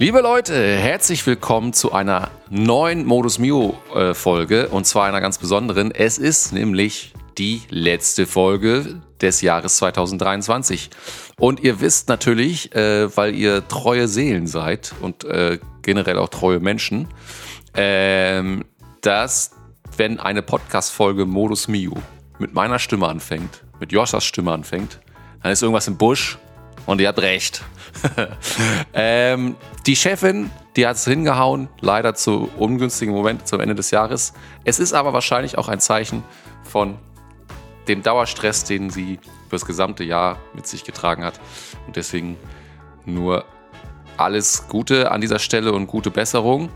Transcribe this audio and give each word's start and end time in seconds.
Liebe 0.00 0.22
Leute, 0.22 0.54
herzlich 0.78 1.26
willkommen 1.26 1.74
zu 1.74 1.92
einer 1.92 2.30
neuen 2.48 3.04
Modus 3.04 3.38
Mio 3.38 3.78
äh, 3.94 4.14
Folge 4.14 4.70
und 4.70 4.86
zwar 4.86 5.04
einer 5.04 5.20
ganz 5.20 5.36
besonderen. 5.36 5.90
Es 5.90 6.16
ist 6.16 6.54
nämlich 6.54 7.12
die 7.36 7.60
letzte 7.68 8.24
Folge 8.24 9.02
des 9.20 9.42
Jahres 9.42 9.76
2023. 9.76 10.88
Und 11.38 11.60
ihr 11.60 11.82
wisst 11.82 12.08
natürlich, 12.08 12.74
äh, 12.74 13.14
weil 13.14 13.34
ihr 13.34 13.68
treue 13.68 14.08
Seelen 14.08 14.46
seid 14.46 14.94
und 15.02 15.24
äh, 15.24 15.58
generell 15.82 16.16
auch 16.16 16.30
treue 16.30 16.60
Menschen, 16.60 17.06
ähm, 17.74 18.64
dass 19.02 19.50
wenn 19.98 20.18
eine 20.18 20.40
Podcast-Folge 20.40 21.26
Modus 21.26 21.68
Mio 21.68 21.92
mit 22.38 22.54
meiner 22.54 22.78
Stimme 22.78 23.06
anfängt, 23.06 23.64
mit 23.80 23.92
Joschas 23.92 24.24
Stimme 24.24 24.52
anfängt, 24.52 24.98
dann 25.42 25.52
ist 25.52 25.60
irgendwas 25.60 25.88
im 25.88 25.98
Busch 25.98 26.38
und 26.86 27.02
ihr 27.02 27.08
habt 27.08 27.20
recht. 27.20 27.62
ähm, 28.94 29.56
die 29.86 29.96
Chefin, 29.96 30.50
die 30.76 30.86
hat 30.86 30.96
es 30.96 31.04
hingehauen, 31.04 31.68
leider 31.80 32.14
zu 32.14 32.50
ungünstigen 32.58 33.14
Momenten 33.14 33.46
zum 33.46 33.60
Ende 33.60 33.74
des 33.74 33.90
Jahres. 33.90 34.32
Es 34.64 34.78
ist 34.78 34.92
aber 34.92 35.12
wahrscheinlich 35.12 35.58
auch 35.58 35.68
ein 35.68 35.80
Zeichen 35.80 36.24
von 36.62 36.98
dem 37.88 38.02
Dauerstress, 38.02 38.64
den 38.64 38.90
sie 38.90 39.18
für 39.48 39.56
das 39.56 39.66
gesamte 39.66 40.04
Jahr 40.04 40.38
mit 40.54 40.66
sich 40.66 40.84
getragen 40.84 41.24
hat. 41.24 41.40
Und 41.86 41.96
deswegen 41.96 42.36
nur 43.04 43.44
alles 44.16 44.68
Gute 44.68 45.10
an 45.10 45.20
dieser 45.20 45.38
Stelle 45.38 45.72
und 45.72 45.86
gute 45.86 46.10
Besserung 46.10 46.68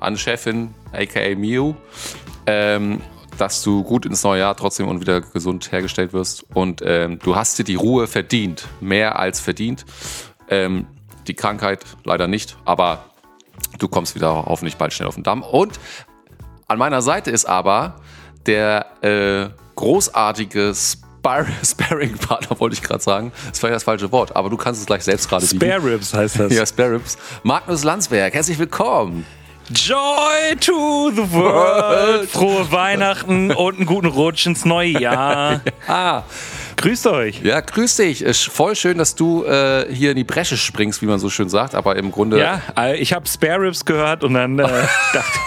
an 0.00 0.16
Chefin, 0.16 0.74
aka 0.92 1.34
Miu. 1.36 1.74
Ähm, 2.46 3.00
dass 3.38 3.62
du 3.62 3.82
gut 3.84 4.04
ins 4.04 4.22
neue 4.24 4.40
Jahr 4.40 4.56
trotzdem 4.56 4.88
und 4.88 5.00
wieder 5.00 5.20
gesund 5.20 5.72
hergestellt 5.72 6.12
wirst. 6.12 6.44
Und 6.54 6.82
ähm, 6.84 7.18
du 7.20 7.36
hast 7.36 7.58
dir 7.58 7.64
die 7.64 7.76
Ruhe 7.76 8.06
verdient, 8.06 8.66
mehr 8.80 9.18
als 9.18 9.40
verdient. 9.40 9.84
Ähm, 10.50 10.86
die 11.26 11.34
Krankheit 11.34 11.84
leider 12.04 12.26
nicht, 12.26 12.56
aber 12.64 13.04
du 13.78 13.88
kommst 13.88 14.14
wieder 14.14 14.46
hoffentlich 14.46 14.76
bald 14.76 14.92
schnell 14.92 15.08
auf 15.08 15.14
den 15.14 15.24
Damm. 15.24 15.42
Und 15.42 15.78
an 16.66 16.78
meiner 16.78 17.02
Seite 17.02 17.30
ist 17.30 17.46
aber 17.46 17.96
der 18.46 18.86
äh, 19.02 19.50
großartige 19.76 20.74
Spar 20.74 21.46
Sparring-Partner, 21.64 22.58
wollte 22.60 22.74
ich 22.74 22.82
gerade 22.82 23.02
sagen. 23.02 23.32
Das 23.34 23.52
ist 23.52 23.60
vielleicht 23.60 23.76
das 23.76 23.84
falsche 23.84 24.10
Wort, 24.12 24.34
aber 24.36 24.50
du 24.50 24.56
kannst 24.56 24.80
es 24.80 24.86
gleich 24.86 25.04
selbst 25.04 25.28
gerade 25.28 25.46
Spare 25.46 25.82
Ribs 25.84 26.14
heißt 26.14 26.40
das. 26.40 26.52
Ja, 26.52 26.66
Spare 26.66 26.92
Ribs. 26.92 27.18
Magnus 27.42 27.84
Landsberg, 27.84 28.34
herzlich 28.34 28.58
willkommen. 28.58 29.26
Joy 29.70 30.56
to 30.60 31.10
the 31.14 31.30
world! 31.30 32.30
Frohe 32.30 32.72
Weihnachten 32.72 33.50
und 33.52 33.76
einen 33.76 33.84
guten 33.84 34.06
Rutsch 34.06 34.46
ins 34.46 34.64
neue 34.64 34.98
Jahr. 34.98 35.60
ah. 35.86 36.22
Grüßt 36.78 37.08
euch. 37.08 37.42
Ja, 37.42 37.60
grüß 37.60 37.96
dich. 37.96 38.22
Ist 38.22 38.44
voll 38.44 38.76
schön, 38.76 38.98
dass 38.98 39.16
du 39.16 39.44
äh, 39.44 39.92
hier 39.92 40.12
in 40.12 40.16
die 40.16 40.24
Bresche 40.24 40.56
springst, 40.56 41.02
wie 41.02 41.06
man 41.06 41.18
so 41.18 41.28
schön 41.28 41.48
sagt, 41.48 41.74
aber 41.74 41.96
im 41.96 42.12
Grunde. 42.12 42.38
Ja, 42.38 42.62
äh, 42.78 42.96
ich 42.98 43.12
habe 43.12 43.26
Spare 43.26 43.62
Ribs 43.62 43.84
gehört 43.84 44.22
und 44.22 44.34
dann 44.34 44.58
äh, 44.60 44.62
dachte 45.12 45.38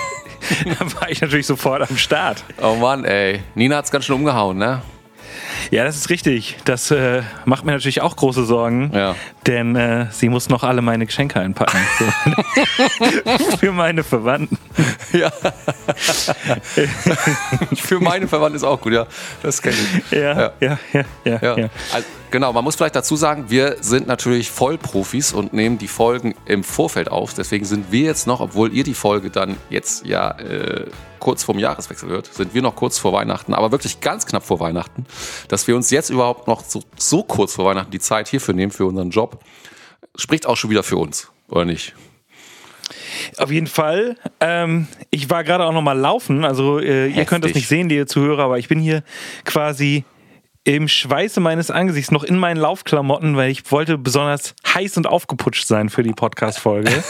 dann 0.77 0.93
war 0.95 1.09
ich 1.09 1.21
natürlich 1.21 1.47
sofort 1.47 1.89
am 1.89 1.97
Start. 1.97 2.43
Oh 2.61 2.75
Mann, 2.75 3.05
ey. 3.05 3.41
Nina 3.55 3.77
hat's 3.77 3.91
ganz 3.91 4.05
schön 4.05 4.15
umgehauen, 4.15 4.57
ne? 4.57 4.81
Ja, 5.71 5.83
das 5.83 5.95
ist 5.95 6.09
richtig. 6.09 6.57
Das 6.65 6.91
äh, 6.91 7.23
macht 7.45 7.65
mir 7.65 7.71
natürlich 7.71 8.01
auch 8.01 8.15
große 8.15 8.45
Sorgen, 8.45 8.91
ja. 8.93 9.15
denn 9.47 9.75
äh, 9.75 10.07
sie 10.11 10.29
muss 10.29 10.49
noch 10.49 10.63
alle 10.63 10.81
meine 10.81 11.05
Geschenke 11.05 11.39
einpacken 11.39 11.77
für 13.59 13.71
meine 13.71 14.03
Verwandten. 14.03 14.57
Ja. 15.13 15.31
für 17.75 17.99
meine 17.99 18.27
Verwandten 18.27 18.57
ist 18.57 18.63
auch 18.63 18.81
gut, 18.81 18.93
ja. 18.93 19.05
Das 19.43 19.61
kenne 19.61 19.75
ich. 19.75 20.11
Ja, 20.11 20.51
ja, 20.59 20.59
ja, 20.59 20.77
ja. 20.93 21.05
ja, 21.41 21.57
ja. 21.57 21.69
Also, 21.93 22.07
genau, 22.31 22.53
man 22.53 22.63
muss 22.63 22.75
vielleicht 22.75 22.95
dazu 22.95 23.15
sagen, 23.15 23.49
wir 23.49 23.77
sind 23.81 24.07
natürlich 24.07 24.49
Vollprofis 24.49 25.33
und 25.33 25.53
nehmen 25.53 25.77
die 25.77 25.87
Folgen 25.87 26.33
im 26.45 26.63
Vorfeld 26.63 27.11
auf. 27.11 27.33
Deswegen 27.33 27.65
sind 27.65 27.91
wir 27.91 28.01
jetzt 28.01 28.25
noch, 28.25 28.39
obwohl 28.39 28.73
ihr 28.73 28.83
die 28.83 28.93
Folge 28.93 29.29
dann 29.29 29.57
jetzt 29.69 30.05
ja 30.05 30.31
äh, 30.39 30.85
kurz 31.19 31.43
vorm 31.43 31.59
Jahreswechsel 31.59 32.09
hört, 32.09 32.33
sind 32.33 32.53
wir 32.53 32.61
noch 32.61 32.75
kurz 32.75 32.97
vor 32.97 33.13
Weihnachten, 33.13 33.53
aber 33.53 33.71
wirklich 33.71 34.01
ganz 34.01 34.25
knapp 34.25 34.43
vor 34.43 34.59
Weihnachten, 34.59 35.05
dass 35.47 35.67
wir 35.67 35.75
uns 35.75 35.91
jetzt 35.91 36.09
überhaupt 36.09 36.47
noch 36.47 36.63
so, 36.63 36.81
so 36.97 37.23
kurz 37.23 37.53
vor 37.53 37.65
Weihnachten 37.65 37.91
die 37.91 37.99
Zeit 37.99 38.27
hierfür 38.27 38.53
nehmen, 38.53 38.71
für 38.71 38.85
unseren 38.85 39.11
Job, 39.11 39.43
spricht 40.15 40.47
auch 40.47 40.57
schon 40.57 40.69
wieder 40.69 40.83
für 40.83 40.97
uns, 40.97 41.31
oder 41.47 41.65
nicht? 41.65 41.93
Auf 43.37 43.51
jeden 43.51 43.67
Fall. 43.67 44.15
Ähm, 44.39 44.87
ich 45.09 45.29
war 45.29 45.43
gerade 45.43 45.65
auch 45.65 45.71
noch 45.71 45.81
mal 45.81 45.97
laufen. 45.97 46.43
Also 46.43 46.79
äh, 46.79 47.07
ihr 47.07 47.25
könnt 47.25 47.45
das 47.45 47.53
nicht 47.53 47.67
sehen, 47.67 47.87
die 47.87 48.05
Zuhörer, 48.05 48.43
aber 48.43 48.59
ich 48.59 48.67
bin 48.67 48.79
hier 48.79 49.03
quasi 49.45 50.03
im 50.63 50.87
Schweiße 50.87 51.39
meines 51.39 51.71
Angesichts 51.71 52.11
noch 52.11 52.23
in 52.23 52.37
meinen 52.37 52.57
Laufklamotten, 52.57 53.35
weil 53.35 53.49
ich 53.49 53.71
wollte 53.71 53.97
besonders 53.97 54.55
heiß 54.67 54.97
und 54.97 55.07
aufgeputscht 55.07 55.67
sein 55.67 55.89
für 55.89 56.03
die 56.03 56.13
Podcast-Folge. 56.13 56.91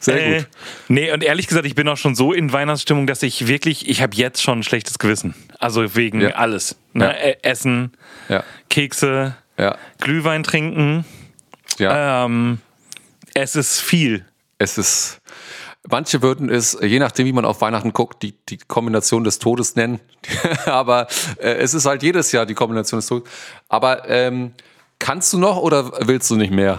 Sehr 0.00 0.26
äh, 0.26 0.36
gut. 0.38 0.48
Nee, 0.88 1.12
und 1.12 1.24
ehrlich 1.24 1.46
gesagt, 1.46 1.66
ich 1.66 1.74
bin 1.74 1.88
auch 1.88 1.96
schon 1.96 2.14
so 2.14 2.32
in 2.32 2.52
Weihnachtsstimmung, 2.52 3.06
dass 3.06 3.22
ich 3.22 3.48
wirklich, 3.48 3.88
ich 3.88 4.02
habe 4.02 4.14
jetzt 4.14 4.42
schon 4.42 4.60
ein 4.60 4.62
schlechtes 4.62 4.98
Gewissen. 4.98 5.34
Also 5.58 5.96
wegen 5.96 6.20
ja. 6.20 6.30
alles. 6.30 6.76
Ne? 6.92 7.06
Ja. 7.06 7.10
Äh, 7.10 7.36
Essen, 7.42 7.92
ja. 8.28 8.44
Kekse, 8.68 9.36
Glühwein 9.98 10.44
trinken. 10.44 11.04
Ähm, 11.80 12.58
es 13.34 13.56
ist 13.56 13.80
viel. 13.80 14.24
Es 14.58 14.78
ist. 14.78 15.20
Manche 15.90 16.22
würden 16.22 16.50
es, 16.50 16.76
je 16.80 16.98
nachdem, 16.98 17.26
wie 17.26 17.32
man 17.32 17.44
auf 17.44 17.60
Weihnachten 17.60 17.92
guckt, 17.92 18.22
die, 18.22 18.34
die 18.48 18.58
Kombination 18.58 19.24
des 19.24 19.38
Todes 19.38 19.76
nennen. 19.76 20.00
Aber 20.66 21.06
äh, 21.38 21.54
es 21.54 21.74
ist 21.74 21.86
halt 21.86 22.02
jedes 22.02 22.32
Jahr 22.32 22.46
die 22.46 22.54
Kombination 22.54 22.98
des 22.98 23.06
Todes. 23.06 23.28
Aber 23.68 24.08
ähm, 24.08 24.52
kannst 24.98 25.32
du 25.32 25.38
noch 25.38 25.56
oder 25.56 25.92
willst 26.06 26.30
du 26.30 26.36
nicht 26.36 26.52
mehr? 26.52 26.78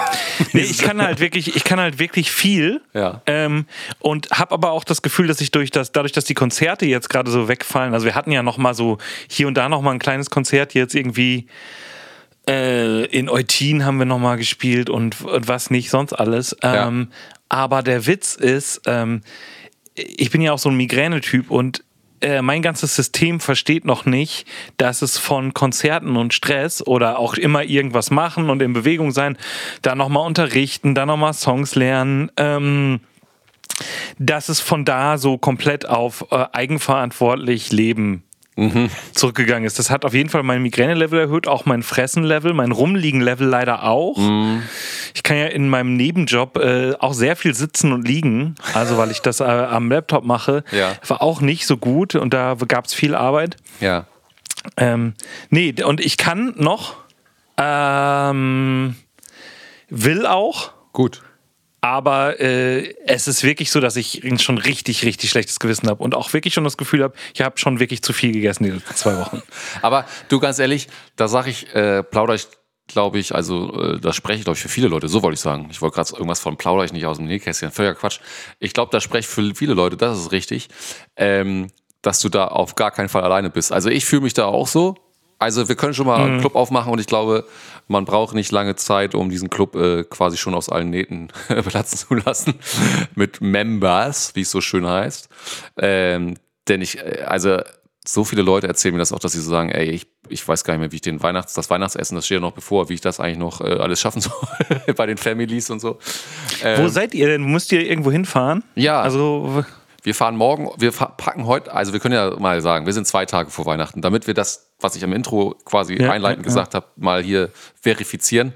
nee, 0.52 0.60
ich 0.60 0.78
kann 0.78 1.00
halt 1.00 1.20
wirklich, 1.20 1.56
ich 1.56 1.64
kann 1.64 1.80
halt 1.80 1.98
wirklich 1.98 2.30
viel. 2.30 2.82
Ja. 2.92 3.22
Ähm, 3.26 3.66
und 3.98 4.30
habe 4.30 4.52
aber 4.52 4.72
auch 4.72 4.84
das 4.84 5.02
Gefühl, 5.02 5.26
dass 5.26 5.40
ich 5.40 5.50
durch 5.50 5.70
das, 5.70 5.92
dadurch, 5.92 6.12
dass 6.12 6.24
die 6.24 6.34
Konzerte 6.34 6.86
jetzt 6.86 7.08
gerade 7.08 7.30
so 7.30 7.48
wegfallen, 7.48 7.94
also 7.94 8.04
wir 8.04 8.14
hatten 8.14 8.32
ja 8.32 8.42
noch 8.42 8.58
mal 8.58 8.74
so 8.74 8.98
hier 9.28 9.48
und 9.48 9.54
da 9.54 9.68
noch 9.68 9.80
mal 9.80 9.92
ein 9.92 9.98
kleines 9.98 10.30
Konzert 10.30 10.74
jetzt 10.74 10.94
irgendwie 10.94 11.46
äh, 12.48 13.04
in 13.06 13.28
Eutin 13.28 13.84
haben 13.84 13.98
wir 13.98 14.06
noch 14.06 14.18
mal 14.18 14.36
gespielt 14.36 14.90
und, 14.90 15.20
und 15.22 15.48
was 15.48 15.70
nicht 15.70 15.90
sonst 15.90 16.12
alles. 16.12 16.56
Ähm, 16.62 17.08
ja. 17.10 17.16
Aber 17.50 17.82
der 17.82 18.06
Witz 18.06 18.36
ist, 18.36 18.80
ähm, 18.86 19.20
ich 19.94 20.30
bin 20.30 20.40
ja 20.40 20.52
auch 20.52 20.58
so 20.58 20.70
ein 20.70 20.76
Migränetyp 20.76 21.50
und 21.50 21.84
äh, 22.22 22.42
mein 22.42 22.62
ganzes 22.62 22.94
System 22.94 23.40
versteht 23.40 23.84
noch 23.84 24.06
nicht, 24.06 24.46
dass 24.76 25.02
es 25.02 25.18
von 25.18 25.52
Konzerten 25.52 26.16
und 26.16 26.32
Stress 26.32 26.86
oder 26.86 27.18
auch 27.18 27.34
immer 27.34 27.64
irgendwas 27.64 28.10
machen 28.10 28.50
und 28.50 28.62
in 28.62 28.72
Bewegung 28.72 29.10
sein, 29.10 29.36
da 29.82 29.94
nochmal 29.94 30.26
unterrichten, 30.26 30.94
da 30.94 31.06
nochmal 31.06 31.34
Songs 31.34 31.74
lernen, 31.74 32.30
ähm, 32.36 33.00
dass 34.18 34.48
es 34.48 34.60
von 34.60 34.84
da 34.84 35.18
so 35.18 35.38
komplett 35.38 35.88
auf 35.88 36.26
äh, 36.30 36.46
eigenverantwortlich 36.52 37.72
leben 37.72 38.22
mhm. 38.60 38.90
zurückgegangen 39.12 39.64
ist. 39.64 39.78
Das 39.78 39.90
hat 39.90 40.04
auf 40.04 40.14
jeden 40.14 40.28
Fall 40.28 40.42
mein 40.42 40.62
Migräne-Level 40.62 41.18
erhöht, 41.18 41.48
auch 41.48 41.64
mein 41.64 41.82
Fressen-Level, 41.82 42.52
mein 42.52 42.72
Rumliegen-Level 42.72 43.46
leider 43.46 43.84
auch. 43.84 44.16
Mhm. 44.16 44.62
Ich 45.14 45.22
kann 45.22 45.36
ja 45.36 45.46
in 45.46 45.68
meinem 45.68 45.96
Nebenjob 45.96 46.58
äh, 46.58 46.94
auch 46.98 47.14
sehr 47.14 47.36
viel 47.36 47.54
sitzen 47.54 47.92
und 47.92 48.06
liegen, 48.06 48.54
also 48.74 48.96
weil 48.98 49.10
ich 49.10 49.20
das 49.20 49.40
äh, 49.40 49.44
am 49.44 49.90
Laptop 49.90 50.24
mache. 50.24 50.64
Ja. 50.70 50.92
War 51.06 51.22
auch 51.22 51.40
nicht 51.40 51.66
so 51.66 51.76
gut 51.76 52.14
und 52.14 52.34
da 52.34 52.56
gab 52.68 52.86
es 52.86 52.94
viel 52.94 53.14
Arbeit. 53.14 53.56
Ja. 53.80 54.06
Ähm, 54.76 55.14
nee, 55.48 55.74
und 55.82 56.00
ich 56.00 56.18
kann 56.18 56.54
noch, 56.56 56.96
ähm, 57.56 58.96
will 59.88 60.26
auch. 60.26 60.72
Gut. 60.92 61.22
Aber 61.80 62.40
äh, 62.40 62.94
es 63.06 63.26
ist 63.26 63.42
wirklich 63.42 63.70
so, 63.70 63.80
dass 63.80 63.96
ich 63.96 64.22
schon 64.38 64.58
richtig, 64.58 65.04
richtig 65.04 65.30
schlechtes 65.30 65.58
Gewissen 65.58 65.88
habe 65.88 66.02
und 66.02 66.14
auch 66.14 66.32
wirklich 66.32 66.52
schon 66.52 66.64
das 66.64 66.76
Gefühl 66.76 67.02
habe, 67.02 67.14
ich 67.34 67.40
habe 67.40 67.58
schon 67.58 67.80
wirklich 67.80 68.02
zu 68.02 68.12
viel 68.12 68.32
gegessen 68.32 68.64
die 68.64 68.70
letzten 68.70 68.94
zwei 68.94 69.16
Wochen. 69.16 69.42
Aber 69.82 70.04
du, 70.28 70.40
ganz 70.40 70.58
ehrlich, 70.58 70.88
da 71.16 71.28
sage 71.28 71.50
ich, 71.50 71.74
äh, 71.74 72.02
plauder 72.02 72.34
ich, 72.34 72.48
glaube 72.86 73.18
ich, 73.18 73.34
also 73.34 73.72
äh, 73.80 74.00
da 74.00 74.12
spreche 74.12 74.40
ich, 74.40 74.44
glaube 74.44 74.56
ich, 74.56 74.62
für 74.62 74.68
viele 74.68 74.88
Leute, 74.88 75.08
so 75.08 75.22
wollte 75.22 75.34
ich 75.34 75.40
sagen. 75.40 75.68
Ich 75.70 75.80
wollte 75.80 75.94
gerade 75.94 76.12
irgendwas 76.12 76.40
von 76.40 76.56
plauder 76.56 76.84
ich 76.84 76.92
nicht 76.92 77.06
aus 77.06 77.16
dem 77.16 77.26
Nähkästchen, 77.26 77.70
völliger 77.70 77.94
Quatsch. 77.94 78.20
Ich 78.58 78.74
glaube, 78.74 78.90
da 78.92 79.00
spreche 79.00 79.20
ich 79.20 79.26
für 79.28 79.54
viele 79.54 79.74
Leute, 79.74 79.96
das 79.96 80.18
ist 80.18 80.32
richtig, 80.32 80.68
ähm, 81.16 81.68
dass 82.02 82.20
du 82.20 82.28
da 82.28 82.48
auf 82.48 82.74
gar 82.74 82.90
keinen 82.90 83.08
Fall 83.08 83.22
alleine 83.22 83.48
bist. 83.48 83.72
Also 83.72 83.88
ich 83.88 84.04
fühle 84.04 84.22
mich 84.22 84.34
da 84.34 84.46
auch 84.46 84.66
so, 84.66 84.96
Also 85.40 85.68
wir 85.70 85.74
können 85.74 85.94
schon 85.94 86.06
mal 86.06 86.22
einen 86.22 86.40
Club 86.40 86.54
aufmachen 86.54 86.92
und 86.92 87.00
ich 87.00 87.06
glaube, 87.06 87.46
man 87.88 88.04
braucht 88.04 88.34
nicht 88.34 88.52
lange 88.52 88.76
Zeit, 88.76 89.14
um 89.14 89.30
diesen 89.30 89.48
Club 89.48 89.74
äh, 89.74 90.04
quasi 90.04 90.36
schon 90.36 90.54
aus 90.54 90.68
allen 90.68 90.90
Nähten 90.90 91.28
platzen 91.48 91.98
zu 91.98 92.14
lassen. 92.14 92.54
Mit 93.14 93.40
Members, 93.40 94.36
wie 94.36 94.42
es 94.42 94.50
so 94.50 94.60
schön 94.60 94.86
heißt. 94.86 95.30
Ähm, 95.78 96.36
denn 96.68 96.82
ich, 96.82 96.98
äh, 96.98 97.24
also 97.26 97.58
so 98.06 98.24
viele 98.24 98.42
Leute 98.42 98.68
erzählen 98.68 98.94
mir 98.94 98.98
das 98.98 99.12
auch, 99.12 99.18
dass 99.18 99.32
sie 99.32 99.40
so 99.40 99.50
sagen, 99.50 99.70
ey, 99.70 99.88
ich, 99.88 100.06
ich 100.28 100.46
weiß 100.46 100.62
gar 100.62 100.74
nicht 100.74 100.80
mehr, 100.80 100.92
wie 100.92 100.96
ich 100.96 101.02
den 101.02 101.22
Weihnachts, 101.22 101.54
das 101.54 101.70
Weihnachtsessen, 101.70 102.16
das 102.16 102.26
steht 102.26 102.36
ja 102.36 102.40
noch 102.40 102.52
bevor, 102.52 102.90
wie 102.90 102.94
ich 102.94 103.00
das 103.00 103.18
eigentlich 103.18 103.38
noch 103.38 103.62
äh, 103.62 103.78
alles 103.78 103.98
schaffen 103.98 104.20
soll 104.20 104.34
bei 104.94 105.06
den 105.06 105.16
Families 105.16 105.70
und 105.70 105.80
so. 105.80 105.98
Wo 106.76 106.88
seid 106.88 107.14
ihr 107.14 107.28
denn? 107.28 107.44
Müsst 107.44 107.72
ihr 107.72 107.88
irgendwo 107.88 108.12
hinfahren? 108.12 108.62
Ja. 108.74 109.00
Also, 109.00 109.64
Wir 110.02 110.14
fahren 110.14 110.36
morgen, 110.36 110.70
wir 110.78 110.92
packen 110.92 111.46
heute, 111.46 111.72
also 111.72 111.92
wir 111.92 112.00
können 112.00 112.14
ja 112.14 112.38
mal 112.38 112.60
sagen, 112.62 112.86
wir 112.86 112.92
sind 112.92 113.06
zwei 113.06 113.26
Tage 113.26 113.50
vor 113.50 113.66
Weihnachten, 113.66 114.00
damit 114.00 114.26
wir 114.26 114.34
das, 114.34 114.72
was 114.80 114.96
ich 114.96 115.04
am 115.04 115.12
Intro 115.12 115.56
quasi 115.64 115.94
Ja, 116.00 116.10
einleitend 116.10 116.46
ja, 116.46 116.50
ja. 116.50 116.54
gesagt 116.54 116.74
habe, 116.74 116.86
mal 116.96 117.22
hier 117.22 117.50
verifizieren. 117.80 118.54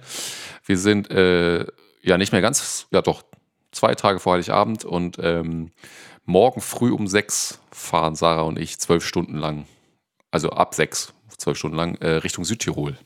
Wir 0.64 0.78
sind 0.78 1.10
äh, 1.10 1.66
ja 2.02 2.16
nicht 2.16 2.32
mehr 2.32 2.40
ganz, 2.40 2.86
ja 2.90 3.02
doch, 3.02 3.22
zwei 3.72 3.94
Tage 3.94 4.20
vor 4.20 4.34
Heiligabend 4.34 4.84
und 4.84 5.18
ähm, 5.20 5.72
morgen 6.24 6.60
früh 6.60 6.92
um 6.92 7.06
sechs 7.06 7.60
fahren 7.70 8.14
Sarah 8.14 8.42
und 8.42 8.58
ich 8.58 8.78
zwölf 8.78 9.04
Stunden 9.04 9.36
lang, 9.36 9.66
also 10.30 10.50
ab 10.50 10.74
sechs, 10.74 11.12
zwölf 11.36 11.58
Stunden 11.58 11.76
lang, 11.76 11.96
äh, 11.96 12.10
Richtung 12.16 12.44
Südtirol. 12.44 12.96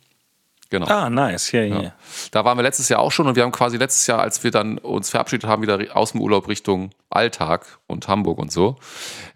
Genau. 0.71 0.87
ah, 0.87 1.09
nice. 1.09 1.53
Ja, 1.53 1.63
ja. 1.63 1.81
Ja. 1.81 1.93
Da 2.31 2.45
waren 2.45 2.59
wir 2.59 2.63
letztes 2.63 2.89
Jahr 2.91 3.01
auch 3.01 3.11
schon 3.11 3.27
und 3.27 3.37
wir 3.37 3.43
haben 3.43 3.53
quasi 3.53 3.79
letztes 3.79 4.07
Jahr, 4.07 4.21
als 4.21 4.45
wir 4.45 4.51
dann 4.51 4.77
uns 4.79 5.09
verabschiedet 5.09 5.49
haben, 5.49 5.63
wieder 5.63 5.79
aus 5.97 6.13
dem 6.13 6.21
Urlaub 6.21 6.47
Richtung 6.47 6.91
Alltag 7.09 7.79
und 7.87 8.07
Hamburg 8.07 8.39
und 8.39 8.53
so, 8.53 8.77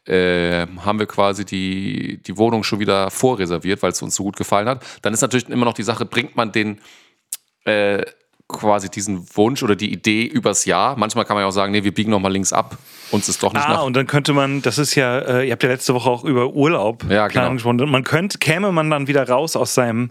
äh, 0.07 0.67
haben 0.85 0.99
wir 0.99 1.07
quasi 1.07 1.47
die, 1.47 2.23
die 2.23 2.37
Wohnung 2.37 2.65
schon 2.65 2.81
wieder 2.81 3.11
vorreserviert, 3.11 3.83
weil 3.83 3.93
es 3.93 4.03
uns 4.03 4.15
so 4.15 4.25
gut 4.25 4.37
gefallen 4.37 4.69
hat. 4.69 4.85
Dann 5.01 5.15
ist 5.15 5.23
natürlich 5.23 5.49
immer 5.49 5.65
noch 5.65 5.73
die 5.75 5.83
Sache, 5.85 6.05
bringt 6.05 6.37
man 6.37 6.53
den 6.53 6.81
äh, 7.65 8.03
quasi 8.49 8.91
diesen 8.91 9.27
Wunsch 9.35 9.63
oder 9.63 9.75
die 9.77 9.91
Idee 9.91 10.25
übers 10.25 10.67
Jahr. 10.67 10.97
Manchmal 10.97 11.25
kann 11.25 11.35
man 11.37 11.43
ja 11.45 11.49
auch 11.49 11.53
sagen, 11.53 11.73
nee, 11.73 11.85
wir 11.85 11.95
biegen 11.95 12.11
nochmal 12.11 12.33
links 12.33 12.53
ab. 12.53 12.77
Uns 13.11 13.29
ist 13.29 13.43
doch 13.43 13.55
nicht 13.55 13.67
Ah, 13.67 13.81
und 13.81 13.95
dann 13.97 14.07
könnte 14.07 14.35
man, 14.35 14.61
das 14.61 14.77
ist 14.77 14.95
ja, 14.95 15.19
äh, 15.19 15.47
ihr 15.47 15.53
habt 15.53 15.63
ja 15.63 15.71
letzte 15.71 15.95
Woche 15.95 16.11
auch 16.11 16.25
über 16.25 16.49
Urlaub 16.49 17.05
Ja, 17.09 17.29
genau. 17.29 17.53
gesprochen. 17.53 17.91
Man 17.91 18.05
könnte, 18.05 18.37
käme 18.39 18.71
man 18.73 18.91
dann 18.91 19.07
wieder 19.07 19.27
raus 19.27 19.57
aus 19.57 19.75
seinem, 19.75 20.11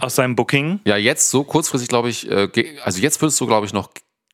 aus 0.00 0.14
seinem 0.14 0.36
Booking. 0.36 0.80
Ja, 0.86 0.96
jetzt 0.96 1.30
so 1.30 1.44
kurzfristig, 1.44 1.88
glaube 1.88 2.08
ich, 2.08 2.30
äh, 2.30 2.48
also 2.84 3.00
jetzt 3.00 3.20
würdest 3.20 3.40
du, 3.40 3.46
glaube 3.46 3.66
ich, 3.66 3.72
noch. 3.72 3.90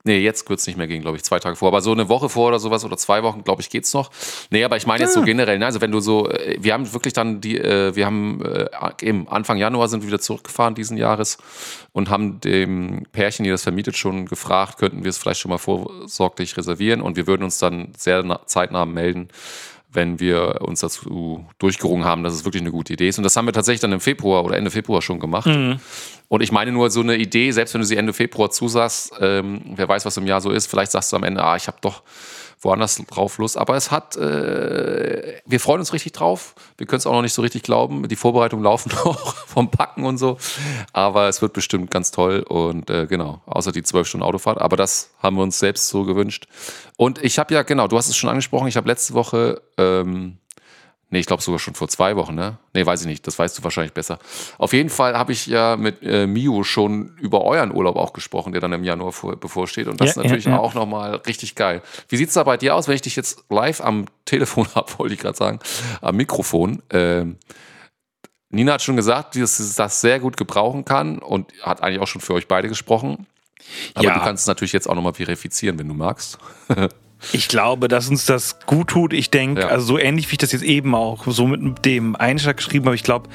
Nee, 0.07 0.19
jetzt 0.19 0.47
wird 0.51 0.61
es 0.61 0.67
nicht 0.67 0.77
mehr 0.77 0.87
gehen, 0.87 1.01
glaube 1.01 1.17
ich, 1.17 1.23
zwei 1.23 1.39
Tage 1.39 1.57
vor. 1.57 1.69
Aber 1.69 1.81
so 1.81 1.91
eine 1.91 2.11
Woche 2.11 2.29
vor 2.29 2.49
oder 2.49 2.59
sowas 2.59 2.85
oder 2.85 2.99
zwei 2.99 3.23
Wochen, 3.23 3.43
glaube 3.43 3.63
ich, 3.63 3.71
geht's 3.71 3.95
noch. 3.95 4.11
Nee, 4.51 4.63
aber 4.63 4.77
ich 4.77 4.87
meine 4.87 5.03
jetzt 5.05 5.15
so 5.15 5.23
generell, 5.23 5.59
ne? 5.59 5.65
also 5.65 5.81
wenn 5.81 5.93
du 5.93 6.01
so, 6.01 6.29
äh, 6.29 6.59
wir 6.61 6.75
haben 6.75 6.93
wirklich 6.93 7.15
dann 7.15 7.41
die, 7.41 7.59
äh, 7.59 7.97
wir 7.97 8.05
haben 8.05 8.43
eben 9.01 9.27
Anfang 9.29 9.57
Januar 9.57 9.89
sind 9.89 10.03
wir 10.03 10.09
wieder 10.09 10.21
zurückgefahren 10.21 10.75
diesen 10.75 10.99
Jahres 10.99 11.39
und 11.93 12.11
haben 12.11 12.39
dem 12.41 13.05
Pärchen, 13.13 13.45
die 13.45 13.51
das 13.51 13.63
vermietet, 13.63 13.97
schon 13.97 14.27
gefragt, 14.27 14.77
könnten 14.77 15.05
wir 15.05 15.09
es 15.09 15.17
vielleicht 15.17 15.41
schon 15.41 15.49
mal 15.49 15.57
vorsorglich 15.57 16.55
reservieren 16.59 17.01
und 17.01 17.17
wir 17.17 17.27
würden 17.27 17.43
uns 17.43 17.57
dann 17.57 17.93
sehr 17.97 18.23
na- 18.23 18.47
zeitnah 18.47 18.85
melden, 18.85 19.29
wenn 19.95 20.21
wir 20.21 20.61
uns 20.63 20.81
dazu 20.81 21.47
durchgerungen 21.59 22.05
haben, 22.05 22.23
dass 22.23 22.35
es 22.35 22.45
wirklich 22.45 22.63
eine 22.63 22.71
gute 22.71 22.93
Idee 22.93 23.09
ist. 23.09 23.19
Und 23.19 23.25
das 23.25 23.37
haben 23.37 23.47
wir 23.47 23.53
tatsächlich 23.53 23.81
dann 23.81 23.93
im 23.93 24.01
Februar 24.01 24.45
oder 24.45 24.57
Ende 24.57 24.71
Februar 24.71 25.03
schon 25.03 25.21
gemacht. 25.21 25.47
Und 26.29 26.43
ich 26.43 26.53
meine 26.53 26.73
nur 26.73 26.91
so 26.91 27.01
eine 27.01 27.17
Idee, 27.17 27.51
selbst 27.51 27.75
wenn 27.75 27.81
du 27.81 27.87
sie 27.87 27.97
Ende 27.97 28.13
Februar 28.13 28.51
zusagst, 28.51 29.13
ähm, 29.21 29.61
wer 29.77 29.89
weiß, 29.89 30.05
was 30.05 30.17
im 30.17 30.27
Jahr 30.27 30.41
so 30.41 30.51
ist, 30.51 30.67
vielleicht 30.67 30.93
sagst 30.93 31.13
du 31.13 31.17
am 31.17 31.23
Ende, 31.23 31.43
ah, 31.43 31.57
ich 31.57 31.67
habe 31.67 31.79
doch 31.81 32.03
woanders 32.65 32.97
drauf 32.97 33.39
Lust. 33.39 33.57
Aber 33.57 33.77
es 33.77 33.91
hat, 33.91 34.17
äh, 34.17 35.41
wir 35.45 35.61
freuen 35.61 35.81
uns 35.81 35.93
richtig 35.93 36.13
drauf. 36.13 36.55
Wir 36.77 36.87
können 36.87 36.99
es 36.99 37.07
auch 37.07 37.13
noch 37.13 37.23
nicht 37.23 37.35
so 37.35 37.43
richtig 37.43 37.63
glauben. 37.63 38.09
Die 38.09 38.17
Vorbereitungen 38.17 38.65
laufen 38.65 38.91
noch 39.05 39.35
vom 39.47 39.71
Packen 39.71 40.05
und 40.05 40.19
so. 40.19 40.39
Aber 40.93 41.29
es 41.29 41.43
wird 41.43 41.53
bestimmt 41.53 41.91
ganz 41.91 42.11
toll. 42.11 42.45
Und 42.49 42.91
äh, 42.91 43.07
genau, 43.07 43.43
außer 43.47 43.73
die 43.73 43.83
zwölf 43.83 44.09
Stunden 44.09 44.25
Autofahrt. 44.25 44.61
Aber 44.61 44.77
das 44.77 45.11
haben 45.23 45.37
wir 45.37 45.43
uns 45.43 45.59
selbst 45.59 45.89
so 45.89 46.05
gewünscht. 46.05 46.47
Und 46.97 47.23
ich 47.23 47.39
habe 47.39 47.53
ja, 47.55 47.63
genau, 47.63 47.89
du 47.89 47.97
hast 47.97 48.09
es 48.09 48.17
schon 48.17 48.31
angesprochen, 48.31 48.69
ich 48.69 48.77
habe 48.77 48.89
letzte 48.89 49.15
Woche, 49.15 49.61
ähm, 49.79 50.39
nee, 51.15 51.21
ich 51.21 51.27
glaube 51.27 51.43
sogar 51.43 51.59
schon 51.61 51.75
vor 51.75 51.89
zwei 51.89 52.17
Wochen, 52.17 52.35
ne? 52.35 52.59
Nee, 52.75 52.85
weiß 52.85 53.01
ich 53.03 53.07
nicht, 53.07 53.27
das 53.27 53.39
weißt 53.39 53.57
du 53.57 53.65
wahrscheinlich 53.65 53.93
besser. 53.95 54.19
Auf 54.59 54.73
jeden 54.73 54.91
Fall 54.91 55.17
habe 55.17 55.33
ich 55.33 55.47
ja 55.47 55.77
mit 55.77 56.03
äh, 56.03 56.27
Mio 56.27 56.65
schon 56.65 57.17
über 57.21 57.45
euren 57.45 57.73
Urlaub 57.75 57.97
auch 57.97 58.13
gesprochen, 58.13 58.53
der 58.53 58.61
dann 58.61 58.73
im 58.73 58.85
Januar 58.85 59.13
vor, 59.13 59.37
bevorsteht. 59.37 59.87
Und 59.87 60.01
das 60.01 60.11
ist 60.11 60.17
Ja, 60.17 60.23
natürlich 60.25 60.45
ja, 60.45 60.51
ja. 60.53 60.59
auch 60.59 60.75
nochmal 60.75 61.15
richtig 61.27 61.55
geil. 61.55 61.81
Wie 62.09 62.17
sieht 62.17 62.29
es 62.29 62.35
da 62.35 62.43
bei 62.43 62.57
dir 62.57 62.75
aus, 62.75 62.89
wenn 62.89 62.97
ich 62.97 63.03
dich 63.03 63.17
jetzt 63.17 63.45
live 63.49 63.81
am 63.81 64.07
Telefon 64.27 64.67
habe, 64.75 64.91
wollte 64.99 65.15
ich 65.15 65.21
gerade 65.21 65.37
sagen, 65.39 65.61
am 66.03 66.17
Mikrofon? 66.17 66.83
Ähm, 66.91 67.37
Nina 68.51 68.75
hat 68.75 68.83
schon 68.83 68.97
gesagt, 68.97 69.37
dass 69.37 69.57
sie 69.57 69.75
das 69.77 70.01
sehr 70.01 70.21
gut 70.21 70.37
gebrauchen 70.37 70.85
kann 70.85 71.19
und 71.19 71.51
hat 71.63 71.83
eigentlich 71.83 72.01
auch 72.01 72.07
schon 72.09 72.21
für 72.21 72.35
euch 72.35 72.49
beide 72.49 72.69
gesprochen. 72.69 73.27
Aber 73.95 74.05
Ja. 74.05 74.15
du 74.15 74.21
kannst 74.21 74.43
es 74.43 74.47
natürlich 74.47 74.73
jetzt 74.73 74.89
auch 74.89 74.95
nochmal 74.95 75.15
verifizieren, 75.15 75.79
wenn 75.79 75.89
du 75.89 75.95
magst. 75.95 76.39
Ich 77.33 77.49
glaube, 77.49 77.89
dass 77.89 78.09
uns 78.09 78.27
das 78.27 78.59
gut 78.67 78.89
tut. 78.89 79.13
Ich 79.13 79.31
denke, 79.31 79.63
Ja. 79.63 79.69
also 79.69 79.87
so 79.87 79.99
ähnlich 79.99 80.29
wie 80.29 80.33
ich 80.33 80.39
das 80.39 80.53
jetzt 80.53 80.63
eben 80.65 80.95
auch 80.95 81.25
so 81.27 81.47
mit 81.47 81.85
dem 81.85 82.17
Einschlag 82.17 82.57
geschrieben 82.59 82.87
habe, 82.87 82.95
ich 82.97 83.03
glaube, 83.03 83.29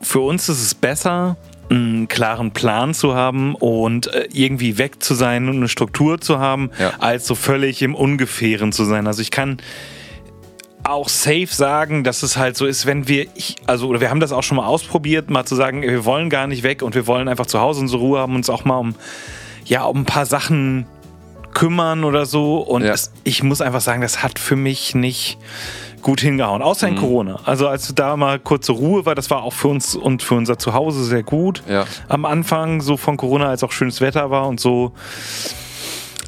für 0.00 0.20
uns 0.20 0.48
ist 0.48 0.62
es 0.62 0.74
besser, 0.74 1.36
einen 1.68 2.08
klaren 2.08 2.50
Plan 2.50 2.94
zu 2.94 3.14
haben 3.14 3.54
und 3.54 4.08
äh, 4.12 4.28
irgendwie 4.32 4.76
weg 4.78 5.02
zu 5.02 5.14
sein 5.14 5.48
und 5.48 5.56
eine 5.56 5.68
Struktur 5.68 6.20
zu 6.20 6.38
haben, 6.40 6.70
Ja. 6.78 6.94
als 6.98 7.26
so 7.26 7.34
völlig 7.34 7.80
im 7.82 7.94
Ungefähren 7.94 8.72
zu 8.72 8.84
sein. 8.84 9.06
Also 9.06 9.22
ich 9.22 9.30
kann 9.30 9.58
auch 10.82 11.08
safe 11.08 11.46
sagen, 11.46 12.02
dass 12.02 12.22
es 12.22 12.36
halt 12.36 12.56
so 12.56 12.66
ist, 12.66 12.86
wenn 12.86 13.06
wir, 13.06 13.26
ich, 13.34 13.56
also, 13.66 13.86
oder 13.86 14.00
wir 14.00 14.10
haben 14.10 14.18
das 14.20 14.32
auch 14.32 14.42
schon 14.42 14.56
mal 14.56 14.66
ausprobiert, 14.66 15.30
mal 15.30 15.44
zu 15.44 15.54
sagen, 15.54 15.82
wir 15.82 16.04
wollen 16.04 16.30
gar 16.30 16.46
nicht 16.46 16.62
weg 16.62 16.82
und 16.82 16.94
wir 16.94 17.06
wollen 17.06 17.28
einfach 17.28 17.46
zu 17.46 17.60
Hause 17.60 17.80
unsere 17.82 18.00
Ruhe 18.00 18.18
haben, 18.18 18.34
uns 18.34 18.48
auch 18.50 18.64
mal 18.64 18.78
um, 18.78 18.94
ja, 19.66 19.84
um 19.84 19.98
ein 19.98 20.04
paar 20.06 20.26
Sachen 20.26 20.86
kümmern 21.52 22.04
oder 22.04 22.26
so. 22.26 22.56
Und 22.58 22.82
Ja. 22.84 22.92
es, 22.92 23.12
ich 23.24 23.42
muss 23.42 23.60
einfach 23.60 23.80
sagen, 23.80 24.00
das 24.02 24.22
hat 24.22 24.38
für 24.38 24.56
mich 24.56 24.94
nicht 24.94 25.38
gut 26.02 26.20
hingehauen, 26.22 26.62
außer 26.62 26.88
in 26.88 26.96
Corona. 26.96 27.40
Also 27.44 27.68
als 27.68 27.94
da 27.94 28.16
mal 28.16 28.38
kurze 28.38 28.72
Ruhe 28.72 29.04
war, 29.04 29.14
das 29.14 29.28
war 29.28 29.42
auch 29.42 29.52
für 29.52 29.68
uns 29.68 29.94
und 29.94 30.22
für 30.22 30.34
unser 30.34 30.58
Zuhause 30.58 31.04
sehr 31.04 31.22
gut. 31.22 31.62
Ja. 31.68 31.84
Am 32.08 32.24
Anfang 32.24 32.80
so 32.80 32.96
von 32.96 33.18
Corona, 33.18 33.48
als 33.50 33.62
auch 33.62 33.72
schönes 33.72 34.00
Wetter 34.00 34.30
war 34.30 34.48
und 34.48 34.60
so. 34.60 34.92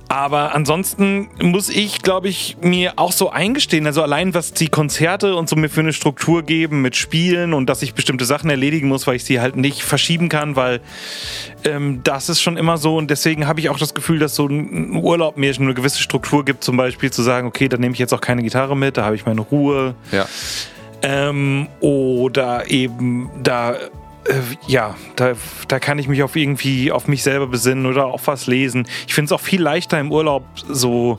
Aber 0.09 0.55
ansonsten 0.55 1.31
muss 1.41 1.71
ich, 1.71 2.03
glaube 2.03 2.29
ich, 2.29 2.59
mir 2.61 2.95
auch 2.97 3.13
so 3.13 3.31
eingestehen, 3.31 3.87
also 3.87 4.03
allein 4.03 4.35
was 4.35 4.53
die 4.53 4.69
Konzerte 4.69 5.37
und 5.37 5.49
so 5.49 5.57
mir 5.57 5.71
für 5.71 5.81
eine 5.81 5.93
Struktur 5.95 6.43
geben 6.43 6.83
mit 6.83 6.97
Spielen 6.97 7.55
und 7.55 7.67
dass 7.67 7.81
ich 7.83 7.95
bestimmte 7.95 8.27
Sachen 8.27 8.51
erledigen 8.51 8.89
muss, 8.89 9.07
weil 9.07 9.17
ich 9.17 9.25
sie 9.25 9.41
halt 9.41 9.57
nicht 9.57 9.83
verschieben 9.83 10.29
kann, 10.29 10.55
weil 10.55 10.81
ähm, 11.65 12.01
das 12.05 12.29
ist 12.29 12.43
schon 12.43 12.59
immer 12.59 12.77
so 12.77 12.97
und 12.97 13.11
deswegen 13.11 13.47
habe 13.47 13.61
ich 13.61 13.71
auch 13.71 13.79
das 13.79 13.95
Gefühl, 13.95 14.19
dass 14.19 14.35
so 14.35 14.47
ein 14.47 14.97
Urlaub 14.97 15.39
mir 15.39 15.55
schon 15.55 15.65
eine 15.65 15.75
gewisse 15.75 16.03
Struktur 16.03 16.45
gibt, 16.45 16.63
zum 16.63 16.77
Beispiel 16.77 17.11
zu 17.11 17.23
sagen, 17.23 17.47
okay, 17.47 17.69
dann 17.69 17.81
nehme 17.81 17.95
ich 17.95 17.99
jetzt 17.99 18.13
auch 18.13 18.21
keine 18.21 18.43
Gitarre 18.43 18.77
mit, 18.77 18.97
da 18.99 19.05
habe 19.05 19.17
ich 19.17 19.25
meine 19.25 19.41
Ruhe. 19.41 19.95
Ja. 20.11 20.27
Ähm, 21.03 21.69
oder 21.81 22.71
eben 22.71 23.31
da, 23.43 23.77
äh, 24.29 24.35
ja, 24.67 24.95
da, 25.17 25.33
da 25.69 25.79
kann 25.79 25.99
ich 25.99 26.09
mich 26.09 26.23
auf 26.23 26.37
irgendwie 26.37 26.93
auf 26.93 27.09
mich 27.09 27.23
selber 27.23 27.47
besinnen 27.47 27.87
oder 27.87 28.07
auf 28.07 28.27
was 28.27 28.47
lesen. 28.47 28.87
Ich 29.07 29.15
finde 29.15 29.27
es 29.27 29.33
auch 29.33 29.41
viel 29.45 29.61
leichter 29.63 29.99
im 30.01 30.13
Urlaub 30.13 30.45
so 30.69 31.19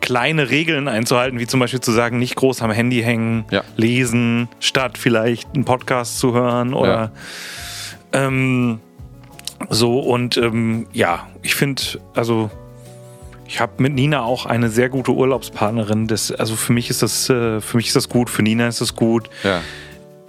kleine 0.00 0.50
Regeln 0.50 0.88
einzuhalten, 0.88 1.38
wie 1.38 1.46
zum 1.46 1.60
Beispiel 1.60 1.80
zu 1.80 1.92
sagen, 1.92 2.18
nicht 2.18 2.34
groß 2.34 2.62
am 2.62 2.70
Handy 2.72 3.02
hängen, 3.02 3.44
Ja. 3.50 3.62
lesen, 3.76 4.48
statt 4.58 4.98
vielleicht 4.98 5.54
einen 5.54 5.64
Podcast 5.64 6.18
zu 6.18 6.32
hören 6.34 6.74
oder 6.74 7.12
ähm, 8.12 8.80
so 9.70 10.00
und 10.00 10.36
ähm, 10.36 10.86
ja, 10.92 11.28
ich 11.42 11.54
finde, 11.54 11.82
also 12.14 12.50
ich 13.46 13.60
habe 13.60 13.80
mit 13.82 13.92
Nina 13.94 14.22
auch 14.22 14.46
eine 14.46 14.70
sehr 14.70 14.88
gute 14.88 15.12
Urlaubspartnerin. 15.12 16.08
Das, 16.08 16.32
also 16.32 16.56
für 16.56 16.72
mich 16.72 16.88
ist 16.90 17.02
das, 17.02 17.28
äh, 17.28 17.60
für 17.60 17.76
mich 17.76 17.88
ist 17.88 17.96
das 17.96 18.08
gut, 18.08 18.30
für 18.30 18.42
Nina 18.42 18.66
ist 18.66 18.80
das 18.80 18.96
gut. 18.96 19.28
Ja. 19.44 19.60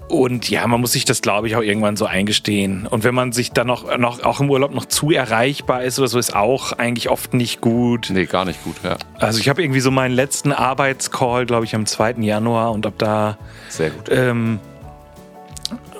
Und 0.09 0.49
ja, 0.49 0.67
man 0.67 0.81
muss 0.81 0.91
sich 0.91 1.05
das, 1.05 1.21
glaube 1.21 1.47
ich, 1.47 1.55
auch 1.55 1.61
irgendwann 1.61 1.95
so 1.97 2.05
eingestehen. 2.05 2.85
Und 2.87 3.03
wenn 3.03 3.15
man 3.15 3.31
sich 3.31 3.51
dann 3.51 3.67
noch, 3.67 3.97
noch 3.97 4.23
auch 4.23 4.39
im 4.41 4.49
Urlaub 4.49 4.73
noch 4.73 4.85
zu 4.85 5.11
erreichbar 5.11 5.83
ist 5.83 5.97
oder 5.97 6.07
so, 6.07 6.19
ist 6.19 6.35
auch 6.35 6.73
eigentlich 6.73 7.09
oft 7.09 7.33
nicht 7.33 7.61
gut. 7.61 8.09
Nee, 8.11 8.25
gar 8.25 8.45
nicht 8.45 8.63
gut, 8.63 8.75
ja. 8.83 8.97
Also 9.17 9.39
ich 9.39 9.49
habe 9.49 9.63
irgendwie 9.63 9.79
so 9.79 9.89
meinen 9.91 10.13
letzten 10.13 10.51
Arbeitscall, 10.51 11.45
glaube 11.45 11.65
ich, 11.65 11.73
am 11.73 11.85
2. 11.85 12.15
Januar 12.19 12.71
und 12.73 12.85
ab 12.85 12.93
da, 12.97 13.37
Sehr 13.69 13.89
gut. 13.89 14.09
ähm, 14.11 14.59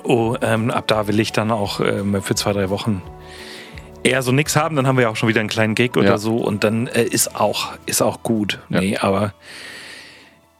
oh, 0.03 0.35
ähm, 0.41 0.69
ab 0.69 0.85
da 0.87 1.07
will 1.07 1.19
ich 1.19 1.31
dann 1.31 1.49
auch 1.49 1.79
ähm, 1.79 2.21
für 2.21 2.35
zwei, 2.35 2.53
drei 2.53 2.69
Wochen 2.69 3.01
eher 4.03 4.21
so 4.21 4.31
nix 4.31 4.55
haben. 4.55 4.75
Dann 4.75 4.85
haben 4.85 4.97
wir 4.97 5.03
ja 5.03 5.09
auch 5.09 5.15
schon 5.15 5.29
wieder 5.29 5.39
einen 5.39 5.49
kleinen 5.49 5.75
Gig 5.75 5.95
oder 5.95 6.05
Ja. 6.09 6.17
so 6.17 6.35
und 6.37 6.63
dann 6.63 6.87
äh, 6.87 7.03
ist 7.03 7.35
auch, 7.35 7.71
ist 7.85 8.01
auch 8.01 8.21
gut. 8.21 8.59
Ja. 8.69 8.81
Nee, 8.81 8.97
aber 8.97 9.33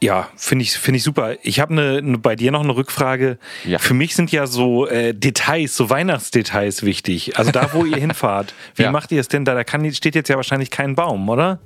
ja, 0.04 0.28
finde 0.36 0.62
ich, 0.64 0.72
finde 0.72 0.98
ich 0.98 1.02
super. 1.02 1.34
Ich 1.42 1.60
habe 1.60 1.74
ne, 1.74 2.02
ne, 2.02 2.18
bei 2.18 2.36
dir 2.36 2.50
noch 2.52 2.62
eine 2.62 2.76
Rückfrage. 2.76 3.38
Ja. 3.64 3.78
Für 3.78 3.94
mich 3.94 4.14
sind 4.14 4.30
ja 4.32 4.46
so 4.46 4.86
äh, 4.86 5.14
Details, 5.14 5.74
so 5.76 5.88
Weihnachtsdetails 5.88 6.82
wichtig. 6.82 7.38
Also 7.38 7.50
da, 7.50 7.70
wo 7.72 7.84
ihr 7.84 7.96
hinfahrt. 8.06 8.54
Wie 8.74 8.82
Ja. 8.82 8.90
macht 8.90 9.12
ihr 9.12 9.20
es 9.20 9.28
denn 9.28 9.44
da? 9.44 9.54
Da 9.54 9.64
kann, 9.64 9.90
steht 9.92 10.14
jetzt 10.14 10.28
ja 10.28 10.36
wahrscheinlich 10.36 10.70
kein 10.70 10.94
Baum, 10.94 11.28
oder? 11.28 11.58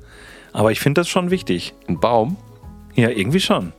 Aber 0.53 0.71
ich 0.73 0.81
finde 0.81 1.01
das 1.01 1.09
schon 1.09 1.31
wichtig. 1.31 1.75
Ein 1.89 1.99
Baum? 2.01 2.37
Ja, 2.95 3.09
irgendwie 3.11 3.41
schon. 3.41 3.73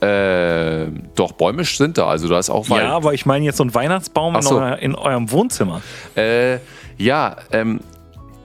Äh, 0.00 0.86
doch, 1.14 1.32
Bäume 1.32 1.64
sind 1.64 1.96
da. 1.98 2.08
Also 2.08 2.28
da 2.28 2.38
ist 2.38 2.50
auch 2.50 2.68
Wald. 2.70 2.82
Ja, 2.82 2.90
aber 2.92 3.14
ich 3.14 3.24
meine 3.26 3.44
jetzt 3.44 3.58
so 3.58 3.64
ein 3.64 3.74
Weihnachtsbaum 3.74 4.34
Ach 4.34 4.40
in, 4.40 4.46
so. 4.46 4.58
euer, 4.58 4.76
in 4.78 4.94
eurem 4.94 5.30
Wohnzimmer. 5.30 5.80
Äh, 6.16 6.58
ja, 6.96 7.36
ähm, 7.52 7.80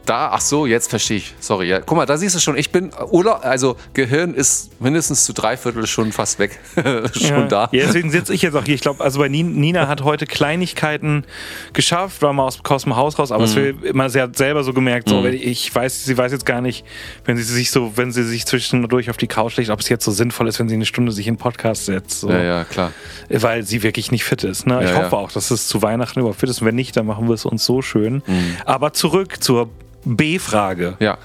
da, 0.07 0.29
ach 0.31 0.41
so, 0.41 0.65
jetzt 0.65 0.89
verstehe 0.89 1.17
ich. 1.17 1.33
Sorry. 1.39 1.67
Ja. 1.67 1.79
Guck 1.81 1.97
mal, 1.97 2.05
da 2.05 2.17
siehst 2.17 2.35
du 2.35 2.39
schon, 2.39 2.57
ich 2.57 2.71
bin 2.71 2.91
Urlaub, 3.11 3.41
also 3.43 3.75
Gehirn 3.93 4.33
ist 4.33 4.79
mindestens 4.81 5.25
zu 5.25 5.33
dreiviertel 5.33 5.85
schon 5.85 6.11
fast 6.11 6.39
weg. 6.39 6.57
schon 6.75 7.27
ja. 7.29 7.47
da. 7.47 7.69
Ja, 7.71 7.85
deswegen 7.85 8.09
sitze 8.09 8.33
ich 8.33 8.41
jetzt 8.41 8.55
auch 8.55 8.63
hier. 8.63 8.75
Ich 8.75 8.81
glaube, 8.81 9.03
also 9.03 9.19
bei 9.19 9.27
Nin- 9.29 9.55
Nina 9.55 9.87
hat 9.87 10.03
heute 10.03 10.25
Kleinigkeiten 10.25 11.25
geschafft, 11.73 12.21
war 12.21 12.33
mal 12.33 12.43
aus, 12.45 12.59
aus 12.63 12.83
dem 12.83 12.95
Haus 12.95 13.19
raus, 13.19 13.31
aber 13.31 13.43
es 13.43 13.51
Mhm. 13.55 13.59
will 13.59 13.75
immer, 13.83 14.09
sie 14.09 14.21
hat 14.21 14.35
selber 14.37 14.63
so 14.63 14.73
gemerkt, 14.73 15.09
so, 15.09 15.23
wenn 15.23 15.33
ich 15.33 15.73
weiß, 15.73 16.05
sie 16.05 16.17
weiß 16.17 16.31
jetzt 16.31 16.45
gar 16.45 16.61
nicht, 16.61 16.85
wenn 17.25 17.37
sie 17.37 17.43
sich 17.43 17.71
so, 17.71 17.93
wenn 17.97 18.11
sie 18.11 18.23
sich 18.23 18.45
zwischendurch 18.45 19.09
auf 19.09 19.17
die 19.17 19.27
Couch 19.27 19.57
legt, 19.57 19.69
ob 19.69 19.79
es 19.79 19.89
jetzt 19.89 20.05
so 20.05 20.11
sinnvoll 20.11 20.47
ist, 20.47 20.59
wenn 20.59 20.69
sie 20.69 20.75
eine 20.75 20.85
Stunde 20.85 21.11
sich 21.11 21.27
in 21.27 21.35
den 21.35 21.39
Podcast 21.39 21.85
setzt. 21.85 22.21
So. 22.21 22.29
Ja, 22.29 22.41
ja, 22.41 22.63
klar. 22.63 22.91
Weil 23.29 23.63
sie 23.63 23.83
wirklich 23.83 24.11
nicht 24.11 24.23
fit 24.23 24.43
ist. 24.43 24.65
Ne? 24.67 24.81
ich 24.83 24.89
Ja, 24.89 24.95
hoffe 24.97 25.15
ja. 25.15 25.21
auch, 25.21 25.31
dass 25.31 25.51
es 25.51 25.67
zu 25.67 25.81
Weihnachten 25.81 26.19
überhaupt 26.19 26.39
fit 26.39 26.49
ist. 26.49 26.61
Und 26.61 26.67
wenn 26.67 26.75
nicht, 26.75 26.95
dann 26.95 27.05
machen 27.05 27.27
wir 27.27 27.33
es 27.33 27.45
uns 27.45 27.65
so 27.65 27.81
schön. 27.81 28.21
Mhm. 28.25 28.55
Aber 28.65 28.93
zurück 28.93 29.43
zur 29.43 29.69
B-Frage. 30.15 30.95
Ja. 30.99 31.17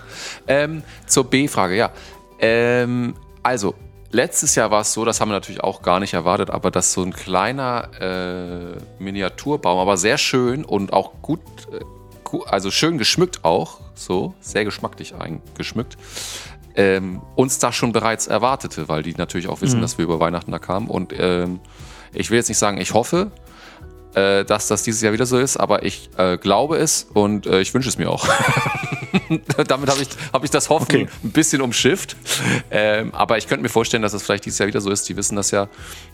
Ähm, 0.46 0.82
zur 1.06 1.24
B-Frage, 1.24 1.76
ja. 1.76 1.90
Ähm, 2.38 3.14
also, 3.42 3.74
letztes 4.10 4.54
Jahr 4.54 4.70
war 4.70 4.82
es 4.82 4.92
so, 4.92 5.04
das 5.04 5.20
haben 5.20 5.28
wir 5.28 5.34
natürlich 5.34 5.62
auch 5.62 5.82
gar 5.82 6.00
nicht 6.00 6.14
erwartet, 6.14 6.50
aber 6.50 6.70
dass 6.70 6.92
so 6.92 7.02
ein 7.02 7.12
kleiner 7.12 7.88
äh, 8.00 9.02
Miniaturbaum, 9.02 9.78
aber 9.78 9.96
sehr 9.96 10.18
schön 10.18 10.64
und 10.64 10.92
auch 10.92 11.12
gut, 11.22 11.40
äh, 11.72 12.38
also 12.46 12.70
schön 12.70 12.98
geschmückt 12.98 13.44
auch, 13.44 13.80
so, 13.94 14.34
sehr 14.40 14.64
geschmacklich 14.64 15.14
eingeschmückt, 15.14 15.96
ähm, 16.74 17.20
uns 17.36 17.58
da 17.58 17.72
schon 17.72 17.92
bereits 17.92 18.26
erwartete, 18.26 18.88
weil 18.88 19.02
die 19.02 19.14
natürlich 19.14 19.48
auch 19.48 19.60
wissen, 19.60 19.80
dass 19.82 19.98
wir 19.98 20.04
über 20.04 20.20
Weihnachten 20.20 20.50
da 20.50 20.58
kamen. 20.58 20.88
Und 20.88 21.12
ähm, 21.18 21.60
ich 22.14 22.30
will 22.30 22.38
jetzt 22.38 22.48
nicht 22.48 22.58
sagen, 22.58 22.78
ich 22.78 22.94
hoffe, 22.94 23.30
äh, 24.14 24.44
dass 24.44 24.68
das 24.68 24.82
dieses 24.82 25.00
Jahr 25.00 25.12
wieder 25.12 25.26
so 25.26 25.38
ist, 25.38 25.56
aber 25.56 25.84
ich 25.84 26.10
äh, 26.16 26.36
glaube 26.38 26.76
es 26.76 27.06
und 27.14 27.46
äh, 27.46 27.60
ich 27.60 27.72
wünsche 27.74 27.88
es 27.88 27.98
mir 27.98 28.10
auch. 28.10 28.26
Damit 29.68 29.90
habe 29.90 30.02
ich, 30.02 30.08
hab 30.32 30.44
ich 30.44 30.50
das 30.50 30.68
Hoffen 30.70 30.82
Okay. 30.84 31.08
ein 31.22 31.30
bisschen 31.32 31.60
umschifft. 31.62 32.16
Ähm, 32.70 33.14
aber 33.14 33.38
ich 33.38 33.46
könnte 33.46 33.62
mir 33.62 33.68
vorstellen, 33.68 34.02
dass 34.02 34.12
es 34.14 34.22
vielleicht 34.22 34.44
dieses 34.46 34.58
Jahr 34.58 34.66
wieder 34.68 34.80
so 34.80 34.90
ist. 34.90 35.08
Die 35.08 35.16
wissen 35.16 35.36
das 35.36 35.50
ja 35.50 35.68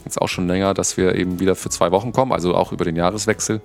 jetzt 0.04 0.20
auch 0.20 0.28
schon 0.28 0.46
länger, 0.48 0.74
dass 0.74 0.96
wir 0.96 1.14
eben 1.14 1.40
wieder 1.40 1.54
für 1.54 1.70
zwei 1.70 1.90
Wochen 1.90 2.12
kommen, 2.12 2.32
also 2.32 2.54
auch 2.54 2.72
über 2.72 2.84
den 2.84 2.96
Jahreswechsel. 2.96 3.60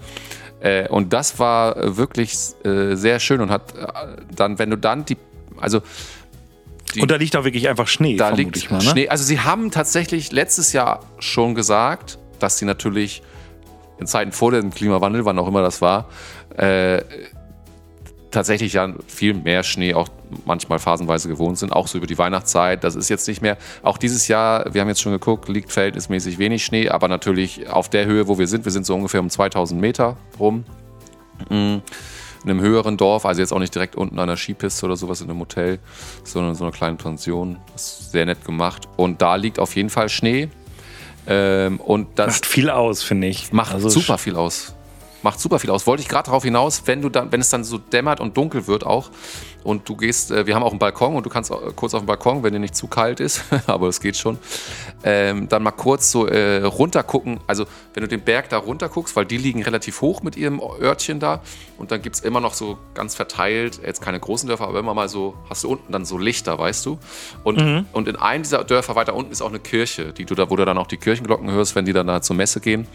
Äh, 0.62 0.88
und 0.88 1.14
das 1.14 1.40
war 1.40 1.76
äh, 1.78 1.98
wirklich 1.98 2.36
äh, 2.64 2.96
sehr 2.96 3.20
schön 3.20 3.42
und 3.42 3.50
hat 3.50 3.74
dann, 4.36 4.60
wenn 4.60 4.70
du 4.70 4.78
dann 4.78 5.06
die, 5.06 5.18
also 5.60 5.82
die- 6.96 7.02
Und 7.02 7.10
da 7.12 7.16
liegt 7.16 7.36
auch 7.36 7.44
wirklich 7.44 7.68
einfach 7.70 7.88
Schnee, 7.88 8.16
da 8.18 8.30
liegt 8.30 8.70
mal. 8.72 8.78
Ne? 8.78 8.84
Schnee. 8.84 9.10
Also 9.10 9.24
sie 9.24 9.40
haben 9.40 9.72
tatsächlich 9.72 10.32
letztes 10.32 10.74
Jahr 10.74 11.00
schon 11.20 11.56
gesagt, 11.56 12.20
dass 12.40 12.60
sie 12.60 12.66
natürlich 12.66 13.24
in 14.04 14.08
Zeiten 14.08 14.32
vor 14.32 14.52
dem 14.52 14.72
Klimawandel, 14.72 15.26
wann 15.26 15.40
auch 15.40 15.48
immer 15.48 15.62
das 15.62 15.82
war, 15.82 16.10
äh, 16.58 17.02
tatsächlich 18.34 18.74
ja 18.74 18.92
viel 19.08 19.34
mehr 19.34 19.64
Schnee 19.64 19.94
auch 19.94 20.10
manchmal 20.46 20.80
phasenweise 20.80 21.30
gewohnt 21.30 21.58
sind, 21.60 21.72
auch 21.72 21.88
so 21.88 21.98
über 21.98 22.08
die 22.08 22.18
Weihnachtszeit. 22.18 22.84
Das 22.84 22.96
ist 22.96 23.10
jetzt 23.10 23.28
nicht 23.28 23.42
mehr, 23.42 23.58
auch 23.84 23.98
dieses 23.98 24.28
Jahr, 24.28 24.74
wir 24.74 24.82
haben 24.82 24.88
jetzt 24.88 25.02
schon 25.02 25.12
geguckt, 25.12 25.48
liegt 25.48 25.72
verhältnismäßig 25.72 26.40
wenig 26.40 26.66
Schnee, 26.66 26.90
aber 26.90 27.08
natürlich 27.08 27.70
auf 27.70 27.90
der 27.90 28.06
Höhe, 28.06 28.28
wo 28.28 28.40
wir 28.40 28.48
sind, 28.48 28.66
wir 28.66 28.72
sind 28.72 28.86
so 28.86 28.96
ungefähr 28.96 29.22
um 29.22 29.30
2000 29.30 29.80
Meter 29.80 30.18
rum. 30.40 30.66
Mm, 31.50 31.78
In 32.44 32.50
einem 32.50 32.60
höheren 32.60 32.98
Dorf, 32.98 33.26
also 33.26 33.40
jetzt 33.40 33.54
auch 33.54 33.60
nicht 33.60 33.74
direkt 33.74 33.96
unten 33.96 34.20
an 34.20 34.28
der 34.28 34.36
Skipiste 34.36 34.86
oder 34.86 34.98
sowas 34.98 35.22
in 35.22 35.30
einem 35.30 35.40
Hotel, 35.40 35.80
sondern 36.24 36.56
so 36.56 36.66
eine 36.66 36.74
kleine 36.74 36.98
Pension. 36.98 37.58
Das 37.72 38.00
ist 38.00 38.12
sehr 38.12 38.26
nett 38.26 38.44
gemacht. 38.44 38.90
Und 38.98 39.22
da 39.22 39.36
liegt 39.36 39.60
auf 39.60 39.76
jeden 39.76 39.90
Fall 39.90 40.10
Schnee. 40.10 40.50
Ähm, 41.28 41.80
und 41.80 42.08
das 42.16 42.28
Macht 42.28 42.46
viel 42.46 42.70
aus, 42.70 43.04
finde 43.04 43.28
ich. 43.28 43.52
macht 43.52 43.74
Also 43.74 43.90
super 43.90 44.18
viel 44.18 44.36
aus. 44.36 44.73
Macht 45.24 45.40
super 45.40 45.60
viel 45.60 45.70
aus. 45.70 45.88
Wollte 45.88 46.04
ich 46.04 46.10
gerade 46.10 46.26
darauf 46.26 46.44
hinaus, 46.44 46.84
wenn 46.86 47.02
du 47.02 47.10
dann, 47.10 47.32
wenn 47.32 47.42
es 47.42 47.50
dann 47.50 47.64
so 47.64 47.78
dämmert 47.78 48.20
und 48.20 48.38
dunkel 48.38 48.68
wird 48.68 48.86
auch 48.86 49.10
und 49.64 49.88
du 49.88 49.96
gehst, 49.96 50.32
äh, 50.32 50.46
wir 50.46 50.56
haben 50.56 50.64
auch 50.64 50.72
einen 50.72 50.80
Balkon 50.80 51.16
und 51.16 51.26
du 51.26 51.30
kannst 51.30 51.50
äh, 51.50 51.56
kurz 51.76 51.94
auf 51.94 52.02
den 52.02 52.06
Balkon, 52.06 52.44
wenn 52.44 52.54
dir 52.54 52.60
nicht 52.60 52.76
zu 52.76 52.88
kalt 52.88 53.20
ist, 53.20 53.44
aber 53.68 53.88
es 53.88 54.02
geht 54.02 54.18
schon, 54.18 54.38
ähm, 55.04 55.48
dann 55.48 55.64
mal 55.64 55.72
kurz 55.72 56.12
so 56.12 56.28
äh, 56.28 56.64
runter 56.64 57.04
gucken. 57.04 57.40
Also 57.48 57.66
wenn 57.94 58.02
du 58.02 58.08
den 58.08 58.22
Berg 58.22 58.50
da 58.50 58.58
runter 58.58 58.90
guckst, 58.90 59.16
weil 59.16 59.26
die 59.26 59.38
liegen 59.38 59.64
relativ 59.64 60.02
hoch 60.02 60.22
mit 60.22 60.36
ihrem 60.36 60.62
Örtchen 60.62 61.20
da 61.20 61.42
und 61.78 61.92
dann 61.92 62.02
gibt 62.02 62.18
es 62.18 62.22
immer 62.22 62.42
noch 62.42 62.54
so 62.54 62.78
ganz 62.94 63.16
verteilt, 63.16 63.80
jetzt 63.86 64.02
keine 64.02 64.20
großen 64.20 64.48
Dörfer, 64.48 64.68
aber 64.68 64.80
immer 64.80 64.94
mal 64.94 65.10
so, 65.10 65.36
hast 65.50 65.64
du 65.64 65.70
unten 65.70 65.92
dann 65.92 66.06
so 66.06 66.18
Lichter, 66.18 66.60
weißt 66.60 66.86
du? 66.86 67.00
Und, 67.44 67.86
und 67.94 68.08
in 68.08 68.16
einem 68.16 68.44
dieser 68.44 68.64
Dörfer 68.64 68.96
weiter 68.96 69.16
unten 69.16 69.32
ist 69.32 69.42
auch 69.42 69.50
eine 69.50 69.60
Kirche, 69.60 70.12
die 70.14 70.26
du 70.26 70.36
da, 70.36 70.50
wo 70.50 70.56
du 70.56 70.66
dann 70.66 70.78
auch 70.78 70.88
die 70.88 70.98
Kirchenglocken 70.98 71.50
hörst, 71.50 71.76
wenn 71.76 71.86
die 71.86 71.94
dann 71.94 72.08
da 72.08 72.22
zur 72.22 72.36
Messe 72.36 72.60
gehen. 72.60 72.88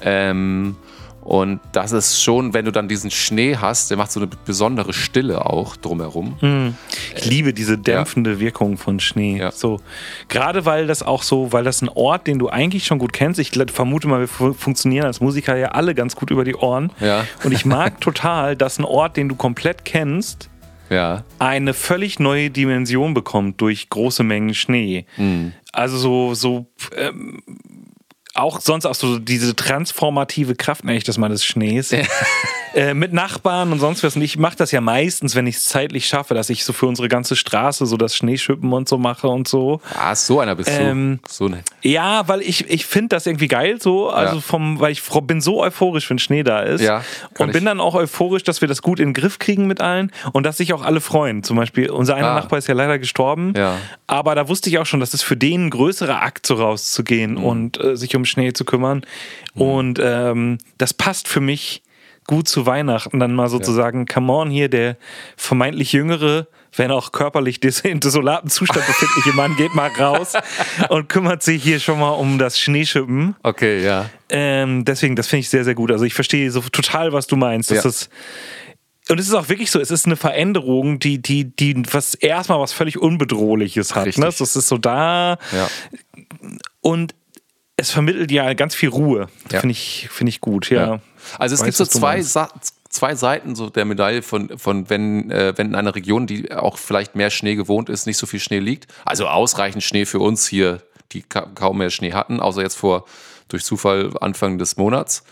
Ähm, 0.00 0.76
und 1.24 1.60
das 1.72 1.92
ist 1.92 2.22
schon, 2.22 2.52
wenn 2.54 2.64
du 2.66 2.70
dann 2.70 2.86
diesen 2.86 3.10
Schnee 3.10 3.56
hast, 3.56 3.90
der 3.90 3.96
macht 3.96 4.12
so 4.12 4.20
eine 4.20 4.28
besondere 4.44 4.92
Stille 4.92 5.46
auch 5.46 5.74
drumherum. 5.76 6.74
Ich 7.16 7.24
liebe 7.24 7.52
diese 7.54 7.78
dämpfende 7.78 8.40
Wirkung 8.40 8.76
von 8.76 9.00
Schnee. 9.00 9.38
Ja. 9.38 9.50
So, 9.50 9.80
gerade 10.28 10.66
weil 10.66 10.86
das 10.86 11.02
auch 11.02 11.22
so, 11.22 11.52
weil 11.52 11.64
das 11.64 11.80
ein 11.82 11.88
Ort, 11.88 12.26
den 12.26 12.38
du 12.38 12.48
eigentlich 12.50 12.84
schon 12.84 12.98
gut 12.98 13.12
kennst. 13.12 13.40
Ich 13.40 13.52
vermute 13.72 14.06
mal, 14.06 14.20
wir 14.20 14.28
fu- 14.28 14.52
funktionieren 14.52 15.06
als 15.06 15.20
Musiker 15.20 15.56
ja 15.56 15.68
alle 15.68 15.94
ganz 15.94 16.14
gut 16.14 16.30
über 16.30 16.44
die 16.44 16.54
Ohren. 16.54 16.92
Ja. 17.00 17.24
Und 17.42 17.52
ich 17.52 17.64
mag 17.64 18.00
total, 18.00 18.54
dass 18.56 18.78
ein 18.78 18.84
Ort, 18.84 19.16
den 19.16 19.28
du 19.30 19.34
komplett 19.34 19.84
kennst, 19.86 20.50
Ja. 20.90 21.24
eine 21.38 21.72
völlig 21.72 22.18
neue 22.18 22.50
Dimension 22.50 23.14
bekommt 23.14 23.60
durch 23.62 23.88
große 23.88 24.22
Mengen 24.22 24.52
Schnee. 24.54 25.06
Also 25.72 25.96
so, 25.98 26.34
so 26.34 26.66
ähm, 26.96 27.42
auch 28.34 28.60
sonst 28.60 28.86
auch 28.86 28.94
so 28.94 29.18
diese 29.18 29.54
transformative 29.56 30.54
Kraft, 30.54 30.84
nenne 30.84 30.98
ich 30.98 31.04
das 31.04 31.18
mal, 31.18 31.28
des 31.28 31.44
Schnees. 31.44 31.94
äh, 32.74 32.94
mit 32.94 33.12
Nachbarn 33.12 33.72
und 33.72 33.78
sonst 33.78 34.02
was. 34.02 34.16
Und 34.16 34.22
ich 34.22 34.36
mache 34.38 34.56
das 34.56 34.72
ja 34.72 34.80
meistens, 34.80 35.34
wenn 35.34 35.46
ich 35.46 35.56
es 35.56 35.64
zeitlich 35.66 36.06
schaffe, 36.06 36.34
dass 36.34 36.50
ich 36.50 36.64
so 36.64 36.72
für 36.72 36.86
unsere 36.86 37.08
ganze 37.08 37.36
Straße 37.36 37.86
so 37.86 37.96
das 37.96 38.16
Schneeschippen 38.16 38.72
und 38.72 38.88
so 38.88 38.98
mache 38.98 39.28
und 39.28 39.46
so. 39.48 39.80
Ah, 39.98 40.14
so 40.14 40.40
einer 40.40 40.54
bist 40.54 40.70
Ähm, 40.72 41.20
du. 41.24 41.32
So 41.32 41.48
ne. 41.48 41.62
Ja, 41.82 42.26
weil 42.28 42.40
ich, 42.42 42.68
ich 42.68 42.86
finde 42.86 43.08
das 43.10 43.26
irgendwie 43.26 43.48
geil 43.48 43.80
so, 43.80 44.10
also 44.10 44.36
Ja. 44.36 44.40
vom, 44.40 44.80
weil 44.80 44.92
ich 44.92 45.02
bin 45.22 45.40
so 45.40 45.62
euphorisch, 45.62 46.08
wenn 46.10 46.18
Schnee 46.18 46.42
da 46.42 46.60
ist. 46.60 46.80
Ja, 46.80 47.02
und 47.38 47.52
bin 47.52 47.58
ich- 47.58 47.64
dann 47.64 47.80
auch 47.80 47.94
euphorisch, 47.94 48.42
dass 48.42 48.60
wir 48.60 48.68
das 48.68 48.82
gut 48.82 48.98
in 49.00 49.08
den 49.08 49.14
Griff 49.14 49.38
kriegen 49.38 49.66
mit 49.66 49.80
allen 49.80 50.10
und 50.32 50.44
dass 50.44 50.56
sich 50.56 50.72
auch 50.72 50.82
alle 50.82 51.00
freuen. 51.00 51.42
Zum 51.42 51.56
Beispiel, 51.56 51.90
unser 51.90 52.16
einer 52.16 52.30
Ah. 52.30 52.34
Nachbar 52.34 52.58
ist 52.58 52.68
ja 52.68 52.74
leider 52.74 52.98
gestorben. 52.98 53.52
Ja. 53.56 53.76
Aber 54.06 54.34
da 54.34 54.48
wusste 54.48 54.68
ich 54.70 54.78
auch 54.78 54.86
schon, 54.86 55.00
dass 55.00 55.14
es 55.14 55.22
für 55.22 55.36
den 55.36 55.66
ein 55.66 55.70
größerer 55.70 56.22
Akt, 56.22 56.46
so 56.46 56.54
rauszugehen 56.54 57.32
Mhm. 57.34 57.44
und 57.44 57.80
äh, 57.82 57.96
sich 57.96 58.16
um 58.16 58.24
Schnee 58.24 58.52
zu 58.52 58.64
kümmern. 58.64 59.02
Und 59.54 60.00
ähm, 60.02 60.58
das 60.78 60.92
passt 60.94 61.28
für 61.28 61.40
mich 61.40 61.82
gut 62.26 62.48
zu 62.48 62.66
Weihnachten, 62.66 63.20
dann 63.20 63.34
mal 63.34 63.48
sozusagen, 63.48 64.06
come 64.06 64.32
on, 64.32 64.50
hier 64.50 64.68
der 64.68 64.96
vermeintlich 65.36 65.92
jüngere, 65.92 66.46
wenn 66.76 66.90
auch 66.90 67.12
körperlich 67.12 67.60
in 67.84 68.00
desolaten 68.00 68.50
Zustand 68.50 68.86
befindliche 68.86 69.32
Mann 69.36 69.54
geht 69.56 69.74
mal 69.74 69.90
raus 69.98 70.32
und 70.88 71.08
kümmert 71.08 71.42
sich 71.42 71.62
hier 71.62 71.78
schon 71.80 72.00
mal 72.00 72.10
um 72.10 72.38
das 72.38 72.58
Schneeschippen. 72.58 73.36
Okay, 73.42 73.84
ja. 73.84 74.10
Ähm, 74.28 74.84
deswegen, 74.84 75.14
das 75.16 75.28
finde 75.28 75.40
ich 75.40 75.50
sehr, 75.50 75.64
sehr 75.64 75.74
gut. 75.74 75.92
Also 75.92 76.04
ich 76.04 76.14
verstehe 76.14 76.50
so 76.50 76.60
total, 76.60 77.12
was 77.12 77.26
du 77.26 77.36
meinst. 77.36 77.70
Dass 77.70 77.76
Ja. 77.78 77.82
das 77.82 78.08
und 79.10 79.20
es 79.20 79.28
ist 79.28 79.34
auch 79.34 79.50
wirklich 79.50 79.70
so, 79.70 79.80
es 79.80 79.90
ist 79.90 80.06
eine 80.06 80.16
Veränderung, 80.16 80.98
die, 80.98 81.20
die, 81.20 81.44
die 81.54 81.82
was 81.92 82.14
erstmal 82.14 82.58
was 82.58 82.72
völlig 82.72 82.98
Unbedrohliches 82.98 83.94
hat. 83.94 84.06
Richtig. 84.06 84.24
Ne? 84.24 84.30
Das 84.38 84.40
ist 84.56 84.66
so 84.66 84.78
da 84.78 85.36
Ja. 85.52 85.68
und 86.80 87.14
es 87.76 87.90
vermittelt 87.90 88.30
ja 88.30 88.52
ganz 88.54 88.74
viel 88.74 88.88
Ruhe. 88.88 89.28
Ja. 89.52 89.60
Finde 89.60 89.72
ich, 89.72 90.08
finde 90.10 90.30
ich 90.30 90.40
gut, 90.40 90.70
ja. 90.70 90.86
Ja. 90.86 91.00
Also 91.38 91.54
es 91.54 91.60
Weiß, 91.60 91.66
gibt 91.66 91.76
so 91.76 91.86
zwei, 91.86 92.22
zwei 92.88 93.14
Seiten 93.14 93.54
so 93.54 93.70
der 93.70 93.84
Medaille 93.84 94.22
von, 94.22 94.58
von 94.58 94.88
wenn, 94.90 95.30
äh, 95.30 95.52
wenn 95.56 95.68
in 95.68 95.74
einer 95.74 95.94
Region, 95.94 96.26
die 96.26 96.52
auch 96.52 96.78
vielleicht 96.78 97.14
mehr 97.14 97.30
Schnee 97.30 97.54
gewohnt 97.54 97.88
ist, 97.88 98.06
nicht 98.06 98.18
so 98.18 98.26
viel 98.26 98.40
Schnee 98.40 98.60
liegt. 98.60 98.86
Also 99.04 99.26
ausreichend 99.26 99.82
Schnee 99.82 100.06
für 100.06 100.20
uns 100.20 100.46
hier, 100.46 100.82
die 101.12 101.22
ka 101.22 101.42
kaum 101.54 101.78
mehr 101.78 101.90
Schnee 101.90 102.12
hatten, 102.12 102.40
außer 102.40 102.62
jetzt 102.62 102.76
vor 102.76 103.04
durch 103.48 103.64
Zufall 103.64 104.10
Anfang 104.20 104.58
des 104.58 104.76
Monats, 104.76 105.22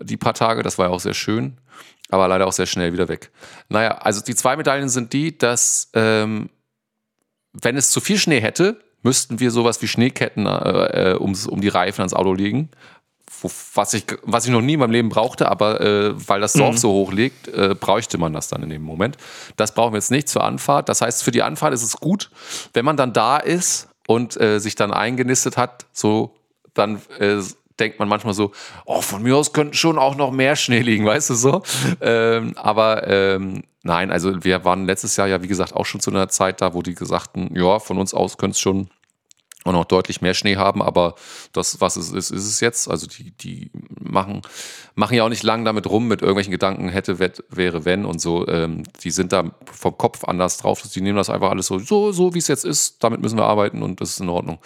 die 0.00 0.16
paar 0.16 0.34
Tage, 0.34 0.62
das 0.62 0.78
war 0.78 0.86
ja 0.88 0.92
auch 0.92 1.00
sehr 1.00 1.14
schön, 1.14 1.58
aber 2.08 2.26
leider 2.26 2.46
auch 2.46 2.52
sehr 2.52 2.66
schnell 2.66 2.92
wieder 2.92 3.08
weg. 3.08 3.30
Naja, 3.68 3.98
also 3.98 4.22
die 4.22 4.34
zwei 4.34 4.56
Medaillen 4.56 4.88
sind 4.88 5.12
die, 5.12 5.36
dass 5.36 5.90
ähm, 5.94 6.50
wenn 7.52 7.76
es 7.76 7.90
zu 7.90 8.00
viel 8.00 8.18
Schnee 8.18 8.40
hätte, 8.40 8.80
müssten 9.02 9.40
wir 9.40 9.50
sowas 9.50 9.80
wie 9.82 9.88
Schneeketten 9.88 10.46
äh, 10.46 11.12
äh, 11.12 11.14
um, 11.14 11.34
um 11.48 11.60
die 11.60 11.68
Reifen 11.68 12.00
ans 12.00 12.14
Auto 12.14 12.32
legen. 12.32 12.70
Was, 13.74 13.94
ich, 13.94 14.04
was 14.22 14.44
ich 14.44 14.50
noch 14.50 14.60
nie 14.60 14.74
in 14.74 14.80
meinem 14.80 14.90
Leben 14.90 15.08
brauchte, 15.08 15.50
aber 15.50 15.80
äh, 15.80 16.28
weil 16.28 16.40
das 16.40 16.52
Dorf 16.52 16.76
so 16.76 16.90
hoch 16.90 17.12
liegt, 17.12 17.48
äh, 17.48 17.74
bräuchte 17.74 18.18
man 18.18 18.32
das 18.32 18.48
dann 18.48 18.62
in 18.62 18.70
dem 18.70 18.82
Moment. 18.82 19.16
Das 19.56 19.72
brauchen 19.72 19.94
wir 19.94 19.98
jetzt 19.98 20.10
nicht 20.10 20.28
zur 20.28 20.44
Anfahrt. 20.44 20.88
Das 20.88 21.00
heißt, 21.00 21.22
für 21.22 21.30
die 21.30 21.42
Anfahrt 21.42 21.72
ist 21.72 21.82
es 21.82 21.96
gut, 21.96 22.30
wenn 22.74 22.84
man 22.84 22.96
dann 22.96 23.12
da 23.12 23.38
ist 23.38 23.88
und 24.06 24.38
äh, 24.38 24.58
sich 24.58 24.74
dann 24.74 24.92
eingenistet 24.92 25.56
hat, 25.56 25.86
so 25.92 26.34
dann 26.74 27.00
äh, 27.18 27.40
denkt 27.80 27.98
man 27.98 28.08
manchmal 28.08 28.34
so, 28.34 28.52
oh, 28.84 29.00
von 29.00 29.22
mir 29.22 29.36
aus 29.36 29.52
könnten 29.52 29.74
schon 29.74 29.98
auch 29.98 30.14
noch 30.14 30.30
mehr 30.30 30.54
Schnee 30.54 30.80
liegen, 30.80 31.06
weißt 31.06 31.30
du 31.30 31.34
so. 31.34 31.62
Ähm, 32.00 32.52
aber 32.56 33.08
ähm, 33.08 33.62
nein, 33.82 34.10
also 34.10 34.44
wir 34.44 34.64
waren 34.64 34.84
letztes 34.84 35.16
Jahr 35.16 35.26
ja, 35.26 35.42
wie 35.42 35.48
gesagt, 35.48 35.74
auch 35.74 35.86
schon 35.86 36.00
zu 36.00 36.10
einer 36.10 36.28
Zeit 36.28 36.60
da, 36.60 36.74
wo 36.74 36.82
die 36.82 36.94
gesagten, 36.94 37.50
ja, 37.54 37.78
von 37.78 37.98
uns 37.98 38.14
aus 38.14 38.36
könnte 38.36 38.52
es 38.52 38.60
schon 38.60 38.90
und 39.64 39.74
auch 39.74 39.84
deutlich 39.84 40.22
mehr 40.22 40.34
Schnee 40.34 40.56
haben, 40.56 40.80
aber 40.80 41.14
das, 41.52 41.80
was 41.80 41.96
es 41.96 42.12
ist, 42.12 42.30
ist 42.30 42.46
es 42.46 42.60
jetzt. 42.60 42.88
Also 42.88 43.06
die, 43.06 43.32
die 43.32 43.70
machen, 44.00 44.42
machen 44.94 45.16
ja 45.16 45.24
auch 45.24 45.28
nicht 45.28 45.42
lang 45.42 45.64
damit 45.64 45.86
rum, 45.86 46.08
mit 46.08 46.22
irgendwelchen 46.22 46.50
Gedanken 46.50 46.88
hätte, 46.88 47.18
wett, 47.18 47.44
wäre, 47.50 47.84
wenn 47.84 48.06
und 48.06 48.20
so. 48.20 48.48
Ähm, 48.48 48.84
die 49.02 49.10
sind 49.10 49.32
da 49.32 49.50
vom 49.70 49.98
Kopf 49.98 50.24
anders 50.24 50.56
drauf. 50.56 50.82
Die 50.82 51.00
nehmen 51.02 51.16
das 51.16 51.28
einfach 51.28 51.50
alles 51.50 51.66
so, 51.66 51.78
so, 51.78 52.12
so 52.12 52.34
wie 52.34 52.38
es 52.38 52.48
jetzt 52.48 52.64
ist, 52.64 53.04
damit 53.04 53.20
müssen 53.20 53.36
wir 53.36 53.44
arbeiten 53.44 53.82
und 53.82 54.00
das 54.00 54.10
ist 54.10 54.20
in 54.20 54.30
Ordnung. 54.30 54.58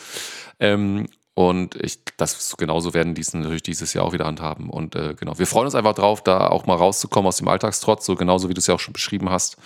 Ähm, 0.61 1.07
und 1.35 1.75
ich, 1.83 1.99
das 2.17 2.57
genauso 2.57 2.95
werden 2.95 3.15
die 3.15 3.21
es 3.21 3.35
natürlich 3.35 3.65
dieses 3.65 3.93
Jahr 3.93 4.05
auch 4.05 4.13
wieder 4.13 4.25
handhaben. 4.25 4.71
Und 4.71 4.95
äh, 4.95 5.15
genau, 5.19 5.37
wir 5.37 5.49
freuen 5.49 5.65
uns 5.65 5.75
einfach 5.75 5.95
drauf, 5.95 6.23
da 6.23 6.47
auch 6.47 6.67
mal 6.67 6.77
rauszukommen 6.77 7.27
aus 7.27 7.39
dem 7.39 7.49
Alltagstrotz, 7.49 8.07
so 8.07 8.15
genauso 8.15 8.49
wie 8.49 8.55
du 8.55 8.61
es 8.61 8.69
ja 8.69 8.75
auch 8.75 8.81
schon 8.81 8.93
beschrieben 8.93 9.31
hast, 9.31 9.57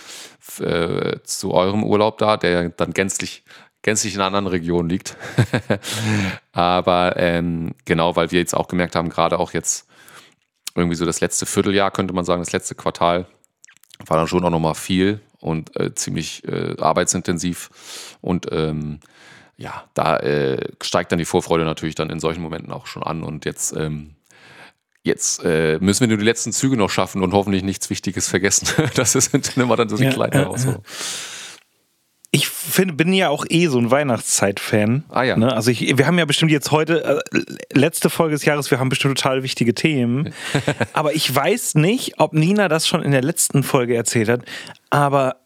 äh, 0.61 1.18
zu 1.25 1.52
eurem 1.52 1.85
Urlaub 1.85 2.16
da, 2.16 2.38
der 2.38 2.70
dann 2.70 2.92
gänzlich 2.92 3.44
gänzlich 3.82 4.14
in 4.14 4.20
einer 4.20 4.26
anderen 4.26 4.47
Region 4.47 4.88
liegt. 4.88 5.16
Aber 6.52 7.16
ähm, 7.16 7.75
genau, 7.85 8.16
weil 8.16 8.30
wir 8.30 8.38
jetzt 8.40 8.54
auch 8.54 8.68
gemerkt 8.68 8.97
haben, 8.97 9.08
gerade 9.08 9.38
auch 9.38 9.52
jetzt 9.52 9.87
irgendwie 10.75 10.97
so 10.97 11.04
das 11.04 11.20
letzte 11.20 11.47
Vierteljahr, 11.47 11.90
könnte 11.90 12.14
man 12.14 12.25
sagen, 12.25 12.40
das 12.40 12.52
letzte 12.52 12.75
Quartal, 12.75 13.26
war 14.06 14.16
dann 14.16 14.28
schon 14.28 14.44
auch 14.44 14.50
nochmal 14.50 14.75
viel 14.75 15.20
und 15.40 15.78
äh, 15.78 15.94
ziemlich 15.94 16.47
äh, 16.47 16.76
arbeitsintensiv. 16.78 18.16
Und 18.20 18.47
ähm, 18.52 19.00
ja, 19.56 19.85
da 19.94 20.18
äh, 20.18 20.73
steigt 20.80 21.11
dann 21.11 21.18
die 21.18 21.25
Vorfreude 21.25 21.64
natürlich 21.64 21.97
dann 21.97 22.11
in 22.11 22.20
solchen 22.20 22.42
Momenten 22.42 22.73
auch 22.73 22.87
schon 22.87 23.02
an. 23.02 23.25
Und 23.25 23.44
jetzt, 23.44 23.76
ähm, 23.76 24.14
jetzt 25.02 25.42
äh, 25.44 25.78
müssen 25.80 26.00
wir 26.00 26.08
nur 26.08 26.18
die 26.18 26.25
letzten 26.25 26.52
Züge 26.52 26.76
noch 26.76 26.90
schaffen 26.90 27.23
und 27.23 27.32
hoffentlich 27.32 27.64
nichts 27.64 27.90
Wichtiges 27.90 28.28
vergessen. 28.28 28.68
das 28.94 29.12
sind 29.12 29.56
immer 29.56 29.76
dann 29.76 29.88
so 29.88 29.97
die 29.97 30.04
ja, 30.04 30.12
kleinen 30.12 30.32
Herausforderungen. 30.32 30.85
Ja, 30.87 30.92
ja 30.92 31.38
ich 32.30 32.49
find, 32.49 32.97
bin 32.97 33.12
ja 33.12 33.30
auch 33.30 33.47
eh 33.49 33.68
so 33.68 33.78
ein 33.78 33.90
Weihnachtszeit-Fan. 33.90 35.04
Ah 35.08 35.23
ja. 35.23 35.37
Ne? 35.37 35.52
Also 35.52 35.70
ich, 35.70 35.97
wir 35.97 36.06
haben 36.06 36.18
ja 36.18 36.26
bestimmt 36.26 36.50
jetzt 36.50 36.70
heute, 36.70 37.23
äh, 37.32 37.40
letzte 37.73 38.11
Folge 38.11 38.35
des 38.35 38.44
Jahres, 38.44 38.70
wir 38.70 38.78
haben 38.78 38.90
bestimmt 38.90 39.16
total 39.16 39.42
wichtige 39.42 39.75
Themen. 39.75 40.35
aber 40.92 41.14
ich 41.14 41.35
weiß 41.35 41.76
nicht, 41.76 42.20
ob 42.20 42.35
Nina 42.35 42.68
das 42.68 42.87
schon 42.87 43.02
in 43.02 43.12
der 43.12 43.23
letzten 43.23 43.62
Folge 43.62 43.97
erzählt 43.97 44.28
hat. 44.28 44.42
Aber 44.90 45.37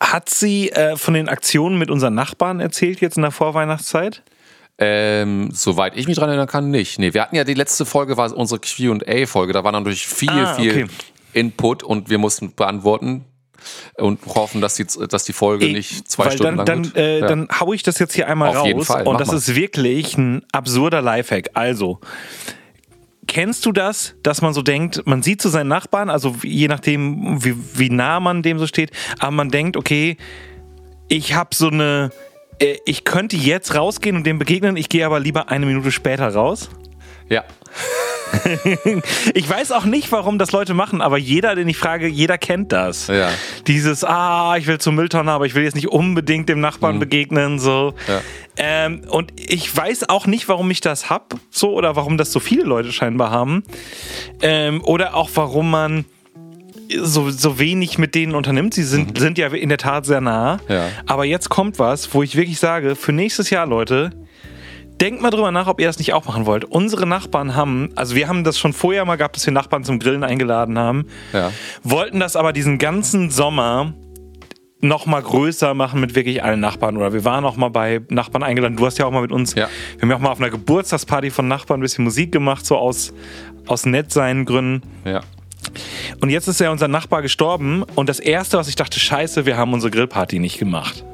hat 0.00 0.28
sie 0.28 0.70
äh, 0.72 0.96
von 0.96 1.14
den 1.14 1.28
Aktionen 1.28 1.78
mit 1.78 1.90
unseren 1.90 2.14
Nachbarn 2.14 2.58
erzählt 2.58 3.00
jetzt 3.00 3.16
in 3.16 3.22
der 3.22 3.30
Vorweihnachtszeit? 3.30 4.22
Ähm, 4.78 5.50
soweit 5.52 5.96
ich 5.96 6.08
mich 6.08 6.18
dran 6.18 6.28
erinnern 6.28 6.48
kann, 6.48 6.70
nicht. 6.70 6.98
Nee, 6.98 7.14
wir 7.14 7.22
hatten 7.22 7.36
ja 7.36 7.44
die 7.44 7.54
letzte 7.54 7.86
Folge, 7.86 8.16
war 8.16 8.36
unsere 8.36 8.60
QA-Folge. 8.60 9.52
Da 9.52 9.62
war 9.64 9.72
natürlich 9.72 10.06
viel, 10.06 10.28
ah, 10.28 10.54
viel 10.54 10.70
okay. 10.70 10.86
Input 11.32 11.82
und 11.82 12.10
wir 12.10 12.18
mussten 12.18 12.52
beantworten 12.54 13.24
und 13.94 14.20
hoffen, 14.26 14.60
dass 14.60 14.74
die, 14.74 14.86
dass 15.08 15.24
die 15.24 15.32
Folge 15.32 15.66
nicht 15.66 16.08
zwei 16.08 16.30
Stunden 16.30 16.58
dann, 16.58 16.66
lang 16.66 16.66
dann, 16.66 16.84
wird. 16.84 16.96
Äh, 16.96 17.20
ja. 17.20 17.26
Dann 17.26 17.48
hau 17.60 17.72
ich 17.72 17.82
das 17.82 17.98
jetzt 17.98 18.14
hier 18.14 18.28
einmal 18.28 18.50
Auf 18.50 18.56
raus. 18.56 18.66
Jeden 18.66 18.84
Fall. 18.84 19.06
Und 19.06 19.20
das 19.20 19.28
mal. 19.28 19.36
ist 19.36 19.54
wirklich 19.54 20.16
ein 20.16 20.42
absurder 20.52 21.02
Lifehack. 21.02 21.50
Also, 21.54 22.00
Kennst 23.28 23.66
du 23.66 23.72
das, 23.72 24.14
dass 24.22 24.40
man 24.40 24.54
so 24.54 24.62
denkt, 24.62 25.02
man 25.04 25.22
sieht 25.22 25.42
zu 25.42 25.48
so 25.48 25.54
seinen 25.54 25.68
Nachbarn, 25.68 26.10
also 26.10 26.36
je 26.42 26.68
nachdem, 26.68 27.44
wie, 27.44 27.56
wie 27.74 27.90
nah 27.90 28.20
man 28.20 28.42
dem 28.42 28.58
so 28.60 28.68
steht, 28.68 28.92
aber 29.18 29.32
man 29.32 29.48
denkt, 29.48 29.76
okay, 29.76 30.16
ich 31.08 31.34
habe 31.34 31.54
so 31.54 31.68
eine, 31.68 32.10
äh, 32.60 32.76
ich 32.86 33.04
könnte 33.04 33.36
jetzt 33.36 33.74
rausgehen 33.74 34.16
und 34.16 34.24
dem 34.24 34.38
begegnen, 34.38 34.76
ich 34.76 34.88
gehe 34.88 35.04
aber 35.04 35.18
lieber 35.18 35.48
eine 35.48 35.66
Minute 35.66 35.90
später 35.90 36.28
raus? 36.28 36.70
Ja. 37.28 37.44
ich 39.34 39.48
weiß 39.48 39.72
auch 39.72 39.84
nicht, 39.84 40.12
warum 40.12 40.38
das 40.38 40.52
Leute 40.52 40.74
machen, 40.74 41.00
aber 41.00 41.18
jeder, 41.18 41.54
den 41.54 41.68
ich 41.68 41.76
frage, 41.76 42.06
jeder 42.06 42.38
kennt 42.38 42.72
das. 42.72 43.06
Ja. 43.08 43.30
Dieses, 43.66 44.04
ah, 44.04 44.56
ich 44.56 44.66
will 44.66 44.78
zur 44.78 44.92
Mülltonne, 44.92 45.30
aber 45.30 45.46
ich 45.46 45.54
will 45.54 45.64
jetzt 45.64 45.74
nicht 45.74 45.88
unbedingt 45.88 46.48
dem 46.48 46.60
Nachbarn 46.60 46.96
mhm. 46.96 47.00
begegnen, 47.00 47.58
so. 47.58 47.94
Ja. 48.08 48.20
Ähm, 48.56 49.02
und 49.08 49.32
ich 49.36 49.74
weiß 49.74 50.08
auch 50.08 50.26
nicht, 50.26 50.48
warum 50.48 50.70
ich 50.70 50.80
das 50.80 51.10
hab, 51.10 51.34
so, 51.50 51.72
oder 51.74 51.96
warum 51.96 52.16
das 52.16 52.32
so 52.32 52.40
viele 52.40 52.64
Leute 52.64 52.92
scheinbar 52.92 53.30
haben. 53.30 53.64
Ähm, 54.42 54.82
oder 54.84 55.14
auch 55.14 55.30
warum 55.34 55.70
man 55.70 56.04
so, 56.94 57.30
so 57.30 57.58
wenig 57.58 57.98
mit 57.98 58.14
denen 58.14 58.34
unternimmt. 58.34 58.74
Sie 58.74 58.84
sind, 58.84 59.14
mhm. 59.14 59.20
sind 59.20 59.38
ja 59.38 59.48
in 59.48 59.68
der 59.68 59.78
Tat 59.78 60.06
sehr 60.06 60.20
nah. 60.20 60.60
Ja. 60.68 60.88
Aber 61.06 61.24
jetzt 61.24 61.48
kommt 61.48 61.78
was, 61.78 62.14
wo 62.14 62.22
ich 62.22 62.36
wirklich 62.36 62.58
sage, 62.58 62.96
für 62.96 63.12
nächstes 63.12 63.50
Jahr, 63.50 63.66
Leute, 63.66 64.10
denkt 65.00 65.22
mal 65.22 65.30
drüber 65.30 65.50
nach, 65.50 65.66
ob 65.66 65.80
ihr 65.80 65.86
das 65.86 65.98
nicht 65.98 66.12
auch 66.12 66.24
machen 66.24 66.46
wollt. 66.46 66.64
Unsere 66.64 67.06
Nachbarn 67.06 67.54
haben, 67.54 67.90
also 67.94 68.14
wir 68.14 68.28
haben 68.28 68.44
das 68.44 68.58
schon 68.58 68.72
vorher 68.72 69.04
mal 69.04 69.16
gehabt, 69.16 69.36
dass 69.36 69.46
wir 69.46 69.52
Nachbarn 69.52 69.84
zum 69.84 69.98
Grillen 69.98 70.24
eingeladen 70.24 70.78
haben, 70.78 71.06
ja. 71.32 71.52
wollten 71.82 72.20
das 72.20 72.36
aber 72.36 72.52
diesen 72.52 72.78
ganzen 72.78 73.30
Sommer 73.30 73.92
noch 74.80 75.06
mal 75.06 75.22
größer 75.22 75.74
machen 75.74 76.00
mit 76.00 76.14
wirklich 76.14 76.42
allen 76.42 76.60
Nachbarn 76.60 76.96
oder 76.96 77.12
wir 77.12 77.24
waren 77.24 77.44
auch 77.44 77.56
mal 77.56 77.70
bei 77.70 78.02
Nachbarn 78.08 78.42
eingeladen. 78.42 78.76
Du 78.76 78.84
hast 78.84 78.98
ja 78.98 79.06
auch 79.06 79.10
mal 79.10 79.22
mit 79.22 79.32
uns, 79.32 79.54
ja. 79.54 79.68
wir 79.94 80.02
haben 80.02 80.10
ja 80.10 80.16
auch 80.16 80.20
mal 80.20 80.30
auf 80.30 80.40
einer 80.40 80.50
Geburtstagsparty 80.50 81.30
von 81.30 81.48
Nachbarn 81.48 81.80
ein 81.80 81.82
bisschen 81.82 82.04
Musik 82.04 82.30
gemacht, 82.30 82.66
so 82.66 82.76
aus, 82.76 83.12
aus 83.66 83.86
Nettsein 83.86 84.44
Gründen. 84.44 84.82
Ja. 85.04 85.22
Und 86.20 86.30
jetzt 86.30 86.46
ist 86.46 86.60
ja 86.60 86.70
unser 86.70 86.88
Nachbar 86.88 87.22
gestorben 87.22 87.82
und 87.94 88.08
das 88.08 88.20
erste, 88.20 88.58
was 88.58 88.68
ich 88.68 88.76
dachte, 88.76 89.00
scheiße, 89.00 89.46
wir 89.46 89.56
haben 89.56 89.72
unsere 89.72 89.90
Grillparty 89.90 90.38
nicht 90.38 90.58
gemacht. 90.58 91.04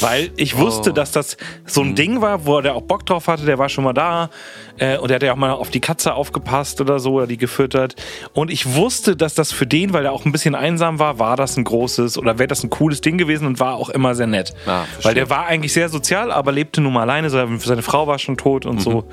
Weil 0.00 0.30
ich 0.36 0.56
wusste, 0.56 0.90
oh. 0.90 0.92
dass 0.92 1.12
das 1.12 1.36
so 1.66 1.82
ein 1.82 1.90
mhm. 1.90 1.94
Ding 1.94 2.20
war, 2.20 2.46
wo 2.46 2.60
der 2.60 2.74
auch 2.74 2.82
Bock 2.82 3.06
drauf 3.06 3.28
hatte, 3.28 3.44
der 3.44 3.58
war 3.58 3.68
schon 3.68 3.84
mal 3.84 3.92
da 3.92 4.30
äh, 4.78 4.98
und 4.98 5.08
der 5.08 5.16
hat 5.16 5.22
ja 5.22 5.32
auch 5.32 5.36
mal 5.36 5.52
auf 5.52 5.70
die 5.70 5.80
Katze 5.80 6.14
aufgepasst 6.14 6.80
oder 6.80 6.98
so 6.98 7.14
oder 7.14 7.26
die 7.26 7.38
gefüttert. 7.38 7.96
Und 8.32 8.50
ich 8.50 8.74
wusste, 8.74 9.16
dass 9.16 9.34
das 9.34 9.52
für 9.52 9.66
den, 9.66 9.92
weil 9.92 10.04
er 10.04 10.12
auch 10.12 10.24
ein 10.24 10.32
bisschen 10.32 10.54
einsam 10.54 10.98
war, 10.98 11.18
war 11.18 11.36
das 11.36 11.56
ein 11.56 11.64
großes 11.64 12.18
oder 12.18 12.38
wäre 12.38 12.48
das 12.48 12.62
ein 12.62 12.70
cooles 12.70 13.00
Ding 13.00 13.18
gewesen 13.18 13.46
und 13.46 13.60
war 13.60 13.76
auch 13.76 13.88
immer 13.88 14.14
sehr 14.14 14.26
nett. 14.26 14.54
Ah, 14.66 14.84
weil 15.02 15.14
der 15.14 15.30
war 15.30 15.46
eigentlich 15.46 15.72
sehr 15.72 15.88
sozial, 15.88 16.30
aber 16.30 16.52
lebte 16.52 16.80
nun 16.80 16.92
mal 16.92 17.02
alleine, 17.02 17.30
seine 17.30 17.82
Frau 17.82 18.06
war 18.06 18.18
schon 18.18 18.36
tot 18.36 18.66
und 18.66 18.76
mhm. 18.76 18.80
so. 18.80 19.04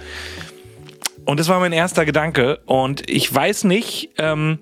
Und 1.26 1.40
das 1.40 1.48
war 1.48 1.60
mein 1.60 1.74
erster 1.74 2.06
Gedanke. 2.06 2.60
Und 2.66 3.08
ich 3.08 3.32
weiß 3.32 3.66
nicht, 3.66 4.10
ähm, 4.18 4.58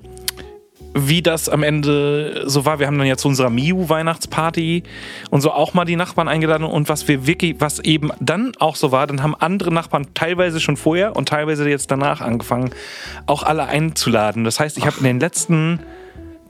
wie 0.97 1.21
das 1.21 1.49
am 1.49 1.63
Ende 1.63 2.43
so 2.47 2.65
war. 2.65 2.79
Wir 2.79 2.87
haben 2.87 2.97
dann 2.97 3.07
ja 3.07 3.17
zu 3.17 3.27
unserer 3.27 3.49
Miu-Weihnachtsparty 3.49 4.83
und 5.29 5.41
so 5.41 5.51
auch 5.51 5.73
mal 5.73 5.85
die 5.85 5.95
Nachbarn 5.95 6.27
eingeladen 6.27 6.65
und 6.65 6.89
was 6.89 7.07
wir 7.07 7.27
wirklich, 7.27 7.55
was 7.59 7.79
eben 7.79 8.11
dann 8.19 8.53
auch 8.59 8.75
so 8.75 8.91
war, 8.91 9.07
dann 9.07 9.21
haben 9.21 9.35
andere 9.35 9.73
Nachbarn 9.73 10.07
teilweise 10.13 10.59
schon 10.59 10.77
vorher 10.77 11.15
und 11.15 11.29
teilweise 11.29 11.69
jetzt 11.69 11.91
danach 11.91 12.21
angefangen, 12.21 12.71
auch 13.25 13.43
alle 13.43 13.67
einzuladen. 13.67 14.43
Das 14.43 14.59
heißt, 14.59 14.77
ich 14.77 14.85
habe 14.85 14.97
in 14.97 15.03
den 15.03 15.19
letzten 15.19 15.79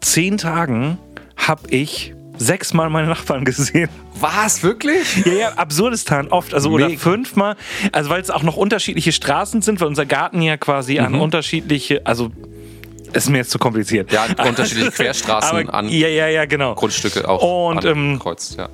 zehn 0.01 0.37
Tagen 0.37 0.97
habe 1.35 1.69
ich 1.69 2.13
sechsmal 2.37 2.89
meine 2.89 3.07
Nachbarn 3.07 3.45
gesehen. 3.45 3.89
Was, 4.19 4.63
wirklich? 4.63 5.25
Ja, 5.25 5.33
ja, 5.33 5.53
Absurdistan 5.53 6.27
oft, 6.29 6.53
also 6.53 6.69
Mega. 6.71 6.87
oder 6.87 6.97
fünfmal. 6.97 7.55
Also 7.91 8.09
weil 8.09 8.21
es 8.21 8.29
auch 8.29 8.43
noch 8.43 8.57
unterschiedliche 8.57 9.11
Straßen 9.11 9.61
sind, 9.61 9.79
weil 9.81 9.87
unser 9.87 10.05
Garten 10.05 10.41
ja 10.41 10.57
quasi 10.57 10.95
mhm. 10.95 11.05
an 11.05 11.15
unterschiedliche, 11.15 12.05
also 12.05 12.31
ist 13.17 13.29
mir 13.29 13.37
jetzt 13.39 13.51
zu 13.51 13.59
kompliziert. 13.59 14.11
Ja, 14.11 14.25
unterschiedliche 14.45 14.91
Querstraßen 15.03 15.67
Aber, 15.67 15.73
an 15.73 15.89
ja, 15.89 16.07
ja, 16.07 16.27
ja, 16.27 16.45
genau. 16.45 16.75
Grundstücke 16.75 17.27
auch 17.27 17.69
und, 17.69 17.83
ähm, 17.85 18.19
kreuzt, 18.19 18.57
ja. 18.57 18.69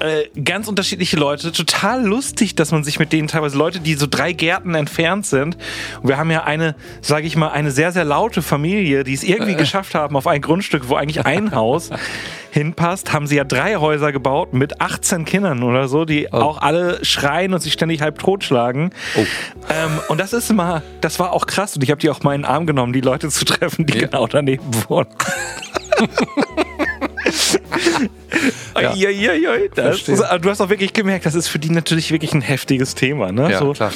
Äh, 0.00 0.28
ganz 0.40 0.68
unterschiedliche 0.68 1.16
Leute. 1.16 1.52
Total 1.52 2.04
lustig, 2.04 2.54
dass 2.54 2.70
man 2.70 2.84
sich 2.84 2.98
mit 2.98 3.12
denen 3.12 3.28
teilweise 3.28 3.56
Leute, 3.56 3.80
die 3.80 3.94
so 3.94 4.06
drei 4.08 4.32
Gärten 4.32 4.74
entfernt 4.74 5.26
sind. 5.26 5.56
Und 6.02 6.08
wir 6.08 6.18
haben 6.18 6.30
ja 6.30 6.44
eine, 6.44 6.74
sage 7.00 7.26
ich 7.26 7.36
mal, 7.36 7.48
eine 7.48 7.70
sehr, 7.70 7.92
sehr 7.92 8.04
laute 8.04 8.42
Familie, 8.42 9.04
die 9.04 9.14
es 9.14 9.22
irgendwie 9.22 9.54
geschafft 9.54 9.94
haben 9.94 10.16
auf 10.16 10.26
ein 10.26 10.42
Grundstück, 10.42 10.88
wo 10.88 10.96
eigentlich 10.96 11.24
ein 11.24 11.54
Haus 11.54 11.90
hinpasst, 12.50 13.12
haben 13.12 13.26
sie 13.26 13.36
ja 13.36 13.44
drei 13.44 13.76
Häuser 13.76 14.12
gebaut 14.12 14.52
mit 14.52 14.80
18 14.80 15.24
Kindern 15.24 15.62
oder 15.62 15.88
so, 15.88 16.04
die 16.04 16.28
oh. 16.32 16.36
auch 16.36 16.58
alle 16.58 17.04
schreien 17.04 17.54
und 17.54 17.60
sich 17.60 17.72
ständig 17.72 18.02
halb 18.02 18.18
totschlagen. 18.18 18.90
Oh. 19.16 19.24
Ähm, 19.70 20.00
und 20.08 20.18
das 20.18 20.32
ist 20.32 20.50
immer, 20.50 20.82
das 21.00 21.18
war 21.18 21.32
auch 21.32 21.46
krass 21.46 21.76
und 21.76 21.82
ich 21.84 21.90
habe 21.90 22.00
die 22.00 22.10
auch 22.10 22.22
mal 22.22 22.34
in 22.34 22.42
den 22.42 22.50
Arm 22.50 22.66
genommen, 22.66 22.92
die 22.92 23.00
Leute 23.00 23.28
zu 23.28 23.44
treffen, 23.44 23.86
die 23.86 23.98
ja. 23.98 24.06
genau 24.06 24.26
daneben 24.26 24.64
wohnen. 24.88 25.08
ja. 28.80 28.92
Oi, 28.92 29.70
das, 29.74 30.04
du 30.04 30.50
hast 30.50 30.60
auch 30.60 30.68
wirklich 30.68 30.92
gemerkt, 30.92 31.26
das 31.26 31.34
ist 31.34 31.48
für 31.48 31.58
die 31.58 31.70
natürlich 31.70 32.10
wirklich 32.10 32.32
ein 32.34 32.42
heftiges 32.42 32.94
Thema. 32.94 33.32
Ne? 33.32 33.50
Ja, 33.50 33.58
so, 33.58 33.72
klar 33.72 33.92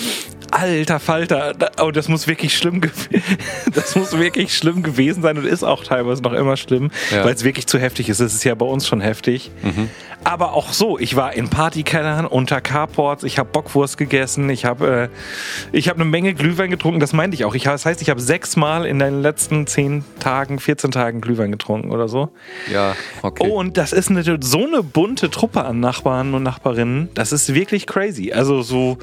alter 0.51 1.01
Falter, 1.01 1.55
oh, 1.81 1.91
das 1.91 2.09
muss 2.09 2.27
wirklich 2.27 2.57
schlimm, 2.57 2.81
das 3.75 3.97
muss 3.97 4.17
wirklich 4.19 4.57
schlimm 4.57 4.83
gewesen 4.83 5.23
sein 5.23 5.39
und 5.39 5.47
ist 5.47 5.65
auch 5.65 5.85
teilweise 5.85 6.23
noch 6.23 6.33
immer 6.33 6.57
schlimm, 6.57 6.91
ja. 7.11 7.25
weil 7.25 7.35
es 7.35 7.45
wirklich 7.45 7.67
zu 7.67 7.79
heftig 7.79 8.09
ist. 8.09 8.21
Es 8.21 8.35
ist 8.35 8.45
ja 8.45 8.55
bei 8.55 8.67
uns 8.67 8.87
schon 8.87 9.01
heftig. 9.01 9.51
Mhm. 9.63 9.89
Aber 10.23 10.53
auch 10.53 10.73
so, 10.73 10.99
ich 10.99 11.17
war 11.17 11.33
in 11.33 11.49
Partykellern 11.49 12.27
unter 12.27 12.61
Carports, 12.61 13.25
ich 13.25 13.39
habe 13.39 13.49
Bockwurst 13.51 13.97
gegessen, 13.97 14.51
ich 14.51 14.67
habe 14.67 15.09
äh, 15.11 15.77
ich 15.77 15.91
eine 15.93 16.05
Menge 16.05 16.35
Glühwein 16.35 16.71
getrunken, 16.71 17.01
das 17.01 17.15
meinte 17.15 17.35
ich 17.35 17.45
auch. 17.47 17.55
Ich, 17.55 17.63
das 17.63 17.87
heißt, 17.87 18.03
ich 18.03 18.11
habe 18.11 18.21
sechsmal 18.21 18.85
in 18.85 18.99
den 18.99 19.23
letzten 19.23 19.67
zehn 19.67 20.05
Tagen, 20.19 20.59
14 20.59 20.91
Tagen 20.91 21.21
Glühwein 21.23 21.51
getrunken 21.53 21.91
oder 21.91 22.07
so. 22.07 22.31
Ja, 22.71 22.95
okay. 23.23 23.49
Und 23.51 23.79
das 23.79 23.93
ist 23.93 24.11
eine, 24.11 24.23
so 24.23 24.67
eine 24.67 24.83
bunte 24.83 25.31
Truppe 25.31 25.65
an 25.65 25.81
Nachbarn 25.81 26.35
und 26.35 26.43
Nachbarinnen, 26.43 27.09
das 27.15 27.33
ist 27.33 27.55
wirklich 27.55 27.87
crazy. 27.87 28.33
Also 28.33 28.61
so 28.61 28.99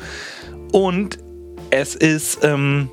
und 0.71 1.17
es 1.71 1.95
ist, 1.95 2.43
ähm, 2.43 2.89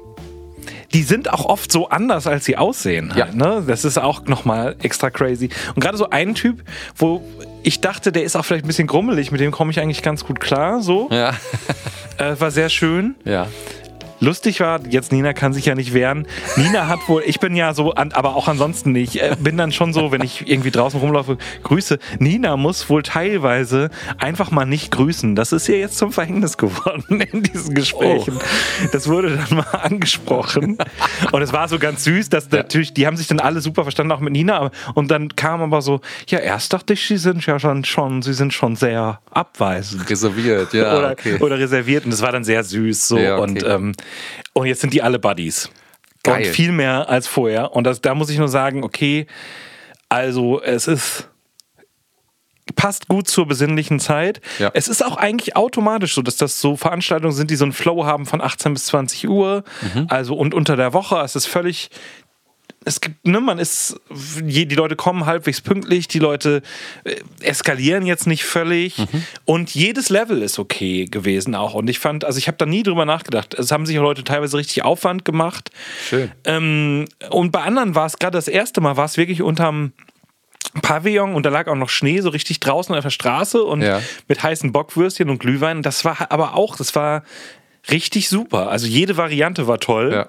die 0.92 1.02
sind 1.02 1.32
auch 1.32 1.44
oft 1.46 1.72
so 1.72 1.88
anders, 1.88 2.26
als 2.26 2.44
sie 2.44 2.56
aussehen. 2.56 3.14
Halt, 3.14 3.34
Ja. 3.34 3.34
ne? 3.34 3.64
Das 3.66 3.84
ist 3.84 3.98
auch 3.98 4.24
nochmal 4.26 4.76
extra 4.82 5.10
crazy. 5.10 5.50
Und 5.74 5.82
gerade 5.82 5.98
so 5.98 6.10
ein 6.10 6.34
Typ, 6.34 6.62
wo 6.96 7.22
ich 7.62 7.80
dachte, 7.80 8.12
der 8.12 8.22
ist 8.24 8.37
auch 8.37 8.44
vielleicht 8.44 8.64
ein 8.64 8.68
bisschen 8.68 8.87
grummelig, 8.87 9.32
mit 9.32 9.40
dem 9.40 9.50
komme 9.50 9.70
ich 9.72 9.80
eigentlich 9.80 10.02
ganz 10.02 10.24
gut 10.24 10.38
klar. 10.40 10.80
So. 10.82 11.08
Ja. 11.10 11.32
Äh, 12.18 12.38
war 12.38 12.52
sehr 12.52 12.68
schön. 12.68 13.16
Ja. 13.24 13.48
Lustig 14.24 14.60
war, 14.60 14.80
jetzt 14.88 15.12
Nina 15.12 15.34
kann 15.34 15.52
sich 15.52 15.66
ja 15.66 15.74
nicht 15.74 15.92
wehren. 15.92 16.26
Nina 16.56 16.88
hat 16.88 17.00
wohl, 17.08 17.22
ich 17.26 17.40
bin 17.40 17.54
ja 17.54 17.74
so, 17.74 17.92
an, 17.92 18.12
aber 18.12 18.37
auch 18.37 18.48
ansonsten 18.48 18.92
nicht, 18.92 19.16
äh, 19.16 19.37
bin 19.38 19.58
dann 19.58 19.70
schon 19.70 19.92
so, 19.92 20.12
wenn 20.12 20.22
ich 20.22 20.48
irgendwie 20.48 20.70
draußen 20.70 20.98
rumlaufe, 20.98 21.37
grüße. 21.62 21.98
Nina 22.20 22.56
muss 22.56 22.88
wohl 22.88 23.02
teilweise 23.02 23.90
einfach 24.16 24.50
mal 24.50 24.64
nicht 24.64 24.90
grüßen. 24.92 25.34
Das 25.37 25.52
ist 25.52 25.68
ihr 25.68 25.78
jetzt 25.78 25.98
zum 25.98 26.10
Verhängnis 26.10 26.56
geworden 26.56 27.20
in 27.20 27.42
diesen 27.42 27.74
Gesprächen. 27.74 28.38
Das 28.92 29.08
wurde 29.08 29.37
dann 29.37 29.58
mal 29.58 29.78
angesprochen. 29.82 30.78
Und 31.32 31.42
es 31.42 31.52
war 31.52 31.68
so 31.68 31.78
ganz 31.78 32.04
süß, 32.04 32.30
dass 32.30 32.50
natürlich, 32.50 32.94
die 32.94 33.06
haben 33.06 33.18
sich 33.18 33.26
dann 33.26 33.40
alle 33.40 33.60
super 33.60 33.82
verstanden, 33.82 34.12
auch 34.12 34.20
mit 34.20 34.32
Nina. 34.32 34.70
Und 34.94 35.10
dann 35.10 35.37
kam 35.37 35.60
aber 35.60 35.82
so, 35.82 36.00
ja, 36.28 36.38
erst 36.38 36.72
dachte 36.72 36.94
ich, 36.94 37.06
sie 37.06 37.18
sind 37.18 37.44
ja 37.44 37.58
schon, 37.58 37.84
schon 37.84 38.22
sie 38.22 38.32
sind 38.32 38.54
schon 38.54 38.74
sehr 38.74 39.20
abweisend 39.30 40.08
Reserviert, 40.08 40.72
ja. 40.72 40.96
oder, 40.96 41.10
okay. 41.10 41.37
oder 41.40 41.58
reserviert. 41.58 42.06
Und 42.06 42.12
das 42.12 42.22
war 42.22 42.32
dann 42.32 42.44
sehr 42.44 42.64
süß. 42.64 43.06
So. 43.06 43.18
Ja, 43.18 43.37
okay. 43.37 43.42
und, 43.42 43.64
ähm, 43.64 43.92
und 44.53 44.66
jetzt 44.66 44.81
sind 44.81 44.92
die 44.92 45.03
alle 45.03 45.18
Buddies. 45.18 45.70
Geil. 46.22 46.46
Und 46.46 46.46
viel 46.46 46.72
mehr 46.72 47.09
als 47.09 47.27
vorher. 47.29 47.72
Und 47.72 47.85
das, 47.85 48.00
da 48.00 48.14
muss 48.14 48.31
ich 48.31 48.38
nur 48.38 48.48
sagen, 48.48 48.83
okay, 48.83 49.27
also 50.09 50.61
es 50.62 50.88
ist. 50.88 51.29
Passt 52.77 53.09
gut 53.09 53.29
zur 53.29 53.46
besinnlichen 53.46 54.00
Zeit. 54.00 54.40
Ja. 54.59 54.70
Es 54.72 54.88
ist 54.88 55.05
auch 55.05 55.18
eigentlich 55.18 55.55
automatisch 55.55 56.14
so, 56.14 56.22
dass 56.22 56.38
das 56.38 56.62
so 56.62 56.77
Veranstaltungen 56.77 57.35
sind, 57.35 57.50
die 57.50 57.57
so 57.57 57.66
einen 57.66 57.74
Flow 57.74 58.07
haben 58.07 58.24
von 58.24 58.40
18 58.40 58.72
bis 58.72 58.87
20 58.87 59.29
Uhr. 59.29 59.64
Mhm. 59.83 60.07
Also 60.09 60.35
und 60.35 60.55
unter 60.55 60.74
der 60.74 60.94
Woche. 60.94 61.18
Es 61.18 61.37
ist 61.37 61.44
völlig 61.44 61.90
es 62.85 63.01
gibt, 63.01 63.27
ne, 63.27 63.40
man 63.40 63.59
ist, 63.59 63.99
die 64.11 64.64
Leute 64.75 64.97
kommen 64.97 65.27
halbwegs 65.27 65.61
pünktlich, 65.61 66.09
die 66.09 66.18
Leute 66.18 66.62
äh, 67.05 67.16
eskalieren 67.40 68.07
jetzt 68.07 68.27
nicht 68.27 68.44
völlig 68.44 68.97
und 69.44 69.75
jedes 69.75 70.11
Level 70.11 70.42
ist 70.42 70.59
okay 70.59 71.07
gewesen 71.07 71.55
auch. 71.55 71.75
Und 71.75 71.88
ich 71.88 71.99
fand, 71.99 72.25
also 72.25 72.38
ich 72.38 72.47
habe 72.47 72.57
da 72.59 72.66
nie 72.66 72.83
drüber 72.83 73.05
nachgedacht. 73.05 73.55
Es 73.55 73.70
haben 73.73 73.87
sich 73.87 73.99
auch 73.99 74.03
Leute 74.03 74.25
teilweise 74.25 74.57
richtig 74.57 74.85
Aufwand 74.85 75.25
gemacht. 75.25 75.70
Schön. 76.09 76.31
Ähm, 76.44 77.07
und 77.31 77.53
bei 77.53 77.62
anderen 77.62 77.94
war 77.94 78.07
es 78.07 78.18
gerade 78.18 78.37
das 78.37 78.49
erste 78.49 78.81
Mal, 78.81 78.97
war 78.97 79.07
es 79.07 79.16
wirklich 79.16 79.42
unterm 79.42 79.92
Pavillon 80.83 81.35
und 81.35 81.47
da 81.47 81.51
lag 81.51 81.68
auch 81.68 81.77
noch 81.77 81.88
Schnee 81.88 82.20
so 82.20 82.31
richtig 82.31 82.61
draußen 82.61 82.94
auf 82.94 83.03
der 83.03 83.11
Straße 83.11 83.62
und 83.62 83.83
Ja. 83.83 84.01
mit 84.29 84.42
heißen 84.42 84.73
Bockwürstchen 84.73 85.31
und 85.31 85.38
Glühwein. 85.38 85.83
Das 85.83 86.05
war 86.05 86.31
aber 86.33 86.55
auch, 86.55 86.77
das 86.77 86.94
war 86.94 87.23
richtig 87.90 88.29
super. 88.29 88.70
Also 88.70 88.87
jede 88.87 89.16
Variante 89.16 89.66
war 89.68 89.79
toll 89.79 90.11
Ja. 90.12 90.29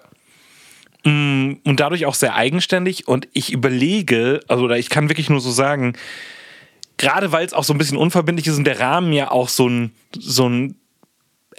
Und 1.06 1.76
dadurch 1.78 2.06
auch 2.08 2.16
sehr 2.16 2.36
eigenständig. 2.36 3.08
Und 3.08 3.28
ich 3.34 3.52
überlege, 3.54 4.40
also 4.48 4.64
oder 4.64 4.78
ich 4.78 4.90
kann 4.90 5.10
wirklich 5.10 5.30
nur 5.30 5.40
so 5.40 5.52
sagen, 5.52 5.94
gerade 6.98 7.32
weil 7.32 7.46
es 7.46 7.54
auch 7.54 7.64
so 7.64 7.74
ein 7.74 7.78
bisschen 7.78 7.98
unverbindlich 7.98 8.48
ist 8.48 8.58
und 8.58 8.64
der 8.66 8.80
Rahmen 8.80 9.14
ja 9.14 9.30
auch 9.30 9.50
so 9.50 9.70
ein, 9.70 9.92
so 10.18 10.50
ein 10.50 10.76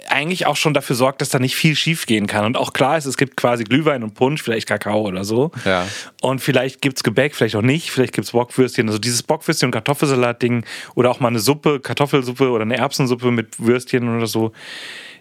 eigentlich 0.09 0.45
auch 0.45 0.55
schon 0.55 0.73
dafür 0.73 0.95
sorgt, 0.95 1.21
dass 1.21 1.29
da 1.29 1.39
nicht 1.39 1.55
viel 1.55 1.75
schief 1.75 2.05
gehen 2.05 2.27
kann. 2.27 2.45
Und 2.45 2.55
auch 2.57 2.71
klar 2.71 2.97
ist, 2.97 3.05
es 3.05 3.17
gibt 3.17 3.35
quasi 3.35 3.63
Glühwein 3.63 4.03
und 4.03 4.13
Punsch, 4.13 4.41
vielleicht 4.41 4.67
Kakao 4.67 5.01
oder 5.01 5.23
so. 5.25 5.51
Ja. 5.65 5.87
Und 6.21 6.39
vielleicht 6.39 6.81
gibt 6.81 6.97
es 6.97 7.03
Gebäck, 7.03 7.35
vielleicht 7.35 7.55
auch 7.55 7.61
nicht. 7.61 7.89
Vielleicht 7.89 8.13
gibt 8.13 8.25
es 8.25 8.31
Bockwürstchen. 8.31 8.87
Also 8.87 8.99
dieses 8.99 9.27
Bockwürstchen- 9.27 9.65
und 9.65 9.71
Kartoffelsalat-Ding 9.71 10.65
oder 10.95 11.09
auch 11.09 11.19
mal 11.19 11.29
eine 11.29 11.39
Suppe, 11.39 11.79
Kartoffelsuppe 11.79 12.49
oder 12.51 12.61
eine 12.61 12.77
Erbsensuppe 12.77 13.31
mit 13.31 13.59
Würstchen 13.59 14.15
oder 14.15 14.27
so. 14.27 14.51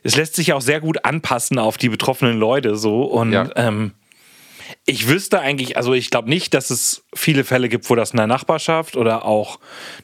Es 0.03 0.15
lässt 0.17 0.37
sich 0.37 0.53
auch 0.53 0.61
sehr 0.61 0.81
gut 0.81 1.05
anpassen 1.05 1.59
auf 1.59 1.79
die 1.79 1.89
betroffenen 1.89 2.39
Leute 2.39 2.77
so. 2.77 3.03
Und 3.05 3.33
Ja. 3.33 3.49
ähm, 3.57 3.93
ich 4.89 5.09
wüsste 5.09 5.41
eigentlich, 5.41 5.77
also 5.77 5.95
ich 5.95 6.11
glaube 6.11 6.29
nicht, 6.29 6.55
dass 6.55 6.71
es 6.71 7.05
viele 7.13 7.43
Fälle 7.43 7.69
gibt, 7.69 7.91
wo 7.91 7.97
das 7.97 8.13
einer 8.13 8.29
Nachbarschaft 8.29 8.97
oder 8.97 9.25
auch 9.25 9.59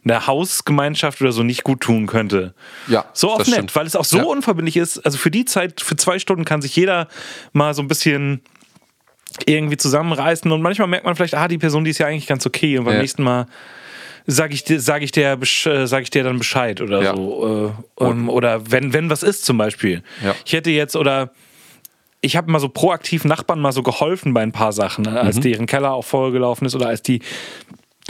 einer 0.05 0.27
Hausgemeinschaft 0.27 1.21
oder 1.21 1.31
so 1.31 1.45
nicht 1.45 1.63
gut 1.63 1.81
tun 1.81 2.07
könnte. 2.09 2.53
Ja, 2.89 3.05
So 3.13 3.31
oft 3.31 3.47
nett, 3.47 3.55
stimmt. 3.55 3.77
weil 3.77 3.87
es 3.87 3.95
auch 3.95 4.05
so 4.05 4.19
Ja. 4.19 4.25
unverbindlich 4.25 4.77
ist. 4.77 4.99
Also 5.07 5.19
für 5.19 5.31
die 5.31 5.45
Zeit, 5.45 5.81
für 5.81 5.95
zwei 5.95 6.19
Stunden 6.19 6.45
kann 6.45 6.63
sich 6.63 6.75
jeder 6.75 7.07
mal 7.53 7.75
so 7.75 7.83
ein 7.83 7.87
bisschen 7.89 8.41
irgendwie 9.47 9.77
zusammenreißen 9.77 10.51
und 10.51 10.61
manchmal 10.63 10.89
merkt 10.89 11.07
man 11.07 11.15
vielleicht, 11.15 11.35
ah, 11.35 11.47
die 11.49 11.59
Person, 11.59 11.85
die 11.85 11.91
ist 11.91 11.99
ja 11.99 12.07
eigentlich 12.09 12.27
ganz 12.27 12.45
okay 12.45 12.77
und 12.77 12.85
beim 12.85 12.95
Ja. 12.95 13.01
nächsten 13.01 13.23
Mal 13.23 13.47
sage 14.27 14.53
ich, 14.55 14.65
dir- 14.65 14.81
sag 14.81 15.03
ich, 15.03 15.13
der, 15.13 15.39
äh, 15.41 15.87
sag 15.87 16.03
ich 16.03 16.11
dir 16.11 16.23
dann 16.25 16.39
Bescheid 16.39 16.81
oder 16.81 17.03
Ja. 17.03 17.15
so. 17.17 17.75
Äh, 18.01 18.05
ähm, 18.05 18.29
oder 18.29 18.71
wenn, 18.71 18.93
wenn 18.93 19.09
was 19.11 19.23
ist 19.23 19.45
zum 19.45 19.59
Beispiel. 19.59 20.03
Ja. 20.25 20.35
Ich 20.45 20.53
hätte 20.53 20.71
jetzt 20.71 20.97
oder 20.97 21.31
ich 22.23 22.37
habe 22.37 22.51
mal 22.51 22.61
so 22.61 22.69
proaktiv 22.69 23.25
Nachbarn 23.25 23.61
mal 23.61 23.73
so 23.73 23.83
geholfen 23.83 24.33
bei 24.33 24.43
ein 24.43 24.53
paar 24.53 24.73
Sachen, 24.73 25.03
ne? 25.05 25.21
als 25.21 25.41
deren 25.41 25.67
Keller 25.67 25.93
auch 25.93 26.05
vollgelaufen 26.05 26.67
ist 26.67 26.75
oder 26.75 26.87
als 26.87 27.03
die, 27.03 27.21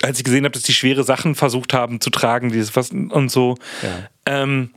als 0.02 0.18
ich 0.18 0.24
gesehen 0.24 0.44
habe, 0.44 0.52
dass 0.52 0.62
die 0.62 0.74
schwere 0.74 1.02
Sachen 1.02 1.34
versucht 1.34 1.72
haben 1.72 2.00
zu 2.00 2.10
tragen, 2.10 2.52
dieses 2.52 2.76
was 2.76 2.90
und 2.90 3.30
so. 3.30 3.56
Ähm, 4.26 4.70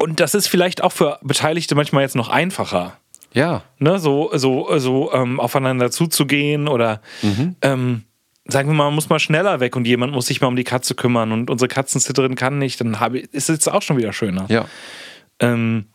und 0.00 0.20
das 0.20 0.34
ist 0.34 0.46
vielleicht 0.48 0.82
auch 0.82 0.92
für 0.92 1.18
Beteiligte 1.22 1.74
manchmal 1.74 2.02
jetzt 2.02 2.16
noch 2.16 2.28
einfacher, 2.28 2.96
Ja. 3.34 3.62
ne? 3.78 3.98
so, 3.98 4.30
so, 4.34 4.78
so 4.78 5.12
ähm, 5.12 5.40
aufeinander 5.40 5.90
zuzugehen 5.90 6.68
oder 6.68 7.00
ähm, 7.62 8.02
sagen 8.46 8.68
wir 8.68 8.74
mal, 8.74 8.84
man 8.84 8.94
muss 8.94 9.08
mal 9.08 9.18
schneller 9.18 9.58
weg 9.58 9.74
und 9.74 9.86
jemand 9.88 10.12
muss 10.12 10.26
sich 10.26 10.40
mal 10.40 10.46
um 10.46 10.56
die 10.56 10.62
Katze 10.64 10.94
kümmern 10.94 11.32
und 11.32 11.50
unsere 11.50 11.68
Katzensitterin 11.68 12.36
kann 12.36 12.58
nicht, 12.58 12.80
dann 12.80 13.00
habe 13.00 13.18
ich, 13.20 13.34
ist 13.34 13.48
es 13.50 13.66
auch 13.66 13.82
schon 13.82 13.96
wieder 13.96 14.12
schöner. 14.12 14.46
Ja. 14.48 14.66
Ähm, 15.40 15.86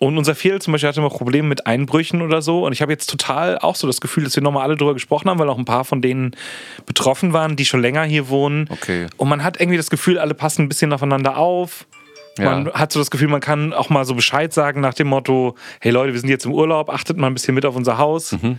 und 0.00 0.16
unser 0.16 0.34
Fiel 0.34 0.60
zum 0.62 0.72
Beispiel 0.72 0.88
hatte 0.88 0.98
immer 1.00 1.10
Probleme 1.10 1.46
mit 1.46 1.66
Einbrüchen 1.66 2.22
oder 2.22 2.40
so. 2.40 2.64
Und 2.64 2.72
ich 2.72 2.80
habe 2.80 2.90
jetzt 2.90 3.08
total 3.10 3.58
auch 3.58 3.76
so 3.76 3.86
das 3.86 4.00
Gefühl, 4.00 4.24
dass 4.24 4.34
wir 4.34 4.42
nochmal 4.42 4.64
alle 4.64 4.76
drüber 4.76 4.94
gesprochen 4.94 5.28
haben, 5.28 5.38
weil 5.38 5.48
auch 5.50 5.58
ein 5.58 5.66
paar 5.66 5.84
von 5.84 6.00
denen 6.00 6.32
betroffen 6.86 7.34
waren, 7.34 7.54
die 7.54 7.66
schon 7.66 7.82
länger 7.82 8.02
hier 8.04 8.30
wohnen. 8.30 8.66
Okay. 8.70 9.06
Und 9.18 9.28
man 9.28 9.44
hat 9.44 9.60
irgendwie 9.60 9.76
das 9.76 9.90
Gefühl, 9.90 10.18
alle 10.18 10.32
passen 10.32 10.62
ein 10.62 10.68
bisschen 10.70 10.92
aufeinander 10.94 11.36
auf. 11.36 11.86
Ja. 12.38 12.50
Man 12.50 12.72
hat 12.72 12.92
so 12.92 12.98
das 12.98 13.10
Gefühl, 13.10 13.28
man 13.28 13.42
kann 13.42 13.74
auch 13.74 13.90
mal 13.90 14.06
so 14.06 14.14
Bescheid 14.14 14.52
sagen 14.54 14.80
nach 14.80 14.94
dem 14.94 15.08
Motto: 15.08 15.54
Hey 15.80 15.92
Leute, 15.92 16.14
wir 16.14 16.20
sind 16.20 16.30
jetzt 16.30 16.46
im 16.46 16.52
Urlaub, 16.54 16.88
achtet 16.88 17.18
mal 17.18 17.26
ein 17.26 17.34
bisschen 17.34 17.54
mit 17.54 17.66
auf 17.66 17.76
unser 17.76 17.98
Haus. 17.98 18.32
Mhm. 18.32 18.58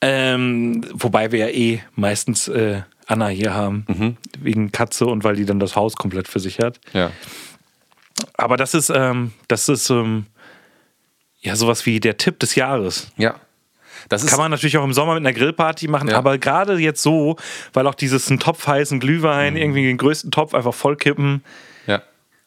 Ähm, 0.00 0.84
wobei 0.92 1.32
wir 1.32 1.38
ja 1.40 1.48
eh 1.48 1.80
meistens 1.94 2.48
äh, 2.48 2.82
Anna 3.06 3.28
hier 3.28 3.54
haben, 3.54 3.84
Mhm. 3.88 4.16
wegen 4.40 4.70
Katze 4.72 5.06
und 5.06 5.24
weil 5.24 5.36
die 5.36 5.44
dann 5.46 5.58
das 5.58 5.74
Haus 5.74 5.96
komplett 5.96 6.28
für 6.28 6.38
sich 6.38 6.58
hat. 6.60 6.78
Ja. 6.92 7.10
Aber 8.34 8.56
das 8.56 8.74
ist, 8.74 8.90
ähm, 8.94 9.32
das 9.48 9.68
ist 9.68 9.90
ähm, 9.90 10.26
ja 11.46 11.56
sowas 11.56 11.86
wie 11.86 12.00
der 12.00 12.16
Tipp 12.18 12.38
des 12.40 12.54
Jahres. 12.54 13.10
Ja. 13.16 13.36
Das 14.08 14.24
Kann 14.26 14.38
man 14.38 14.50
natürlich 14.52 14.76
auch 14.78 14.84
im 14.84 14.92
Sommer 14.92 15.14
mit 15.14 15.22
einer 15.22 15.32
Grillparty 15.32 15.88
machen, 15.88 16.08
Ja. 16.08 16.18
aber 16.18 16.38
gerade 16.38 16.78
jetzt 16.78 17.02
so, 17.02 17.36
weil 17.72 17.86
auch 17.88 17.94
dieses 17.94 18.28
einen 18.30 18.38
Topf 18.38 18.66
heißen 18.66 19.00
Glühwein, 19.00 19.54
Mhm. 19.54 19.60
irgendwie 19.60 19.82
den 19.82 19.96
größten 19.98 20.30
Topf 20.30 20.54
einfach 20.54 20.74
vollkippen, 20.74 21.42
ja. 21.86 22.02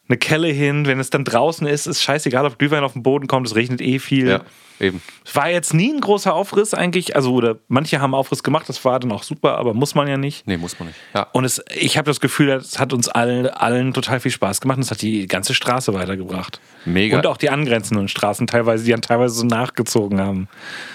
eine 0.08 0.16
Kelle 0.16 0.48
hin, 0.48 0.86
wenn 0.86 0.98
es 1.00 1.10
dann 1.10 1.24
draußen 1.24 1.66
ist, 1.66 1.86
ist 1.86 2.02
scheißegal, 2.02 2.46
ob 2.46 2.58
Glühwein 2.58 2.82
auf 2.84 2.94
den 2.94 3.02
Boden 3.02 3.26
kommt, 3.26 3.46
es 3.46 3.54
regnet 3.56 3.80
eh 3.82 3.98
viel. 3.98 4.28
Ja. 4.28 4.40
Eben. 4.80 5.02
War 5.34 5.50
jetzt 5.50 5.74
nie 5.74 5.92
ein 5.92 6.00
großer 6.00 6.34
Aufriss 6.34 6.74
eigentlich, 6.74 7.14
also 7.14 7.34
oder 7.34 7.56
manche 7.68 8.00
haben 8.00 8.14
Aufriss 8.14 8.42
gemacht, 8.42 8.68
das 8.68 8.84
war 8.84 8.98
dann 8.98 9.12
auch 9.12 9.22
super, 9.22 9.58
aber 9.58 9.74
muss 9.74 9.94
man 9.94 10.08
ja 10.08 10.16
nicht. 10.16 10.46
Nee, 10.46 10.56
muss 10.56 10.78
man 10.78 10.88
nicht. 10.88 10.98
Ja. 11.14 11.26
Und 11.32 11.44
es, 11.44 11.62
ich 11.74 11.98
habe 11.98 12.06
das 12.06 12.20
Gefühl, 12.20 12.50
es 12.50 12.78
hat 12.78 12.92
uns 12.92 13.08
allen, 13.08 13.46
allen 13.46 13.92
total 13.92 14.20
viel 14.20 14.30
Spaß 14.30 14.60
gemacht 14.60 14.78
und 14.78 14.82
es 14.82 14.90
hat 14.90 15.02
die 15.02 15.26
ganze 15.26 15.54
Straße 15.54 15.92
weitergebracht. 15.94 16.60
Mega. 16.86 17.18
Und 17.18 17.26
auch 17.26 17.36
die 17.36 17.50
angrenzenden 17.50 18.08
Straßen 18.08 18.46
teilweise, 18.46 18.84
die 18.84 18.90
dann 18.90 19.02
teilweise 19.02 19.34
so 19.34 19.44
nachgezogen 19.44 20.18
haben. 20.20 20.48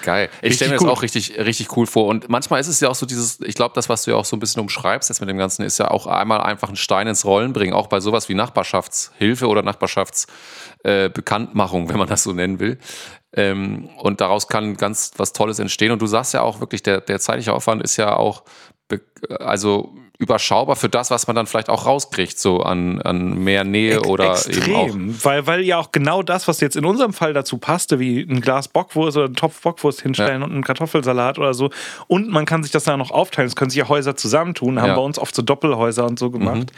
Geil. 0.03 0.29
Ich 0.41 0.55
stelle 0.55 0.71
mir 0.71 0.77
gut. 0.77 0.87
das 0.87 0.97
auch 0.97 1.03
richtig, 1.03 1.37
richtig 1.37 1.77
cool 1.77 1.85
vor. 1.85 2.07
Und 2.07 2.27
manchmal 2.27 2.59
ist 2.59 2.67
es 2.67 2.79
ja 2.79 2.89
auch 2.89 2.95
so 2.95 3.05
dieses, 3.05 3.39
ich 3.41 3.53
glaube, 3.55 3.75
das, 3.75 3.87
was 3.87 4.03
du 4.03 4.11
ja 4.11 4.17
auch 4.17 4.25
so 4.25 4.35
ein 4.35 4.39
bisschen 4.39 4.61
umschreibst 4.61 5.09
jetzt 5.09 5.19
mit 5.19 5.29
dem 5.29 5.37
Ganzen, 5.37 5.63
ist 5.63 5.77
ja 5.77 5.91
auch 5.91 6.07
einmal 6.07 6.41
einfach 6.41 6.69
einen 6.69 6.77
Stein 6.77 7.07
ins 7.07 7.25
Rollen 7.25 7.53
bringen, 7.53 7.73
auch 7.73 7.85
bei 7.87 7.99
sowas 7.99 8.29
wie 8.29 8.33
Nachbarschaftshilfe 8.33 9.47
oder 9.47 9.61
Nachbarschaftsbekanntmachung, 9.61 11.85
äh, 11.85 11.89
wenn 11.89 11.97
man 11.97 12.07
das 12.07 12.23
so 12.23 12.33
nennen 12.33 12.59
will. 12.59 12.79
Ähm, 13.35 13.89
und 13.97 14.21
daraus 14.21 14.47
kann 14.47 14.77
ganz 14.77 15.11
was 15.17 15.33
Tolles 15.33 15.59
entstehen. 15.59 15.91
Und 15.91 16.01
du 16.01 16.07
sagst 16.07 16.33
ja 16.33 16.41
auch 16.41 16.59
wirklich, 16.59 16.83
der, 16.83 17.01
der 17.01 17.19
zeitliche 17.19 17.53
Aufwand 17.53 17.83
ist 17.83 17.97
ja 17.97 18.15
auch 18.15 18.43
also 19.39 19.93
überschaubar 20.17 20.75
für 20.77 20.87
das, 20.87 21.11
was 21.11 21.27
man 21.27 21.35
dann 21.35 21.45
vielleicht 21.47 21.69
auch 21.69 21.85
rauskriegt, 21.85 22.39
so 22.39 22.61
an, 22.61 23.01
an 23.01 23.37
mehr 23.43 23.63
Nähe 23.65 24.01
oder 24.03 24.23
eben 24.47 24.73
auch. 24.75 24.85
Extrem, 24.85 25.23
weil, 25.25 25.47
weil 25.47 25.61
ja 25.61 25.77
auch 25.77 25.91
genau 25.91 26.23
das, 26.23 26.47
was 26.47 26.61
jetzt 26.61 26.77
in 26.77 26.85
unserem 26.85 27.11
Fall 27.11 27.33
dazu 27.33 27.57
passte, 27.57 27.99
wie 27.99 28.21
ein 28.21 28.39
Glas 28.39 28.69
Bockwurst 28.69 29.17
oder 29.17 29.25
einen 29.25 29.35
Topf 29.35 29.61
Bockwurst 29.61 30.01
hinstellen 30.01 30.39
Ja. 30.41 30.45
und 30.45 30.53
einen 30.53 30.63
Kartoffelsalat 30.63 31.37
oder 31.37 31.53
so. 31.53 31.69
Und 32.07 32.29
man 32.29 32.45
kann 32.45 32.63
sich 32.63 32.71
das 32.71 32.85
dann 32.85 32.99
noch 32.99 33.11
aufteilen. 33.11 33.47
Es 33.47 33.55
können 33.57 33.69
sich 33.71 33.79
ja 33.79 33.89
Häuser 33.89 34.15
zusammentun, 34.15 34.79
haben 34.79 34.87
Ja. 34.87 34.93
Mhm. 34.93 34.97
bei 34.97 35.03
uns 35.03 35.19
oft 35.19 35.35
so 35.35 35.41
Doppelhäuser 35.41 36.05
und 36.05 36.17
so 36.17 36.31
gemacht. 36.31 36.71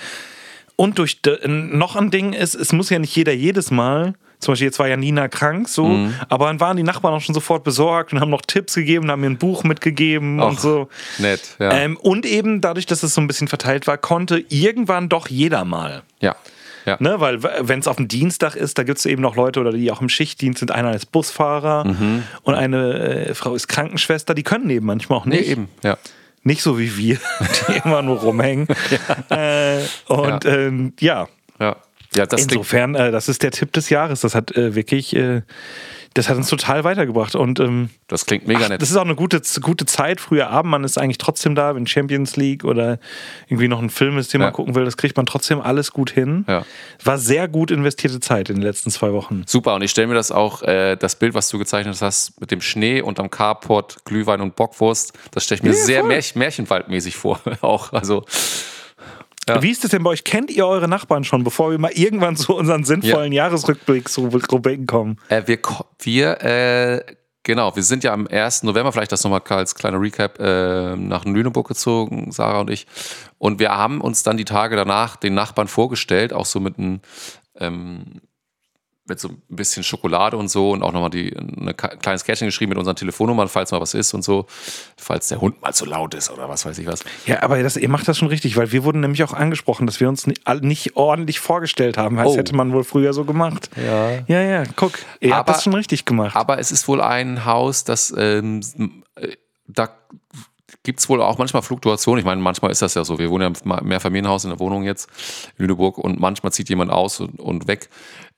Und 0.77 0.97
durch 0.99 1.19
noch 1.45 1.95
ein 1.97 2.11
Ding 2.11 2.31
ist, 2.33 2.55
es 2.55 2.71
muss 2.71 2.89
ja 2.89 2.99
nicht 2.99 3.13
jeder 3.15 3.33
jedes 3.33 3.69
Mal. 3.71 4.13
Zum 4.39 4.51
Beispiel 4.51 4.67
jetzt 4.67 4.77
war 4.77 4.87
ja 4.87 4.95
Nina 4.95 5.27
krank, 5.27 5.67
so, 5.67 5.85
Mhm. 5.87 6.13
aber 6.29 6.45
dann 6.45 6.59
waren 6.59 6.77
die 6.77 6.83
Nachbarn 6.83 7.15
auch 7.15 7.21
schon 7.21 7.33
sofort 7.33 7.63
besorgt 7.63 8.13
und 8.13 8.19
haben 8.19 8.29
noch 8.29 8.43
Tipps 8.43 8.75
gegeben, 8.75 9.09
haben 9.09 9.21
mir 9.21 9.27
ein 9.31 9.39
Buch 9.39 9.63
mitgegeben 9.63 10.39
und 10.39 10.57
Ach, 10.57 10.59
so. 10.59 10.89
Nett, 11.17 11.41
ja. 11.57 11.71
Ähm, 11.71 11.97
und 11.97 12.23
eben 12.27 12.61
dadurch, 12.61 12.85
dass 12.85 13.01
es 13.01 13.15
so 13.15 13.21
ein 13.21 13.25
bisschen 13.25 13.47
verteilt 13.47 13.87
war, 13.87 13.97
konnte 13.97 14.43
irgendwann 14.49 15.09
doch 15.09 15.27
jeder 15.27 15.65
mal. 15.65 16.03
ja. 16.21 16.35
Ja. 16.85 16.95
Ne? 17.01 17.19
Weil 17.19 17.43
wenn 17.43 17.79
es 17.79 17.87
auf 17.89 17.97
dem 17.97 18.07
Dienstag 18.07 18.55
ist, 18.55 18.77
da 18.77 18.83
gibt 18.83 18.97
es 18.99 19.05
eben 19.05 19.21
noch 19.21 19.35
Leute 19.35 19.59
oder 19.59 19.73
die 19.73 19.91
auch 19.91 19.99
im 19.99 20.07
Schichtdienst 20.07 20.59
sind. 20.59 20.71
Einer 20.71 20.93
ist 20.95 21.11
Busfahrer 21.11 21.83
Mhm. 21.85 22.23
und 22.43 22.53
eine 22.55 23.25
äh, 23.27 23.33
Frau 23.33 23.55
ist 23.55 23.67
Krankenschwester. 23.67 24.33
Die 24.33 24.43
können 24.43 24.69
eben 24.69 24.85
manchmal 24.85 25.19
auch 25.19 25.25
Nee, 25.25 25.35
nicht. 25.39 25.49
eben, 25.49 25.67
ja. 25.83 25.97
Nicht 26.47 26.61
so 26.61 26.79
wie 26.79 26.95
wir, 26.95 27.19
die 27.67 27.81
immer 27.83 28.01
nur 28.01 28.19
rumhängen. 28.19 28.67
Äh, 29.29 29.79
und 30.07 30.45
Ja. 30.45 30.55
ähm, 30.55 30.93
ja, 31.01 31.27
Ja, 31.59 31.75
ja 32.15 32.25
das 32.25 32.43
insofern, 32.43 32.95
äh, 32.95 33.11
das 33.11 33.27
ist 33.27 33.43
der 33.43 33.51
Tipp 33.51 33.73
des 33.73 33.89
Jahres. 33.89 34.21
Das 34.21 34.33
hat 34.33 34.55
äh, 34.55 34.73
wirklich, 34.73 35.13
äh, 35.13 35.41
das 36.17 36.29
hat 36.29 36.37
uns 36.37 36.49
total 36.49 36.83
weitergebracht. 36.83 37.35
Und 37.35 37.59
ähm, 37.59 37.89
das 38.07 38.25
klingt 38.25 38.47
mega 38.47 38.61
Ach, 38.65 38.69
nett. 38.69 38.81
das 38.81 38.89
ist 38.89 38.97
auch 38.97 39.05
eine 39.05 39.15
gute, 39.15 39.41
gute 39.61 39.85
Zeit. 39.85 40.19
Früher 40.19 40.49
Abend, 40.49 40.71
man 40.71 40.83
ist 40.83 40.97
eigentlich 40.97 41.17
trotzdem 41.17 41.55
da, 41.55 41.75
wenn 41.75 41.87
Champions 41.87 42.35
League 42.35 42.63
oder 42.63 42.99
irgendwie 43.47 43.67
noch 43.67 43.81
ein 43.81 43.89
Film 43.89 44.17
ist, 44.17 44.33
den 44.33 44.41
Ja. 44.41 44.47
man 44.47 44.53
gucken 44.53 44.75
will. 44.75 44.85
Das 44.85 44.97
kriegt 44.97 45.15
man 45.17 45.25
trotzdem 45.25 45.61
alles 45.61 45.91
gut 45.91 46.09
hin. 46.09 46.45
Ja. 46.47 46.65
War 47.03 47.17
sehr 47.17 47.47
gut 47.47 47.71
investierte 47.71 48.19
Zeit 48.19 48.49
in 48.49 48.55
den 48.57 48.63
letzten 48.63 48.89
zwei 48.91 49.13
Wochen. 49.13 49.43
Super, 49.45 49.75
und 49.75 49.81
ich 49.83 49.91
stelle 49.91 50.07
mir 50.07 50.15
das 50.15 50.31
auch, 50.31 50.61
äh, 50.63 50.95
das 50.95 51.15
Bild, 51.17 51.33
was 51.33 51.49
du 51.49 51.57
gezeichnet 51.57 51.97
hast, 52.01 52.39
mit 52.41 52.51
dem 52.51 52.61
Schnee 52.61 53.01
und 53.01 53.19
am 53.19 53.29
Carport, 53.29 53.97
Glühwein 54.05 54.41
und 54.41 54.55
Bockwurst, 54.55 55.13
das 55.31 55.43
stelle 55.43 55.57
ich 55.59 55.63
mir 55.63 55.69
Ja, 55.71 55.75
sehr. 55.75 56.03
Märch 56.03 56.35
Märchenwaldmäßig 56.35 57.15
vor. 57.15 57.39
auch, 57.61 57.93
also, 57.93 58.23
Ja. 59.47 59.61
Wie 59.61 59.71
ist 59.71 59.83
es 59.83 59.91
denn 59.91 60.03
bei 60.03 60.09
euch? 60.09 60.23
Kennt 60.23 60.51
ihr 60.51 60.67
eure 60.67 60.87
Nachbarn 60.87 61.23
schon, 61.23 61.43
bevor 61.43 61.71
wir 61.71 61.79
mal 61.79 61.91
irgendwann 61.93 62.35
zu 62.35 62.55
unseren 62.55 62.83
sinnvollen 62.83 63.31
Jahresrückblicksrubriken 63.31 64.87
kommen? 64.87 65.19
äh, 65.29 65.43
wir, 65.45 65.59
wir, 65.99 66.43
äh, 66.43 67.01
genau, 67.43 67.75
wir 67.75 67.83
sind 67.83 68.03
ja 68.03 68.13
am 68.13 68.27
1. 68.27 68.63
November, 68.63 68.91
vielleicht 68.91 69.11
das 69.11 69.23
nochmal 69.23 69.41
als 69.47 69.75
kleiner 69.75 70.01
Recap, 70.01 70.39
äh, 70.39 70.95
nach 70.95 71.25
Lüneburg 71.25 71.67
gezogen, 71.67 72.31
Sarah 72.31 72.61
und 72.61 72.69
ich. 72.69 72.87
Und 73.37 73.59
wir 73.59 73.71
haben 73.71 74.01
uns 74.01 74.23
dann 74.23 74.37
die 74.37 74.45
Tage 74.45 74.75
danach 74.75 75.15
den 75.15 75.33
Nachbarn 75.33 75.67
vorgestellt, 75.67 76.33
auch 76.33 76.45
so 76.45 76.59
mit 76.59 76.77
einem, 76.77 76.99
ähm, 77.59 78.21
mit 79.07 79.19
so 79.19 79.29
ein 79.29 79.41
bisschen 79.49 79.83
Schokolade 79.83 80.37
und 80.37 80.49
so 80.49 80.71
und 80.71 80.83
auch 80.83 80.91
nochmal 80.91 81.09
die, 81.09 81.35
ein 81.35 81.75
kleines 81.77 82.23
Kärtchen 82.23 82.47
geschrieben 82.47 82.69
mit 82.69 82.77
unseren 82.77 82.95
Telefonnummern, 82.95 83.47
falls 83.47 83.71
mal 83.71 83.79
was 83.81 83.93
ist 83.93 84.13
und 84.13 84.23
so, 84.23 84.45
falls 84.97 85.27
der 85.29 85.39
Hund 85.41 85.61
mal 85.61 85.73
zu 85.73 85.85
laut 85.85 86.13
ist 86.13 86.29
oder 86.29 86.49
was 86.49 86.65
weiß 86.65 86.77
ich 86.79 86.87
was. 86.87 87.03
Ja, 87.25 87.41
aber 87.43 87.61
das, 87.63 87.77
ihr 87.77 87.89
macht 87.89 88.07
das 88.07 88.17
schon 88.17 88.27
richtig, 88.27 88.57
weil 88.57 88.71
wir 88.71 88.83
wurden 88.83 88.99
nämlich 89.01 89.23
auch 89.23 89.33
angesprochen, 89.33 89.85
dass 89.87 89.99
wir 89.99 90.09
uns 90.09 90.27
nicht, 90.27 90.95
ordentlich 90.95 91.39
vorgestellt 91.39 91.97
haben. 91.97 92.17
Das 92.17 92.27
Oh. 92.27 92.37
hätte 92.37 92.55
man 92.55 92.73
wohl 92.73 92.83
früher 92.83 93.13
so 93.13 93.23
gemacht. 93.25 93.69
Ja. 93.75 94.11
Ja, 94.27 94.41
ja, 94.41 94.63
guck. 94.75 94.99
Ihr 95.19 95.35
habt 95.35 95.47
Aber- 95.49 95.53
das 95.53 95.63
schon 95.63 95.73
richtig 95.73 96.05
gemacht. 96.05 96.35
Aber 96.35 96.59
es 96.59 96.71
ist 96.71 96.87
wohl 96.87 97.01
ein 97.01 97.45
Haus, 97.45 97.83
das 97.83 98.13
ähm, 98.17 98.61
äh, 99.15 99.35
da 99.67 99.89
gibt 100.83 100.99
es 100.99 101.09
wohl 101.09 101.21
auch 101.21 101.37
manchmal 101.37 101.61
Fluktuationen. 101.61 102.19
Ich 102.19 102.25
meine, 102.25 102.41
manchmal 102.41 102.71
ist 102.71 102.81
das 102.81 102.93
ja 102.93 103.03
so. 103.03 103.19
Wir 103.19 103.29
wohnen 103.29 103.53
ja 103.65 103.77
im 103.79 103.87
Mehrfamilienhaus 103.87 104.45
in 104.45 104.51
der 104.51 104.59
Wohnung 104.59 104.83
jetzt 104.83 105.09
in 105.57 105.63
Lüneburg 105.65 105.97
und 105.97 106.19
manchmal 106.19 106.51
zieht 106.53 106.69
jemand 106.69 106.91
aus 106.91 107.19
und, 107.19 107.39
und 107.39 107.67
weg. 107.67 107.89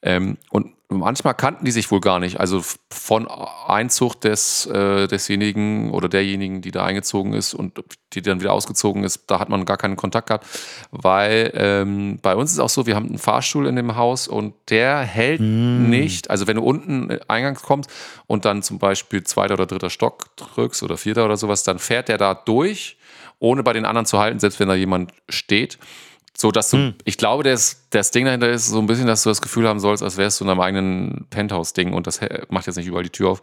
Ähm, 0.01 0.37
und 0.49 0.73
manchmal 0.89 1.35
kannten 1.35 1.65
die 1.65 1.71
sich 1.71 1.91
wohl 1.91 2.01
gar 2.01 2.19
nicht. 2.19 2.39
Also 2.39 2.63
von 2.89 3.27
Einzug 3.27 4.19
des, 4.21 4.65
äh, 4.65 5.07
desjenigen 5.07 5.91
oder 5.91 6.09
derjenigen, 6.09 6.61
die 6.61 6.71
da 6.71 6.83
eingezogen 6.83 7.33
ist 7.33 7.53
und 7.53 7.83
die 8.13 8.21
dann 8.21 8.41
wieder 8.41 8.53
ausgezogen 8.53 9.03
ist, 9.03 9.25
da 9.27 9.39
hat 9.39 9.49
man 9.49 9.65
gar 9.65 9.77
keinen 9.77 9.95
Kontakt 9.95 10.27
gehabt. 10.27 10.47
Weil 10.91 11.51
ähm, 11.53 12.19
bei 12.21 12.35
uns 12.35 12.51
ist 12.51 12.59
auch 12.59 12.69
so, 12.69 12.87
wir 12.87 12.95
haben 12.95 13.07
einen 13.07 13.19
Fahrstuhl 13.19 13.67
in 13.67 13.75
dem 13.75 13.95
Haus 13.95 14.27
und 14.27 14.55
der 14.69 14.99
hält 14.99 15.41
nicht. 15.41 16.29
Also 16.29 16.47
wenn 16.47 16.55
du 16.55 16.63
unten 16.63 17.11
äh, 17.11 17.19
eingangs 17.27 17.61
kommst 17.61 17.91
und 18.25 18.45
dann 18.45 18.63
zum 18.63 18.79
Beispiel 18.79 19.23
zweiter 19.23 19.53
oder 19.53 19.67
dritter 19.67 19.91
Stock 19.91 20.35
drückst 20.37 20.81
oder 20.81 20.97
vierter 20.97 21.25
oder 21.25 21.37
sowas, 21.37 21.63
dann 21.63 21.77
fährt 21.77 22.07
der 22.07 22.17
da 22.17 22.33
durch, 22.33 22.97
ohne 23.37 23.61
bei 23.61 23.73
den 23.73 23.85
anderen 23.85 24.07
zu 24.07 24.17
halten, 24.17 24.39
selbst 24.39 24.59
wenn 24.59 24.67
da 24.67 24.75
jemand 24.75 25.11
steht. 25.29 25.77
So 26.41 26.51
dass 26.51 26.69
du, 26.69 26.93
ich 27.03 27.17
glaube, 27.17 27.43
das, 27.43 27.85
das 27.89 28.11
Ding 28.11 28.23
dahinter 28.23 28.49
ist 28.49 28.67
so 28.67 28.79
ein 28.79 28.85
bisschen, 28.87 29.07
dass 29.07 29.23
du 29.23 29.29
das 29.29 29.41
Gefühl 29.41 29.67
haben 29.67 29.81
sollst, 29.81 30.01
als 30.01 30.15
wärst 30.15 30.39
du 30.39 30.45
in 30.45 30.49
einem 30.49 30.61
eigenen 30.61 31.27
Penthouse-Ding 31.31 31.91
und 31.91 32.07
das 32.07 32.21
hä- 32.21 32.43
macht 32.47 32.65
jetzt 32.65 32.77
nicht 32.77 32.87
überall 32.87 33.03
die 33.03 33.09
Tür 33.09 33.31
auf. 33.31 33.41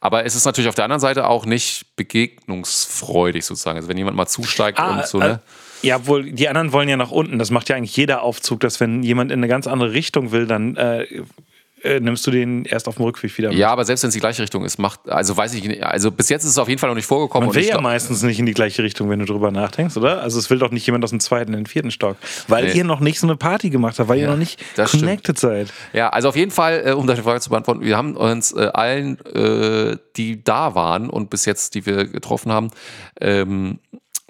Aber 0.00 0.24
es 0.24 0.36
ist 0.36 0.44
natürlich 0.44 0.68
auf 0.68 0.76
der 0.76 0.84
anderen 0.84 1.00
Seite 1.00 1.26
auch 1.26 1.44
nicht 1.44 1.96
begegnungsfreudig 1.96 3.44
sozusagen. 3.44 3.76
Also 3.78 3.88
wenn 3.88 3.98
jemand 3.98 4.16
mal 4.16 4.26
zusteigt 4.28 4.78
und 4.78 5.06
so, 5.06 5.18
ne? 5.18 5.40
äh, 5.82 5.86
ja, 5.88 5.96
obwohl 5.96 6.30
die 6.30 6.48
anderen 6.48 6.72
wollen 6.72 6.88
ja 6.88 6.96
nach 6.96 7.10
unten. 7.10 7.38
Das 7.40 7.50
macht 7.50 7.68
ja 7.68 7.74
eigentlich 7.74 7.96
jeder 7.96 8.22
Aufzug, 8.22 8.60
dass 8.60 8.78
wenn 8.78 9.02
jemand 9.02 9.32
in 9.32 9.40
eine 9.40 9.48
ganz 9.48 9.66
andere 9.66 9.92
Richtung 9.92 10.30
will, 10.30 10.46
dann 10.46 10.76
äh, 10.76 11.04
äh, 11.82 12.00
nimmst 12.00 12.26
du 12.26 12.30
den 12.30 12.64
erst 12.64 12.88
auf 12.88 12.96
dem 12.96 13.04
Rückweg 13.04 13.36
wieder 13.36 13.50
mit. 13.50 13.58
Ja, 13.58 13.70
aber 13.70 13.84
selbst 13.84 14.02
wenn 14.02 14.08
es 14.08 14.14
die 14.14 14.20
gleiche 14.20 14.42
Richtung 14.42 14.64
ist, 14.64 14.78
macht, 14.78 15.08
also 15.08 15.36
weiß 15.36 15.52
ich 15.54 15.64
nicht, 15.64 15.82
also 15.82 16.10
bis 16.10 16.28
jetzt 16.30 16.44
ist 16.44 16.50
es 16.50 16.58
auf 16.58 16.68
jeden 16.68 16.78
Fall 16.78 16.88
noch 16.88 16.96
nicht 16.96 17.06
vorgekommen. 17.06 17.48
Man 17.48 17.54
will 17.54 17.64
ja 17.64 17.80
meistens 17.80 18.22
nicht 18.22 18.38
in 18.38 18.46
die 18.46 18.54
gleiche 18.54 18.82
Richtung, 18.82 19.10
wenn 19.10 19.18
du 19.18 19.26
drüber 19.26 19.50
nachdenkst, 19.50 19.96
oder? 19.96 20.22
Also 20.22 20.38
es 20.38 20.48
will 20.50 20.58
doch 20.58 20.70
nicht 20.70 20.86
jemand 20.86 21.04
aus 21.04 21.10
dem 21.10 21.20
zweiten 21.20 21.52
in 21.52 21.60
den 21.60 21.66
vierten 21.66 21.90
Stock. 21.90 22.16
Weil 22.48 22.64
Nee. 22.64 22.72
ihr 22.78 22.84
noch 22.84 23.00
nicht 23.00 23.20
so 23.20 23.26
eine 23.26 23.36
Party 23.36 23.70
gemacht 23.70 23.98
habt, 23.98 24.08
weil 24.08 24.16
ihr 24.18 24.24
Ja, 24.24 24.30
noch 24.30 24.38
nicht 24.38 24.60
das 24.76 24.88
stimmt. 24.88 25.02
connected 25.04 25.38
seid. 25.38 25.72
Ja, 25.92 26.08
also 26.08 26.28
auf 26.30 26.36
jeden 26.36 26.50
Fall, 26.50 26.82
äh, 26.86 26.92
um 26.92 27.06
deine 27.06 27.22
Frage 27.22 27.40
zu 27.40 27.50
beantworten, 27.50 27.82
wir 27.82 27.96
haben 27.96 28.16
uns 28.16 28.52
äh, 28.52 28.70
allen, 28.72 29.18
äh, 29.26 29.96
die 30.16 30.42
da 30.42 30.74
waren 30.74 31.10
und 31.10 31.28
bis 31.30 31.44
jetzt, 31.44 31.74
die 31.74 31.84
wir 31.86 32.06
getroffen 32.06 32.50
haben, 32.52 32.70
ähm, 33.20 33.78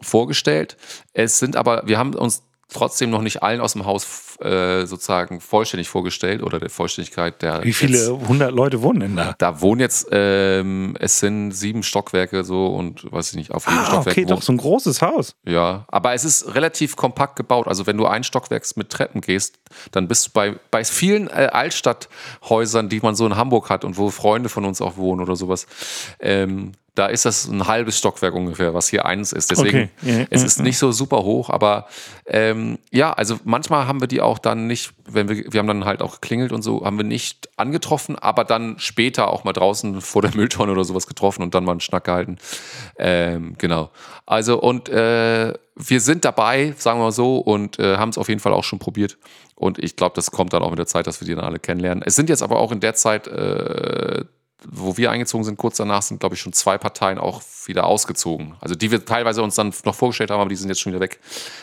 vorgestellt. 0.03 0.77
Es 1.13 1.39
sind 1.39 1.57
aber, 1.57 1.83
wir 1.87 1.99
haben 1.99 2.15
uns 2.15 2.43
trotzdem 2.73 3.11
noch 3.11 3.23
nicht 3.23 3.43
allen 3.43 3.61
aus 3.61 3.73
dem 3.75 3.87
Haus 3.87 4.05
äh, 4.41 4.87
sozusagen 4.87 5.41
vollständig 5.41 5.89
vorgestellt 5.89 6.43
oder 6.43 6.59
der 6.59 6.71
Vollständigkeit 6.71 7.41
der. 7.43 7.63
Wie 7.65 7.73
viele 7.73 8.11
hundert 8.29 8.53
Leute 8.53 8.83
wohnen 8.83 9.01
denn 9.01 9.17
da? 9.17 9.35
da 9.39 9.61
wohnen 9.61 9.81
jetzt, 9.81 10.09
ähm, 10.13 10.97
es 11.01 11.21
sind 11.21 11.53
sieben 11.53 11.83
Stockwerke 11.83 12.45
so 12.45 12.67
und 12.69 13.11
weiß 13.13 13.31
ich 13.31 13.37
nicht, 13.37 13.51
auf 13.53 13.67
jedem 13.67 13.79
Ah, 13.81 13.85
Stockwerk 13.87 14.07
okay, 14.15 14.21
wohnen- 14.23 14.29
doch 14.37 14.43
so 14.43 14.53
ein 14.53 14.57
großes 14.59 15.03
Haus. 15.03 15.35
ja, 15.47 15.85
aber 15.89 16.13
es 16.15 16.25
ist 16.25 16.55
relativ 16.55 16.97
kompakt 16.97 17.37
gebaut. 17.37 17.67
Also 17.69 17.87
wenn 17.87 17.97
du 17.97 18.07
ein 18.07 18.25
Stockwerk 18.25 18.65
mit 18.77 18.91
Treppen 18.91 19.21
gehst, 19.21 19.59
dann 19.93 20.09
bist 20.09 20.27
du 20.27 20.31
bei, 20.33 20.55
bei 20.71 20.85
vielen 20.85 21.29
äh, 21.29 21.49
Altstadthäusern, 21.53 22.89
die 22.89 23.01
man 23.01 23.15
so 23.15 23.27
in 23.27 23.37
Hamburg 23.37 23.71
hat 23.71 23.85
und 23.85 23.97
wo 23.99 24.11
Freunde 24.11 24.49
von 24.49 24.65
uns 24.65 24.81
auch 24.81 24.97
wohnen 24.97 25.21
oder 25.21 25.37
sowas, 25.37 25.67
ähm, 26.21 26.73
da 26.97 27.07
ist 27.07 27.27
das 27.27 27.47
ein 27.47 27.67
halbes 27.67 27.99
Stockwerk 27.99 28.35
ungefähr, 28.35 28.73
was 28.75 28.89
hier 28.89 29.05
eins 29.05 29.33
ist. 29.33 29.51
Deswegen, 29.51 29.91
Okay. 30.03 30.21
Ja, 30.21 30.27
es 30.31 30.43
ist 30.43 30.61
nicht 30.61 30.79
so 30.79 30.93
super 30.93 31.19
hoch, 31.25 31.51
aber 31.51 31.87
ähm, 32.27 32.79
ja, 32.91 33.13
also 33.13 33.39
manchmal 33.45 33.87
haben 33.87 34.01
wir 34.01 34.09
die 34.09 34.23
auch 34.23 34.39
dann 34.39 34.67
nicht, 34.67 34.95
wenn 35.07 35.29
wir, 35.29 35.53
wir 35.53 35.59
haben 35.59 35.67
dann 35.67 35.85
halt 35.85 36.01
auch 36.01 36.21
geklingelt 36.21 36.53
und 36.53 36.63
so, 36.63 36.85
haben 36.85 36.97
wir 36.97 37.05
nicht 37.05 37.51
angetroffen, 37.59 38.17
aber 38.17 38.45
dann 38.45 38.79
später 38.79 39.29
auch 39.29 39.45
mal 39.45 39.53
draußen 39.53 40.01
vor 40.01 40.23
der 40.23 40.35
Mülltonne 40.35 40.73
oder 40.73 40.85
sowas 40.85 41.07
getroffen 41.07 41.43
und 41.43 41.55
dann 41.55 41.65
mal 41.65 41.73
einen 41.73 41.81
Schnack 41.81 42.05
gehalten. 42.05 42.39
Ähm, 42.99 43.57
genau. 43.59 43.91
Also 44.25 44.59
und 44.59 44.89
äh, 44.89 45.53
wir 45.77 46.01
sind 46.01 46.25
dabei, 46.25 46.75
sagen 46.79 46.99
wir 46.99 47.05
mal 47.05 47.13
so, 47.13 47.37
und 47.39 47.79
äh, 47.79 47.99
haben 47.99 48.09
es 48.09 48.17
auf 48.17 48.29
jeden 48.29 48.41
Fall 48.41 48.55
auch 48.55 48.65
schon 48.65 48.79
probiert. 48.79 49.19
Und 49.55 49.79
ich 49.79 49.97
glaube, 49.97 50.15
das 50.15 50.31
kommt 50.31 50.55
dann 50.55 50.63
auch 50.63 50.71
mit 50.71 50.79
der 50.79 50.87
Zeit, 50.87 51.07
dass 51.07 51.21
wir 51.21 51.27
die 51.27 51.35
dann 51.35 51.45
alle 51.45 51.59
kennenlernen. 51.59 52.03
Es 52.05 52.17
sind 52.17 52.31
jetzt 52.31 52.43
aber 52.43 52.59
auch 52.59 52.73
in 52.73 52.81
der 52.81 52.95
Zeit, 52.95 53.27
äh, 53.27 54.25
wo 54.71 54.97
wir 54.97 55.11
eingezogen 55.11 55.45
sind, 55.45 55.57
kurz 55.57 55.77
danach 55.77 56.03
sind, 56.03 56.21
glaube 56.21 56.35
ich, 56.35 56.41
schon 56.41 56.53
zwei 56.53 56.79
Parteien 56.79 57.19
auch 57.19 57.43
wieder 57.67 57.87
ausgezogen. 57.87 58.55
Also 58.61 58.75
die 58.75 58.91
wir 58.91 59.05
teilweise 59.05 59.43
uns 59.43 59.55
dann 59.55 59.73
noch 59.85 59.95
vorgestellt 59.95 60.31
haben, 60.31 60.41
aber 60.41 60.51
die 60.51 60.57
sind 60.57 60.69
jetzt 60.69 60.81
schon 60.81 60.93
wieder 60.93 61.01
weg. 61.01 61.21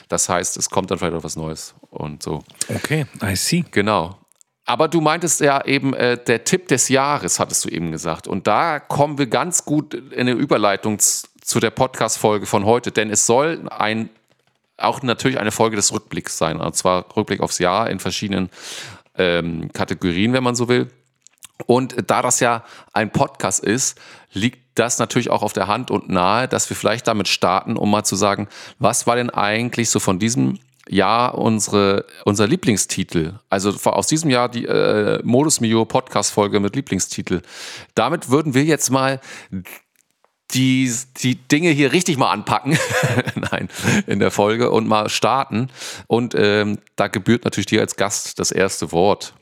Das 0.10 0.30
heißt, 0.30 0.58
es 0.58 0.70
kommt 0.70 0.92
dann 0.92 0.98
vielleicht 0.98 1.16
auch 1.16 1.24
was 1.24 1.36
Neues 1.36 1.76
und 1.90 2.24
so. 2.24 2.44
Okay, 2.70 3.06
I 3.22 3.36
see. 3.36 3.66
Genau. 3.72 4.18
Aber 4.66 4.88
du 4.88 5.02
meintest 5.02 5.42
ja 5.42 5.66
eben, 5.66 5.94
äh, 5.94 6.18
der 6.18 6.46
Tipp 6.46 6.70
des 6.70 6.88
Jahres, 6.88 7.40
hattest 7.40 7.66
du 7.66 7.70
eben 7.70 7.92
gesagt. 7.92 8.28
Und 8.28 8.48
da 8.48 8.80
kommen 8.80 9.18
wir 9.18 9.28
ganz 9.28 9.66
gut 9.66 9.94
in 9.94 10.22
eine 10.22 10.32
Überleitung 10.32 11.00
zu 11.00 11.60
der 11.60 11.72
Podcast-Folge 11.72 12.46
von 12.46 12.66
heute, 12.66 12.92
denn 12.92 13.10
es 13.10 13.26
soll 13.26 13.68
ein, 13.70 14.10
auch 14.78 15.02
natürlich 15.02 15.40
eine 15.40 15.52
Folge 15.52 15.76
des 15.76 15.92
Rückblicks 15.92 16.38
sein. 16.38 16.62
Und 16.62 16.76
zwar 16.76 17.06
Rückblick 17.16 17.42
aufs 17.42 17.60
Jahr 17.60 17.90
in 17.90 18.00
verschiedenen 18.00 18.50
ähm, 19.18 19.70
Kategorien, 19.74 20.32
wenn 20.32 20.44
man 20.44 20.56
so 20.56 20.70
will. 20.70 20.90
Und 21.66 22.10
da 22.10 22.22
das 22.22 22.40
ja 22.40 22.64
ein 22.94 23.12
Podcast 23.12 23.64
ist, 23.64 24.00
liegt 24.32 24.60
das 24.76 25.00
natürlich 25.00 25.30
auch 25.30 25.44
auf 25.44 25.54
der 25.54 25.68
Hand 25.68 25.92
und 25.92 26.10
nahe, 26.10 26.48
dass 26.48 26.70
wir 26.70 26.76
vielleicht 26.76 27.08
damit 27.08 27.28
starten, 27.28 27.78
um 27.78 27.92
mal 27.92 28.04
zu 28.04 28.16
sagen, 28.16 28.48
was 28.80 29.06
war 29.06 29.16
denn 29.16 29.30
eigentlich 29.30 29.90
so 29.90 30.00
von 30.00 30.20
diesem 30.20 30.60
Jahr 30.90 31.38
unsere, 31.38 32.06
unser 32.26 32.48
Lieblingstitel? 32.48 33.36
Also 33.50 33.74
aus 33.90 34.08
diesem 34.08 34.30
Jahr 34.30 34.50
die 34.50 34.66
äh, 34.66 35.22
Modus 35.24 35.62
Mio 35.62 35.86
Podcast-Folge 35.86 36.60
mit 36.60 36.76
Lieblingstitel. 36.76 37.42
Damit 37.96 38.30
würden 38.30 38.54
wir 38.54 38.64
jetzt 38.64 38.90
mal 38.90 39.22
die, 40.54 40.94
die 41.18 41.36
Dinge 41.36 41.70
hier 41.70 41.94
richtig 41.94 42.18
mal 42.18 42.32
anpacken, 42.32 42.78
nein, 43.36 43.70
in 44.08 44.20
der 44.20 44.32
Folge 44.32 44.72
und 44.72 44.88
mal 44.88 45.10
starten. 45.10 45.70
Und 46.08 46.36
ähm, 46.36 46.80
da 46.96 47.08
gebührt 47.08 47.46
natürlich 47.46 47.68
dir 47.68 47.82
als 47.82 47.96
Gast 47.96 48.40
das 48.40 48.52
erste 48.52 48.92
Wort. 48.92 49.34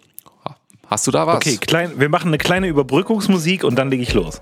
Hast 0.92 1.08
du 1.08 1.12
da 1.12 1.26
was? 1.26 1.38
Okay, 1.38 1.56
klein, 1.56 1.94
wir 1.96 2.10
machen 2.10 2.28
eine 2.28 2.38
kleine 2.38 2.68
Überbrückungsmusik 2.68 3.64
und 3.64 3.76
dann 3.76 3.90
lege 3.90 4.04
ich 4.04 4.14
los. 4.14 4.42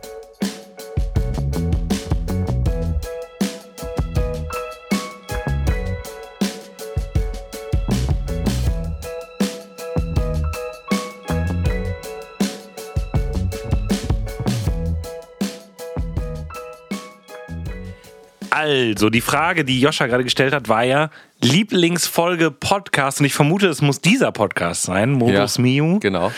Also, 18.50 19.12
die 19.12 19.22
Frage, 19.22 19.64
die 19.64 19.80
Joscha 19.80 20.08
gerade 20.08 20.24
gestellt 20.24 20.54
hat, 20.54 20.68
war 20.68 20.84
ja, 20.84 21.12
Lieblingsfolge 21.42 22.52
Podcast 22.52 23.20
und 23.20 23.26
ich 23.26 23.34
vermute, 23.34 23.68
es 23.68 23.82
muss 23.82 24.02
dieser 24.02 24.32
Podcast 24.32 24.84
sein, 24.84 25.14
Modus 25.14 25.58
Ja, 25.58 25.62
Miu. 25.62 26.00
Genau. 26.00 26.32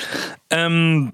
Ähm, 0.50 1.14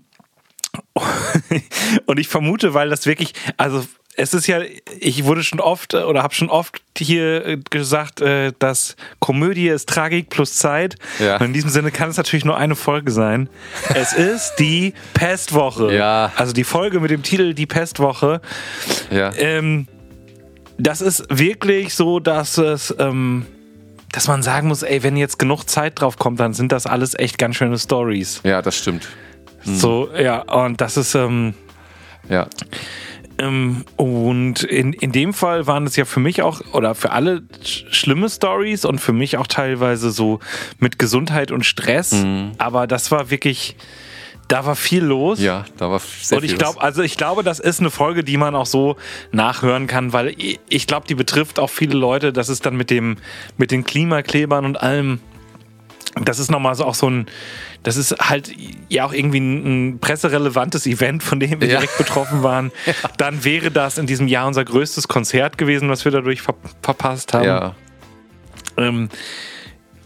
und 2.06 2.19
ich 2.19 2.28
vermute, 2.28 2.73
weil 2.73 2.89
das 2.89 3.06
wirklich, 3.06 3.34
also 3.56 3.86
es 4.17 4.34
ist 4.34 4.47
ja, 4.47 4.60
ich 5.00 5.23
wurde 5.26 5.43
schon 5.43 5.60
oft 5.60 5.93
äh, 5.93 5.97
oder 5.97 6.23
habe 6.23 6.34
schon 6.34 6.50
oft 6.50 6.82
hier 6.97 7.45
äh, 7.45 7.58
gesagt, 7.69 8.19
äh, 8.19 8.52
dass 8.58 8.95
Komödie 9.19 9.69
ist 9.69 9.88
Tragik 9.88 10.30
plus 10.30 10.56
Zeit. 10.56 10.95
Ja. 11.19 11.38
Und 11.38 11.45
in 11.45 11.54
diesem 11.54 11.69
Sinne 11.69 11.91
kann 11.91 12.10
es 12.10 12.17
natürlich 12.17 12.43
nur 12.43 12.58
eine 12.58 12.76
Folge 12.76 13.12
sein. 13.12 13.47
Es 13.93 14.13
ist 14.17 14.56
die 14.58 14.93
Pestwoche. 15.13 15.93
Ja. 15.93 16.34
Also 16.36 16.52
die 16.52 16.63
Folge 16.63 17.00
mit 17.00 17.12
dem 17.12 17.21
Titel 17.21 17.54
Die 17.54 17.67
Pestwoche. 17.67 18.41
Ja. 19.12 19.32
Ähm, 19.38 19.88
das 20.80 21.02
ist 21.02 21.26
wirklich 21.30 21.93
so, 21.93 22.19
dass 22.19 22.58
es, 22.58 22.93
ähm, 22.97 23.45
dass 24.12 24.28
man 24.28 24.41
sagen 24.43 24.67
muss, 24.70 24.84
ey, 24.84 25.04
wenn 25.04 25.17
jetzt 25.17 25.38
genug 25.39 25.65
Zeit 25.65 26.00
drauf 26.02 26.17
kommt, 26.17 26.39
dann 26.39 26.54
sind 26.54 26.72
das 26.72 26.86
alles 26.86 27.13
echt 27.17 27.38
ganz 27.38 27.56
schöne 27.58 27.78
Stories. 27.78 28.41
ja, 28.43 28.62
das 28.62 28.78
stimmt. 28.78 29.08
So, 29.63 30.10
ja, 30.17 30.39
und 30.43 30.80
das 30.80 30.96
ist, 30.98 31.13
ähm, 31.15 31.54
Ja. 32.30 32.48
ähm, 33.38 33.84
und 33.98 34.63
in, 34.63 34.93
in 34.93 35.12
dem 35.12 35.34
Fall 35.34 35.67
waren 35.67 35.86
es 35.86 35.96
ja 35.98 36.06
für 36.06 36.22
mich 36.22 36.41
auch, 36.41 36.62
oder 36.74 36.96
für 36.96 37.12
alle 37.12 37.43
sch 37.63 37.84
schlimme 37.91 38.30
Stories 38.30 38.86
und 38.86 39.00
für 39.00 39.13
mich 39.13 39.38
auch 39.38 39.48
teilweise 39.48 40.12
so 40.12 40.39
mit 40.80 41.00
Gesundheit 41.00 41.52
und 41.52 41.65
Stress. 41.65 42.15
Aber 42.60 42.88
das 42.88 43.12
war 43.12 43.30
wirklich, 43.30 43.76
da 44.47 44.65
war 44.65 44.75
viel 44.75 45.03
los. 45.03 45.39
Ja, 45.41 45.65
da 45.77 45.89
war 45.91 45.99
sehr 45.99 46.38
Und 46.38 46.43
ich 46.43 46.57
glaube, 46.57 46.81
also 46.81 47.01
ich 47.01 47.17
glaube, 47.17 47.43
das 47.43 47.60
ist 47.60 47.79
eine 47.79 47.91
Folge, 47.91 48.23
die 48.23 48.38
man 48.38 48.55
auch 48.55 48.65
so 48.65 48.95
nachhören 49.31 49.88
kann, 49.88 50.13
weil 50.13 50.33
ich- 50.38 50.88
glaube, 50.88 51.05
die 51.07 51.15
betrifft 51.15 51.60
auch 51.60 51.69
viele 51.69 51.95
Leute. 51.97 52.31
Das 52.31 52.47
ist 52.49 52.65
dann 52.65 52.75
mit 52.77 52.89
dem, 52.89 53.17
mit 53.57 53.71
den 53.71 53.83
Klimaklebern 53.83 54.63
und 54.65 54.81
allem. 54.81 55.19
Das 56.19 56.39
ist 56.39 56.49
nochmal 56.49 56.73
so 56.75 56.86
auch 56.86 56.95
so 56.95 57.10
ein, 57.10 57.27
das 57.83 57.95
ist 57.97 58.15
halt 58.19 58.51
ja 58.89 59.05
auch 59.05 59.13
irgendwie 59.13 59.39
ein, 59.39 59.89
ein 59.91 59.99
presserelevantes 59.99 60.88
Event, 60.88 61.21
von 61.21 61.39
dem 61.39 61.60
wir 61.62 61.67
Ja. 61.67 61.79
direkt 61.79 61.97
betroffen 61.97 62.41
waren. 62.41 62.71
Dann 63.17 63.43
wäre 63.43 63.69
das 63.69 63.97
in 63.97 64.07
diesem 64.07 64.27
Jahr 64.27 64.47
unser 64.47 64.65
größtes 64.65 65.07
Konzert 65.07 65.57
gewesen, 65.57 65.89
was 65.89 66.05
wir 66.05 66.12
dadurch 66.12 66.41
ver 66.41 66.55
verpasst 66.81 67.33
haben. 67.33 67.45
Ja. 67.45 67.75
Ähm, 68.77 69.10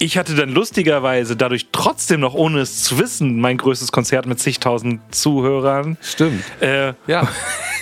ich 0.01 0.17
hatte 0.17 0.33
dann 0.33 0.49
lustigerweise 0.49 1.35
dadurch 1.35 1.67
trotzdem 1.71 2.21
noch, 2.21 2.33
ohne 2.33 2.59
es 2.61 2.83
zu 2.83 2.97
wissen, 2.97 3.39
mein 3.39 3.57
größtes 3.57 3.91
Konzert 3.91 4.25
mit 4.25 4.39
zigtausend 4.39 4.99
Zuhörern. 5.13 5.97
Stimmt. 6.01 6.43
Äh, 6.59 6.93
Ja. 7.07 7.27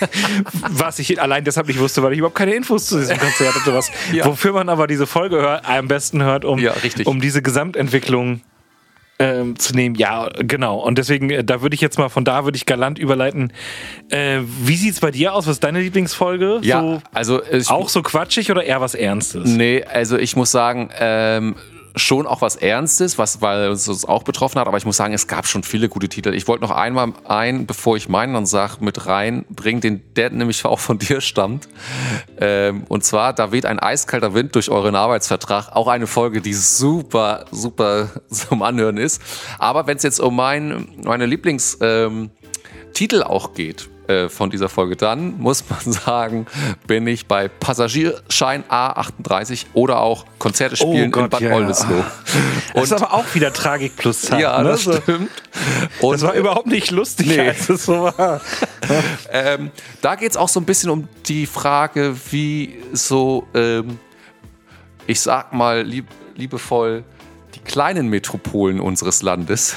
was 0.70 0.98
ich 0.98 1.20
allein 1.20 1.44
deshalb 1.44 1.66
nicht 1.68 1.78
wusste, 1.80 2.02
weil 2.02 2.12
ich 2.12 2.18
überhaupt 2.18 2.36
keine 2.36 2.54
Infos 2.54 2.86
zu 2.86 2.98
diesem 2.98 3.18
Konzert 3.18 3.54
hatte. 3.54 3.74
Was, 3.74 3.90
Ja. 4.12 4.26
Wofür 4.26 4.52
man 4.52 4.68
aber 4.68 4.86
diese 4.86 5.06
Folge 5.06 5.36
hört, 5.36 5.66
am 5.68 5.88
besten 5.88 6.22
hört, 6.22 6.44
um, 6.44 6.58
Ja, 6.58 6.74
um 7.04 7.20
diese 7.20 7.40
Gesamtentwicklung 7.42 8.42
ähm, 9.18 9.58
zu 9.58 9.74
nehmen. 9.74 9.94
Ja, 9.96 10.30
genau. 10.38 10.78
Und 10.78 10.96
deswegen, 10.98 11.28
äh, 11.30 11.44
da 11.44 11.60
würde 11.62 11.74
ich 11.74 11.80
jetzt 11.80 11.98
mal 11.98 12.08
von 12.08 12.24
da 12.24 12.44
würde 12.44 12.56
ich 12.56 12.64
galant 12.66 12.98
überleiten. 12.98 13.52
Äh, 14.08 14.40
wie 14.62 14.76
sieht's 14.76 15.00
bei 15.00 15.10
dir 15.10 15.34
aus? 15.34 15.46
Was 15.46 15.54
ist 15.56 15.64
deine 15.64 15.80
Lieblingsfolge? 15.80 16.60
Ja, 16.62 16.80
So, 16.80 17.02
also 17.12 17.42
ich, 17.44 17.68
auch 17.68 17.88
so 17.90 18.02
quatschig 18.02 18.50
oder 18.50 18.64
eher 18.64 18.80
was 18.80 18.94
Ernstes? 18.94 19.44
Nee, 19.48 19.84
also 19.84 20.16
ich 20.18 20.36
muss 20.36 20.50
sagen, 20.50 20.90
ähm, 20.98 21.54
schon 21.96 22.26
auch 22.26 22.42
was 22.42 22.56
Ernstes, 22.56 23.18
was, 23.18 23.40
weil 23.42 23.70
uns 23.70 23.84
das 23.84 24.04
auch 24.04 24.22
betroffen 24.22 24.60
hat, 24.60 24.68
aber 24.68 24.78
ich 24.78 24.84
muss 24.84 24.96
sagen, 24.96 25.14
es 25.14 25.26
gab 25.26 25.46
schon 25.46 25.62
viele 25.62 25.88
gute 25.88 26.08
Titel. 26.08 26.34
Ich 26.34 26.48
wollte 26.48 26.62
noch 26.62 26.70
einmal 26.70 27.12
ein, 27.26 27.66
bevor 27.66 27.96
ich 27.96 28.08
meinen 28.08 28.34
dann 28.34 28.46
sag, 28.46 28.80
mit 28.80 29.06
reinbringen, 29.06 29.80
den, 29.80 30.14
der 30.14 30.30
nämlich 30.30 30.64
auch 30.64 30.78
von 30.78 30.98
dir 30.98 31.20
stammt. 31.20 31.68
Ähm, 32.38 32.84
und 32.88 33.04
zwar, 33.04 33.32
da 33.32 33.52
weht 33.52 33.66
ein 33.66 33.78
eiskalter 33.78 34.34
Wind 34.34 34.54
durch 34.54 34.70
euren 34.70 34.94
Arbeitsvertrag. 34.94 35.74
Auch 35.74 35.88
eine 35.88 36.06
Folge, 36.06 36.40
die 36.40 36.54
super, 36.54 37.44
super 37.50 38.08
zum 38.30 38.62
Anhören 38.62 38.96
ist. 38.96 39.20
Aber 39.58 39.86
wenn 39.86 39.96
es 39.96 40.02
jetzt 40.02 40.20
um 40.20 40.36
mein, 40.36 40.88
meine 41.04 41.26
Lieblings... 41.26 41.78
Ähm, 41.80 42.30
auch 43.24 43.54
geht 43.54 43.88
äh, 44.10 44.28
von 44.28 44.50
dieser 44.50 44.68
Folge, 44.68 44.96
dann 44.96 45.38
muss 45.38 45.64
man 45.70 45.80
sagen, 45.92 46.46
bin 46.86 47.06
ich 47.06 47.26
bei 47.26 47.48
Passagierschein 47.48 48.64
A38 48.68 49.66
oder 49.74 50.00
auch 50.00 50.24
Konzerte 50.38 50.76
spielen 50.76 51.04
in 51.04 51.08
Oh 51.08 51.20
Gott, 51.20 51.30
Bad 51.30 51.40
ja, 51.42 51.50
ja. 51.50 51.56
Oldesloe. 51.56 52.04
Das 52.74 52.84
ist 52.84 52.92
aber 52.92 53.12
auch 53.14 53.24
wieder 53.34 53.52
Tragik 53.52 53.96
plus 53.96 54.22
Zeit. 54.22 54.40
ja, 54.40 54.62
ne? 54.62 54.70
das 54.70 54.82
So, 54.84 54.92
stimmt. 55.00 55.30
Und 56.00 56.12
Das 56.14 56.22
war 56.22 56.34
überhaupt 56.34 56.66
nicht 56.66 56.90
lustig, 56.90 57.26
Nee. 57.28 57.48
als 57.48 57.68
es 57.68 57.84
so 57.86 58.02
war. 58.04 58.40
ähm, 59.30 59.70
da 60.00 60.14
geht 60.14 60.30
es 60.30 60.36
auch 60.36 60.48
so 60.48 60.60
ein 60.60 60.64
bisschen 60.66 60.90
um 60.90 61.08
die 61.26 61.46
Frage, 61.46 62.14
wie 62.30 62.76
so, 62.92 63.46
ähm, 63.54 63.98
ich 65.06 65.20
sag 65.20 65.52
mal 65.52 65.82
lieb, 65.82 66.06
liebevoll, 66.36 67.04
die 67.54 67.60
kleinen 67.60 68.08
Metropolen 68.08 68.80
unseres 68.80 69.22
Landes, 69.22 69.76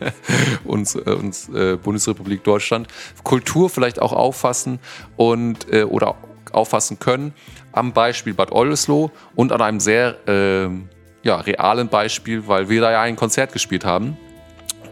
uns, 0.64 0.94
äh, 0.94 1.10
uns 1.10 1.48
äh, 1.48 1.76
Bundesrepublik 1.76 2.44
Deutschland, 2.44 2.88
Kultur 3.22 3.70
vielleicht 3.70 4.00
auch 4.00 4.12
auffassen 4.12 4.78
und 5.16 5.72
äh, 5.72 5.84
oder 5.84 6.16
auffassen 6.52 6.98
können 6.98 7.34
am 7.74 7.92
Beispiel 7.92 8.34
Bad 8.34 8.52
Oldesloe 8.52 9.10
und 9.34 9.52
an 9.52 9.60
einem 9.60 9.80
sehr 9.80 10.16
ähm, 10.26 10.88
ja, 11.22 11.36
realen 11.36 11.88
Beispiel, 11.88 12.46
weil 12.46 12.68
wir 12.68 12.80
da 12.80 12.92
ja 12.92 13.00
ein 13.02 13.16
Konzert 13.16 13.52
gespielt 13.52 13.84
haben. 13.84 14.16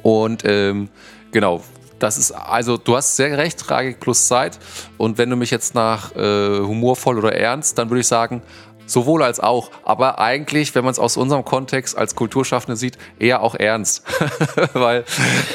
Und 0.02 0.42
ähm, 0.44 0.88
genau, 1.30 1.62
das 2.00 2.18
ist, 2.18 2.32
also 2.32 2.76
du 2.76 2.96
hast 2.96 3.14
sehr 3.14 3.38
recht, 3.38 3.60
Tragik 3.60 4.00
plus 4.00 4.26
Zeit. 4.26 4.58
Und 4.98 5.18
wenn 5.18 5.30
du 5.30 5.36
mich 5.36 5.52
jetzt 5.52 5.76
nach 5.76 6.14
äh, 6.16 6.58
humorvoll 6.58 7.18
oder 7.18 7.36
ernst, 7.36 7.78
dann 7.78 7.88
würde 7.90 8.00
ich 8.00 8.08
sagen, 8.08 8.42
sowohl 8.86 9.22
als 9.22 9.40
auch. 9.40 9.70
Aber 9.84 10.18
eigentlich, 10.18 10.74
wenn 10.74 10.84
man 10.84 10.92
es 10.92 10.98
aus 10.98 11.16
unserem 11.16 11.44
Kontext 11.44 11.96
als 11.96 12.14
Kulturschaffende 12.14 12.76
sieht, 12.76 12.98
eher 13.18 13.42
auch 13.42 13.54
ernst. 13.54 14.04
Weil, 14.72 15.04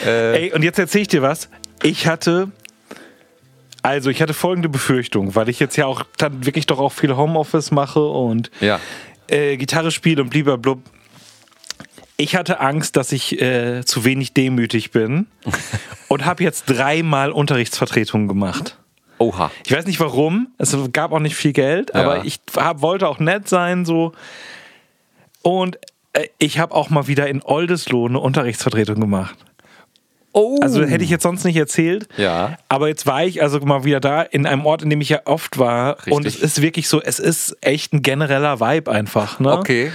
äh, 0.06 0.46
Ey, 0.46 0.54
und 0.54 0.63
jetzt 0.63 0.80
erzähle 0.80 1.04
ich 1.04 1.08
dir 1.08 1.22
was. 1.22 1.50
Ich 1.84 2.08
hatte, 2.08 2.52
also 3.84 4.10
ich 4.10 4.22
hatte 4.22 4.34
folgende 4.34 4.70
Befürchtung, 4.70 5.36
weil 5.36 5.48
ich 5.48 5.60
jetzt 5.60 5.76
ja 5.78 5.86
auch 5.86 6.04
dann 6.18 6.46
wirklich 6.46 6.66
doch 6.66 6.80
auch 6.80 6.92
viel 6.92 7.16
Homeoffice 7.16 7.72
mache 7.72 8.04
und 8.04 8.50
ja, 8.60 8.80
äh, 9.28 9.58
Gitarre 9.58 9.92
spiele 9.92 10.24
und 10.24 10.32
blub. 10.62 10.80
Ich 12.18 12.36
hatte 12.36 12.60
Angst, 12.60 12.96
dass 12.96 13.12
ich 13.12 13.40
äh, 13.40 13.86
zu 13.86 14.04
wenig 14.04 14.34
demütig 14.34 14.90
bin 14.90 15.28
und 16.08 16.26
habe 16.26 16.44
jetzt 16.44 16.66
dreimal 16.66 17.32
Unterrichtsvertretungen 17.32 18.28
gemacht. 18.28 18.80
Oha. 19.19 19.51
Ich 19.65 19.71
weiß 19.71 19.86
nicht 19.86 19.99
warum, 19.99 20.47
es 20.58 20.75
gab 20.93 21.12
auch 21.12 21.19
nicht 21.19 21.36
viel 21.36 21.53
Geld, 21.53 21.91
Ja. 21.93 22.01
aber 22.01 22.25
ich 22.25 22.39
hab, 22.56 22.82
wollte 22.82 23.08
auch 23.08 23.19
nett 23.19 23.47
sein 23.49 23.86
so. 23.86 24.13
Und 25.41 25.77
äh, 26.13 26.27
ich 26.38 26.60
habe 26.60 26.73
auch 26.75 26.89
mal 26.89 27.08
wieder 27.08 27.27
in 27.27 27.41
Oldesloe 27.43 28.10
eine 28.10 28.19
Unterrichtsvertretung 28.19 28.99
gemacht. 28.99 29.38
Oh. 30.34 30.60
Also 30.62 30.84
hätte 30.84 31.03
ich 31.03 31.10
jetzt 31.10 31.23
sonst 31.23 31.45
nicht 31.45 31.56
erzählt. 31.56 32.08
Ja. 32.17 32.58
Aber 32.69 32.89
jetzt 32.89 33.08
war 33.08 33.23
ich 33.25 33.41
also 33.41 33.60
mal 33.62 33.86
wieder 33.86 33.99
da 33.99 34.21
in 34.21 34.45
einem 34.45 34.65
Ort, 34.67 34.84
in 34.84 34.89
dem 34.91 35.01
ich 35.01 35.10
ja 35.10 35.21
oft 35.25 35.58
war. 35.58 35.97
Und 36.10 36.25
es 36.27 36.34
Richtig. 36.36 36.43
ist 36.43 36.62
wirklich 36.62 36.88
so, 36.89 37.01
es 37.01 37.17
ist 37.17 37.58
echt 37.62 37.91
ein 37.93 38.03
genereller 38.03 38.60
Vibe 38.60 38.91
einfach. 38.91 39.39
Ne? 39.39 39.51
Okay. 39.51 39.91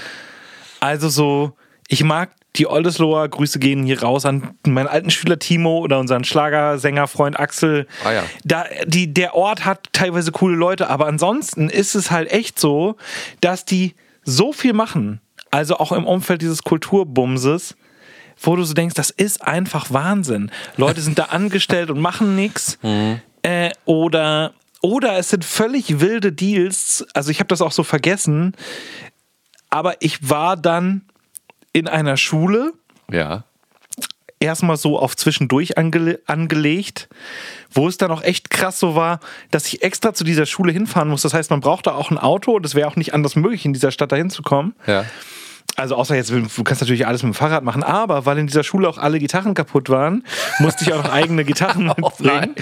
Also 0.80 1.08
so, 1.08 1.52
ich 1.86 2.02
mag 2.02 2.30
die 2.56 2.66
Oldesloher, 2.66 3.28
Grüße 3.28 3.58
gehen 3.58 3.84
hier 3.84 4.02
raus 4.02 4.26
an 4.26 4.54
meinen 4.66 4.88
alten 4.88 5.10
Schüler 5.10 5.38
Timo 5.38 5.78
oder 5.78 5.98
unseren 5.98 6.24
Schlagersängerfreund 6.24 7.38
Axel. 7.38 7.86
Ah 8.04 8.12
ja. 8.12 8.24
Da, 8.44 8.66
die, 8.84 9.12
der 9.12 9.34
Ort 9.34 9.64
hat 9.64 9.88
teilweise 9.92 10.32
coole 10.32 10.56
Leute, 10.56 10.90
aber 10.90 11.06
ansonsten 11.06 11.70
ist 11.70 11.94
es 11.94 12.10
halt 12.10 12.30
echt 12.30 12.58
so, 12.58 12.96
dass 13.40 13.64
die 13.64 13.94
so 14.24 14.52
viel 14.52 14.74
machen. 14.74 15.20
Also 15.50 15.76
auch 15.76 15.92
im 15.92 16.04
Umfeld 16.04 16.42
dieses 16.42 16.62
Kulturbumses, 16.62 17.74
wo 18.40 18.56
du 18.56 18.64
so 18.64 18.74
denkst, 18.74 18.94
das 18.94 19.10
ist 19.10 19.42
einfach 19.42 19.90
Wahnsinn. 19.90 20.50
Leute 20.76 21.00
sind 21.00 21.18
da 21.18 21.24
angestellt 21.24 21.90
und 21.90 22.00
machen 22.00 22.36
nichts. 22.36 22.78
Äh, 23.44 23.72
oder, 23.86 24.52
oder 24.82 25.18
es 25.18 25.30
sind 25.30 25.44
völlig 25.44 25.98
wilde 25.98 26.30
Deals. 26.30 27.04
Also 27.12 27.32
ich 27.32 27.40
habe 27.40 27.48
das 27.48 27.60
auch 27.60 27.72
so 27.72 27.82
vergessen. 27.82 28.54
Aber 29.68 29.96
ich 29.98 30.30
war 30.30 30.56
dann 30.56 31.02
in 31.72 31.88
einer 31.88 32.16
Schule, 32.16 32.72
Ja. 33.10 33.44
erstmal 34.40 34.76
so 34.76 34.98
auf 34.98 35.16
zwischendurch 35.16 35.78
angele 35.78 36.20
angelegt, 36.26 37.08
wo 37.72 37.86
es 37.88 37.96
dann 37.96 38.10
auch 38.10 38.22
echt 38.22 38.50
krass 38.50 38.78
so 38.78 38.94
war, 38.94 39.20
dass 39.50 39.66
ich 39.66 39.82
extra 39.82 40.14
zu 40.14 40.24
dieser 40.24 40.46
Schule 40.46 40.72
hinfahren 40.72 41.08
muss. 41.08 41.22
Das 41.22 41.32
heißt, 41.34 41.50
man 41.50 41.60
brauchte 41.60 41.94
auch 41.94 42.10
ein 42.10 42.18
Auto 42.18 42.52
und 42.56 42.66
es 42.66 42.74
wäre 42.74 42.88
auch 42.88 42.96
nicht 42.96 43.14
anders 43.14 43.36
möglich, 43.36 43.64
in 43.64 43.72
dieser 43.72 43.90
Stadt 43.92 44.12
dahin 44.12 44.30
zu 44.30 44.42
kommen. 44.42 44.74
Ja. 44.86 45.04
Also 45.76 45.96
außer 45.96 46.14
jetzt, 46.14 46.30
du 46.30 46.64
kannst 46.64 46.82
natürlich 46.82 47.06
alles 47.06 47.22
mit 47.22 47.32
dem 47.32 47.34
Fahrrad 47.34 47.64
machen, 47.64 47.82
aber 47.82 48.26
weil 48.26 48.36
in 48.38 48.46
dieser 48.46 48.62
Schule 48.62 48.88
auch 48.88 48.98
alle 48.98 49.18
Gitarren 49.18 49.54
kaputt 49.54 49.88
waren, 49.88 50.22
musste 50.58 50.84
ich 50.84 50.92
auch 50.92 51.02
noch 51.02 51.12
eigene 51.12 51.44
Gitarren 51.44 51.86
mitbringen. 51.86 52.14
nein. 52.18 52.54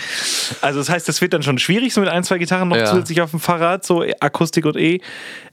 also 0.61 0.79
das 0.79 0.89
heißt, 0.89 1.09
das 1.09 1.21
wird 1.21 1.33
dann 1.33 1.43
schon 1.43 1.59
schwierig, 1.59 1.93
so 1.93 2.01
mit 2.01 2.09
ein, 2.09 2.23
zwei 2.25 2.39
Gitarren 2.39 2.69
noch 2.69 2.77
Ja. 2.77 2.87
zusätzlich 2.87 3.21
auf 3.21 3.31
dem 3.31 3.41
Fahrrad, 3.41 3.85
so 3.85 4.05
Akustik 4.21 4.65
und 4.65 4.77
E. 4.77 5.01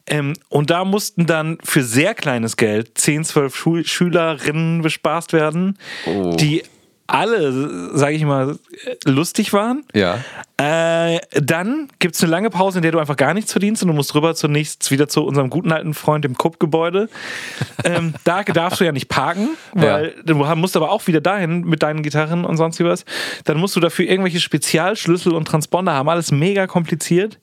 Ähm, 0.05 0.33
und 0.49 0.69
da 0.69 0.85
mussten 0.85 1.25
dann 1.25 1.57
für 1.63 1.83
sehr 1.83 2.13
kleines 2.13 2.55
Geld 2.57 2.97
10, 2.97 3.25
12 3.25 3.55
Schul 3.55 3.85
Schülerinnen 3.85 4.81
bespaßt 4.81 5.33
werden, 5.33 5.77
Oh. 6.05 6.35
die 6.39 6.63
alle, 7.07 7.97
sage 7.97 8.15
ich 8.15 8.23
mal, 8.25 8.59
lustig 9.05 9.53
waren. 9.53 9.83
Ja. 9.93 10.19
Äh, 10.57 11.19
dann 11.31 11.87
gibt 11.99 12.15
es 12.15 12.21
eine 12.21 12.31
lange 12.31 12.49
Pause, 12.49 12.79
in 12.79 12.81
der 12.81 12.91
du 12.91 12.99
einfach 12.99 13.15
gar 13.15 13.33
nichts 13.33 13.51
verdienst 13.51 13.81
und 13.81 13.87
du 13.87 13.93
musst 13.93 14.13
rüber 14.15 14.35
zunächst 14.35 14.91
wieder 14.91 15.07
zu 15.07 15.23
unserem 15.25 15.49
guten 15.49 15.71
alten 15.71 15.93
Freund 15.93 16.25
im 16.25 16.35
Kupp-Gebäude. 16.35 17.09
ähm, 17.83 18.13
da 18.23 18.43
darfst 18.43 18.79
du 18.79 18.85
ja 18.85 18.91
nicht 18.91 19.07
parken, 19.07 19.49
weil 19.73 20.13
ja. 20.17 20.23
du 20.23 20.35
musst 20.35 20.75
aber 20.75 20.91
auch 20.91 21.07
wieder 21.07 21.21
dahin 21.21 21.61
mit 21.61 21.83
deinen 21.83 22.03
Gitarren 22.03 22.45
und 22.45 22.57
sonst 22.57 22.83
was. 22.83 23.05
Dann 23.45 23.57
musst 23.57 23.75
du 23.75 23.79
dafür 23.79 24.05
irgendwelche 24.05 24.39
Spezialschlüssel 24.39 25.33
und 25.33 25.47
Transponder 25.47 25.93
haben. 25.93 26.09
Alles 26.09 26.31
mega 26.31 26.67
kompliziert. 26.67 27.39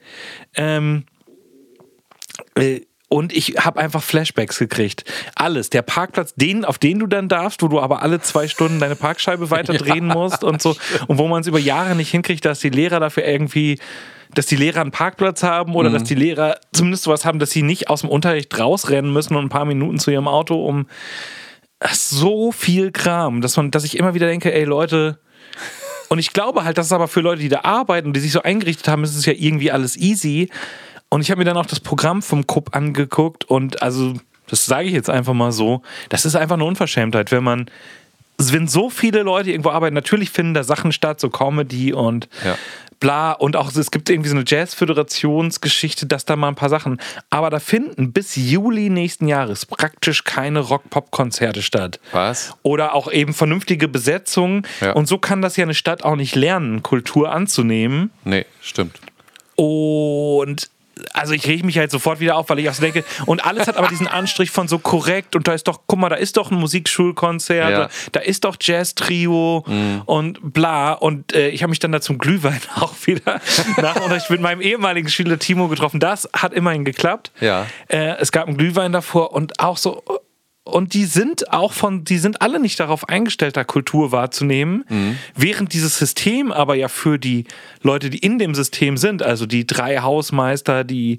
Ähm, 0.54 1.04
äh, 2.56 2.80
und 3.14 3.32
ich 3.32 3.58
habe 3.64 3.78
einfach 3.78 4.02
Flashbacks 4.02 4.58
gekriegt. 4.58 5.04
Alles. 5.36 5.70
Der 5.70 5.82
Parkplatz, 5.82 6.34
den, 6.34 6.64
auf 6.64 6.78
den 6.78 6.98
du 6.98 7.06
dann 7.06 7.28
darfst, 7.28 7.62
wo 7.62 7.68
du 7.68 7.80
aber 7.80 8.02
alle 8.02 8.20
zwei 8.20 8.48
Stunden 8.48 8.80
deine 8.80 8.96
Parkscheibe 8.96 9.52
weiter 9.52 9.72
drehen 9.78 10.08
ja, 10.08 10.14
musst 10.14 10.42
und 10.42 10.60
so. 10.60 10.74
Und 11.06 11.18
wo 11.18 11.28
man 11.28 11.40
es 11.40 11.46
über 11.46 11.60
Jahre 11.60 11.94
nicht 11.94 12.10
hinkriegt, 12.10 12.44
dass 12.44 12.58
die 12.58 12.70
Lehrer 12.70 12.98
dafür 12.98 13.24
irgendwie 13.24 13.78
dass 14.34 14.46
die 14.46 14.56
Lehrer 14.56 14.80
einen 14.80 14.90
Parkplatz 14.90 15.44
haben 15.44 15.76
oder 15.76 15.90
mhm. 15.90 15.92
dass 15.92 16.02
die 16.02 16.16
Lehrer 16.16 16.58
zumindest 16.72 17.04
sowas 17.04 17.24
haben, 17.24 17.38
dass 17.38 17.50
sie 17.50 17.62
nicht 17.62 17.88
aus 17.88 18.00
dem 18.00 18.10
Unterricht 18.10 18.58
rausrennen 18.58 19.12
müssen 19.12 19.36
und 19.36 19.44
ein 19.44 19.48
paar 19.48 19.64
Minuten 19.64 20.00
zu 20.00 20.10
ihrem 20.10 20.26
Auto, 20.26 20.56
um 20.66 20.88
so 21.92 22.50
viel 22.50 22.90
Kram, 22.90 23.42
dass 23.42 23.56
man, 23.56 23.70
dass 23.70 23.84
ich 23.84 23.96
immer 23.96 24.14
wieder 24.14 24.26
denke, 24.26 24.52
ey 24.52 24.64
Leute, 24.64 25.20
und 26.08 26.18
ich 26.18 26.32
glaube 26.32 26.64
halt, 26.64 26.78
dass 26.78 26.86
es 26.86 26.92
aber 26.92 27.06
für 27.06 27.20
Leute, 27.20 27.42
die 27.42 27.48
da 27.48 27.60
arbeiten, 27.60 28.12
die 28.12 28.18
sich 28.18 28.32
so 28.32 28.42
eingerichtet 28.42 28.88
haben, 28.88 29.04
ist 29.04 29.14
es 29.14 29.24
ja 29.24 29.34
irgendwie 29.36 29.70
alles 29.70 29.96
easy. 29.96 30.48
Und 31.14 31.20
ich 31.20 31.30
habe 31.30 31.38
mir 31.38 31.44
dann 31.44 31.56
auch 31.56 31.66
das 31.66 31.78
Programm 31.78 32.22
vom 32.22 32.44
Kupp 32.44 32.74
angeguckt 32.74 33.44
und 33.44 33.82
also, 33.82 34.14
das 34.48 34.66
sage 34.66 34.88
ich 34.88 34.94
jetzt 34.94 35.08
einfach 35.08 35.32
mal 35.32 35.52
so, 35.52 35.80
das 36.08 36.24
ist 36.24 36.34
einfach 36.34 36.56
eine 36.56 36.64
Unverschämtheit, 36.64 37.30
wenn 37.30 37.44
man 37.44 37.70
wenn 38.36 38.66
so 38.66 38.90
viele 38.90 39.22
Leute 39.22 39.52
irgendwo 39.52 39.70
arbeiten, 39.70 39.94
natürlich 39.94 40.30
finden 40.30 40.54
da 40.54 40.64
Sachen 40.64 40.90
statt, 40.90 41.20
so 41.20 41.30
Comedy 41.30 41.92
und 41.92 42.28
ja. 42.44 42.58
bla. 42.98 43.30
Und 43.30 43.54
auch 43.54 43.72
es 43.72 43.92
gibt 43.92 44.10
irgendwie 44.10 44.28
so 44.28 44.34
eine 44.34 44.44
Jazz-Föderationsgeschichte, 44.44 46.06
dass 46.06 46.24
da 46.24 46.34
mal 46.34 46.48
ein 46.48 46.56
paar 46.56 46.68
Sachen. 46.68 47.00
Aber 47.30 47.48
da 47.48 47.60
finden 47.60 48.12
bis 48.12 48.34
Juli 48.34 48.90
nächsten 48.90 49.28
Jahres 49.28 49.66
praktisch 49.66 50.24
keine 50.24 50.58
Rock-Pop-Konzerte 50.58 51.62
statt. 51.62 52.00
Was? 52.10 52.54
Oder 52.64 52.92
auch 52.92 53.08
eben 53.12 53.34
vernünftige 53.34 53.86
Besetzungen. 53.86 54.66
Ja. 54.80 54.94
Und 54.94 55.06
so 55.06 55.18
kann 55.18 55.42
das 55.42 55.56
ja 55.56 55.62
eine 55.62 55.74
Stadt 55.74 56.02
auch 56.02 56.16
nicht 56.16 56.34
lernen, 56.34 56.82
Kultur 56.82 57.30
anzunehmen. 57.30 58.10
Nee, 58.24 58.46
stimmt. 58.60 58.98
Und 59.54 60.73
also 61.12 61.32
ich 61.32 61.46
rege 61.46 61.64
mich 61.64 61.78
halt 61.78 61.90
sofort 61.90 62.20
wieder 62.20 62.36
auf, 62.36 62.48
weil 62.48 62.58
ich 62.58 62.68
auch 62.68 62.74
so 62.74 62.82
denke, 62.82 63.04
und 63.26 63.44
alles 63.44 63.66
hat 63.66 63.76
aber 63.76 63.88
diesen 63.88 64.06
Anstrich 64.06 64.50
von 64.50 64.68
so 64.68 64.78
korrekt 64.78 65.36
und 65.36 65.48
da 65.48 65.52
ist 65.52 65.68
doch, 65.68 65.80
guck 65.86 65.98
mal, 65.98 66.08
da 66.08 66.16
ist 66.16 66.36
doch 66.36 66.50
ein 66.50 66.58
Musikschulkonzert, 66.58 67.70
ja. 67.70 67.88
da 68.12 68.20
ist 68.20 68.44
doch 68.44 68.56
Jazz-Trio 68.60 69.64
mhm. 69.66 70.02
und 70.06 70.52
bla. 70.52 70.92
Und 70.92 71.32
äh, 71.34 71.48
ich 71.48 71.62
habe 71.62 71.70
mich 71.70 71.78
dann 71.78 71.92
da 71.92 72.00
zum 72.00 72.18
Glühwein 72.18 72.60
auch 72.76 72.94
wieder 73.04 73.40
nach 73.80 73.96
Unterricht 73.96 74.30
mit 74.30 74.40
meinem 74.40 74.60
ehemaligen 74.60 75.08
Schüler 75.08 75.38
Timo 75.38 75.68
getroffen. 75.68 76.00
Das 76.00 76.28
hat 76.32 76.52
immerhin 76.52 76.84
geklappt. 76.84 77.32
Ja. 77.40 77.66
Äh, 77.88 78.16
es 78.18 78.32
gab 78.32 78.46
einen 78.46 78.56
Glühwein 78.56 78.92
davor 78.92 79.32
und 79.32 79.60
auch 79.60 79.76
so, 79.76 80.02
und 80.66 80.94
die 80.94 81.04
sind 81.04 81.52
auch 81.52 81.74
von, 81.74 82.04
die 82.04 82.16
sind 82.16 82.40
alle 82.40 82.58
nicht 82.58 82.80
darauf 82.80 83.06
eingestellt, 83.06 83.54
da 83.56 83.64
Kultur 83.64 84.12
wahrzunehmen, 84.12 84.84
mhm. 84.88 85.18
während 85.36 85.74
dieses 85.74 85.98
System 85.98 86.50
aber 86.50 86.74
ja 86.74 86.88
für 86.88 87.18
die 87.18 87.44
Leute, 87.82 88.08
die 88.08 88.18
in 88.18 88.38
dem 88.38 88.54
System 88.54 88.96
sind, 88.96 89.22
also 89.22 89.44
die 89.44 89.66
drei 89.66 89.98
Hausmeister, 89.98 90.82
die 90.82 91.18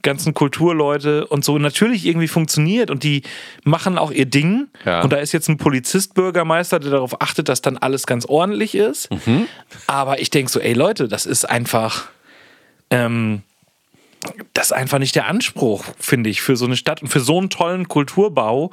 ganzen 0.00 0.32
Kulturleute 0.32 1.26
und 1.26 1.44
so, 1.44 1.58
natürlich 1.58 2.06
irgendwie 2.06 2.28
funktioniert 2.28 2.90
und 2.90 3.02
die 3.02 3.22
machen 3.64 3.98
auch 3.98 4.10
ihr 4.10 4.26
Ding. 4.26 4.68
Ja. 4.86 5.02
Und 5.02 5.12
da 5.12 5.18
ist 5.18 5.32
jetzt 5.32 5.48
ein 5.48 5.58
Polizist-Bürgermeister, 5.58 6.78
der 6.78 6.92
darauf 6.92 7.20
achtet, 7.20 7.50
dass 7.50 7.60
dann 7.60 7.76
alles 7.76 8.06
ganz 8.06 8.24
ordentlich 8.24 8.74
ist. 8.74 9.10
Mhm. 9.10 9.46
Aber 9.86 10.20
ich 10.20 10.30
denke 10.30 10.50
so, 10.50 10.58
ey 10.58 10.72
Leute, 10.72 11.06
das 11.06 11.26
ist 11.26 11.44
einfach. 11.44 12.08
Ähm, 12.88 13.42
das 14.54 14.66
ist 14.66 14.72
einfach 14.72 14.98
nicht 14.98 15.14
der 15.14 15.26
Anspruch, 15.26 15.84
finde 15.98 16.30
ich, 16.30 16.40
für 16.40 16.56
so 16.56 16.64
eine 16.64 16.76
Stadt 16.76 17.02
und 17.02 17.08
für 17.08 17.20
so 17.20 17.38
einen 17.38 17.50
tollen 17.50 17.88
Kulturbau, 17.88 18.70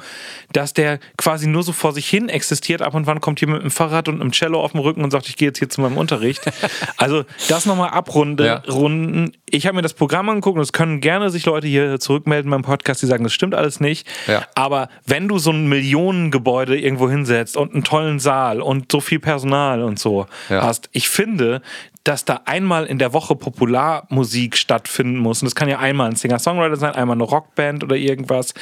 dass 0.52 0.74
der 0.74 1.00
quasi 1.18 1.48
nur 1.48 1.64
so 1.64 1.72
vor 1.72 1.94
sich 1.94 2.08
hin 2.08 2.30
existiert. 2.30 2.82
Ab 2.82 2.94
und 2.94 3.08
wann 3.08 3.22
kommt 3.22 3.42
jemand 3.42 3.64
mit 3.64 3.72
dem 3.72 3.76
Fahrrad 3.76 4.08
und 4.08 4.22
einem 4.22 4.32
Cello 4.32 4.62
auf 4.62 4.72
dem 4.72 4.82
Rücken 4.82 5.04
und 5.04 5.12
sagt, 5.12 5.28
ich 5.28 5.38
gehe 5.38 5.50
jetzt 5.50 5.60
hier 5.60 5.70
zu 5.70 5.82
meinem 5.82 5.98
Unterricht. 5.98 6.42
Also 6.98 7.26
das 7.50 7.66
nochmal 7.66 7.90
abrunden. 7.90 8.46
Ja. 8.46 8.64
Runden. 8.70 9.34
Ich 9.46 9.66
habe 9.66 9.76
mir 9.76 9.82
das 9.82 9.94
Programm 9.94 10.30
angeguckt 10.30 10.58
und 10.58 10.62
es 10.62 10.74
können 10.74 11.02
gerne 11.02 11.30
sich 11.30 11.46
Leute 11.46 11.68
hier 11.68 12.00
zurückmelden 12.00 12.50
beim 12.50 12.62
Podcast, 12.62 13.02
die 13.02 13.08
sagen, 13.08 13.24
das 13.24 13.34
stimmt 13.34 13.56
alles 13.56 13.80
nicht. 13.80 14.08
Ja. 14.28 14.46
Aber 14.56 14.90
wenn 15.06 15.28
du 15.28 15.38
so 15.38 15.52
ein 15.52 15.68
Millionengebäude 15.68 16.80
irgendwo 16.80 17.10
hinsetzt 17.10 17.58
und 17.58 17.74
einen 17.74 17.84
tollen 17.84 18.20
Saal 18.20 18.62
und 18.62 18.92
so 18.92 19.02
viel 19.02 19.20
Personal 19.20 19.84
und 19.84 20.00
so 20.00 20.28
ja. 20.50 20.62
hast, 20.62 20.90
ich 20.94 21.10
finde, 21.10 21.62
dass 22.04 22.26
da 22.26 22.42
einmal 22.46 22.86
in 22.86 23.00
der 23.00 23.14
Woche 23.14 23.36
Popularmusik 23.36 24.58
stattfinden 24.58 25.18
muss. 25.18 25.42
Und 25.42 25.46
das 25.46 25.56
kann 25.56 25.70
ja 25.70 25.80
einmal 25.80 26.10
ein 26.10 26.16
Singer-Songwriter 26.16 26.76
sein, 26.76 26.94
einmal 26.94 27.16
eine 27.16 27.24
Rockband 27.24 27.84
oder 27.84 27.96
irgendwas. 27.96 28.54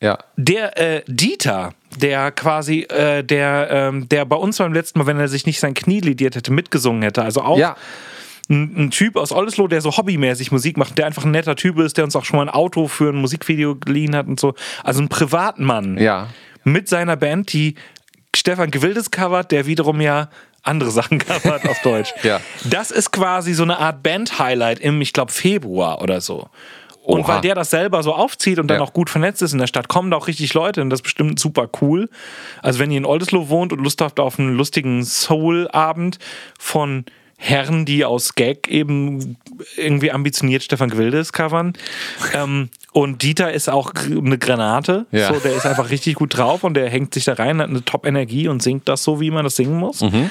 Ja. 0.00 0.18
Der 0.36 0.78
äh, 0.78 1.02
Dieter, 1.06 1.74
der 1.96 2.30
quasi, 2.30 2.82
äh, 2.82 3.22
der, 3.22 3.68
ähm, 3.70 4.08
der 4.08 4.24
bei 4.24 4.36
uns 4.36 4.58
beim 4.58 4.72
letzten 4.72 4.98
Mal, 4.98 5.06
wenn 5.06 5.18
er 5.18 5.28
sich 5.28 5.46
nicht 5.46 5.60
sein 5.60 5.74
Knie 5.74 6.00
lidiert 6.00 6.36
hätte, 6.36 6.52
mitgesungen 6.52 7.02
hätte. 7.02 7.22
Also 7.22 7.42
auch 7.42 7.58
ja. 7.58 7.76
ein, 8.48 8.90
Typ 8.90 9.16
aus 9.16 9.32
Oldesloe, 9.32 9.68
der 9.68 9.80
so 9.80 9.96
hobbymäßig 9.96 10.52
Musik 10.52 10.76
macht, 10.76 10.96
der 10.96 11.06
einfach 11.06 11.24
ein 11.24 11.32
netter 11.32 11.56
Typ 11.56 11.78
ist, 11.80 11.98
der 11.98 12.04
uns 12.04 12.16
auch 12.16 12.24
schon 12.24 12.38
mal 12.38 12.44
ein 12.44 12.54
Auto 12.54 12.88
für 12.88 13.10
ein 13.10 13.16
Musikvideo 13.16 13.76
geliehen 13.76 14.14
hat 14.16 14.26
und 14.26 14.40
so. 14.40 14.54
Also 14.84 15.02
ein 15.02 15.08
Privatmann. 15.08 15.98
Ja. 15.98 16.28
Mit 16.62 16.88
seiner 16.88 17.16
Band, 17.16 17.52
die 17.52 17.74
Stefan 18.34 18.70
Gewildes 18.70 19.10
covert, 19.10 19.50
der 19.50 19.66
wiederum 19.66 20.00
ja 20.00 20.30
andere 20.62 20.90
Sachen 20.90 21.18
covert 21.26 21.68
auf 21.68 21.80
Deutsch. 21.82 22.12
ja. 22.22 22.40
Das 22.64 22.90
ist 22.90 23.12
quasi 23.12 23.54
so 23.54 23.62
eine 23.62 23.78
Art 23.78 24.02
Band-Highlight 24.02 24.80
im, 24.80 25.00
ich 25.00 25.12
glaube, 25.12 25.32
Februar 25.32 26.02
oder 26.02 26.20
so. 26.20 26.48
Und 27.02 27.26
weil 27.26 27.40
der 27.40 27.54
das 27.54 27.70
selber 27.70 28.02
so 28.02 28.12
aufzieht 28.12 28.58
und 28.58 28.68
dann 28.68 28.78
ja. 28.78 28.84
auch 28.84 28.92
gut 28.92 29.10
vernetzt 29.10 29.42
ist 29.42 29.52
in 29.52 29.58
der 29.58 29.66
Stadt, 29.66 29.88
kommen 29.88 30.10
da 30.10 30.16
auch 30.16 30.28
richtig 30.28 30.52
Leute 30.54 30.82
und 30.82 30.90
das 30.90 30.98
ist 30.98 31.04
bestimmt 31.04 31.40
super 31.40 31.68
cool. 31.80 32.08
Also 32.62 32.78
wenn 32.78 32.90
ihr 32.90 32.98
in 32.98 33.06
Oldesloe 33.06 33.48
wohnt 33.48 33.72
und 33.72 33.80
Lust 33.80 34.00
habt 34.00 34.20
auf 34.20 34.38
einen 34.38 34.54
lustigen 34.54 35.02
Soul-Abend 35.02 36.18
von 36.58 37.04
Herren, 37.42 37.86
die 37.86 38.04
aus 38.04 38.34
Gag 38.34 38.68
eben 38.68 39.38
irgendwie 39.78 40.12
ambitioniert 40.12 40.62
Stefan 40.62 40.90
Gwildes 40.90 41.32
covern. 41.32 41.72
ähm, 42.34 42.68
und 42.92 43.22
Dieter 43.22 43.50
ist 43.50 43.70
auch 43.70 43.94
eine 43.94 44.36
Granate. 44.36 45.06
Ja. 45.10 45.32
So, 45.32 45.40
der 45.40 45.56
ist 45.56 45.64
einfach 45.64 45.88
richtig 45.88 46.16
gut 46.16 46.36
drauf 46.36 46.64
und 46.64 46.74
der 46.74 46.90
hängt 46.90 47.14
sich 47.14 47.24
da 47.24 47.32
rein, 47.32 47.62
hat 47.62 47.70
eine 47.70 47.82
Top-Energie 47.82 48.46
und 48.46 48.62
singt 48.62 48.88
das 48.88 49.02
so, 49.02 49.22
wie 49.22 49.30
man 49.30 49.44
das 49.44 49.56
singen 49.56 49.78
muss. 49.78 50.02
Mhm. 50.02 50.30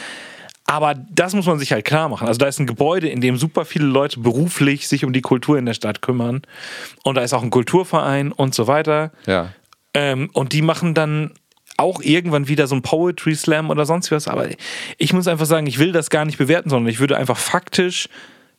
Aber 0.67 0.93
das 0.93 1.33
muss 1.33 1.47
man 1.47 1.57
sich 1.57 1.71
halt 1.71 1.83
klar 1.83 2.09
machen. 2.09 2.27
Also 2.27 2.37
da 2.37 2.45
ist 2.45 2.59
ein 2.59 2.67
Gebäude, 2.67 3.09
in 3.09 3.21
dem 3.21 3.37
super 3.37 3.65
viele 3.65 3.85
Leute 3.85 4.19
beruflich 4.19 4.87
sich 4.87 5.03
um 5.03 5.11
die 5.11 5.21
Kultur 5.21 5.57
in 5.57 5.65
der 5.65 5.73
Stadt 5.73 6.03
kümmern. 6.03 6.43
Und 7.03 7.15
da 7.15 7.21
ist 7.21 7.33
auch 7.33 7.41
ein 7.41 7.49
Kulturverein 7.49 8.31
und 8.31 8.53
so 8.53 8.67
weiter. 8.67 9.11
Ja. 9.25 9.51
Ähm, 9.95 10.29
und 10.33 10.53
die 10.53 10.61
machen 10.61 10.93
dann 10.93 11.31
auch 11.79 12.01
irgendwann 12.01 12.47
wieder 12.47 12.67
so 12.67 12.75
ein 12.75 12.81
Poetry 12.81 13.35
Slam 13.35 13.69
oder 13.69 13.85
sonst 13.85 14.11
was. 14.11 14.27
Aber 14.27 14.47
ich 14.97 15.13
muss 15.13 15.27
einfach 15.27 15.45
sagen, 15.45 15.67
ich 15.67 15.79
will 15.79 15.91
das 15.91 16.09
gar 16.09 16.25
nicht 16.25 16.37
bewerten, 16.37 16.69
sondern 16.69 16.89
ich 16.89 16.99
würde 16.99 17.17
einfach 17.17 17.37
faktisch 17.37 18.09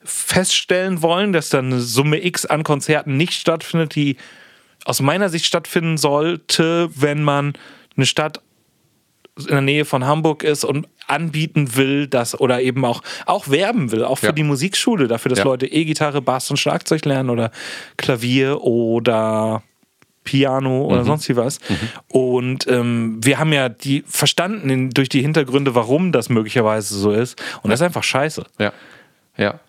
feststellen 0.02 1.02
wollen, 1.02 1.32
dass 1.32 1.50
dann 1.50 1.66
eine 1.66 1.80
Summe 1.80 2.24
X 2.24 2.46
an 2.46 2.62
Konzerten 2.62 3.16
nicht 3.16 3.34
stattfindet, 3.34 3.94
die 3.94 4.16
aus 4.84 5.00
meiner 5.00 5.28
Sicht 5.28 5.44
stattfinden 5.44 5.98
sollte, 5.98 6.88
wenn 6.94 7.22
man 7.22 7.52
eine 7.96 8.06
Stadt 8.06 8.40
in 9.36 9.48
der 9.48 9.60
Nähe 9.60 9.84
von 9.84 10.04
Hamburg 10.04 10.42
ist 10.42 10.64
und 10.64 10.88
anbieten 11.06 11.76
will, 11.76 12.06
dass 12.06 12.38
oder 12.38 12.60
eben 12.62 12.84
auch, 12.84 13.02
auch 13.26 13.48
werben 13.48 13.90
will, 13.90 14.04
auch 14.04 14.18
für 14.18 14.26
ja. 14.26 14.32
die 14.32 14.42
Musikschule, 14.42 15.08
dafür, 15.08 15.30
dass 15.30 15.40
ja. 15.40 15.44
Leute 15.44 15.66
E-Gitarre, 15.66 16.22
Bass 16.22 16.50
und 16.50 16.56
Schlagzeug 16.56 17.04
lernen 17.04 17.30
oder 17.30 17.50
Klavier 17.96 18.62
oder 18.62 19.62
Piano 20.24 20.84
oder 20.84 21.02
mhm. 21.02 21.06
sonst 21.06 21.28
wie 21.28 21.36
was. 21.36 21.60
Mhm. 21.68 21.76
Und 22.08 22.66
ähm, 22.68 23.18
wir 23.22 23.38
haben 23.38 23.52
ja 23.52 23.68
die 23.68 24.04
verstanden 24.06 24.70
in, 24.70 24.90
durch 24.90 25.08
die 25.08 25.22
Hintergründe, 25.22 25.74
warum 25.74 26.12
das 26.12 26.28
möglicherweise 26.28 26.96
so 26.96 27.12
ist. 27.12 27.40
Und 27.62 27.70
das 27.70 27.80
ist 27.80 27.84
einfach 27.86 28.02
scheiße. 28.04 28.44
Ja. 28.58 28.72
Ja. 29.36 29.60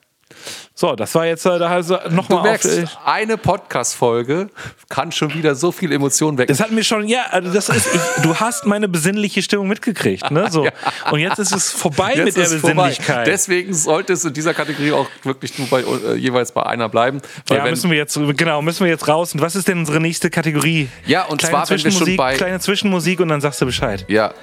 So, 0.74 0.96
das 0.96 1.14
war 1.16 1.26
jetzt 1.26 1.46
äh, 1.46 1.60
da 1.60 1.68
also 1.68 1.98
nochmal 2.10 2.40
Du 2.40 2.44
merkst, 2.44 2.84
auf, 2.84 2.84
äh, 2.84 3.10
eine 3.10 3.38
Podcast-Folge 3.38 4.50
kann 4.88 5.12
schon 5.12 5.34
wieder 5.34 5.54
so 5.54 5.72
viel 5.72 5.92
Emotionen 5.92 6.38
wecken. 6.38 6.48
Das 6.48 6.62
hat 6.62 6.72
mir 6.72 6.84
schon, 6.84 7.08
ja, 7.08 7.26
also 7.30 7.52
das 7.52 7.70
ist, 7.70 7.94
ich, 7.94 8.24
du 8.24 8.36
hast 8.36 8.66
meine 8.66 8.88
besinnliche 8.88 9.42
Stimmung 9.42 9.68
mitgekriegt, 9.68 10.32
ne? 10.32 10.50
So. 10.50 10.68
Und 11.12 11.20
jetzt 11.20 11.40
ist 11.40 11.54
es 11.54 11.72
vorbei 11.72 12.14
jetzt 12.16 12.26
mit 12.26 12.38
der 12.38 12.44
Besinnlichkeit. 12.44 13.06
Vorbei. 13.06 13.24
Deswegen 13.26 13.74
solltest 13.74 14.24
du 14.24 14.30
in 14.30 14.34
dieser 14.34 14.54
Kategorie 14.54 14.94
auch 14.94 15.08
wirklich 15.24 15.60
nur 15.60 15.68
bei, 15.68 15.82
äh, 15.82 16.16
jeweils 16.16 16.54
bei 16.54 16.64
einer 16.64 16.88
bleiben. 16.88 17.22
ja, 17.50 17.66
müssen 17.66 17.92
wir 17.92 17.98
jetzt, 17.98 18.18
genau, 18.38 18.62
müssen 18.62 18.86
wir 18.86 18.92
jetzt 18.92 19.08
raus. 19.08 19.34
Und 19.34 19.42
was 19.42 19.56
ist 19.56 19.68
denn 19.68 19.80
unsere 19.80 20.00
nächste 20.00 20.30
Kategorie? 20.30 20.88
Ja, 21.06 21.26
und 21.26 21.40
kleine 21.40 21.66
zwar, 21.66 21.70
wenn 21.70 21.84
wir 21.84 21.92
schon 21.92 22.16
bei. 22.16 22.36
Kleine 22.38 22.60
Zwischenmusik 22.60 23.20
und 23.20 23.28
dann 23.28 23.42
sagst 23.42 23.60
du 23.60 23.66
Bescheid. 23.66 24.06
Ja. 24.08 24.34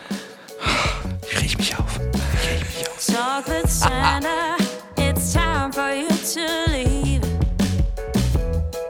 Ich 1.30 1.40
riech 1.40 1.58
mich 1.58 1.76
auf. 1.78 1.98
Ich 2.42 2.50
riech 2.50 2.78
mich 2.78 2.88
auf. 2.88 3.42
Chocolate 3.44 3.68
Santa, 3.68 4.57
time 5.32 5.70
for 5.70 5.90
you 5.90 6.08
to 6.08 6.64
leave. 6.70 7.24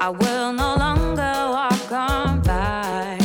I 0.01 0.09
will 0.09 0.53
no 0.53 0.76
longer 0.76 1.34
walk 1.57 1.93
on 1.93 2.43
by. 2.43 3.18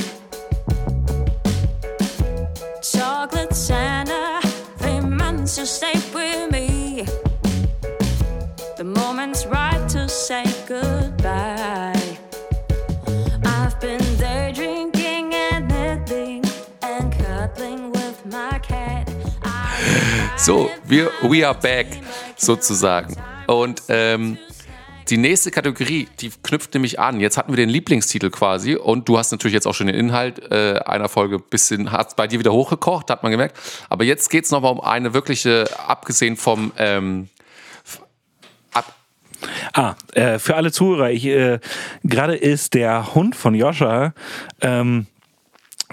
Chocolate 2.82 3.54
Santa, 3.54 4.42
since 5.46 5.58
you 5.58 5.66
stayed 5.66 6.14
with 6.14 6.52
me. 6.52 7.06
The 8.78 8.84
moment's 8.84 9.46
right 9.46 9.88
to 9.90 10.10
say 10.10 10.46
goodbye. 10.66 12.18
I've 13.46 13.80
been 13.80 14.04
there 14.18 14.52
drinking 14.52 15.34
and 15.36 15.72
and 16.82 17.14
with 17.92 18.26
my 18.26 18.58
cat. 18.60 19.10
So, 20.38 20.70
wir 20.86 21.12
we 21.30 21.44
are 21.44 21.54
back 21.54 21.88
sozusagen. 22.36 23.16
Und 23.48 23.84
ähm, 23.90 24.38
die 25.10 25.18
nächste 25.18 25.52
Kategorie, 25.52 26.08
die 26.22 26.32
knüpft 26.44 26.74
nämlich 26.74 27.00
an. 27.00 27.20
Jetzt 27.20 27.38
hatten 27.38 27.52
wir 27.52 27.58
den 27.58 27.70
Lieblingstitel 27.70 28.30
quasi 28.30 28.76
und 28.76 29.10
du 29.10 29.18
hast 29.18 29.32
natürlich 29.32 29.54
jetzt 29.54 29.68
auch 29.68 29.74
schon 29.74 29.88
den 29.88 29.96
Inhalt 29.96 30.52
äh, 30.52 30.80
einer 30.86 31.10
Folge 31.10 31.36
ein 31.36 31.44
bisschen, 31.50 31.92
hat 31.92 32.16
bei 32.16 32.28
dir 32.28 32.40
wieder 32.40 32.54
hochgekocht, 32.54 33.10
hat 33.10 33.24
man 33.24 33.32
gemerkt. 33.32 33.58
Aber 33.90 34.06
jetzt 34.06 34.30
geht 34.30 34.46
es 34.46 34.52
nochmal 34.52 34.72
um 34.72 34.80
eine 34.80 35.14
wirkliche, 35.14 35.68
abgesehen 35.88 36.38
vom 36.38 36.72
ähm, 36.78 37.30
Ah, 39.74 39.96
äh, 40.14 40.40
für 40.40 40.56
alle 40.56 40.72
Zuhörer, 40.72 41.12
äh, 41.12 41.60
gerade 42.04 42.36
ist 42.36 42.74
der 42.74 43.14
Hund 43.14 43.36
von 43.36 43.56
Joscha 43.56 44.14
ähm, 44.62 45.08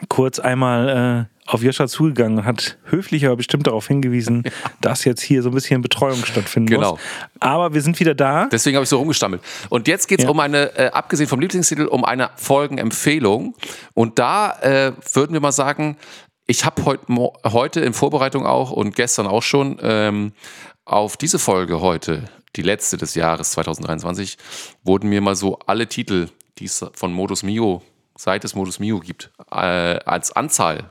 kurz 0.09 0.38
einmal 0.38 1.28
äh, 1.34 1.39
auf 1.53 1.63
Joscha 1.63 1.89
zugegangen 1.89 2.39
und 2.39 2.45
hat 2.45 2.79
höflich 2.85 3.27
aber 3.27 3.37
bestimmt 3.37 3.67
darauf 3.67 3.89
hingewiesen, 3.89 4.45
dass 4.81 5.05
jetzt 5.05 5.21
hier 5.21 5.43
so 5.43 5.49
ein 5.51 5.55
bisschen 5.55 5.83
Betreuung 5.83 6.25
stattfinden 6.25 6.69
Genau. 6.71 6.93
muss. 6.93 7.01
Aber 7.41 7.75
wir 7.75 7.83
sind 7.83 7.99
wieder 7.99 8.15
da. 8.15 8.47
Deswegen 8.47 8.77
habe 8.77 8.85
ich 8.85 8.89
so 8.89 8.99
rumgestammelt. 8.99 9.43
Und 9.69 9.89
jetzt 9.89 10.07
geht 10.07 10.21
es 10.21 10.25
Ja. 10.25 10.31
um 10.31 10.39
eine, 10.41 10.77
äh, 10.79 10.91
abgesehen 10.91 11.29
vom 11.29 11.41
Lieblingstitel, 11.41 11.87
um 11.87 12.05
eine 12.05 12.31
Folgenempfehlung. 12.37 13.55
Und 13.95 14.19
da 14.19 14.53
äh, 14.61 14.93
würden 15.13 15.33
wir 15.33 15.41
mal 15.41 15.53
sagen, 15.53 15.97
ich 16.47 16.65
habe 16.65 16.85
heut, 16.85 17.01
heute 17.45 17.81
in 17.81 17.93
Vorbereitung 17.95 18.47
auch 18.47 18.71
und 18.71 18.95
gestern 18.97 19.27
auch 19.27 19.43
schon 19.43 19.79
ähm, 19.83 20.33
auf 20.85 21.17
diese 21.17 21.39
Folge 21.39 21.81
heute, 21.81 22.25
die 22.57 22.63
letzte 22.63 22.97
des 22.97 23.15
Jahres 23.15 23.53
2023, 23.53 24.37
wurden 24.83 25.09
mir 25.09 25.21
mal 25.21 25.37
so 25.37 25.59
alle 25.67 25.87
Titel, 25.89 26.29
die 26.59 26.65
es 26.67 26.85
von 26.95 27.13
Modus 27.13 27.43
Mio, 27.43 27.83
seit 28.17 28.45
es 28.45 28.55
Modus 28.55 28.79
Mio 28.81 28.99
gibt, 29.01 29.31
äh, 29.51 29.55
als 29.57 30.33
Anzahl 30.33 30.91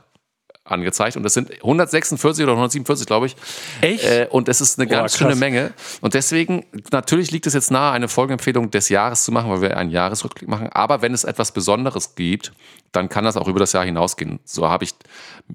angezeigt. 0.70 1.16
Und 1.16 1.22
das 1.22 1.34
sind 1.34 1.52
146 1.52 2.42
oder 2.44 2.52
147, 2.52 3.06
glaube 3.06 3.26
ich. 3.26 3.36
Echt? 3.80 4.04
Äh, 4.04 4.28
und 4.30 4.48
es 4.48 4.60
ist 4.60 4.78
eine 4.78 4.88
ganz 4.88 5.12
krass. 5.12 5.18
schöne 5.18 5.34
Menge. 5.34 5.72
Und 6.00 6.14
deswegen, 6.14 6.64
natürlich 6.92 7.30
liegt 7.30 7.46
es 7.46 7.54
jetzt 7.54 7.70
nahe, 7.70 7.92
eine 7.92 8.08
Folgenempfehlung 8.08 8.70
des 8.70 8.88
Jahres 8.88 9.24
zu 9.24 9.32
machen, 9.32 9.50
weil 9.50 9.60
wir 9.60 9.76
einen 9.76 9.90
Jahresrückblick 9.90 10.48
machen. 10.48 10.68
Aber 10.72 11.02
wenn 11.02 11.14
es 11.14 11.24
etwas 11.24 11.52
Besonderes 11.52 12.14
gibt, 12.14 12.52
dann 12.92 13.08
kann 13.08 13.24
das 13.24 13.36
auch 13.36 13.48
über 13.48 13.60
das 13.60 13.72
Jahr 13.72 13.84
hinausgehen. 13.84 14.40
So 14.44 14.68
habe 14.68 14.84
ich, 14.84 14.94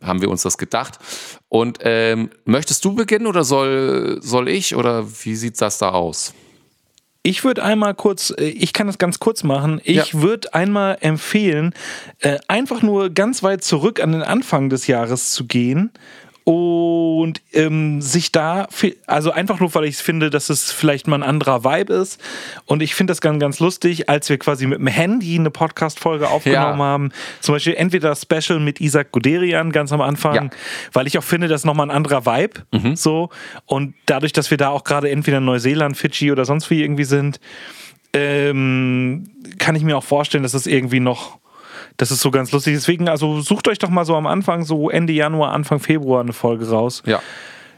haben 0.03 0.21
wir 0.21 0.29
uns 0.29 0.43
das 0.43 0.57
gedacht. 0.57 0.99
Und 1.49 1.79
ähm, 1.81 2.29
möchtest 2.45 2.83
du 2.85 2.95
beginnen 2.95 3.27
oder 3.27 3.43
soll, 3.43 4.19
soll 4.21 4.49
ich 4.49 4.75
oder 4.75 5.05
wie 5.23 5.35
sieht 5.35 5.61
das 5.61 5.77
da 5.77 5.89
aus? 5.89 6.33
Ich 7.25 7.43
würde 7.43 7.63
einmal 7.63 7.95
kurz, 7.95 8.31
äh, 8.37 8.45
ich 8.45 8.71
kann 8.71 8.85
das 8.85 8.99
ganz 8.99 9.17
kurz 9.19 9.43
machen. 9.43 9.81
Ich 9.83 10.13
Ja. 10.13 10.21
würde 10.21 10.53
einmal 10.53 10.97
empfehlen, 11.01 11.73
äh, 12.19 12.37
einfach 12.47 12.83
nur 12.83 13.09
ganz 13.09 13.41
weit 13.41 13.63
zurück 13.63 13.99
an 13.99 14.11
den 14.11 14.21
Anfang 14.21 14.69
des 14.69 14.85
Jahres 14.85 15.31
zu 15.31 15.45
gehen 15.45 15.89
und 16.47 17.41
ähm, 17.53 18.01
sich 18.03 18.31
da, 18.31 18.67
also 19.07 19.31
einfach 19.31 19.59
nur, 19.59 19.73
weil 19.73 19.85
ich 19.85 19.97
finde, 19.97 20.29
dass 20.29 20.49
es 20.51 20.71
vielleicht 20.71 21.07
mal 21.07 21.17
ein 21.17 21.23
anderer 21.27 21.63
Vibe 21.63 21.91
ist. 21.93 22.21
Und 22.65 22.83
ich 22.83 22.93
finde 22.93 23.11
das 23.11 23.19
ganz, 23.19 23.39
ganz 23.39 23.59
lustig, 23.59 24.09
als 24.09 24.29
wir 24.29 24.37
quasi 24.37 24.67
mit 24.67 24.77
dem 24.77 24.85
Handy 24.85 25.39
eine 25.39 25.49
Podcast-Folge 25.49 26.29
aufgenommen 26.29 26.77
Ja. 26.79 26.85
haben. 26.85 27.11
Zum 27.41 27.55
Beispiel 27.55 27.73
entweder 27.73 28.09
das 28.09 28.21
Special 28.21 28.59
mit 28.59 28.79
Isaac 28.79 29.11
Guderian 29.11 29.71
ganz 29.71 29.91
am 29.91 30.01
Anfang, 30.01 30.35
Ja. 30.35 30.49
weil 30.93 31.07
ich 31.07 31.17
auch 31.17 31.23
finde, 31.23 31.47
das 31.47 31.61
ist 31.61 31.65
nochmal 31.65 31.87
ein 31.87 31.95
anderer 31.95 32.27
Vibe. 32.27 32.61
So. 32.95 33.29
Und 33.65 33.95
dadurch, 34.05 34.31
dass 34.31 34.51
wir 34.51 34.57
da 34.59 34.69
auch 34.69 34.83
gerade 34.83 35.09
entweder 35.09 35.39
in 35.39 35.45
Neuseeland, 35.45 35.97
Fidschi 35.97 36.31
oder 36.31 36.45
sonst 36.45 36.69
wie 36.69 36.83
irgendwie 36.83 37.05
sind, 37.05 37.39
ähm, 38.13 39.29
kann 39.57 39.75
ich 39.75 39.83
mir 39.83 39.97
auch 39.97 40.03
vorstellen, 40.03 40.43
dass 40.43 40.53
es 40.53 40.67
irgendwie 40.67 40.99
noch, 40.99 41.39
das 41.97 42.11
ist 42.11 42.21
so 42.21 42.31
ganz 42.31 42.51
lustig. 42.51 42.73
Deswegen, 42.75 43.07
also 43.09 43.41
sucht 43.41 43.67
euch 43.67 43.79
doch 43.79 43.89
mal 43.89 44.05
so 44.05 44.15
am 44.15 44.27
Anfang, 44.27 44.63
so 44.63 44.89
Ende 44.89 45.13
Januar, 45.13 45.51
Anfang 45.53 45.79
Februar 45.79 46.21
eine 46.21 46.33
Folge 46.33 46.69
raus. 46.69 47.03
Ja. 47.05 47.21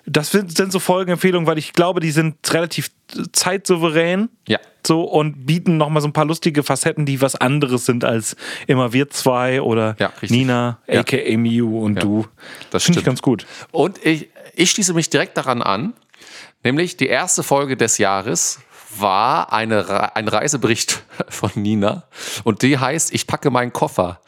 Das 0.09 0.31
sind, 0.31 0.55
sind 0.55 0.71
so 0.71 0.79
Folgenempfehlungen, 0.79 1.45
weil 1.47 1.57
ich 1.57 1.73
glaube, 1.73 1.99
die 1.99 2.11
sind 2.11 2.37
relativ 2.53 2.89
zeitsouverän. 3.33 4.29
Ja. 4.47 4.59
So 4.85 5.01
und 5.03 5.45
bieten 5.45 5.75
nochmal 5.75 6.01
so 6.01 6.07
ein 6.07 6.13
paar 6.13 6.23
lustige 6.25 6.63
Facetten, 6.63 7.05
die 7.05 7.21
was 7.21 7.35
anderes 7.35 7.85
sind 7.85 8.05
als 8.05 8.37
immer 8.67 8.93
wir 8.93 9.09
zwei 9.09 9.61
oder 9.61 9.95
Ja. 9.99 10.13
Nina, 10.21 10.79
Ja. 10.87 11.01
aka 11.01 11.17
Miu 11.37 11.79
und 11.83 11.95
Ja. 11.97 12.01
du. 12.01 12.25
Das 12.71 12.83
Finde 12.85 12.99
ich 12.99 13.05
ganz 13.05 13.21
gut. 13.21 13.45
Und 13.71 14.03
ich, 14.05 14.29
ich 14.55 14.71
schließe 14.71 14.93
mich 14.93 15.09
direkt 15.09 15.35
daran 15.37 15.61
an, 15.61 15.91
nämlich 16.63 16.95
die 16.95 17.07
erste 17.07 17.43
Folge 17.43 17.75
des 17.75 17.97
Jahres 17.97 18.59
war 18.99 19.53
eine, 19.53 20.15
ein 20.15 20.27
Reisebericht 20.27 21.03
von 21.29 21.51
Nina 21.55 22.03
und 22.43 22.61
die 22.61 22.77
heißt 22.77 23.13
Ich 23.13 23.27
packe 23.27 23.49
meinen 23.49 23.73
Koffer. 23.73 24.19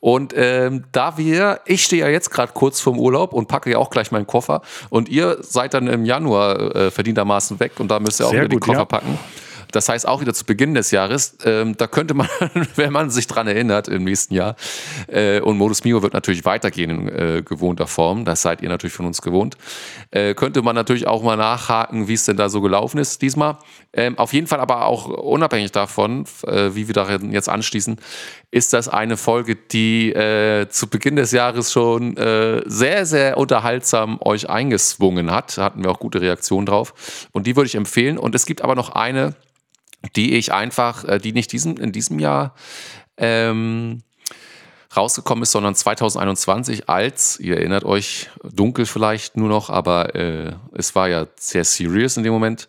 Und 0.00 0.34
ähm, 0.36 0.84
da 0.92 1.16
wir, 1.16 1.60
ich 1.64 1.84
stehe 1.84 2.04
ja 2.04 2.10
jetzt 2.10 2.30
gerade 2.30 2.52
kurz 2.52 2.80
vorm 2.80 2.98
Urlaub 2.98 3.32
und 3.32 3.48
packe 3.48 3.70
ja 3.70 3.78
auch 3.78 3.90
gleich 3.90 4.10
meinen 4.10 4.26
Koffer 4.26 4.62
und 4.90 5.08
ihr 5.08 5.38
seid 5.40 5.74
dann 5.74 5.86
im 5.86 6.04
Januar 6.04 6.74
äh, 6.74 6.90
verdientermaßen 6.90 7.60
weg 7.60 7.72
und 7.78 7.88
da 7.88 8.00
müsst 8.00 8.20
ihr 8.20 8.26
auch 8.26 8.30
Sehr 8.30 8.40
wieder 8.40 8.48
die 8.48 8.56
gut, 8.56 8.64
Koffer 8.64 8.78
ja. 8.78 8.84
packen. 8.84 9.18
Das 9.72 9.88
heißt 9.88 10.06
auch 10.06 10.20
wieder 10.20 10.34
zu 10.34 10.44
Beginn 10.44 10.74
des 10.74 10.90
Jahres, 10.90 11.36
ähm, 11.44 11.76
da 11.76 11.86
könnte 11.86 12.14
man, 12.14 12.28
wenn 12.76 12.92
man 12.92 13.10
sich 13.10 13.26
dran 13.26 13.46
erinnert 13.46 13.88
im 13.88 14.04
nächsten 14.04 14.34
Jahr, 14.34 14.56
äh, 15.08 15.40
und 15.40 15.58
Modus 15.58 15.84
Mio 15.84 16.02
wird 16.02 16.14
natürlich 16.14 16.44
weitergehen 16.44 16.90
in 16.90 17.08
äh, 17.08 17.42
gewohnter 17.42 17.86
Form, 17.86 18.24
das 18.24 18.42
seid 18.42 18.62
ihr 18.62 18.68
natürlich 18.68 18.94
von 18.94 19.06
uns 19.06 19.22
gewohnt, 19.22 19.56
äh, 20.10 20.34
könnte 20.34 20.62
man 20.62 20.74
natürlich 20.74 21.06
auch 21.06 21.22
mal 21.22 21.36
nachhaken, 21.36 22.08
wie 22.08 22.14
es 22.14 22.24
denn 22.24 22.36
da 22.36 22.48
so 22.48 22.60
gelaufen 22.60 22.98
ist 22.98 23.22
diesmal. 23.22 23.58
Ähm, 23.92 24.18
auf 24.18 24.32
jeden 24.32 24.46
Fall 24.46 24.60
aber 24.60 24.86
auch 24.86 25.08
unabhängig 25.08 25.72
davon, 25.72 26.24
äh, 26.46 26.74
wie 26.74 26.86
wir 26.86 26.94
darin 26.94 27.32
jetzt 27.32 27.48
anschließen, 27.48 27.98
ist 28.50 28.72
das 28.72 28.88
eine 28.88 29.16
Folge, 29.16 29.56
die 29.56 30.10
äh, 30.12 30.68
zu 30.68 30.88
Beginn 30.88 31.16
des 31.16 31.32
Jahres 31.32 31.70
schon 31.70 32.16
äh, 32.16 32.62
sehr, 32.64 33.04
sehr 33.04 33.36
unterhaltsam 33.36 34.18
euch 34.22 34.48
eingeswungen 34.48 35.30
hat. 35.30 35.58
Da 35.58 35.64
hatten 35.64 35.82
wir 35.82 35.90
auch 35.90 36.00
gute 36.00 36.20
Reaktionen 36.20 36.64
drauf. 36.64 37.28
Und 37.32 37.46
die 37.46 37.56
würde 37.56 37.66
ich 37.66 37.74
empfehlen. 37.74 38.16
Und 38.16 38.34
es 38.34 38.46
gibt 38.46 38.62
aber 38.62 38.74
noch 38.74 38.90
eine, 38.90 39.34
die 40.16 40.36
ich 40.36 40.52
einfach, 40.52 41.04
äh, 41.04 41.18
die 41.18 41.32
nicht 41.32 41.52
diesen, 41.52 41.76
in 41.76 41.92
diesem 41.92 42.18
Jahr 42.18 42.54
ähm, 43.18 44.02
rausgekommen 44.96 45.42
ist, 45.42 45.52
sondern 45.52 45.74
2021 45.74 46.88
als, 46.88 47.38
ihr 47.40 47.56
erinnert 47.56 47.84
euch, 47.84 48.30
dunkel 48.42 48.86
vielleicht 48.86 49.36
nur 49.36 49.48
noch, 49.48 49.68
aber 49.70 50.14
äh, 50.14 50.52
es 50.72 50.94
war 50.94 51.08
ja 51.08 51.26
sehr 51.38 51.64
serious 51.64 52.16
in 52.16 52.22
dem 52.22 52.32
Moment, 52.32 52.66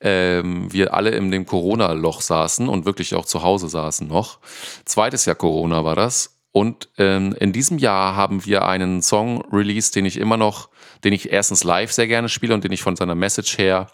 ähm, 0.00 0.72
wir 0.72 0.94
alle 0.94 1.10
in 1.10 1.30
dem 1.30 1.46
Corona-Loch 1.46 2.20
saßen 2.20 2.68
und 2.68 2.84
wirklich 2.84 3.14
auch 3.14 3.26
zu 3.26 3.42
Hause 3.42 3.68
saßen 3.68 4.06
noch. 4.06 4.38
Zweites 4.84 5.24
Jahr 5.24 5.36
Corona 5.36 5.84
war 5.84 5.96
das. 5.96 6.32
Und 6.52 6.88
ähm, 6.96 7.36
in 7.38 7.52
diesem 7.52 7.76
Jahr 7.78 8.16
haben 8.16 8.46
wir 8.46 8.64
einen 8.64 9.02
Song 9.02 9.44
released, 9.52 9.94
den 9.94 10.06
ich 10.06 10.16
immer 10.16 10.38
noch, 10.38 10.70
den 11.04 11.12
ich 11.12 11.30
erstens 11.30 11.64
live 11.64 11.92
sehr 11.92 12.06
gerne 12.06 12.30
spiele 12.30 12.54
und 12.54 12.64
den 12.64 12.72
ich 12.72 12.82
von 12.82 12.96
seiner 12.96 13.14
Message 13.14 13.58
her 13.58 13.88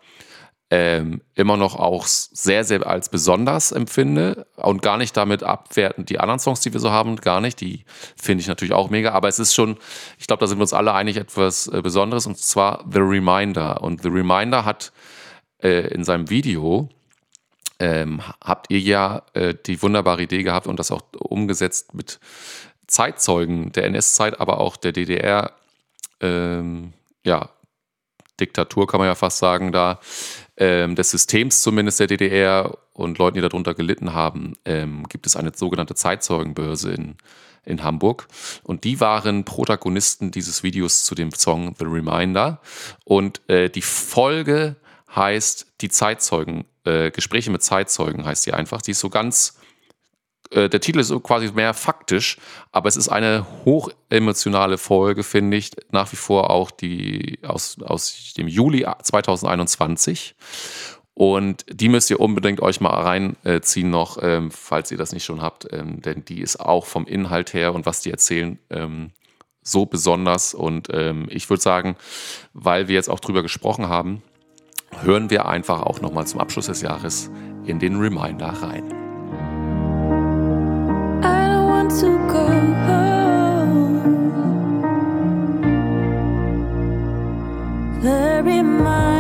ähm, 0.75 1.21
immer 1.35 1.59
noch 1.59 1.77
auch 1.77 2.07
sehr, 2.07 2.65
sehr 2.65 2.87
als 2.87 3.11
besonders 3.11 3.73
empfinde 3.73 4.47
und 4.57 4.81
gar 4.81 4.97
nicht 4.97 5.15
damit 5.15 5.43
abwertend 5.43 6.09
die 6.09 6.19
anderen 6.19 6.41
Songs, 6.41 6.61
die 6.61 6.73
wir 6.73 6.81
so 6.81 6.91
haben, 6.91 7.17
gar 7.17 7.43
nicht. 7.43 7.61
Die 7.61 7.85
finde 8.17 8.41
ich 8.41 8.49
natürlich 8.49 8.73
auch 8.73 8.89
mega, 8.89 9.13
aber 9.13 9.29
es 9.29 9.39
ist 9.39 9.53
schon, 9.53 9.77
ich 10.19 10.27
glaube, 10.27 10.41
da 10.41 10.47
sind 10.47 10.57
wir 10.57 10.63
uns 10.63 10.73
alle 10.73 10.95
einig, 10.95 11.19
etwas 11.19 11.67
äh, 11.67 11.83
Besonderes 11.83 12.27
und 12.27 12.39
zwar 12.39 12.87
The 12.91 13.01
Reminder. 13.01 13.83
Und 13.83 14.03
The 14.03 14.09
Reminder 14.09 14.65
hat 14.65 14.93
äh, 15.63 15.89
in 15.89 16.05
seinem 16.05 16.31
Video 16.31 16.89
ähm, 17.79 18.23
habt 18.43 18.71
ihr 18.71 18.81
ja 18.81 19.25
äh, 19.35 19.55
die 19.67 19.83
wunderbare 19.83 20.23
Idee 20.23 20.43
gehabt 20.43 20.67
und 20.67 20.79
das 20.79 20.91
auch 20.91 21.03
umgesetzt 21.19 21.93
mit 21.93 22.19
Zeitzeugen 22.87 23.73
der 23.73 23.85
NS-Zeit, 23.85 24.41
aber 24.41 24.59
auch 24.59 24.79
der 24.79 24.93
DDR, 24.93 25.53
ähm, 26.23 26.95
ja, 27.25 27.51
Diktatur 28.41 28.87
kann 28.87 28.99
man 28.99 29.09
ja 29.09 29.15
fast 29.15 29.39
sagen, 29.39 29.73
da 29.73 30.01
ähm, 30.57 30.95
des 30.95 31.11
Systems 31.11 31.63
zumindest 31.63 32.01
der 32.01 32.07
DDR 32.07 32.77
und 32.93 33.19
Leuten, 33.19 33.37
die 33.37 33.41
darunter 33.41 33.75
gelitten 33.75 34.13
haben, 34.13 34.55
ähm, 34.65 35.05
gibt 35.09 35.27
es 35.27 35.37
eine 35.37 35.53
sogenannte 35.55 35.95
Zeitzeugenbörse 35.95 36.93
in, 36.93 37.17
in 37.65 37.83
Hamburg. 37.83 38.29
Und 38.63 38.85
die 38.85 39.01
waren 39.01 39.45
Protagonisten 39.45 40.31
dieses 40.31 40.63
Videos 40.63 41.05
zu 41.05 41.15
dem 41.15 41.33
Song 41.33 41.75
The 41.79 41.87
Reminder. 41.87 42.61
Und 43.05 43.41
äh, 43.49 43.71
die 43.71 43.83
Folge 43.83 44.77
heißt 45.15 45.67
die 45.81 45.89
Zeitzeugen, 45.89 46.65
äh, 46.85 47.11
Gespräche 47.11 47.51
mit 47.51 47.63
Zeitzeugen 47.63 48.25
heißt 48.25 48.47
die 48.47 48.53
einfach. 48.53 48.83
Die 48.83 48.93
ist 48.93 49.01
so 49.01 49.11
ganz 49.11 49.59
äh, 50.53 50.69
der 50.69 50.81
Titel 50.81 51.01
ist 51.01 51.13
quasi 51.23 51.51
mehr 51.53 51.75
faktisch, 51.75 52.39
aber 52.71 52.89
es 52.89 52.97
ist 52.97 53.09
eine 53.09 53.47
hochemotionale 53.65 54.79
Folge, 54.79 55.23
finde 55.23 55.57
ich, 55.57 55.71
nach 55.91 56.11
wie 56.13 56.17
vor 56.17 56.51
auch 56.51 56.71
die 56.71 57.39
aus, 57.43 57.77
aus 57.83 58.35
dem 58.37 58.49
Juli 58.49 58.87
2021. 59.03 60.35
Und 61.15 61.67
die 61.69 61.89
müsst 61.89 62.11
ihr 62.11 62.21
unbedingt 62.21 62.61
euch 62.61 62.81
mal 62.81 62.91
reinziehen 62.91 63.91
noch, 63.91 64.19
ähm, 64.23 64.51
falls 64.51 64.91
ihr 64.91 64.97
das 64.97 65.13
nicht 65.13 65.25
schon 65.25 65.43
habt, 65.43 65.71
ähm, 65.71 66.01
denn 66.01 66.25
die 66.25 66.41
ist 66.41 66.59
auch 66.59 66.87
vom 66.87 67.07
Inhalt 67.07 67.53
her 67.53 67.75
und 67.75 67.85
was 67.85 68.01
die 68.01 68.11
erzählen, 68.11 68.59
ähm, 68.71 69.11
so 69.63 69.85
besonders. 69.85 70.55
Und 70.55 70.89
ähm, 70.93 71.27
ich 71.31 71.51
würde 71.51 71.63
sagen, 71.63 71.97
weil 72.55 72.89
wir 72.89 72.95
jetzt 72.95 73.11
auch 73.11 73.21
drüber 73.21 73.43
gesprochen 73.43 73.89
haben, 73.89 74.23
hören 75.03 75.31
wir 75.31 75.47
einfach 75.47 75.83
auch 75.83 76.01
nochmal 76.01 76.27
zum 76.27 76.41
Abschluss 76.41 76.67
des 76.67 76.81
Jahres 76.81 77.31
in 77.67 77.79
den 77.79 77.97
Reminder 77.97 78.49
rein. 78.49 79.02
The 88.43 88.49
reminder 88.49 89.12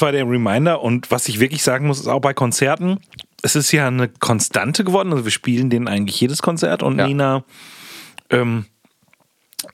Das 0.00 0.06
war 0.06 0.12
der 0.12 0.26
Reminder 0.26 0.80
und 0.80 1.10
was 1.10 1.28
ich 1.28 1.40
wirklich 1.40 1.62
sagen 1.62 1.86
muss, 1.86 2.00
ist 2.00 2.06
auch 2.08 2.22
bei 2.22 2.32
Konzerten, 2.32 3.00
es 3.42 3.54
ist 3.54 3.70
ja 3.70 3.86
eine 3.86 4.08
Konstante 4.08 4.82
geworden. 4.82 5.12
Also 5.12 5.24
wir 5.24 5.30
spielen 5.30 5.68
den 5.68 5.88
eigentlich 5.88 6.18
jedes 6.18 6.40
Konzert 6.40 6.82
und 6.82 6.98
Ja. 6.98 7.06
Nina 7.06 7.44
ähm, 8.30 8.64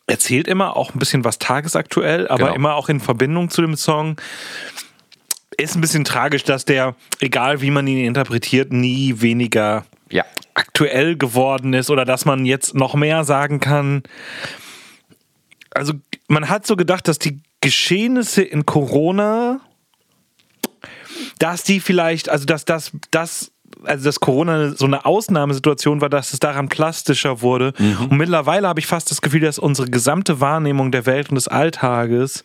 erzählt 0.09 0.49
immer 0.49 0.77
auch 0.77 0.93
ein 0.93 0.99
bisschen 0.99 1.22
was 1.24 1.39
tagesaktuell, 1.39 2.27
aber 2.27 2.47
Genau. 2.47 2.55
immer 2.57 2.74
auch 2.74 2.89
in 2.89 2.99
Verbindung 2.99 3.51
zu 3.51 3.62
dem 3.62 3.77
Song. 3.77 4.16
Ist 5.59 5.77
ein 5.77 5.81
bisschen 5.81 6.05
tragisch, 6.05 6.43
dass 6.43 6.64
der, 6.64 6.97
egal 7.20 7.61
wie 7.61 7.70
man 7.70 7.87
ihn 7.87 8.05
interpretiert, 8.05 8.72
nie 8.72 9.20
weniger 9.20 9.85
Ja, 10.11 10.24
aktuell 10.55 11.14
geworden 11.16 11.72
ist 11.72 11.89
oder 11.89 12.05
dass 12.05 12.24
man 12.24 12.45
jetzt 12.47 12.74
noch 12.74 12.97
mehr 12.97 13.22
sagen 13.22 13.61
kann. 13.61 14.03
Also 15.70 15.93
man 16.27 16.49
hat 16.49 16.66
so 16.66 16.74
gedacht, 16.74 17.07
dass 17.07 17.20
die 17.20 17.39
Geschehnisse 17.61 18.43
in 18.43 18.66
Corona, 18.66 19.61
dass 21.39 21.62
die 21.62 21.81
vielleicht, 21.81 22.29
also 22.29 22.45
dass 22.47 22.64
das, 22.64 22.93
das 23.11 23.53
also 23.85 24.05
dass 24.05 24.21
Corona 24.21 24.71
so 24.75 24.87
eine 24.87 25.05
Ausnahmesituation 25.05 26.01
war, 26.01 26.09
dass 26.09 26.33
es 26.33 26.39
daran 26.41 26.69
plastischer 26.69 27.43
wurde. 27.43 27.73
Und 28.09 28.17
mittlerweile 28.17 28.69
habe 28.69 28.81
ich 28.81 28.87
fast 28.87 29.11
das 29.11 29.21
Gefühl, 29.21 29.41
dass 29.41 29.59
unsere 29.59 29.91
gesamte 29.91 30.41
Wahrnehmung 30.41 30.93
der 30.93 31.05
Welt 31.05 31.29
und 31.29 31.35
des 31.35 31.47
Alltages 31.49 32.43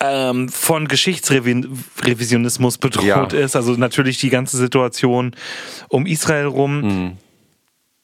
ähm, 0.00 0.48
von 0.48 0.86
Geschichtsrevisionismus 0.88 2.78
bedroht 2.78 3.04
Ja. 3.04 3.24
ist. 3.26 3.56
Also 3.56 3.72
natürlich 3.72 4.18
die 4.18 4.30
ganze 4.30 4.56
Situation 4.56 5.34
um 5.88 6.06
Israel 6.06 6.46
rum. 6.46 7.16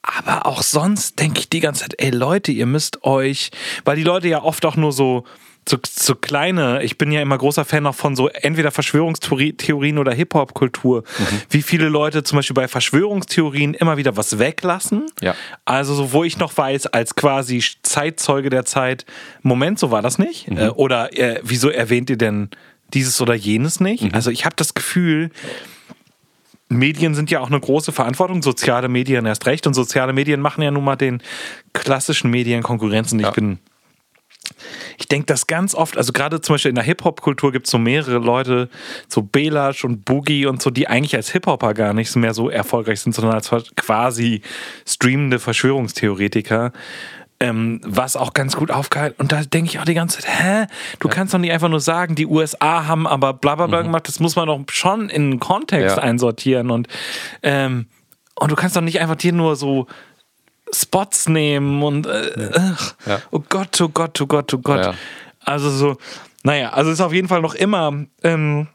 Aber 0.01 0.45
auch 0.47 0.63
sonst 0.63 1.19
denke 1.19 1.39
ich 1.41 1.49
die 1.49 1.59
ganze 1.59 1.81
Zeit, 1.83 1.95
ey 1.99 2.09
Leute, 2.09 2.51
ihr 2.51 2.65
müsst 2.65 3.03
euch, 3.03 3.51
weil 3.85 3.95
die 3.95 4.03
Leute 4.03 4.27
ja 4.27 4.41
oft 4.41 4.65
auch 4.65 4.75
nur 4.75 4.91
so, 4.91 5.25
so, 5.71 5.77
so 5.89 6.15
kleine, 6.15 6.83
ich 6.83 6.97
bin 6.97 7.11
ja 7.11 7.21
immer 7.21 7.37
großer 7.37 7.63
Fan 7.63 7.87
auch 7.87 7.95
von 7.95 8.15
so 8.15 8.27
entweder 8.27 8.71
Verschwörungstheorien 8.71 9.97
oder 9.97 10.13
Hip-Hop-Kultur, 10.13 11.03
wie 11.49 11.61
viele 11.61 11.87
Leute 11.87 12.23
zum 12.23 12.37
Beispiel 12.37 12.53
bei 12.53 12.67
Verschwörungstheorien 12.67 13.73
immer 13.73 13.95
wieder 13.95 14.17
was 14.17 14.37
weglassen. 14.37 15.05
Ja. 15.21 15.33
Also 15.63 15.95
so, 15.95 16.11
wo 16.11 16.23
ich 16.25 16.37
noch 16.37 16.55
weiß, 16.55 16.87
als 16.87 17.15
quasi 17.15 17.63
Zeitzeuge 17.83 18.49
der 18.49 18.65
Zeit, 18.65 19.05
Moment, 19.41 19.79
so 19.79 19.91
war 19.91 20.01
das 20.01 20.17
nicht? 20.17 20.49
Äh, 20.49 20.67
oder 20.69 21.17
äh, 21.17 21.39
wieso 21.43 21.69
erwähnt 21.69 22.09
ihr 22.09 22.17
denn 22.17 22.49
dieses 22.93 23.21
oder 23.21 23.33
jenes 23.33 23.79
nicht? 23.79 24.13
Also 24.13 24.29
ich 24.29 24.43
habe 24.43 24.55
das 24.57 24.73
Gefühl, 24.73 25.31
Medien 26.67 27.15
sind 27.15 27.31
ja 27.31 27.39
auch 27.39 27.47
eine 27.47 27.59
große 27.59 27.91
Verantwortung, 27.91 28.41
soziale 28.41 28.89
Medien 28.89 29.25
erst 29.25 29.45
recht. 29.45 29.67
Und 29.67 29.73
soziale 29.73 30.13
Medien 30.13 30.41
machen 30.41 30.61
ja 30.61 30.71
nun 30.71 30.83
mal 30.83 30.95
den 30.95 31.21
klassischen 31.73 32.29
Medien 32.29 32.61
Konkurrenzen. 32.63 33.19
Ich 33.19 33.25
Ja. 33.25 33.31
bin. 33.31 33.59
Ich 34.97 35.07
denke 35.07 35.25
das 35.25 35.47
ganz 35.47 35.73
oft, 35.75 35.97
also 35.97 36.13
gerade 36.13 36.41
zum 36.41 36.53
Beispiel 36.55 36.69
in 36.69 36.75
der 36.75 36.83
Hip-Hop-Kultur 36.83 37.51
gibt 37.51 37.67
es 37.67 37.71
so 37.71 37.77
mehrere 37.77 38.17
Leute, 38.19 38.69
so 39.07 39.21
Belash 39.21 39.83
und 39.83 40.05
Boogie 40.05 40.45
und 40.45 40.61
so, 40.61 40.69
die 40.69 40.87
eigentlich 40.87 41.15
als 41.15 41.29
Hip-Hopper 41.31 41.73
gar 41.73 41.93
nicht 41.93 42.15
mehr 42.15 42.33
so 42.33 42.49
erfolgreich 42.49 43.01
sind, 43.01 43.13
sondern 43.13 43.33
als 43.35 43.49
quasi 43.75 44.41
streamende 44.87 45.39
Verschwörungstheoretiker. 45.39 46.71
Ähm, 47.39 47.81
was 47.83 48.15
auch 48.17 48.33
ganz 48.33 48.55
gut 48.55 48.69
aufgehalten. 48.69 49.19
Und 49.19 49.31
da 49.31 49.41
denke 49.41 49.71
ich 49.71 49.79
auch 49.79 49.85
die 49.85 49.95
ganze 49.95 50.19
Zeit, 50.19 50.29
hä? 50.43 50.65
Du 50.99 51.07
kannst 51.07 51.33
doch 51.33 51.39
nicht 51.39 51.51
einfach 51.51 51.69
nur 51.69 51.79
sagen, 51.79 52.13
die 52.13 52.27
USA 52.27 52.85
haben 52.85 53.07
aber 53.07 53.33
bla 53.33 53.55
bla 53.55 53.65
bla 53.65 53.81
gemacht, 53.81 54.07
das 54.07 54.19
muss 54.19 54.35
man 54.35 54.45
doch 54.45 54.59
schon 54.69 55.09
in 55.09 55.23
einen 55.23 55.39
Kontext 55.39 55.97
Ja. 55.97 56.03
einsortieren. 56.03 56.69
Und, 56.69 56.87
ähm, 57.41 57.87
und 58.35 58.51
du 58.51 58.55
kannst 58.55 58.75
doch 58.75 58.81
nicht 58.81 58.99
einfach 58.99 59.15
dir 59.15 59.33
nur 59.33 59.55
so 59.55 59.87
Spots 60.73 61.27
nehmen 61.27 61.83
und 61.83 62.05
äh, 62.07 62.49
ach, 62.55 62.95
Ja. 63.05 63.21
oh 63.31 63.41
Gott, 63.47 63.79
oh 63.81 63.89
Gott, 63.89 64.19
oh 64.21 64.27
Gott, 64.27 64.53
oh 64.53 64.57
Gott. 64.59 64.85
Ja. 64.85 64.93
Also 65.43 65.69
so, 65.69 65.97
naja, 66.43 66.69
also 66.71 66.91
ist 66.91 67.01
auf 67.01 67.13
jeden 67.13 67.27
Fall 67.27 67.41
noch 67.41 67.55
immer, 67.55 68.05
ähm, 68.23 68.67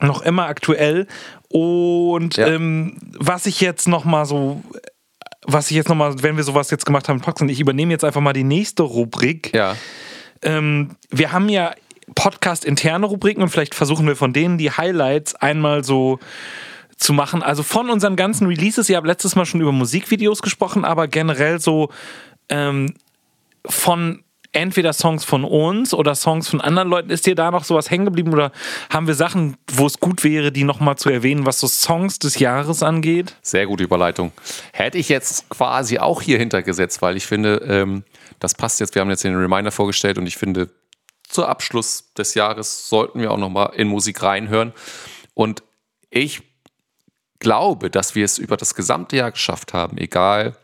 noch 0.00 0.22
immer 0.22 0.46
aktuell. 0.46 1.06
Und 1.48 2.36
Ja. 2.36 2.46
ähm, 2.48 2.96
was 3.18 3.46
ich 3.46 3.60
jetzt 3.60 3.88
noch 3.88 4.04
mal 4.04 4.24
so, 4.26 4.62
was 5.46 5.70
ich 5.70 5.76
jetzt 5.76 5.88
noch 5.88 5.96
mal, 5.96 6.22
wenn 6.22 6.36
wir 6.36 6.44
sowas 6.44 6.70
jetzt 6.70 6.86
gemacht 6.86 7.08
haben, 7.08 7.20
Podcast, 7.20 7.50
ich 7.50 7.60
übernehme 7.60 7.92
jetzt 7.92 8.04
einfach 8.04 8.20
mal 8.20 8.32
die 8.32 8.44
nächste 8.44 8.82
Rubrik. 8.82 9.52
ja, 9.54 9.76
Ähm, 10.42 10.90
wir 11.10 11.32
haben 11.32 11.48
ja 11.48 11.72
Podcast-interne 12.14 13.06
Rubriken 13.06 13.42
und 13.42 13.48
vielleicht 13.48 13.74
versuchen 13.74 14.06
wir 14.06 14.16
von 14.16 14.32
denen 14.32 14.56
die 14.56 14.70
Highlights 14.70 15.34
einmal 15.34 15.84
so 15.84 16.18
zu 16.98 17.12
machen. 17.12 17.42
Also 17.42 17.62
von 17.62 17.90
unseren 17.90 18.16
ganzen 18.16 18.46
Releases, 18.46 18.88
ihr 18.90 18.96
habt 18.96 19.06
letztes 19.06 19.36
Mal 19.36 19.46
schon 19.46 19.60
über 19.60 19.72
Musikvideos 19.72 20.42
gesprochen, 20.42 20.84
aber 20.84 21.08
generell 21.08 21.60
so 21.60 21.88
ähm, 22.48 22.94
von 23.66 24.24
entweder 24.52 24.92
Songs 24.92 25.24
von 25.24 25.44
uns 25.44 25.92
oder 25.92 26.14
Songs 26.14 26.48
von 26.48 26.60
anderen 26.60 26.88
Leuten. 26.88 27.10
Ist 27.10 27.26
dir 27.26 27.34
da 27.34 27.50
noch 27.50 27.64
sowas 27.64 27.90
hängen 27.90 28.06
geblieben 28.06 28.32
oder 28.32 28.50
haben 28.90 29.06
wir 29.06 29.14
Sachen, 29.14 29.56
wo 29.70 29.86
es 29.86 30.00
gut 30.00 30.24
wäre, 30.24 30.50
die 30.50 30.64
nochmal 30.64 30.96
zu 30.96 31.10
erwähnen, 31.10 31.46
was 31.46 31.60
so 31.60 31.68
Songs 31.68 32.18
des 32.18 32.38
Jahres 32.38 32.82
angeht? 32.82 33.36
sehr 33.42 33.66
gute 33.66 33.84
Überleitung. 33.84 34.32
Hätte 34.72 34.98
ich 34.98 35.08
jetzt 35.08 35.48
quasi 35.50 35.98
auch 35.98 36.22
hier 36.22 36.38
hintergesetzt, 36.38 37.02
weil 37.02 37.16
ich 37.16 37.26
finde, 37.26 37.56
ähm, 37.68 38.04
das 38.40 38.54
passt 38.54 38.80
jetzt. 38.80 38.94
Wir 38.94 39.00
haben 39.00 39.10
jetzt 39.10 39.24
den 39.24 39.36
Reminder 39.36 39.70
vorgestellt 39.70 40.18
und 40.18 40.26
ich 40.26 40.36
finde, 40.36 40.70
zu 41.28 41.44
Abschluss 41.44 42.12
des 42.14 42.34
Jahres 42.34 42.88
sollten 42.88 43.20
wir 43.20 43.30
auch 43.30 43.36
nochmal 43.36 43.72
in 43.76 43.88
Musik 43.88 44.22
reinhören. 44.22 44.72
Und 45.34 45.62
ich 46.10 46.42
glaube, 47.38 47.90
dass 47.90 48.14
wir 48.14 48.24
es 48.24 48.38
über 48.38 48.56
das 48.56 48.74
gesamte 48.74 49.16
Jahr 49.16 49.30
geschafft 49.30 49.72
haben, 49.72 49.98
egal 49.98 50.56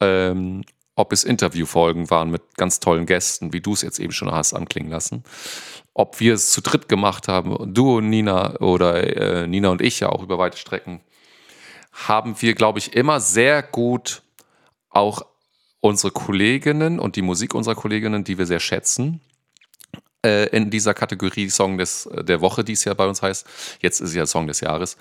ähm, 0.00 0.62
ob 0.94 1.12
es 1.12 1.24
Interviewfolgen 1.24 2.10
waren 2.10 2.30
mit 2.30 2.42
ganz 2.56 2.80
tollen 2.80 3.06
Gästen, 3.06 3.52
wie 3.52 3.60
du 3.60 3.72
es 3.72 3.82
jetzt 3.82 3.98
eben 3.98 4.12
schon 4.12 4.30
hast 4.30 4.52
anklingen 4.52 4.90
lassen, 4.90 5.24
ob 5.94 6.20
wir 6.20 6.34
es 6.34 6.52
zu 6.52 6.60
dritt 6.60 6.88
gemacht 6.88 7.28
haben, 7.28 7.72
du 7.72 7.96
und 7.96 8.10
Nina 8.10 8.60
oder 8.60 9.42
äh, 9.42 9.46
Nina 9.46 9.70
und 9.70 9.80
ich 9.80 10.00
ja 10.00 10.10
auch 10.10 10.22
über 10.22 10.38
weite 10.38 10.58
Strecken, 10.58 11.00
haben 11.92 12.40
wir, 12.40 12.54
glaube 12.54 12.78
ich, 12.78 12.94
immer 12.94 13.20
sehr 13.20 13.62
gut 13.62 14.22
auch 14.90 15.26
unsere 15.80 16.12
Kolleginnen 16.12 16.98
und 16.98 17.16
die 17.16 17.22
Musik 17.22 17.54
unserer 17.54 17.74
Kolleginnen, 17.74 18.24
die 18.24 18.38
wir 18.38 18.46
sehr 18.46 18.60
schätzen, 18.60 19.20
äh, 20.24 20.46
in 20.56 20.70
dieser 20.70 20.94
Kategorie 20.94 21.50
Song 21.50 21.78
des, 21.78 22.08
der 22.12 22.40
Woche, 22.40 22.62
die 22.64 22.72
es 22.72 22.84
ja 22.84 22.94
bei 22.94 23.06
uns 23.06 23.22
heißt, 23.22 23.46
jetzt 23.80 24.00
ist 24.00 24.10
es 24.10 24.14
ja 24.14 24.26
Song 24.26 24.46
des 24.46 24.60
Jahres, 24.60 24.94
äh, 24.94 24.98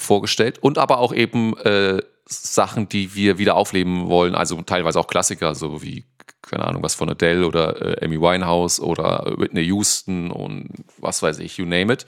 vorgestellt. 0.00 0.58
Und 0.60 0.78
aber 0.78 0.98
auch 0.98 1.12
eben 1.12 1.56
äh, 1.58 2.00
Sachen, 2.26 2.88
die 2.88 3.14
wir 3.14 3.38
wieder 3.38 3.54
aufleben 3.54 4.08
wollen, 4.08 4.34
also 4.34 4.60
teilweise 4.62 4.98
auch 4.98 5.06
Klassiker, 5.06 5.54
so 5.54 5.82
wie, 5.82 6.04
keine 6.42 6.64
Ahnung, 6.64 6.82
was 6.82 6.94
von 6.94 7.08
Adele 7.08 7.46
oder 7.46 8.00
äh, 8.00 8.04
Amy 8.04 8.20
Winehouse 8.20 8.80
oder 8.80 9.34
Whitney 9.36 9.62
Houston 9.62 10.30
und 10.30 10.70
was 10.98 11.22
weiß 11.22 11.38
ich, 11.38 11.56
you 11.58 11.64
name 11.64 11.92
it. 11.92 12.04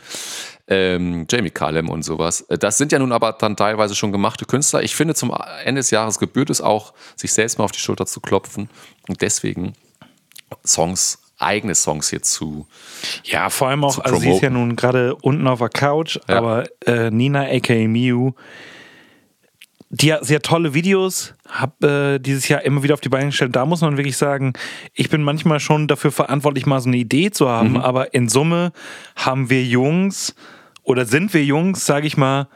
Ähm, 0.67 1.27
Jamie 1.31 1.51
Cullum 1.51 1.89
und 1.89 2.03
sowas. 2.03 2.43
Äh, 2.43 2.59
Das 2.59 2.79
sind 2.79 2.91
ja 2.93 2.99
nun 2.99 3.13
aber 3.13 3.33
dann 3.33 3.57
teilweise 3.57 3.95
schon 3.95 4.13
gemachte 4.13 4.45
Künstler. 4.45 4.83
Ich 4.83 4.97
finde, 4.97 5.15
zum 5.15 5.33
Ende 5.65 5.81
des 5.81 5.91
Jahres 5.91 6.19
gebührt 6.19 6.51
es 6.51 6.61
auch, 6.61 6.95
sich 7.17 7.33
selbst 7.33 7.59
mal 7.59 7.65
auf 7.65 7.73
die 7.73 7.81
Schulter 7.81 8.07
zu 8.07 8.21
klopfen 8.21 8.69
und 9.09 9.23
deswegen 9.23 9.75
Songs 10.67 11.28
eigene 11.39 11.75
Songs 11.75 12.11
hier 12.11 12.23
zu. 12.23 12.67
Ja, 13.25 13.51
vor 13.51 13.69
allem 13.69 13.85
auch, 13.85 13.99
also 13.99 14.17
sie 14.17 14.31
ist 14.31 14.43
ja 14.43 14.51
nun 14.51 14.77
gerade 14.77 15.15
unten 15.17 15.47
auf 15.47 15.61
der 15.61 15.69
Couch, 15.69 16.19
ja. 16.29 16.37
aber 16.37 16.65
äh, 16.87 17.11
Nina 17.11 17.47
aka 17.47 17.75
Miu, 17.75 18.33
die 19.91 20.13
hat 20.13 20.25
sehr 20.27 20.43
tolle 20.43 20.75
Videos, 20.75 21.35
habe 21.49 22.17
äh, 22.17 22.19
dieses 22.19 22.49
Jahr 22.49 22.63
immer 22.63 22.83
wieder 22.83 22.95
auf 22.95 23.01
die 23.01 23.09
Beine 23.09 23.27
gestellt. 23.27 23.57
Da 23.57 23.65
muss 23.65 23.81
man 23.81 23.97
wirklich 23.97 24.17
sagen, 24.17 24.53
ich 24.93 25.09
bin 25.09 25.23
manchmal 25.23 25.61
schon 25.61 25.89
dafür 25.89 26.13
verantwortlich, 26.13 26.67
mal 26.67 26.81
so 26.81 26.89
eine 26.89 26.99
Idee 26.99 27.31
zu 27.31 27.49
haben, 27.49 27.71
mhm. 27.71 27.77
aber 27.77 28.13
in 28.15 28.29
Summe 28.29 28.73
haben 29.17 29.49
wir 29.49 29.65
Jungs 29.65 30.35
oder 30.83 31.07
sind 31.07 31.33
wir 31.33 31.45
Jungs, 31.45 31.87
sage 31.87 32.07
ich 32.07 32.17
mal, 32.17 32.49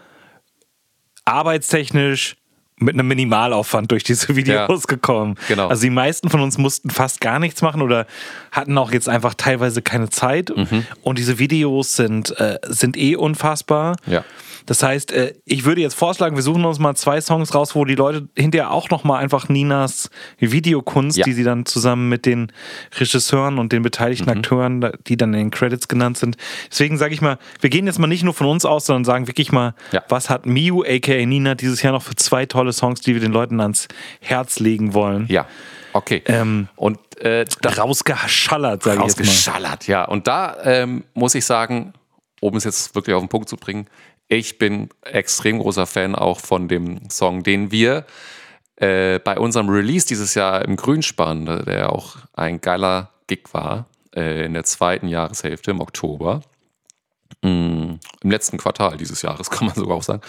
arbeitstechnisch 1.24 2.36
mit 2.82 2.94
einem 2.94 3.08
Minimalaufwand 3.08 3.90
durch 3.90 4.04
diese 4.04 4.34
Videos 4.36 4.82
ja, 4.82 4.86
gekommen. 4.86 5.36
Genau. 5.48 5.68
Also 5.68 5.82
die 5.82 5.90
meisten 5.90 6.28
von 6.28 6.40
uns 6.40 6.58
mussten 6.58 6.90
fast 6.90 7.20
gar 7.20 7.38
nichts 7.38 7.62
machen 7.62 7.82
oder 7.82 8.06
hatten 8.50 8.76
auch 8.78 8.92
jetzt 8.92 9.08
einfach 9.08 9.34
teilweise 9.34 9.82
keine 9.82 10.10
Zeit. 10.10 10.52
Mhm. 10.54 10.86
Und 11.02 11.18
diese 11.18 11.38
Videos 11.38 11.96
sind, 11.96 12.38
äh, 12.38 12.58
sind 12.64 12.96
eh 12.96 13.16
unfassbar. 13.16 13.96
Ja. 14.06 14.24
Das 14.66 14.82
heißt, 14.82 15.12
äh, 15.12 15.34
ich 15.44 15.64
würde 15.64 15.80
jetzt 15.80 15.94
vorschlagen, 15.94 16.36
wir 16.36 16.42
suchen 16.42 16.64
uns 16.64 16.78
mal 16.78 16.94
zwei 16.94 17.20
Songs 17.20 17.54
raus, 17.54 17.74
wo 17.74 17.84
die 17.84 17.94
Leute 17.94 18.28
hinterher 18.36 18.70
auch 18.70 18.90
nochmal 18.90 19.22
einfach 19.22 19.48
Ninas 19.48 20.10
Videokunst, 20.38 21.18
ja. 21.18 21.24
die 21.24 21.32
sie 21.32 21.44
dann 21.44 21.66
zusammen 21.66 22.08
mit 22.08 22.26
den 22.26 22.52
Regisseuren 22.98 23.58
und 23.58 23.72
den 23.72 23.82
beteiligten 23.82 24.30
mhm. 24.30 24.38
Akteuren, 24.38 24.92
die 25.06 25.16
dann 25.16 25.34
in 25.34 25.40
den 25.40 25.50
Credits 25.50 25.88
genannt 25.88 26.18
sind. 26.18 26.36
Deswegen 26.70 26.98
sage 26.98 27.14
ich 27.14 27.20
mal, 27.20 27.38
wir 27.60 27.70
gehen 27.70 27.86
jetzt 27.86 27.98
mal 27.98 28.06
nicht 28.06 28.24
nur 28.24 28.34
von 28.34 28.46
uns 28.46 28.64
aus, 28.64 28.86
sondern 28.86 29.04
sagen 29.04 29.26
wirklich 29.26 29.52
mal, 29.52 29.74
ja. 29.92 30.02
was 30.08 30.30
hat 30.30 30.46
Miu, 30.46 30.82
aka 30.82 31.26
Nina, 31.26 31.54
dieses 31.54 31.82
Jahr 31.82 31.92
noch 31.92 32.02
für 32.02 32.16
zwei 32.16 32.46
tolle 32.46 32.72
Songs, 32.72 33.00
die 33.00 33.14
wir 33.14 33.20
den 33.20 33.32
Leuten 33.32 33.60
ans 33.60 33.88
Herz 34.20 34.58
legen 34.60 34.94
wollen. 34.94 35.26
Ja. 35.28 35.46
Okay. 35.92 36.22
Ähm, 36.26 36.68
und 36.76 36.98
äh, 37.20 37.44
da, 37.60 37.70
rausgeschallert, 37.70 38.82
sage 38.82 39.00
ich 39.00 39.06
jetzt 39.06 39.18
mal. 39.18 39.26
Rausgeschallert, 39.26 39.86
ja. 39.86 40.04
Und 40.04 40.26
da 40.26 40.56
ähm, 40.64 41.04
muss 41.14 41.34
ich 41.34 41.44
sagen, 41.44 41.92
um 42.40 42.56
es 42.56 42.64
jetzt 42.64 42.94
wirklich 42.94 43.14
auf 43.14 43.22
den 43.22 43.28
Punkt 43.28 43.48
zu 43.48 43.56
bringen, 43.56 43.86
ich 44.32 44.56
bin 44.56 44.88
extrem 45.02 45.58
großer 45.58 45.86
Fan 45.86 46.14
auch 46.14 46.40
von 46.40 46.66
dem 46.66 47.10
Song, 47.10 47.42
den 47.42 47.70
wir 47.70 48.06
äh, 48.76 49.18
bei 49.18 49.38
unserem 49.38 49.68
Release 49.68 50.06
dieses 50.06 50.34
Jahr 50.34 50.64
im 50.64 50.76
Grünspan, 50.76 51.44
der 51.66 51.92
auch 51.92 52.16
ein 52.32 52.60
geiler 52.62 53.10
Gig 53.26 53.42
war, 53.52 53.86
äh, 54.16 54.46
in 54.46 54.54
der 54.54 54.64
zweiten 54.64 55.06
Jahreshälfte 55.06 55.72
im 55.72 55.80
Oktober. 55.80 56.40
Mm, 57.42 57.96
Im 58.22 58.30
letzten 58.30 58.56
Quartal 58.56 58.96
dieses 58.96 59.20
Jahres, 59.20 59.50
kann 59.50 59.66
man 59.66 59.76
sogar 59.76 59.98
auch 59.98 60.02
sagen. 60.02 60.22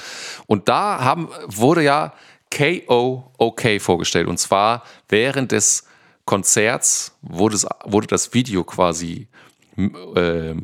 Und 0.47 0.67
da 0.67 0.99
haben, 0.99 1.29
wurde 1.47 1.83
ja 1.83 2.13
KOOK 2.51 3.79
vorgestellt. 3.79 4.27
Und 4.27 4.37
zwar 4.37 4.83
während 5.07 5.53
des 5.53 5.85
Konzerts 6.25 7.17
wurde, 7.21 7.55
es, 7.55 7.65
wurde 7.85 8.07
das 8.07 8.33
Video 8.33 8.65
quasi, 8.65 9.29
äh, 9.77 10.55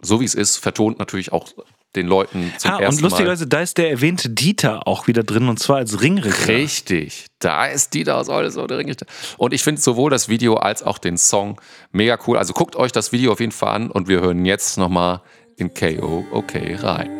so 0.00 0.20
wie 0.20 0.24
es 0.24 0.34
ist, 0.34 0.56
vertont 0.56 0.98
natürlich 0.98 1.32
auch 1.32 1.48
den 1.96 2.06
Leuten 2.06 2.52
zum 2.58 2.72
ah, 2.72 2.80
ersten 2.80 3.04
Und 3.04 3.10
lustigerweise, 3.10 3.46
da 3.46 3.60
ist 3.60 3.78
der 3.78 3.90
erwähnte 3.90 4.28
Dieter 4.30 4.86
auch 4.86 5.06
wieder 5.06 5.22
drin 5.22 5.48
und 5.48 5.58
zwar 5.58 5.76
als 5.78 6.00
Ringrichter. 6.00 6.48
Richtig, 6.48 7.26
da 7.38 7.66
ist 7.66 7.94
Dieter 7.94 8.16
aus 8.18 8.28
Oldesloe, 8.28 8.66
der 8.66 8.78
Ringrichter. 8.78 9.06
Und 9.38 9.54
ich 9.54 9.62
finde 9.62 9.80
sowohl 9.80 10.10
das 10.10 10.28
Video 10.28 10.54
als 10.54 10.82
auch 10.82 10.98
den 10.98 11.16
Song 11.16 11.60
mega 11.90 12.18
cool. 12.26 12.36
Also 12.36 12.52
guckt 12.52 12.76
euch 12.76 12.92
das 12.92 13.12
Video 13.12 13.32
auf 13.32 13.40
jeden 13.40 13.52
Fall 13.52 13.74
an 13.74 13.90
und 13.90 14.08
wir 14.08 14.20
hören 14.20 14.44
jetzt 14.44 14.76
nochmal 14.76 15.22
in 15.56 15.72
KO 15.72 16.24
okay 16.30 16.74
rein. 16.74 17.10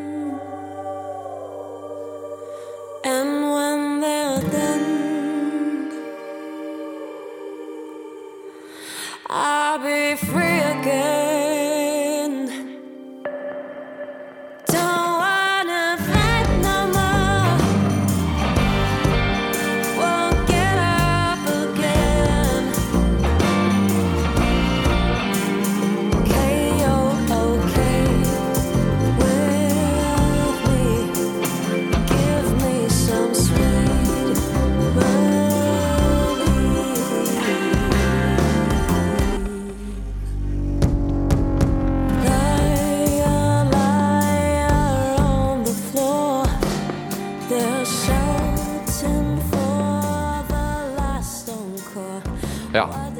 And 3.05 3.55
when 3.55 4.01
they're 4.01 4.41
done, 4.51 5.91
I'll 9.31 9.79
be 9.79 10.17
free 10.17 10.61
again. 10.61 11.28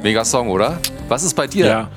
Mega 0.03 0.25
Song, 0.25 0.49
oder? 0.49 0.79
Was 1.09 1.25
ist 1.25 1.35
bei 1.35 1.47
dir? 1.47 1.67
Ja. 1.67 1.89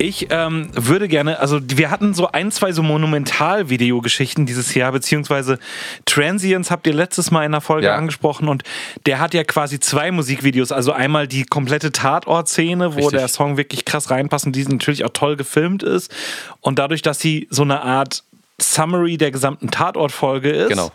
Ich 0.00 0.28
ähm, 0.30 0.70
würde 0.74 1.08
gerne, 1.08 1.40
also 1.40 1.58
wir 1.60 1.90
hatten 1.90 2.14
so 2.14 2.30
ein, 2.30 2.52
zwei 2.52 2.70
so 2.70 2.84
Monumental-Videogeschichten 2.84 4.46
dieses 4.46 4.74
Jahr, 4.74 4.92
beziehungsweise 4.92 5.58
Transients 6.04 6.70
habt 6.70 6.86
ihr 6.86 6.94
letztes 6.94 7.32
Mal 7.32 7.44
in 7.44 7.50
der 7.50 7.60
Folge 7.60 7.88
ja. 7.88 7.96
angesprochen 7.96 8.48
und 8.48 8.62
der 9.06 9.18
hat 9.18 9.34
ja 9.34 9.42
quasi 9.42 9.80
zwei 9.80 10.12
Musikvideos. 10.12 10.70
Also 10.70 10.92
einmal 10.92 11.26
die 11.26 11.42
komplette 11.44 11.90
Tatort-Szene, 11.90 12.94
wo 12.94 13.10
der 13.10 13.26
Song 13.26 13.56
wirklich 13.56 13.84
krass 13.84 14.08
reinpasst 14.10 14.46
und 14.46 14.54
die 14.54 14.64
natürlich 14.64 15.04
auch 15.04 15.12
toll 15.12 15.36
gefilmt 15.36 15.82
ist. 15.82 16.14
Und 16.60 16.78
dadurch, 16.78 17.02
dass 17.02 17.18
sie 17.18 17.48
so 17.50 17.62
eine 17.62 17.82
Art 17.82 18.22
Summary 18.60 19.16
der 19.16 19.32
gesamten 19.32 19.70
Tatort-Folge 19.70 20.50
ist. 20.50 20.68
Genau 20.68 20.92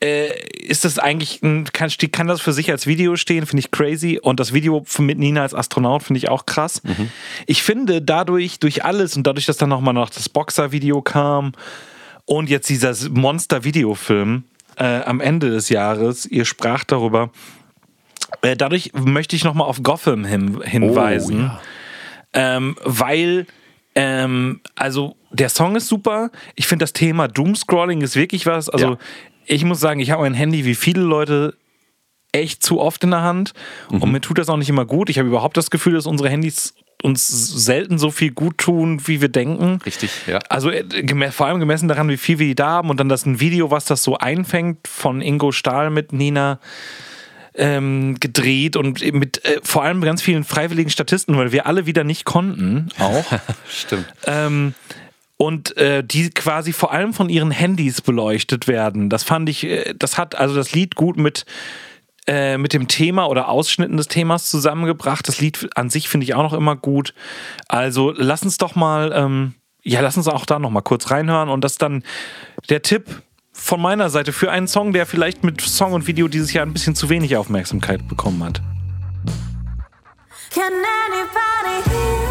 äh, 0.00 0.28
ist 0.52 0.84
das 0.84 0.98
eigentlich, 0.98 1.42
ein, 1.42 1.64
kann, 1.72 1.90
kann 2.12 2.28
das 2.28 2.40
für 2.40 2.52
sich 2.52 2.70
als 2.70 2.86
Video 2.86 3.16
stehen, 3.16 3.46
finde 3.46 3.60
ich 3.60 3.70
crazy. 3.70 4.18
Und 4.22 4.38
das 4.38 4.52
Video 4.52 4.84
mit 4.98 5.18
Nina 5.18 5.42
als 5.42 5.54
Astronaut 5.54 6.04
finde 6.04 6.18
ich 6.18 6.28
auch 6.28 6.46
krass. 6.46 6.82
Mhm. 6.84 7.10
Ich 7.46 7.62
finde 7.62 8.00
dadurch, 8.00 8.60
durch 8.60 8.84
alles 8.84 9.16
und 9.16 9.26
dadurch, 9.26 9.46
dass 9.46 9.56
dann 9.56 9.68
nochmal 9.68 9.94
noch 9.94 10.10
das 10.10 10.28
Boxer-Video 10.28 11.02
kam 11.02 11.52
und 12.26 12.48
jetzt 12.48 12.68
dieser 12.68 12.94
Monster-Videofilm 13.10 14.44
äh, 14.76 15.02
am 15.02 15.20
Ende 15.20 15.50
des 15.50 15.68
Jahres, 15.68 16.26
ihr 16.26 16.44
sprach 16.44 16.84
darüber, 16.84 17.30
äh, 18.42 18.56
dadurch 18.56 18.92
möchte 18.94 19.34
ich 19.34 19.42
nochmal 19.42 19.66
auf 19.66 19.82
Gotham 19.82 20.24
hin, 20.24 20.60
hinweisen, 20.62 21.50
oh, 21.50 22.38
ja. 22.38 22.56
ähm, 22.56 22.76
weil 22.84 23.46
ähm, 23.94 24.60
also 24.76 25.16
der 25.32 25.48
Song 25.48 25.74
ist 25.74 25.88
super. 25.88 26.30
Ich 26.54 26.68
finde 26.68 26.84
das 26.84 26.92
Thema 26.92 27.26
Doomscrolling 27.26 28.02
ist 28.02 28.14
wirklich 28.14 28.46
was. 28.46 28.68
Also 28.68 28.90
ja 28.92 28.98
ich 29.48 29.64
muss 29.64 29.80
sagen, 29.80 30.00
ich 30.00 30.10
habe 30.10 30.22
mein 30.22 30.34
Handy 30.34 30.64
wie 30.64 30.74
viele 30.74 31.02
Leute 31.02 31.54
echt 32.32 32.62
zu 32.62 32.80
oft 32.80 33.02
in 33.04 33.10
der 33.10 33.22
Hand 33.22 33.54
mhm. 33.90 34.02
und 34.02 34.12
mir 34.12 34.20
tut 34.20 34.38
das 34.38 34.48
auch 34.48 34.56
nicht 34.56 34.68
immer 34.68 34.84
gut. 34.84 35.08
Ich 35.08 35.18
habe 35.18 35.28
überhaupt 35.28 35.56
das 35.56 35.70
Gefühl, 35.70 35.94
dass 35.94 36.06
unsere 36.06 36.28
Handys 36.28 36.74
uns 37.02 37.28
selten 37.28 37.98
so 37.98 38.10
viel 38.10 38.32
gut 38.32 38.58
tun, 38.58 39.06
wie 39.06 39.20
wir 39.20 39.28
denken. 39.28 39.80
Richtig, 39.86 40.10
ja. 40.26 40.40
Also 40.48 40.70
äh, 40.70 41.30
vor 41.30 41.46
allem 41.46 41.60
gemessen 41.60 41.88
daran, 41.88 42.08
wie 42.08 42.16
viel 42.16 42.38
wir 42.38 42.54
da 42.54 42.68
haben 42.68 42.90
und 42.90 42.98
dann 42.98 43.08
das 43.08 43.24
ein 43.24 43.40
Video, 43.40 43.70
was 43.70 43.84
das 43.84 44.02
so 44.02 44.18
einfängt, 44.18 44.88
von 44.88 45.22
Ingo 45.22 45.52
Stahl 45.52 45.90
mit 45.90 46.12
Nina 46.12 46.58
ähm, 47.54 48.16
gedreht 48.20 48.76
und 48.76 49.00
mit 49.14 49.44
äh, 49.44 49.60
vor 49.62 49.84
allem 49.84 50.00
ganz 50.00 50.22
vielen 50.22 50.44
freiwilligen 50.44 50.90
Statisten, 50.90 51.36
weil 51.36 51.52
wir 51.52 51.66
alle 51.66 51.86
wieder 51.86 52.04
nicht 52.04 52.24
konnten, 52.24 52.88
auch. 52.98 53.24
Stimmt. 53.68 54.06
Ähm, 54.26 54.74
und 55.38 55.76
äh, 55.76 56.04
die 56.04 56.30
quasi 56.30 56.74
vor 56.74 56.92
allem 56.92 57.14
von 57.14 57.30
ihren 57.30 57.52
Handys 57.52 58.02
beleuchtet 58.02 58.68
werden. 58.68 59.08
Das 59.08 59.22
fand 59.22 59.48
ich, 59.48 59.64
äh, 59.64 59.94
das 59.96 60.18
hat 60.18 60.34
also 60.34 60.54
das 60.54 60.72
Lied 60.72 60.96
gut 60.96 61.16
mit 61.16 61.46
äh, 62.26 62.58
mit 62.58 62.74
dem 62.74 62.88
Thema 62.88 63.26
oder 63.26 63.48
Ausschnitten 63.48 63.96
des 63.96 64.08
Themas 64.08 64.50
zusammengebracht. 64.50 65.26
Das 65.26 65.40
Lied 65.40 65.70
an 65.74 65.88
sich 65.88 66.10
finde 66.10 66.24
ich 66.24 66.34
auch 66.34 66.42
noch 66.42 66.52
immer 66.52 66.76
gut. 66.76 67.14
Also 67.68 68.12
lass 68.14 68.42
uns 68.42 68.58
doch 68.58 68.74
mal, 68.74 69.12
ähm, 69.14 69.54
ja, 69.82 70.00
lass 70.00 70.16
uns 70.18 70.28
auch 70.28 70.44
da 70.44 70.58
noch 70.58 70.70
mal 70.70 70.82
kurz 70.82 71.10
reinhören 71.10 71.48
und 71.48 71.62
das 71.62 71.78
dann 71.78 72.02
der 72.68 72.82
Tipp 72.82 73.22
von 73.52 73.80
meiner 73.80 74.10
Seite 74.10 74.32
für 74.32 74.50
einen 74.50 74.68
Song, 74.68 74.92
der 74.92 75.06
vielleicht 75.06 75.42
mit 75.42 75.60
Song 75.60 75.92
und 75.92 76.06
Video 76.06 76.28
dieses 76.28 76.52
Jahr 76.52 76.66
ein 76.66 76.72
bisschen 76.72 76.94
zu 76.94 77.08
wenig 77.08 77.36
Aufmerksamkeit 77.36 78.06
bekommen 78.08 78.44
hat. 78.44 78.60
Can 80.50 80.72
anybody 80.72 81.90
hear 81.90 82.27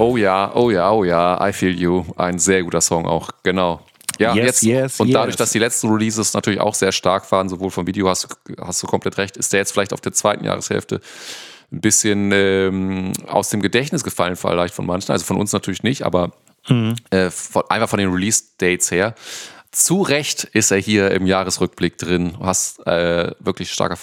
Oh 0.00 0.16
ja, 0.16 0.52
oh 0.54 0.70
ja, 0.70 0.90
oh 0.90 1.04
ja, 1.04 1.46
I 1.48 1.52
Feel 1.52 1.78
You. 1.78 2.04
Ein 2.16 2.38
sehr 2.38 2.62
guter 2.62 2.80
Song 2.80 3.06
auch, 3.06 3.30
genau. 3.42 3.80
Ja, 4.18 4.34
Yes, 4.34 4.46
jetzt, 4.46 4.62
yes, 4.62 5.00
und 5.00 5.12
dadurch, 5.12 5.34
yes. 5.34 5.36
dass 5.38 5.50
die 5.52 5.58
letzten 5.58 5.88
Releases 5.90 6.34
natürlich 6.34 6.60
auch 6.60 6.74
sehr 6.74 6.92
stark 6.92 7.30
waren, 7.32 7.48
sowohl 7.48 7.70
vom 7.70 7.86
Video, 7.86 8.08
hast, 8.08 8.24
du- 8.46 8.54
hast 8.64 8.82
du 8.82 8.86
komplett 8.86 9.16
recht, 9.18 9.36
ist 9.36 9.52
der 9.52 9.60
jetzt 9.60 9.72
vielleicht 9.72 9.92
auf 9.94 10.00
der 10.00 10.12
zweiten 10.12 10.44
Jahreshälfte 10.44 11.00
ein 11.72 11.80
bisschen 11.80 12.30
ähm, 12.32 13.12
aus 13.28 13.48
dem 13.50 13.62
Gedächtnis 13.62 14.02
gefallen, 14.04 14.36
vielleicht 14.36 14.74
von 14.74 14.84
manchen. 14.86 15.12
Also 15.12 15.24
von 15.24 15.36
uns 15.38 15.52
natürlich 15.52 15.82
nicht, 15.82 16.02
aber 16.02 16.32
Mhm. 16.68 16.96
äh, 17.10 17.30
von, 17.30 17.62
einfach 17.70 17.88
von 17.88 17.98
den 17.98 18.10
Release-Dates 18.12 18.90
her. 18.90 19.14
Zu 19.72 20.02
Recht 20.02 20.44
ist 20.52 20.70
er 20.70 20.78
hier 20.78 21.10
im 21.12 21.26
Jahresrückblick 21.26 21.96
drin. 21.96 22.34
Du 22.38 22.44
hast 22.44 22.86
äh, 22.86 23.32
wirklich 23.38 23.72
starker 23.72 23.96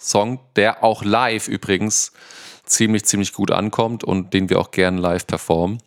Song, 0.00 0.40
der 0.56 0.82
auch 0.82 1.04
live 1.04 1.46
übrigens 1.46 2.10
ziemlich, 2.70 3.04
ziemlich 3.04 3.32
gut 3.32 3.50
ankommt 3.50 4.04
und 4.04 4.32
den 4.32 4.48
wir 4.48 4.58
auch 4.58 4.70
gern 4.70 4.98
live 4.98 5.26
performen. 5.26 5.78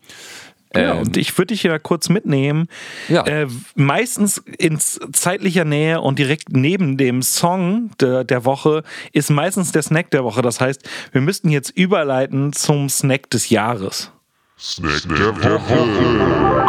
Ja, 0.75 0.93
Ähm, 0.93 0.99
und 0.99 1.17
ich 1.17 1.38
würde 1.38 1.53
dich 1.53 1.63
ja 1.63 1.77
kurz 1.79 2.09
mitnehmen. 2.09 2.67
Ja. 3.07 3.25
Äh, 3.25 3.47
meistens 3.75 4.39
in 4.57 4.79
zeitlicher 4.79 5.65
Nähe 5.65 6.01
und 6.01 6.19
direkt 6.19 6.49
neben 6.51 6.97
dem 6.97 7.21
Song 7.21 7.91
der, 7.99 8.23
der 8.23 8.45
Woche 8.45 8.84
ist 9.11 9.29
meistens 9.29 9.71
der 9.71 9.84
Snack 9.84 10.11
der 10.11 10.23
Woche. 10.23 10.41
Das 10.41 10.59
heißt, 10.59 10.88
wir 11.11 11.21
müssten 11.21 11.49
jetzt 11.49 11.69
überleiten 11.69 12.53
zum 12.53 12.89
Snack 12.89 13.29
des 13.29 13.49
Jahres. 13.49 14.11
Snack 14.57 15.03
der 15.09 15.43
Woche. 15.43 16.62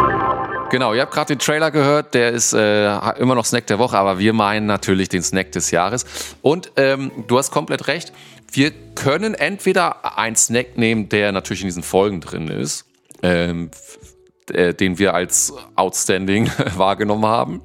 Genau, 0.71 0.93
ihr 0.93 1.01
habt 1.01 1.13
gerade 1.13 1.27
den 1.27 1.39
Trailer 1.39 1.69
gehört, 1.69 2.15
der 2.15 2.31
ist 2.31 2.53
äh, 2.53 2.97
immer 3.19 3.35
noch 3.35 3.45
Snack 3.45 3.67
der 3.67 3.77
Woche, 3.77 3.97
aber 3.97 4.17
wir 4.17 4.33
meinen 4.33 4.65
natürlich 4.65 5.09
den 5.09 5.21
Snack 5.21 5.51
des 5.51 5.71
Jahres. 5.71 6.05
Und 6.41 6.71
ähm, 6.75 7.11
du 7.27 7.37
hast 7.37 7.51
komplett 7.51 7.87
recht, 7.87 8.11
wir 8.51 8.71
können 8.95 9.35
entweder 9.35 10.17
einen 10.17 10.35
Snack 10.35 10.77
nehmen, 10.77 11.09
der 11.09 11.31
natürlich 11.31 11.61
in 11.61 11.67
diesen 11.67 11.83
Folgen 11.83 12.19
drin 12.19 12.47
ist, 12.47 12.85
ähm, 13.21 13.69
äh, 14.51 14.73
den 14.73 14.97
wir 14.97 15.13
als 15.13 15.53
outstanding 15.75 16.49
wahrgenommen 16.75 17.25
haben. 17.25 17.61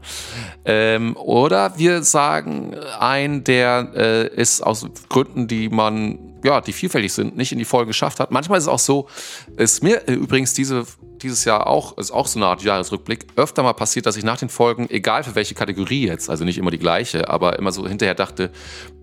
Ähm, 0.64 1.16
oder 1.16 1.78
wir 1.78 2.02
sagen 2.02 2.74
ein, 2.98 3.44
der 3.44 3.92
äh, 3.94 4.26
ist 4.28 4.60
aus 4.62 4.86
Gründen, 5.08 5.48
die 5.48 5.68
man, 5.68 6.40
ja, 6.44 6.60
die 6.60 6.72
vielfältig 6.72 7.12
sind, 7.12 7.36
nicht 7.36 7.52
in 7.52 7.58
die 7.58 7.64
Folge 7.64 7.88
geschafft 7.88 8.20
hat. 8.20 8.30
Manchmal 8.30 8.58
ist 8.58 8.64
es 8.64 8.68
auch 8.68 8.78
so, 8.78 9.08
ist 9.56 9.82
mir 9.82 10.08
äh, 10.08 10.12
übrigens 10.12 10.54
diese, 10.54 10.86
dieses 11.22 11.44
Jahr 11.44 11.66
auch, 11.66 11.96
ist 11.98 12.10
auch 12.10 12.26
so 12.26 12.38
eine 12.38 12.46
Art 12.46 12.62
Jahresrückblick, 12.62 13.26
öfter 13.36 13.62
mal 13.62 13.72
passiert, 13.74 14.06
dass 14.06 14.16
ich 14.16 14.24
nach 14.24 14.38
den 14.38 14.48
Folgen, 14.48 14.88
egal 14.90 15.22
für 15.24 15.34
welche 15.34 15.54
Kategorie 15.54 16.06
jetzt, 16.06 16.28
also 16.30 16.44
nicht 16.44 16.58
immer 16.58 16.70
die 16.70 16.78
gleiche, 16.78 17.28
aber 17.28 17.58
immer 17.58 17.72
so 17.72 17.86
hinterher 17.86 18.14
dachte, 18.14 18.50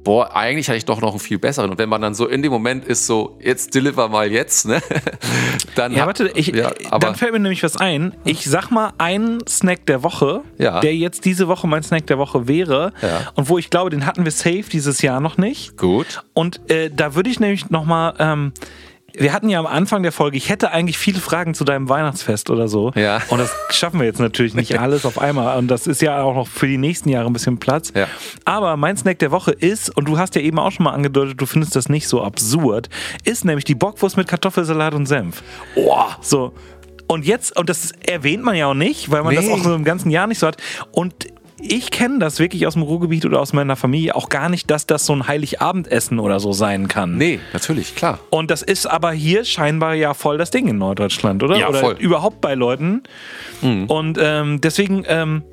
boah, 0.03 0.36
eigentlich 0.36 0.68
hatte 0.70 0.78
ich 0.78 0.86
doch 0.86 1.01
noch 1.01 1.11
einen 1.11 1.20
viel 1.20 1.38
besseren. 1.38 1.70
Und 1.70 1.80
wenn 1.80 1.89
man 1.89 2.01
dann 2.01 2.13
so 2.15 2.28
in 2.28 2.41
dem 2.41 2.51
Moment 2.51 2.86
ist, 2.86 3.05
so, 3.07 3.38
jetzt 3.41 3.76
deliver 3.76 4.07
mal 4.07 4.32
jetzt, 4.32 4.65
ne? 4.65 4.82
dann 5.76 5.93
Ja, 5.93 6.05
warte, 6.05 6.32
ich, 6.36 6.47
ja, 6.47 6.72
aber 6.91 7.07
dann 7.07 7.15
fällt 7.15 7.34
mir 7.34 7.39
nämlich 7.39 7.61
was 7.63 7.76
ein. 7.78 8.15
Ich 8.24 8.45
sag 8.45 8.72
mal 8.72 8.93
einen 8.97 9.45
Snack 9.47 9.86
der 9.86 10.03
Woche, 10.03 10.41
Ja. 10.57 10.80
der 10.80 10.95
jetzt 10.95 11.26
diese 11.26 11.47
Woche 11.47 11.68
mein 11.68 11.84
Snack 11.84 12.07
der 12.07 12.18
Woche 12.18 12.47
wäre. 12.47 12.93
Ja. 13.01 13.32
Und 13.36 13.49
wo 13.49 13.57
ich 13.57 13.70
glaube, 13.70 13.89
den 13.89 14.05
hatten 14.05 14.24
wir 14.24 14.32
safe 14.32 14.63
dieses 14.72 15.01
Jahr 15.01 15.20
noch 15.20 15.38
nicht. 15.38 15.76
gut. 15.78 16.24
Und 16.34 16.70
äh, 16.72 16.89
da 16.89 17.15
würde 17.15 17.30
ich 17.30 17.39
nämlich 17.39 17.70
nochmal, 17.70 18.13
ähm, 18.20 18.53
wir 19.20 19.34
hatten 19.34 19.49
ja 19.49 19.59
am 19.59 19.65
Anfang 19.65 20.03
der 20.03 20.11
Folge, 20.11 20.38
ich 20.38 20.49
hätte 20.49 20.72
eigentlich 20.72 20.97
viele 20.97 21.20
Fragen 21.20 21.53
zu 21.53 21.63
deinem 21.63 21.89
Weihnachtsfest 21.89 22.49
oder 22.49 22.68
so. 22.68 22.91
Ja. 22.95 23.22
Und 23.30 23.39
das 23.39 23.51
schaffen 23.72 23.99
wir 23.99 24.05
jetzt 24.05 24.20
natürlich 24.20 24.53
nicht 24.53 24.80
alles 24.80 25.05
auf 25.05 25.20
einmal. 25.20 25.57
Und 25.57 25.68
das 25.70 25.88
ist 25.88 26.01
ja 26.01 26.22
auch 26.22 26.36
noch 26.36 26.47
für 26.47 26.68
die 26.68 26.78
nächsten 26.78 27.09
Jahre 27.09 27.26
ein 27.28 27.34
bisschen 27.34 27.57
Platz. 27.57 27.91
Ja. 27.95 28.07
Aber 28.45 28.78
mein 28.78 28.95
Snack 28.95 29.20
der 29.20 29.32
Woche 29.32 29.51
ist, 29.51 29.95
und 29.97 30.07
du 30.07 30.18
hast 30.18 30.36
ja 30.36 30.41
eben 30.41 30.59
auch 30.59 30.72
schon 30.72 30.84
mal 30.84 30.91
angedeutet, 30.91 31.41
du 31.41 31.45
findest 31.45 31.76
das 31.76 31.89
nicht 31.89 32.07
so 32.07 32.22
absurd, 32.24 32.89
ist 33.24 33.43
nämlich 33.45 33.65
die 33.65 33.76
Bockwurst 33.76 34.18
mit 34.18 34.28
Kartoffelsalat 34.28 34.93
und 34.93 35.05
Senf. 35.07 35.41
Oh, 35.76 36.03
So. 36.22 36.53
Und 37.09 37.26
jetzt, 37.26 37.57
und 37.57 37.70
das 37.70 37.93
erwähnt 38.05 38.43
man 38.43 38.53
ja 38.55 38.68
auch 38.68 38.74
nicht, 38.74 39.09
weil 39.09 39.24
man 39.24 39.34
das 39.34 39.45
Nee. 39.45 39.53
auch 39.53 39.59
so 39.63 39.74
im 39.74 39.86
ganzen 39.86 40.09
Jahr 40.11 40.28
nicht 40.28 40.39
so 40.39 40.47
hat. 40.47 40.57
Und 40.91 41.28
ich 41.60 41.91
kenne 41.91 42.20
das 42.20 42.39
wirklich 42.39 42.68
aus 42.68 42.74
dem 42.74 42.84
Ruhrgebiet 42.84 43.26
oder 43.26 43.39
aus 43.41 43.53
meiner 43.53 43.76
Familie 43.76 44.16
auch 44.16 44.30
gar 44.30 44.49
nicht, 44.49 44.70
dass 44.70 44.86
das 44.86 45.05
so 45.05 45.14
ein 45.14 45.28
Heiligabendessen 45.28 46.20
oder 46.20 46.39
so 46.39 46.53
sein 46.53 46.88
kann. 46.88 47.18
nee, 47.18 47.39
natürlich, 47.53 47.95
klar. 47.95 48.20
Und 48.30 48.51
das 48.51 48.62
ist 48.62 48.86
aber 48.86 49.12
hier 49.12 49.43
scheinbar 49.43 49.95
ja 49.95 50.14
voll 50.14 50.38
das 50.38 50.51
Ding 50.51 50.68
in 50.68 50.78
Norddeutschland, 50.78 51.41
oder? 51.43 51.58
Ja, 51.58 51.70
oder 51.70 51.80
voll. 51.80 51.95
überhaupt 51.99 52.41
bei 52.41 52.53
Leuten. 52.53 53.03
Und 53.62 54.20
ähm, 54.22 54.62
deswegen 54.62 55.03
ähm, 55.08 55.43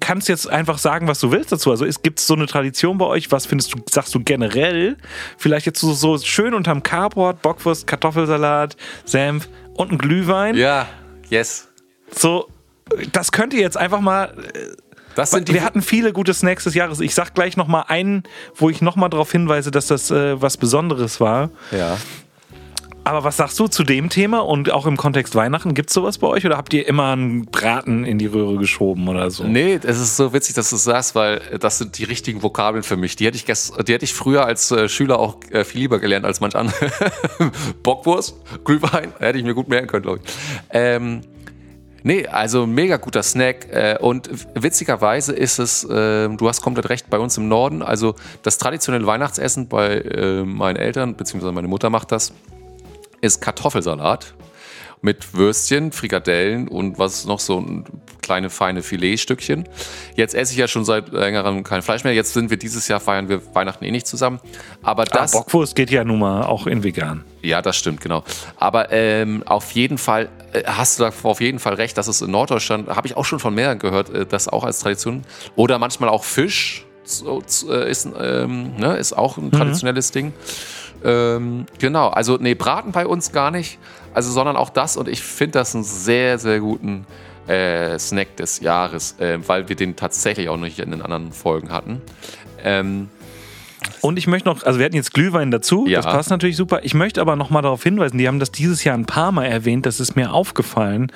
kannst 0.00 0.28
du 0.28 0.32
jetzt 0.32 0.48
einfach 0.48 0.78
sagen, 0.78 1.06
was 1.06 1.20
du 1.20 1.30
willst 1.30 1.52
dazu. 1.52 1.70
Also 1.70 1.86
gibt 2.02 2.18
es 2.18 2.26
so 2.26 2.34
eine 2.34 2.46
Tradition 2.46 2.98
bei 2.98 3.04
euch? 3.04 3.30
Was 3.30 3.46
findest 3.46 3.74
du, 3.74 3.78
sagst 3.88 4.14
du 4.14 4.20
generell? 4.20 4.96
Vielleicht 5.36 5.66
jetzt 5.66 5.80
so, 5.80 5.92
so 5.92 6.18
schön 6.18 6.54
unterm 6.54 6.82
Carport, 6.82 7.42
Bockwurst, 7.42 7.86
Kartoffelsalat, 7.86 8.76
Senf 9.04 9.48
und 9.74 9.92
ein 9.92 9.98
Glühwein. 9.98 10.56
Ja, 10.56 10.88
yes. 11.28 11.68
So, 12.10 12.48
das 13.12 13.32
könnt 13.32 13.54
ihr 13.54 13.60
jetzt 13.60 13.76
einfach 13.76 14.00
mal 14.00 14.34
die 15.16 15.54
wir 15.54 15.64
hatten 15.64 15.82
viele 15.82 16.12
gute 16.12 16.32
Snacks 16.32 16.64
des 16.64 16.74
Jahres. 16.74 17.00
Ich 17.00 17.14
sag 17.14 17.34
gleich 17.34 17.56
noch 17.56 17.66
mal 17.66 17.82
einen, 17.88 18.22
wo 18.54 18.70
ich 18.70 18.80
noch 18.80 18.96
mal 18.96 19.08
darauf 19.08 19.30
hinweise, 19.30 19.70
dass 19.70 19.88
das 19.88 20.10
äh, 20.10 20.40
was 20.40 20.56
Besonderes 20.56 21.20
war. 21.20 21.50
ja. 21.72 21.98
Aber 23.02 23.24
was 23.24 23.38
sagst 23.38 23.58
du 23.58 23.66
zu 23.66 23.82
dem 23.82 24.10
Thema 24.10 24.40
und 24.40 24.70
auch 24.70 24.86
im 24.86 24.96
Kontext 24.98 25.34
Weihnachten? 25.34 25.72
Gibt 25.72 25.88
es 25.88 25.94
sowas 25.94 26.18
bei 26.18 26.26
euch 26.26 26.44
oder 26.44 26.58
habt 26.58 26.72
ihr 26.74 26.86
immer 26.86 27.12
einen 27.12 27.46
Braten 27.46 28.04
in 28.04 28.18
die 28.18 28.26
Röhre 28.26 28.58
geschoben 28.58 29.08
oder 29.08 29.30
so? 29.30 29.44
Nee, 29.44 29.80
es 29.82 29.98
ist 29.98 30.16
so 30.16 30.34
witzig, 30.34 30.54
dass 30.54 30.70
du 30.70 30.76
es 30.76 30.84
sagst, 30.84 31.14
weil 31.14 31.40
äh, 31.50 31.58
das 31.58 31.78
sind 31.78 31.96
die 31.98 32.04
richtigen 32.04 32.42
Vokabeln 32.42 32.82
für 32.82 32.96
mich. 32.96 33.16
Die 33.16 33.26
hätte 33.26 33.36
ich, 33.36 33.46
gest 33.46 33.72
die 33.88 33.94
hätte 33.94 34.04
ich 34.04 34.12
früher 34.12 34.44
als 34.44 34.70
äh, 34.70 34.88
Schüler 34.88 35.18
auch 35.18 35.38
äh, 35.50 35.64
viel 35.64 35.80
lieber 35.80 35.98
gelernt 35.98 36.26
als 36.26 36.40
manch 36.40 36.54
andere. 36.54 36.92
Bockwurst, 37.82 38.36
Glühwein, 38.64 39.12
hätte 39.18 39.38
ich 39.38 39.44
mir 39.44 39.54
gut 39.54 39.68
merken 39.68 39.86
können, 39.86 40.02
glaube 40.02 40.20
ich. 40.22 40.32
Ähm, 40.70 41.22
nee, 42.02 42.26
also 42.26 42.66
mega 42.66 42.96
guter 42.96 43.22
Snack. 43.22 43.68
Äh, 43.70 43.98
und 44.00 44.30
witzigerweise 44.54 45.32
ist 45.32 45.58
es, 45.58 45.84
äh, 45.84 46.28
du 46.28 46.48
hast 46.48 46.62
komplett 46.62 46.88
recht, 46.88 47.10
bei 47.10 47.18
uns 47.18 47.36
im 47.36 47.48
Norden, 47.48 47.82
also 47.82 48.14
das 48.42 48.58
traditionelle 48.58 49.06
Weihnachtsessen 49.06 49.68
bei 49.68 49.98
äh, 49.98 50.44
meinen 50.44 50.76
Eltern, 50.76 51.16
beziehungsweise 51.16 51.52
meine 51.52 51.68
Mutter 51.68 51.90
macht 51.90 52.12
das, 52.12 52.32
ist 53.20 53.40
Kartoffelsalat 53.40 54.34
mit 55.02 55.32
Würstchen, 55.34 55.92
Frikadellen 55.92 56.68
und 56.68 56.98
was 56.98 57.24
noch 57.24 57.40
so 57.40 57.58
ein 57.58 57.84
kleine 58.22 58.50
feine 58.50 58.82
Filetstückchen. 58.82 59.66
Jetzt 60.14 60.34
esse 60.34 60.52
ich 60.52 60.58
ja 60.58 60.68
schon 60.68 60.84
seit 60.84 61.08
längerem 61.10 61.64
kein 61.64 61.82
Fleisch 61.82 62.04
mehr. 62.04 62.12
Jetzt 62.12 62.34
sind 62.34 62.50
wir 62.50 62.58
dieses 62.58 62.86
Jahr 62.86 63.00
feiern 63.00 63.28
wir 63.28 63.40
Weihnachten 63.54 63.84
eh 63.84 63.90
nicht 63.90 64.06
zusammen. 64.06 64.40
Aber 64.82 65.02
Ah, 65.02 65.06
das, 65.12 65.32
Bockwurst 65.32 65.74
geht 65.74 65.90
ja 65.90 66.04
nun 66.04 66.18
mal 66.20 66.42
auch 66.44 66.66
in 66.66 66.84
vegan. 66.84 67.24
ja, 67.42 67.62
das 67.62 67.76
stimmt 67.76 68.00
genau. 68.02 68.22
Aber 68.56 68.92
ähm, 68.92 69.42
auf 69.46 69.72
jeden 69.72 69.96
Fall 69.98 70.28
äh, 70.52 70.62
hast 70.66 70.98
du 71.00 71.04
da 71.04 71.12
auf 71.22 71.40
jeden 71.40 71.58
Fall 71.58 71.74
recht, 71.74 71.96
dass 71.96 72.06
es 72.06 72.20
in 72.20 72.30
Norddeutschland 72.30 72.88
habe 72.88 73.08
ich 73.08 73.16
auch 73.16 73.24
schon 73.24 73.38
von 73.40 73.54
mehreren 73.54 73.78
gehört, 73.78 74.10
äh, 74.10 74.26
das 74.26 74.48
auch 74.48 74.64
als 74.64 74.80
Tradition 74.80 75.22
oder 75.56 75.78
manchmal 75.78 76.10
auch 76.10 76.24
Fisch 76.24 76.84
so, 77.04 77.42
äh, 77.68 77.90
ist, 77.90 78.06
ähm, 78.20 78.76
ne, 78.76 78.96
ist 78.96 79.14
auch 79.14 79.38
ein 79.38 79.50
traditionelles 79.50 80.12
Ding. 80.12 80.32
Ähm, 81.02 81.64
genau, 81.78 82.08
also 82.08 82.36
nee, 82.38 82.54
Braten 82.54 82.92
bei 82.92 83.06
uns 83.06 83.32
gar 83.32 83.50
nicht, 83.50 83.78
also 84.14 84.30
sondern 84.30 84.56
auch 84.56 84.70
das 84.70 84.96
und 84.96 85.08
ich 85.08 85.22
finde 85.22 85.58
das 85.58 85.74
einen 85.74 85.84
sehr, 85.84 86.38
sehr 86.38 86.60
guten 86.60 87.06
äh, 87.46 87.98
Snack 87.98 88.36
des 88.36 88.60
Jahres, 88.60 89.16
äh, 89.18 89.38
weil 89.46 89.68
wir 89.68 89.76
den 89.76 89.96
tatsächlich 89.96 90.48
auch 90.48 90.56
noch 90.56 90.64
nicht 90.64 90.78
in 90.78 90.90
den 90.90 91.02
anderen 91.02 91.32
Folgen 91.32 91.70
hatten. 91.72 92.00
Ähm, 92.62 93.08
Und 94.02 94.18
ich 94.18 94.26
möchte 94.26 94.48
noch, 94.48 94.62
also 94.62 94.78
wir 94.78 94.84
hatten 94.86 94.96
jetzt 94.96 95.14
Glühwein 95.14 95.50
dazu, 95.50 95.86
Ja. 95.86 96.00
das 96.00 96.06
passt 96.06 96.30
natürlich 96.30 96.56
super. 96.56 96.80
Ich 96.82 96.94
möchte 96.94 97.20
aber 97.20 97.34
noch 97.36 97.50
mal 97.50 97.62
darauf 97.62 97.82
hinweisen, 97.82 98.18
die 98.18 98.28
haben 98.28 98.38
das 98.38 98.52
dieses 98.52 98.84
Jahr 98.84 98.96
ein 98.96 99.06
paar 99.06 99.32
Mal 99.32 99.46
erwähnt, 99.46 99.86
das 99.86 100.00
ist 100.00 100.16
mir 100.16 100.32
aufgefallen, 100.32 101.10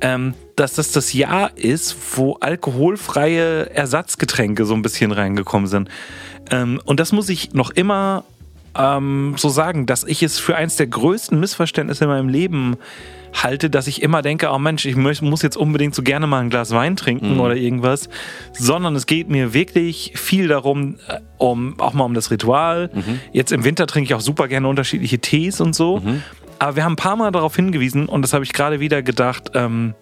ähm, 0.00 0.34
dass 0.56 0.74
das 0.74 0.90
das 0.90 1.12
Jahr 1.12 1.56
ist, 1.56 1.96
wo 2.16 2.34
alkoholfreie 2.40 3.70
Ersatzgetränke 3.70 4.64
so 4.64 4.74
ein 4.74 4.82
bisschen 4.82 5.12
reingekommen 5.12 5.68
sind. 5.68 5.88
Ähm, 6.50 6.80
und 6.84 6.98
das 6.98 7.12
muss 7.12 7.28
ich 7.28 7.54
noch 7.54 7.70
immer 7.70 8.24
ähm, 8.76 9.34
so 9.36 9.48
sagen, 9.48 9.86
dass 9.86 10.04
ich 10.04 10.22
es 10.22 10.38
für 10.38 10.56
eins 10.56 10.76
der 10.76 10.86
größten 10.86 11.38
Missverständnisse 11.38 12.04
in 12.04 12.10
meinem 12.10 12.28
Leben 12.28 12.76
halte, 13.34 13.70
dass 13.70 13.86
ich 13.86 14.02
immer 14.02 14.20
denke, 14.22 14.50
oh 14.50 14.58
Mensch, 14.58 14.84
ich 14.84 14.94
muss 14.96 15.42
jetzt 15.42 15.56
unbedingt 15.56 15.94
so 15.94 16.02
gerne 16.02 16.26
mal 16.26 16.40
ein 16.40 16.50
Glas 16.50 16.70
Wein 16.70 16.96
trinken 16.96 17.40
oder 17.40 17.56
irgendwas, 17.56 18.08
sondern 18.52 18.94
es 18.94 19.06
geht 19.06 19.28
mir 19.30 19.54
wirklich 19.54 20.12
viel 20.16 20.48
darum, 20.48 20.96
äh, 21.08 21.18
um 21.38 21.80
auch 21.80 21.94
mal 21.94 22.04
um 22.04 22.14
das 22.14 22.30
Ritual. 22.30 22.90
Jetzt 23.32 23.52
im 23.52 23.64
Winter 23.64 23.86
trinke 23.86 24.06
ich 24.08 24.14
auch 24.14 24.20
super 24.20 24.48
gerne 24.48 24.68
unterschiedliche 24.68 25.18
Tees 25.18 25.60
und 25.60 25.74
so. 25.74 26.02
Aber 26.58 26.76
wir 26.76 26.84
haben 26.84 26.92
ein 26.92 26.96
paar 26.96 27.16
Mal 27.16 27.32
darauf 27.32 27.56
hingewiesen 27.56 28.06
und 28.06 28.22
das 28.22 28.32
habe 28.34 28.44
ich 28.44 28.52
gerade 28.52 28.78
wieder 28.78 29.02
gedacht. 29.02 29.50
Ähm, 29.54 29.94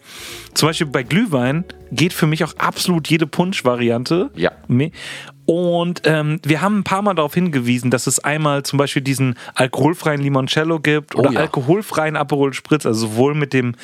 zum 0.52 0.68
Beispiel 0.68 0.88
bei 0.88 1.02
Glühwein 1.04 1.64
geht 1.90 2.12
für 2.12 2.26
mich 2.26 2.44
auch 2.44 2.54
absolut 2.58 3.08
jede 3.08 3.26
Punsch-Variante. 3.26 4.30
Ja. 4.34 4.52
Und 5.52 6.02
ähm, 6.04 6.38
wir 6.44 6.60
haben 6.60 6.78
ein 6.78 6.84
paar 6.84 7.02
Mal 7.02 7.14
darauf 7.14 7.34
hingewiesen, 7.34 7.90
dass 7.90 8.06
es 8.06 8.20
einmal 8.22 8.62
zum 8.62 8.76
Beispiel 8.78 9.02
diesen 9.02 9.36
alkoholfreien 9.56 10.20
Limoncello 10.20 10.78
gibt 10.78 11.16
oder 11.16 11.30
Oh 11.30 11.32
ja. 11.32 11.40
alkoholfreien 11.40 12.14
Aperol 12.14 12.52
Spritz, 12.54 12.86
also 12.86 13.08
sowohl 13.08 13.34
mit 13.34 13.52
dem 13.52 13.74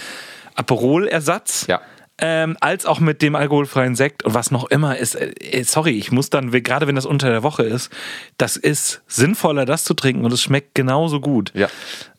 Aperol-Ersatz. 0.55 1.67
Ja. 1.67 1.81
Ähm, 2.19 2.57
als 2.61 2.87
auch 2.87 3.01
mit 3.01 3.21
dem 3.21 3.35
alkoholfreien 3.35 3.95
Sekt 3.97 4.23
und 4.23 4.33
was 4.33 4.51
noch 4.53 4.71
immer 4.71 4.97
ist, 4.97 5.17
äh, 5.17 5.63
sorry, 5.65 5.91
ich 5.99 6.13
muss 6.13 6.31
dann, 6.31 6.51
gerade 6.53 6.87
wenn 6.87 6.95
das 6.95 7.05
unter 7.05 7.29
der 7.31 7.43
Woche 7.43 7.65
ist, 7.65 7.91
das 8.39 8.57
ist 8.57 9.03
sinnvoller, 9.09 9.67
das 9.67 9.83
zu 9.85 9.93
trinken 9.93 10.25
und 10.25 10.33
es 10.33 10.41
schmeckt 10.43 10.75
genauso 10.77 11.21
gut. 11.21 11.51
ja. 11.55 11.69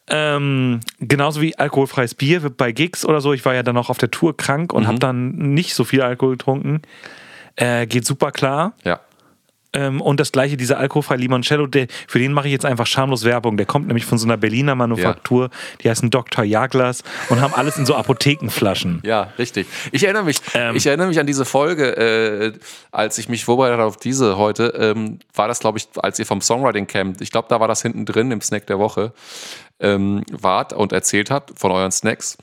Ähm, 0.09 0.79
genauso 0.99 1.41
wie 1.41 1.57
alkoholfreies 1.57 2.15
Bier 2.15 2.41
bei 2.49 2.71
Gigs 2.71 3.03
oder 3.05 3.19
so. 3.21 3.33
Ich 3.33 3.43
war 3.43 3.53
ja 3.55 3.61
dann 3.63 3.75
auch 3.75 3.89
auf 3.89 3.97
der 3.97 4.09
Tour 4.11 4.37
krank 4.37 4.71
und 4.71 4.83
Mhm. 4.83 4.87
habe 4.87 4.99
dann 4.99 5.31
nicht 5.53 5.73
so 5.73 5.83
viel 5.83 6.01
Alkohol 6.01 6.33
getrunken. 6.37 6.81
Äh, 7.57 7.87
geht 7.87 8.05
super 8.05 8.31
klar. 8.31 8.71
Ja. 8.85 9.01
Ähm, 9.73 10.01
und 10.01 10.19
das 10.19 10.31
gleiche, 10.31 10.55
dieser 10.57 10.77
alkoholfreie 10.79 11.17
Limoncello, 11.17 11.67
der, 11.67 11.87
für 12.07 12.19
den 12.19 12.31
mache 12.31 12.47
ich 12.47 12.53
jetzt 12.53 12.65
einfach 12.65 12.87
schamlos 12.87 13.23
Werbung. 13.25 13.57
Der 13.57 13.65
kommt 13.65 13.87
nämlich 13.87 14.05
von 14.05 14.17
so 14.17 14.25
einer 14.25 14.37
Berliner 14.37 14.75
Manufaktur, 14.75 15.49
die 15.81 15.89
heißen 15.89 16.09
Dr. 16.09 16.43
Jaglas 16.43 17.03
und 17.29 17.41
haben 17.41 17.53
alles 17.53 17.77
in 17.77 17.85
so 17.85 17.95
Apothekenflaschen. 17.95 19.01
Ja, 19.03 19.33
richtig. 19.37 19.67
Ich 19.91 20.03
erinnere 20.03 20.23
mich, 20.23 20.37
Ähm. 20.53 20.75
ich 20.75 20.87
erinnere 20.87 21.07
mich 21.07 21.19
an 21.19 21.27
diese 21.27 21.45
Folge, 21.45 21.97
äh, 21.97 22.53
als 22.91 23.17
ich 23.17 23.29
mich 23.29 23.43
vorbereitet 23.45 23.79
habe 23.79 23.87
auf 23.87 23.97
diese 23.97 24.37
heute, 24.37 24.67
ähm, 24.79 25.19
war 25.35 25.47
das, 25.47 25.59
glaube 25.59 25.77
ich, 25.79 25.87
als 25.97 26.17
ihr 26.17 26.25
vom 26.25 26.41
Songwriting 26.41 26.87
Camp, 26.87 27.21
ich 27.21 27.31
glaube, 27.31 27.47
da 27.49 27.59
war 27.59 27.67
das 27.67 27.81
hinten 27.81 28.05
drin 28.05 28.31
im 28.31 28.41
Snack 28.41 28.67
der 28.67 28.79
Woche, 28.79 29.13
ähm, 29.79 30.23
wart 30.31 30.73
und 30.73 30.91
erzählt 30.93 31.29
habt 31.29 31.59
von 31.59 31.71
euren 31.71 31.91
Snacks. 31.91 32.37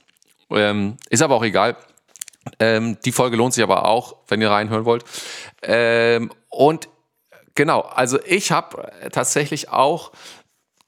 Ähm, 0.51 0.99
ist 1.09 1.23
aber 1.23 1.35
auch 1.35 1.45
egal. 1.45 1.77
Die 2.61 3.13
Folge 3.13 3.39
lohnt 3.39 3.55
sich 3.55 3.65
aber 3.65 3.87
auch, 3.87 4.17
wenn 4.29 4.43
ihr 4.43 4.51
reinhören 4.51 4.85
wollt. 4.85 5.03
Und 6.51 6.89
genau, 7.55 7.81
also 7.81 8.19
ich 8.25 8.53
habe 8.53 8.91
tatsächlich 9.13 9.71
auch 9.71 10.13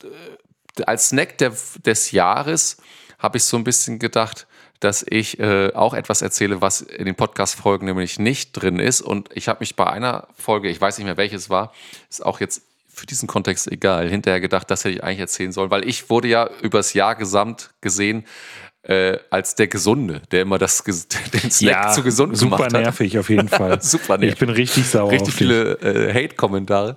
äh, 0.02 0.82
als 0.84 1.08
Snack 1.08 1.38
der, 1.38 1.52
des 1.84 2.10
Jahres 2.12 2.78
habe 3.18 3.38
ich 3.38 3.44
so 3.44 3.56
ein 3.56 3.64
bisschen 3.64 3.98
gedacht, 3.98 4.46
dass 4.80 5.04
ich 5.08 5.38
äh, 5.38 5.72
auch 5.72 5.94
etwas 5.94 6.20
erzähle, 6.20 6.60
was 6.60 6.82
in 6.82 7.06
den 7.06 7.14
Podcast-Folgen 7.14 7.86
nämlich 7.86 8.18
nicht 8.18 8.52
drin 8.52 8.78
ist. 8.78 9.00
Und 9.00 9.30
ich 9.34 9.48
habe 9.48 9.60
mich 9.60 9.74
bei 9.74 9.86
einer 9.86 10.28
Folge, 10.36 10.68
ich 10.68 10.80
weiß 10.80 10.98
nicht 10.98 11.06
mehr 11.06 11.16
welches 11.16 11.48
war, 11.48 11.72
ist 12.10 12.24
auch 12.24 12.40
jetzt 12.40 12.62
für 12.86 13.06
diesen 13.06 13.26
Kontext 13.26 13.70
egal, 13.70 14.08
hinterher 14.08 14.40
gedacht, 14.40 14.70
das 14.70 14.84
hätte 14.84 14.96
ich 14.96 15.04
eigentlich 15.04 15.20
erzählen 15.20 15.52
sollen, 15.52 15.70
weil 15.70 15.86
ich 15.86 16.08
wurde 16.08 16.28
ja 16.28 16.48
übers 16.62 16.94
Jahr 16.94 17.14
gesamt 17.14 17.70
gesehen 17.80 18.24
äh, 18.86 19.18
als 19.30 19.54
der 19.56 19.66
Gesunde, 19.66 20.22
der 20.30 20.42
immer 20.42 20.58
das, 20.58 20.82
den 20.84 21.50
Snack 21.50 21.92
zu 21.92 22.02
gesund 22.02 22.36
super 22.36 22.56
gemacht 22.56 22.74
hat. 22.74 22.82
nervig 22.82 23.18
auf 23.18 23.28
jeden 23.28 23.48
Fall. 23.48 23.80
Super 23.86 24.18
nervig. 24.18 24.34
Ich 24.34 24.38
bin 24.38 24.50
richtig 24.50 24.86
sauer 24.86 25.10
Richtig 25.10 25.34
viele 25.34 25.72
äh, 25.80 26.14
Hate-Kommentare. 26.14 26.96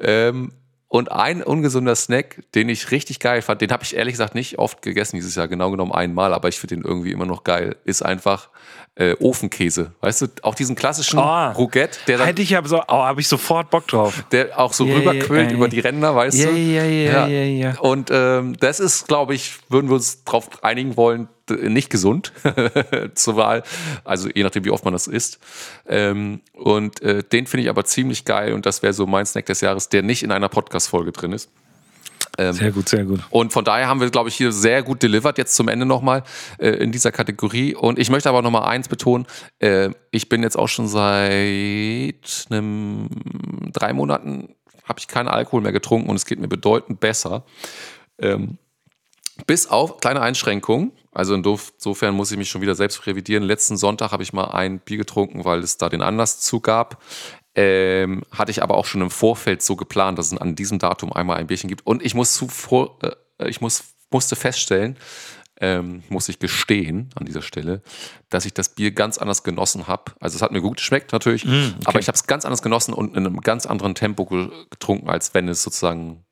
Ähm, 0.00 0.52
und 0.88 1.12
ein 1.12 1.42
ungesunder 1.42 1.94
Snack, 1.94 2.42
den 2.54 2.70
ich 2.70 2.90
richtig 2.90 3.20
geil 3.20 3.42
fand, 3.42 3.60
den 3.60 3.70
habe 3.70 3.84
ich 3.84 3.94
ehrlich 3.94 4.14
gesagt 4.14 4.34
nicht 4.34 4.58
oft 4.58 4.80
gegessen 4.80 5.16
dieses 5.16 5.34
Jahr, 5.34 5.46
genau 5.46 5.70
genommen 5.70 5.92
einmal, 5.92 6.32
aber 6.32 6.48
ich 6.48 6.58
finde 6.58 6.76
den 6.76 6.84
irgendwie 6.84 7.12
immer 7.12 7.26
noch 7.26 7.44
geil, 7.44 7.76
ist 7.84 8.02
einfach 8.02 8.48
äh, 8.98 9.14
Ofenkäse. 9.20 9.92
Weißt 10.00 10.22
du, 10.22 10.26
auch 10.42 10.54
diesen 10.56 10.74
klassischen 10.74 11.18
Ah. 11.20 11.52
Rougette, 11.52 11.98
der, 12.08 12.18
dann, 12.18 12.26
Hätte 12.26 12.42
ich 12.42 12.56
aber 12.56 12.68
so, 12.68 12.78
oh, 12.80 13.04
habe 13.04 13.20
ich 13.20 13.28
sofort 13.28 13.70
Bock 13.70 13.86
drauf. 13.86 14.24
der 14.32 14.58
auch 14.58 14.72
so 14.72 14.84
Ja, 14.86 14.96
rüberquillt 14.96 15.50
ja, 15.50 15.56
über 15.56 15.66
ja. 15.66 15.70
die 15.70 15.80
Ränder, 15.80 16.14
weißt 16.16 16.36
du? 16.44 16.50
ja, 16.50 16.84
ja, 16.84 17.26
ja, 17.28 17.44
ja. 17.44 17.78
Und 17.80 18.10
ähm, 18.12 18.56
das 18.58 18.80
ist, 18.80 19.06
glaube 19.06 19.34
ich, 19.34 19.52
würden 19.68 19.88
wir 19.88 19.94
uns 19.94 20.24
darauf 20.24 20.64
einigen 20.64 20.96
wollen, 20.96 21.28
nicht 21.48 21.90
gesund 21.90 22.32
zur 23.14 23.36
Wahl. 23.36 23.62
Also 24.04 24.28
je 24.34 24.42
nachdem, 24.42 24.64
wie 24.64 24.70
oft 24.70 24.84
man 24.84 24.92
das 24.92 25.06
isst. 25.06 25.38
Ähm, 25.88 26.40
und 26.52 27.00
äh, 27.02 27.22
den 27.22 27.46
finde 27.46 27.62
ich 27.64 27.70
aber 27.70 27.84
ziemlich 27.84 28.24
geil 28.24 28.52
und 28.52 28.66
das 28.66 28.82
wäre 28.82 28.92
so 28.92 29.06
mein 29.06 29.24
Snack 29.24 29.46
des 29.46 29.60
Jahres, 29.62 29.88
der 29.88 30.02
nicht 30.02 30.22
in 30.22 30.30
einer 30.32 30.48
Podcast-Folge 30.48 31.12
drin 31.12 31.32
ist. 31.32 31.50
Sehr 32.38 32.70
gut, 32.70 32.88
sehr 32.88 33.04
gut. 33.04 33.20
Und 33.30 33.52
von 33.52 33.64
daher 33.64 33.88
haben 33.88 34.00
wir, 34.00 34.10
glaube 34.10 34.28
ich, 34.28 34.36
hier 34.36 34.52
sehr 34.52 34.82
gut 34.84 35.02
delivered, 35.02 35.38
jetzt 35.38 35.56
zum 35.56 35.66
Ende 35.66 35.86
nochmal 35.86 36.22
äh, 36.58 36.70
in 36.70 36.92
dieser 36.92 37.10
Kategorie. 37.10 37.74
Und 37.74 37.98
ich 37.98 38.10
möchte 38.10 38.28
aber 38.28 38.42
nochmal 38.42 38.68
eins 38.68 38.88
betonen. 38.88 39.26
Äh, 39.58 39.90
ich 40.12 40.28
bin 40.28 40.42
jetzt 40.42 40.56
auch 40.56 40.68
schon 40.68 40.86
seit 40.86 42.46
einem, 42.50 43.08
drei 43.72 43.92
Monaten, 43.92 44.54
habe 44.84 45.00
ich 45.00 45.08
keinen 45.08 45.28
Alkohol 45.28 45.62
mehr 45.62 45.72
getrunken 45.72 46.08
und 46.08 46.16
es 46.16 46.26
geht 46.26 46.38
mir 46.38 46.48
bedeutend 46.48 47.00
besser. 47.00 47.44
Ähm, 48.18 48.58
bis 49.46 49.66
auf 49.66 49.98
kleine 49.98 50.20
Einschränkungen. 50.20 50.92
Also 51.12 51.34
insofern 51.34 52.14
muss 52.14 52.30
ich 52.30 52.38
mich 52.38 52.48
schon 52.48 52.60
wieder 52.60 52.74
selbst 52.74 53.06
revidieren. 53.06 53.42
Letzten 53.42 53.76
Sonntag 53.76 54.12
habe 54.12 54.22
ich 54.22 54.32
mal 54.32 54.52
ein 54.52 54.78
Bier 54.78 54.98
getrunken, 54.98 55.44
weil 55.44 55.60
es 55.60 55.76
da 55.76 55.88
den 55.88 56.02
Anlass 56.02 56.40
zu 56.40 56.60
gab. 56.60 57.02
Ähm, 57.60 58.22
hatte 58.30 58.52
ich 58.52 58.62
aber 58.62 58.76
auch 58.76 58.86
schon 58.86 59.00
im 59.00 59.10
Vorfeld 59.10 59.62
so 59.62 59.74
geplant, 59.74 60.16
dass 60.16 60.30
es 60.30 60.38
an 60.38 60.54
diesem 60.54 60.78
Datum 60.78 61.12
einmal 61.12 61.38
ein 61.38 61.48
Bierchen 61.48 61.68
gibt. 61.68 61.84
Und 61.84 62.04
ich 62.04 62.14
muss 62.14 62.32
zuvor, 62.34 62.98
äh, 63.02 63.48
ich 63.48 63.60
muss, 63.60 63.82
musste 64.12 64.36
feststellen, 64.36 64.96
ähm, 65.60 66.04
muss 66.08 66.28
ich 66.28 66.38
gestehen 66.38 67.10
an 67.16 67.26
dieser 67.26 67.42
Stelle, 67.42 67.82
dass 68.30 68.44
ich 68.44 68.54
das 68.54 68.68
Bier 68.68 68.92
ganz 68.92 69.18
anders 69.18 69.42
genossen 69.42 69.88
habe. 69.88 70.12
Also 70.20 70.36
es 70.36 70.42
hat 70.42 70.52
mir 70.52 70.60
gut 70.60 70.76
geschmeckt 70.76 71.12
natürlich, 71.12 71.44
aber 71.84 71.98
ich 71.98 72.06
habe 72.06 72.14
es 72.14 72.28
ganz 72.28 72.44
anders 72.44 72.62
genossen 72.62 72.94
und 72.94 73.16
in 73.16 73.26
einem 73.26 73.40
ganz 73.40 73.66
anderen 73.66 73.96
Tempo 73.96 74.24
ge- 74.26 74.50
getrunken, 74.70 75.10
als 75.10 75.34
wenn 75.34 75.48
es 75.48 75.64
sozusagen 75.64 76.24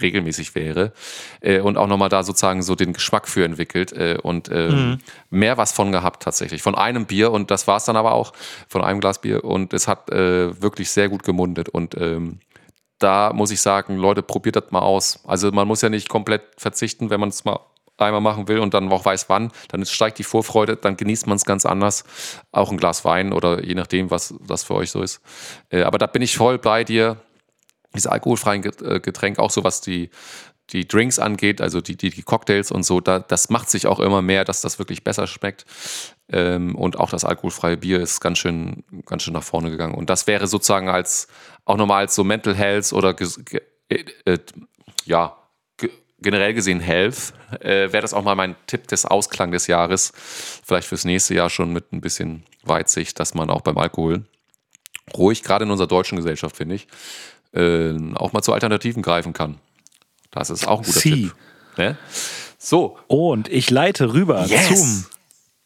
regelmäßig 0.00 0.54
wäre 0.54 0.92
äh, 1.40 1.60
und 1.60 1.76
auch 1.76 1.86
nochmal 1.86 2.08
da 2.08 2.22
sozusagen 2.22 2.62
so 2.62 2.74
den 2.74 2.92
Geschmack 2.92 3.28
für 3.28 3.44
entwickelt 3.44 3.92
äh, 3.92 4.18
und 4.22 4.50
ähm, 4.50 4.98
mehr 5.30 5.56
was 5.56 5.72
von 5.72 5.92
gehabt 5.92 6.22
tatsächlich. 6.22 6.62
Von 6.62 6.74
einem 6.74 7.06
Bier 7.06 7.32
und 7.32 7.50
das 7.50 7.66
war 7.66 7.76
es 7.76 7.84
dann 7.84 7.96
aber 7.96 8.12
auch, 8.12 8.32
von 8.68 8.82
einem 8.82 9.00
Glas 9.00 9.20
Bier 9.20 9.44
und 9.44 9.72
es 9.72 9.88
hat 9.88 10.10
äh, 10.10 10.60
wirklich 10.60 10.90
sehr 10.90 11.08
gut 11.08 11.22
gemundet 11.22 11.68
und 11.68 11.96
ähm, 11.96 12.40
da 12.98 13.32
muss 13.32 13.50
ich 13.50 13.62
sagen, 13.62 13.96
Leute, 13.96 14.22
probiert 14.22 14.56
das 14.56 14.70
mal 14.70 14.80
aus. 14.80 15.20
Also 15.26 15.50
man 15.50 15.66
muss 15.66 15.80
ja 15.80 15.88
nicht 15.88 16.08
komplett 16.10 16.42
verzichten, 16.58 17.08
wenn 17.08 17.18
man 17.18 17.30
es 17.30 17.44
mal 17.44 17.58
einmal 18.00 18.20
machen 18.20 18.48
will 18.48 18.58
und 18.58 18.74
dann 18.74 18.90
auch 18.90 19.04
weiß 19.04 19.28
wann, 19.28 19.52
dann 19.68 19.84
steigt 19.84 20.18
die 20.18 20.24
Vorfreude, 20.24 20.76
dann 20.76 20.96
genießt 20.96 21.26
man 21.26 21.36
es 21.36 21.44
ganz 21.44 21.66
anders. 21.66 22.04
Auch 22.52 22.70
ein 22.70 22.78
Glas 22.78 23.04
Wein 23.04 23.32
oder 23.32 23.64
je 23.64 23.74
nachdem, 23.74 24.10
was 24.10 24.34
das 24.46 24.64
für 24.64 24.74
euch 24.74 24.90
so 24.90 25.02
ist. 25.02 25.20
Äh, 25.70 25.82
aber 25.82 25.98
da 25.98 26.06
bin 26.06 26.22
ich 26.22 26.36
voll 26.36 26.58
bei 26.58 26.84
dir 26.84 27.16
diese 27.94 28.12
alkoholfreien 28.12 28.64
äh, 28.64 29.00
Getränke, 29.00 29.42
auch 29.42 29.50
so 29.50 29.64
was 29.64 29.80
die, 29.80 30.10
die 30.72 30.86
Drinks 30.86 31.18
angeht, 31.18 31.60
also 31.60 31.80
die, 31.80 31.96
die, 31.96 32.10
die 32.10 32.22
Cocktails 32.22 32.70
und 32.70 32.84
so, 32.84 33.00
da, 33.00 33.18
das 33.18 33.50
macht 33.50 33.70
sich 33.70 33.86
auch 33.86 33.98
immer 34.00 34.22
mehr, 34.22 34.44
dass 34.44 34.60
das 34.60 34.78
wirklich 34.78 35.02
besser 35.02 35.26
schmeckt. 35.26 35.64
Ähm, 36.28 36.76
und 36.76 36.98
auch 36.98 37.10
das 37.10 37.24
alkoholfreie 37.24 37.76
Bier 37.76 38.00
ist 38.00 38.20
ganz 38.20 38.38
schön, 38.38 38.84
ganz 39.06 39.24
schön 39.24 39.34
nach 39.34 39.42
vorne 39.42 39.70
gegangen. 39.70 39.94
Und 39.94 40.10
das 40.10 40.26
wäre 40.26 40.46
sozusagen 40.46 40.88
als 40.88 41.28
auch 41.64 41.76
nochmal 41.76 42.00
als 42.00 42.14
so 42.14 42.24
Mental 42.24 42.54
Health 42.54 42.92
oder 42.92 43.16
äh, 43.88 44.04
äh, 44.24 44.38
ja, 45.04 45.36
ge, 45.76 45.90
generell 46.20 46.54
gesehen 46.54 46.80
Health, 46.80 47.32
äh, 47.60 47.92
wäre 47.92 48.02
das 48.02 48.14
auch 48.14 48.22
mal 48.22 48.36
mein 48.36 48.54
Tipp 48.66 48.86
des 48.86 49.06
Ausklang 49.06 49.50
des 49.50 49.66
Jahres. 49.66 50.12
Vielleicht 50.64 50.86
fürs 50.86 51.04
nächste 51.04 51.34
Jahr 51.34 51.50
schon 51.50 51.72
mit 51.72 51.92
ein 51.92 52.00
bisschen 52.00 52.44
Weitsicht, 52.62 53.18
dass 53.18 53.34
man 53.34 53.50
auch 53.50 53.62
beim 53.62 53.78
Alkohol 53.78 54.24
ruhig, 55.14 55.42
gerade 55.42 55.64
in 55.64 55.72
unserer 55.72 55.88
deutschen 55.88 56.16
Gesellschaft, 56.16 56.56
finde 56.56 56.76
ich, 56.76 56.86
äh, 57.52 57.94
auch 58.14 58.32
mal 58.32 58.42
zu 58.42 58.52
Alternativen 58.52 59.02
greifen 59.02 59.32
kann. 59.32 59.58
Das 60.30 60.50
ist 60.50 60.66
auch 60.68 60.80
ein 60.80 60.84
guter 60.86 61.00
Sie. 61.00 61.10
Tipp. 61.24 61.34
Ne? 61.76 61.96
So, 62.58 62.98
Und 63.06 63.48
ich 63.48 63.70
leite 63.70 64.12
rüber 64.12 64.44
Yes. 64.46 64.68
zum 64.68 65.04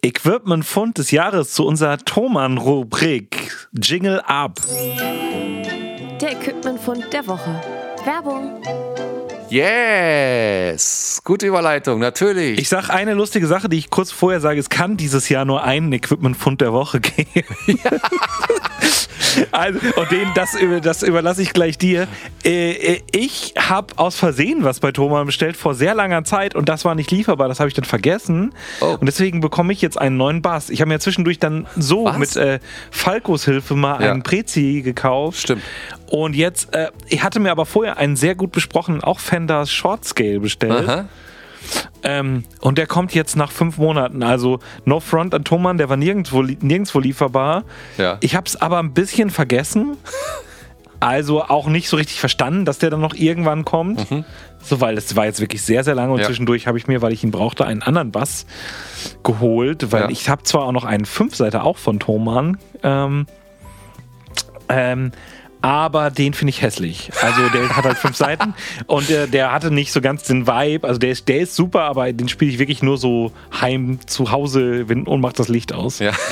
Equipment-Fund 0.03 0.99
des 0.99 1.11
Jahres 1.11 1.53
zu 1.53 1.67
unserer 1.67 1.99
Thomann-Rubrik. 1.99 3.57
Jingle 3.73 4.21
ab. 4.21 4.61
Der 6.21 6.33
Equipmentfund 6.33 7.13
der 7.13 7.27
Woche. 7.27 7.61
Werbung. 8.05 8.61
yes, 9.49 11.21
gute 11.25 11.47
Überleitung, 11.47 12.01
natürlich. 12.01 12.59
Ich 12.59 12.69
sag 12.69 12.91
eine 12.91 13.15
lustige 13.15 13.47
Sache, 13.47 13.69
die 13.71 13.79
ich 13.79 13.89
kurz 13.91 14.11
vorher 14.13 14.41
sage, 14.41 14.61
es 14.61 14.69
kann 14.69 14.97
dieses 14.97 15.29
Jahr 15.31 15.45
nur 15.47 15.65
einen 15.65 15.91
Equipment-Fund 15.93 16.61
der 16.61 16.73
Woche 16.73 17.01
geben. 17.01 17.45
also, 19.53 19.79
und 19.97 20.11
den, 20.11 20.29
das, 20.35 20.57
das 20.83 21.03
überlasse 21.03 21.43
ich 21.43 21.53
gleich 21.53 21.79
dir. 21.79 22.07
Äh, 22.45 22.73
äh, 22.73 23.01
ich 23.13 23.55
habe 23.59 23.95
aus 23.97 24.17
Versehen 24.17 24.65
was 24.65 24.81
bei 24.81 24.93
Thomann 24.93 25.27
bestellt 25.27 25.57
vor 25.57 25.75
sehr 25.75 25.95
langer 25.95 26.25
Zeit 26.25 26.55
und 26.55 26.69
das 26.69 26.85
war 26.85 26.95
nicht 26.95 27.11
lieferbar, 27.11 27.49
das 27.49 27.61
habe 27.61 27.69
ich 27.69 27.75
dann 27.75 27.85
vergessen. 27.85 28.55
Oh. 28.81 28.97
Und 29.01 29.07
deswegen 29.07 29.41
bekomme 29.41 29.73
ich 29.73 29.81
jetzt 29.83 30.01
einen 30.01 30.17
neuen 30.17 30.43
Bass. 30.43 30.71
Ich 30.71 30.81
habe 30.81 30.89
mir 30.89 31.01
zwischendurch 31.01 31.39
dann 31.39 31.67
so 31.77 32.05
Was? 32.05 32.19
mit 32.19 32.37
äh, 32.37 32.59
Falkos 32.91 33.45
Hilfe 33.45 33.75
mal 33.75 34.03
Ja. 34.03 34.13
einen 34.13 34.23
Prezi 34.23 34.83
gekauft. 34.85 35.39
Stimmt. 35.41 35.63
Und 36.07 36.37
jetzt, 36.37 36.75
äh, 36.75 36.91
ich 37.09 37.23
hatte 37.23 37.41
mir 37.41 37.51
aber 37.51 37.67
vorher 37.67 37.97
einen 37.97 38.17
sehr 38.17 38.35
gut 38.35 38.53
besprochenen, 38.53 39.03
auch 39.03 39.19
Fender 39.21 39.67
Short 39.67 40.05
Scale 40.05 40.41
bestellt. 40.41 40.89
Aha. 40.89 41.09
Ähm, 42.03 42.45
und 42.61 42.77
der 42.79 42.87
kommt 42.87 43.15
jetzt 43.15 43.37
nach 43.37 43.51
fünf 43.51 43.79
Monaten. 43.79 44.23
Also 44.23 44.59
No 44.85 45.01
Front 45.01 45.35
an 45.35 45.45
Thomann, 45.45 45.79
der 45.79 45.89
war 45.89 45.97
nirgendwo, 45.97 46.43
nirgendwo 46.43 46.99
lieferbar. 47.01 47.65
Ja. 47.99 48.19
Ich 48.21 48.35
habe 48.37 48.47
es 48.47 48.57
aber 48.61 48.79
ein 48.79 48.93
bisschen 48.93 49.31
vergessen. 49.31 49.97
Also 51.01 51.43
auch 51.43 51.67
nicht 51.67 51.91
so 51.91 51.99
richtig 51.99 52.19
verstanden, 52.19 52.65
dass 52.65 52.79
der 52.79 52.89
dann 52.89 53.01
noch 53.03 53.13
irgendwann 53.15 53.67
kommt. 53.67 54.07
So, 54.63 54.81
weil 54.81 54.97
es 54.97 55.15
war 55.17 55.27
jetzt 55.27 55.39
wirklich 55.39 55.61
sehr, 55.61 55.85
sehr 55.85 55.95
lange 55.95 56.13
und 56.13 56.17
Mhm. 56.17 56.21
Ja. 56.23 56.27
zwischendurch 56.29 56.67
habe 56.67 56.79
ich 56.79 56.87
mir, 56.87 57.03
weil 57.03 57.13
ich 57.13 57.23
ihn 57.23 57.31
brauchte, 57.31 57.67
einen 57.67 57.83
anderen 57.83 58.11
Bass 58.11 58.47
geholt, 59.23 59.93
weil 59.93 60.03
Ja. 60.05 60.09
ich 60.09 60.31
habe 60.31 60.45
zwar 60.45 60.63
auch 60.63 60.73
noch 60.73 60.85
einen 60.85 61.05
Fünfseiter 61.05 61.65
auch 61.65 61.77
von 61.77 61.99
Thomann. 61.99 62.57
Ähm, 62.83 63.27
ähm, 64.71 65.13
aber 65.65 66.11
den 66.11 66.35
finde 66.35 66.51
ich 66.51 66.61
hässlich. 66.61 67.11
Also 67.23 67.49
der 67.49 67.75
hat 67.75 67.87
halt 67.87 67.97
fünf 67.97 68.17
Seiten 68.19 68.53
und 68.87 69.09
der, 69.09 69.27
der 69.27 69.51
hatte 69.51 69.71
nicht 69.71 69.93
so 69.93 70.03
ganz 70.03 70.25
den 70.25 70.47
Vibe. 70.47 70.87
Also 70.87 70.99
der 70.99 71.11
ist, 71.11 71.27
der 71.27 71.39
ist 71.39 71.57
super, 71.57 71.85
aber 71.85 72.13
den 72.13 72.29
spiele 72.29 72.51
ich 72.51 72.59
wirklich 72.59 72.83
nur 72.83 72.99
so 72.99 73.33
heim 73.63 73.99
zu 74.05 74.31
Hause 74.31 74.91
wenn, 74.91 75.07
und 75.07 75.23
macht 75.23 75.39
das 75.39 75.49
Licht 75.49 75.73
aus. 75.73 76.01
Ja. 76.01 76.13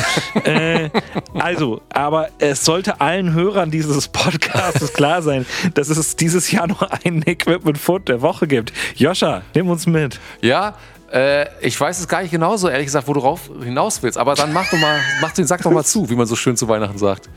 Äh, 0.44 0.90
also, 1.34 1.82
aber 1.90 2.28
es 2.38 2.64
sollte 2.64 3.00
allen 3.00 3.32
Hörern 3.32 3.70
dieses 3.70 4.08
Podcasts 4.08 4.92
klar 4.94 5.22
sein, 5.22 5.46
dass 5.74 5.88
es 5.88 6.16
dieses 6.16 6.50
Jahr 6.50 6.66
nur 6.66 6.92
einen 7.04 7.22
Equipment 7.22 7.78
Foot 7.78 8.08
der 8.08 8.22
Woche 8.22 8.48
gibt. 8.48 8.72
Joscha, 8.96 9.42
nimm 9.54 9.68
uns 9.68 9.86
mit. 9.86 10.18
Ja, 10.40 10.74
äh, 11.12 11.46
ich 11.60 11.78
weiß 11.78 12.00
es 12.00 12.08
gar 12.08 12.22
nicht 12.22 12.30
genauso, 12.30 12.68
ehrlich 12.68 12.86
gesagt, 12.86 13.06
wo 13.06 13.12
du 13.12 13.20
rauf 13.20 13.50
hinaus 13.62 14.02
willst. 14.02 14.18
Aber 14.18 14.34
dann 14.34 14.52
mach 14.52 14.68
doch 14.70 14.78
mal, 14.78 14.98
mach 15.20 15.32
den 15.32 15.46
Sack 15.46 15.62
doch 15.62 15.70
mal 15.70 15.84
zu, 15.84 16.08
wie 16.08 16.16
man 16.16 16.26
so 16.26 16.36
schön 16.36 16.56
zu 16.56 16.66
Weihnachten 16.68 16.98
sagt. 16.98 17.28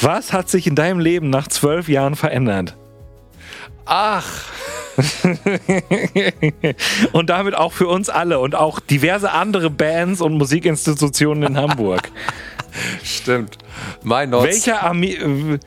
Was 0.00 0.32
hat 0.32 0.48
sich 0.48 0.66
in 0.66 0.74
deinem 0.74 1.00
Leben 1.00 1.30
nach 1.30 1.48
zwölf 1.48 1.88
Jahren 1.88 2.14
verändert? 2.14 2.76
Ach, 3.84 4.44
und 7.12 7.30
damit 7.30 7.54
auch 7.54 7.72
für 7.72 7.86
uns 7.86 8.08
alle 8.08 8.40
und 8.40 8.54
auch 8.54 8.80
diverse 8.80 9.32
andere 9.32 9.70
Bands 9.70 10.20
und 10.20 10.34
Musikinstitutionen 10.34 11.44
in 11.44 11.56
Hamburg. 11.56 12.10
stimmt. 13.04 13.58
Mein 14.02 14.30
Notz. 14.30 14.44
Welcher 14.44 14.84
Ami 14.84 15.58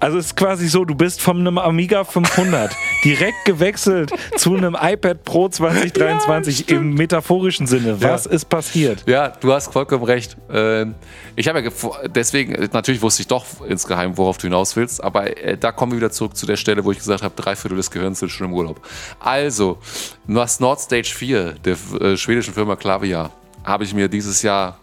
also 0.00 0.18
es 0.18 0.26
ist 0.26 0.36
quasi 0.36 0.68
so, 0.68 0.84
du 0.84 0.94
bist 0.94 1.20
von 1.20 1.38
einem 1.38 1.58
Amiga 1.58 2.04
500 2.04 2.74
direkt 3.04 3.44
gewechselt 3.44 4.10
zu 4.36 4.54
einem 4.56 4.76
iPad 4.80 5.24
Pro 5.24 5.48
2023 5.48 6.68
Ja, 6.68 6.76
im 6.76 6.94
metaphorischen 6.94 7.66
Sinne. 7.66 8.00
Was 8.02 8.24
Ja. 8.26 8.30
ist 8.30 8.48
passiert? 8.48 9.04
Ja, 9.06 9.28
du 9.28 9.52
hast 9.52 9.72
vollkommen 9.72 10.04
recht. 10.04 10.36
Ähm, 10.52 10.94
Ich 11.36 11.46
habe 11.48 11.60
ja 11.60 11.70
deswegen, 12.08 12.54
äh, 12.54 12.68
natürlich 12.72 13.00
wusste 13.02 13.22
ich 13.22 13.28
doch 13.28 13.44
insgeheim, 13.66 14.16
worauf 14.18 14.38
du 14.38 14.48
hinaus 14.48 14.74
willst, 14.76 15.02
aber 15.02 15.36
äh, 15.36 15.56
da 15.56 15.72
kommen 15.72 15.92
wir 15.92 15.96
wieder 15.98 16.10
zurück 16.10 16.36
zu 16.36 16.46
der 16.46 16.56
Stelle, 16.56 16.84
wo 16.84 16.92
ich 16.92 16.98
gesagt 16.98 17.22
habe, 17.22 17.34
drei 17.36 17.54
Viertel 17.56 17.76
des 17.76 17.90
Gehirns 17.90 18.18
sind 18.20 18.30
schon 18.30 18.48
im 18.48 18.52
Urlaub. 18.54 18.80
Also, 19.20 19.78
was 20.26 20.60
Nord 20.60 20.80
Stage 20.80 21.12
4 21.14 21.54
der 21.64 21.76
äh, 22.00 22.16
schwedischen 22.16 22.54
Firma 22.54 22.76
Klavier 22.76 23.30
habe 23.64 23.84
ich 23.84 23.94
mir 23.94 24.08
dieses 24.08 24.42
Jahr 24.42 24.78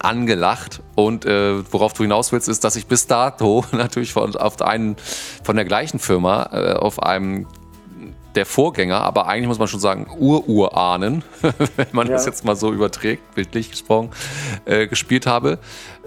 angelacht. 0.00 0.82
Und 0.94 1.24
äh, 1.24 1.72
worauf 1.72 1.92
du 1.92 2.02
hinaus 2.02 2.32
willst, 2.32 2.48
ist, 2.48 2.64
dass 2.64 2.76
ich 2.76 2.86
bis 2.86 3.06
dato 3.06 3.64
natürlich 3.72 4.12
von, 4.12 4.36
auf 4.36 4.60
einen, 4.62 4.96
von 5.42 5.56
der 5.56 5.64
gleichen 5.64 5.98
Firma 5.98 6.50
äh, 6.52 6.72
auf 6.74 7.02
einem 7.02 7.46
der 8.36 8.46
Vorgänger, 8.46 9.00
aber 9.00 9.26
eigentlich 9.26 9.48
muss 9.48 9.58
man 9.58 9.68
schon 9.68 9.80
sagen 9.80 10.06
Ururahnen, 10.18 11.24
wenn 11.76 11.88
man 11.92 12.08
das 12.08 12.26
jetzt 12.26 12.44
mal 12.44 12.54
so 12.54 12.72
überträgt, 12.72 13.34
bildlich 13.34 13.70
gesprochen, 13.70 14.10
äh, 14.66 14.86
gespielt 14.86 15.26
habe, 15.26 15.58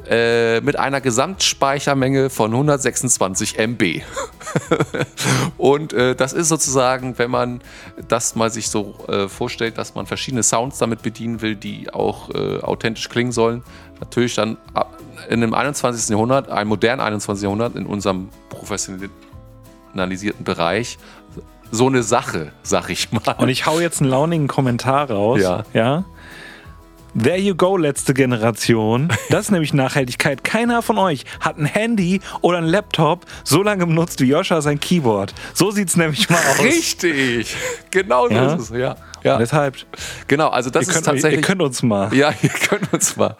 äh, 0.07 0.61
mit 0.61 0.77
einer 0.77 1.01
Gesamtspeichermenge 1.01 2.29
von 2.29 2.51
126 2.51 3.57
MB. 3.59 4.01
Und 5.57 5.93
äh, 5.93 6.15
das 6.15 6.33
ist 6.33 6.47
sozusagen, 6.47 7.17
wenn 7.17 7.31
man 7.31 7.61
das 8.07 8.35
mal 8.35 8.51
sich 8.51 8.69
so 8.69 8.95
äh, 9.07 9.27
vorstellt, 9.27 9.77
dass 9.77 9.95
man 9.95 10.05
verschiedene 10.05 10.43
Sounds 10.43 10.77
damit 10.77 11.01
bedienen 11.01 11.41
will, 11.41 11.55
die 11.55 11.93
auch 11.93 12.29
äh, 12.29 12.59
authentisch 12.59 13.09
klingen 13.09 13.31
sollen, 13.31 13.63
natürlich 13.99 14.35
dann 14.35 14.57
in 15.27 15.43
einem 15.43 15.53
21. 15.53 16.09
Jahrhundert, 16.09 16.49
einem 16.49 16.69
modernen 16.69 17.01
21. 17.01 17.43
Jahrhundert, 17.43 17.75
in 17.75 17.85
unserem 17.85 18.29
professionalisierten 18.49 20.45
Bereich, 20.45 20.97
so 21.71 21.87
eine 21.87 22.03
Sache, 22.03 22.51
sag 22.63 22.89
ich 22.89 23.11
mal. 23.11 23.35
Und 23.37 23.49
ich 23.49 23.65
hau 23.65 23.79
jetzt 23.79 24.01
einen 24.01 24.09
launigen 24.09 24.47
Kommentar 24.47 25.09
raus. 25.09 25.41
Ja. 25.41 25.63
ja? 25.73 26.05
There 27.15 27.37
you 27.37 27.55
go, 27.55 27.75
letzte 27.75 28.13
Generation. 28.13 29.09
Das 29.29 29.45
ist 29.45 29.51
nämlich 29.51 29.73
Nachhaltigkeit. 29.73 30.43
Keiner 30.43 30.81
von 30.81 30.97
euch 30.97 31.25
hat 31.39 31.57
ein 31.57 31.65
Handy 31.65 32.21
oder 32.41 32.59
ein 32.59 32.65
Laptop 32.65 33.25
so 33.43 33.63
lange 33.63 33.85
benutzt 33.87 34.21
wie 34.21 34.25
Joscha 34.25 34.61
sein 34.61 34.79
Keyboard. 34.79 35.33
So 35.53 35.71
sieht's 35.71 35.97
nämlich 35.97 36.29
mal 36.29 36.37
aus. 36.37 36.59
Richtig, 36.63 37.55
genau 37.91 38.27
so 38.27 38.33
Ja? 38.35 38.53
ist 38.53 38.61
es, 38.61 38.69
ja. 38.77 38.95
ja. 39.23 39.37
Deshalb, 39.37 39.75
Genau, 40.27 40.49
also 40.49 40.69
das 40.69 40.83
ihr 40.83 40.89
ist 40.89 40.93
könnt, 40.93 41.05
tatsächlich. 41.07 41.41
ihr 41.41 41.45
könnt 41.47 41.61
uns 41.63 41.81
mal. 41.81 42.13
ja, 42.13 42.31
ihr 42.43 42.49
könnt 42.49 42.93
uns 42.93 43.17
mal. 43.17 43.35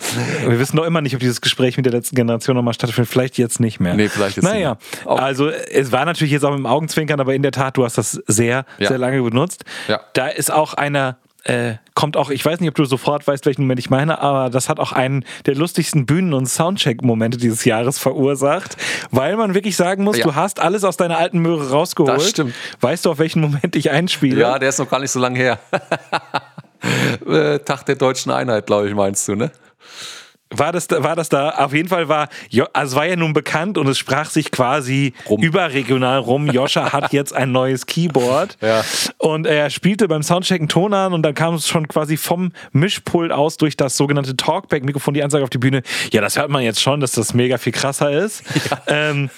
Wir 0.48 0.60
wissen 0.60 0.76
noch 0.76 0.86
immer 0.86 1.02
nicht, 1.02 1.14
ob 1.14 1.20
dieses 1.20 1.40
Gespräch 1.40 1.78
mit 1.78 1.86
der 1.86 1.94
letzten 1.94 2.16
Generation 2.16 2.56
nochmal 2.56 2.74
stattfindet. 2.74 3.10
Vielleicht 3.12 3.38
jetzt 3.38 3.60
nicht 3.60 3.80
mehr. 3.80 3.94
Nee, 3.94 4.10
vielleicht 4.10 4.38
jetzt 4.38 4.46
naja, 4.46 4.78
nicht 4.82 5.06
mehr. 5.06 5.12
Auch- 5.14 5.20
also 5.20 5.50
es 5.50 5.92
war 5.92 6.06
natürlich 6.06 6.32
jetzt 6.34 6.44
auch 6.44 6.50
mit 6.52 6.60
dem 6.60 6.66
Augenzwinkern, 6.66 7.20
aber 7.20 7.36
in 7.36 7.44
der 7.44 7.52
Tat, 7.52 7.78
du 7.78 7.86
hast 7.86 7.98
das 8.00 8.14
sehr, 8.28 8.66
Ja. 8.80 8.88
sehr 8.88 8.98
lange 8.98 9.22
benutzt. 9.22 9.64
Ja. 9.88 10.02
Da 10.14 10.28
ist 10.28 10.52
auch 10.52 10.74
einer, 10.74 11.18
äh, 11.50 11.76
kommt 11.96 12.16
auch, 12.16 12.30
ich 12.30 12.46
weiß 12.46 12.60
nicht, 12.60 12.70
ob 12.70 12.76
du 12.76 12.86
sofort 12.86 13.28
weißt, 13.28 13.46
welchen 13.46 13.64
Moment 13.64 13.80
ich 13.80 13.90
meine, 13.90 14.20
aber 14.22 14.50
das 14.50 14.70
hat 14.70 14.80
auch 14.80 14.92
einen 14.92 15.26
der 15.46 15.56
lustigsten 15.56 16.06
Bühnen- 16.06 16.34
und 16.34 16.46
Soundcheck-Momente 16.46 17.38
dieses 17.38 17.66
Jahres 17.66 17.98
verursacht, 18.00 18.78
weil 19.12 19.36
man 19.36 19.54
wirklich 19.54 19.76
sagen 19.76 20.04
muss, 20.04 20.18
Ja. 20.18 20.26
du 20.26 20.36
hast 20.36 20.60
alles 20.60 20.84
aus 20.84 20.98
deiner 20.98 21.18
alten 21.18 21.40
Möhre 21.40 21.70
rausgeholt. 21.72 22.16
Das 22.18 22.30
stimmt. 22.30 22.54
Weißt 22.82 23.06
du, 23.06 23.12
auf 23.12 23.20
welchen 23.20 23.42
Moment 23.42 23.76
ich 23.76 23.90
einspiele? 23.92 24.40
Ja, 24.40 24.60
der 24.60 24.70
ist 24.70 24.80
noch 24.80 24.90
gar 24.90 25.00
nicht 25.00 25.12
so 25.12 25.20
lange 25.20 25.38
her. 25.40 25.60
Äh, 27.28 27.60
Tag 27.60 27.86
der 27.88 27.96
deutschen 27.96 28.32
Einheit, 28.32 28.66
glaube 28.66 28.88
ich, 28.88 28.96
meinst 28.96 29.28
du, 29.28 29.36
ne? 29.36 29.52
War 30.52 30.72
das, 30.72 30.88
da- 30.88 31.04
war 31.04 31.16
das 31.16 31.30
da? 31.30 31.52
Auf 31.52 31.74
jeden 31.74 31.90
Fall 31.90 32.10
war, 32.10 32.28
also 32.74 32.92
es 32.94 32.96
war 32.96 33.06
ja 33.06 33.16
nun 33.16 33.34
bekannt 33.34 33.78
und 33.78 33.88
es 33.88 34.00
sprach 34.00 34.30
sich 34.32 34.50
quasi 34.50 35.14
Rum. 35.30 35.42
überregional 35.44 36.18
rum. 36.20 36.48
Joscha 36.50 36.92
hat 36.92 37.14
jetzt 37.14 37.34
ein 37.36 37.52
neues 37.52 37.86
Keyboard. 37.86 38.58
Ja. 38.60 38.84
Und 39.20 39.46
er 39.46 39.70
spielte 39.70 40.08
beim 40.08 40.24
Soundcheck 40.24 40.60
einen 40.60 40.68
Ton 40.70 40.94
an 40.96 41.14
und 41.14 41.22
dann 41.22 41.36
kam 41.36 41.54
es 41.54 41.68
schon 41.68 41.88
quasi 41.88 42.18
vom 42.18 42.52
Mischpult 42.72 43.32
aus 43.32 43.58
durch 43.58 43.78
das 43.78 43.96
sogenannte 43.96 44.36
Talkback-Mikrofon 44.36 45.14
die 45.14 45.24
Ansage 45.24 45.44
auf 45.44 45.52
die 45.52 45.60
Bühne. 45.60 45.84
Ja, 46.12 46.22
das 46.22 46.36
hört 46.38 46.50
man 46.50 46.64
jetzt 46.64 46.82
schon, 46.82 47.00
dass 47.00 47.12
das 47.12 47.36
mega 47.36 47.58
viel 47.60 47.74
krasser 47.74 48.12
ist. 48.12 48.44
Ähm, 48.88 49.30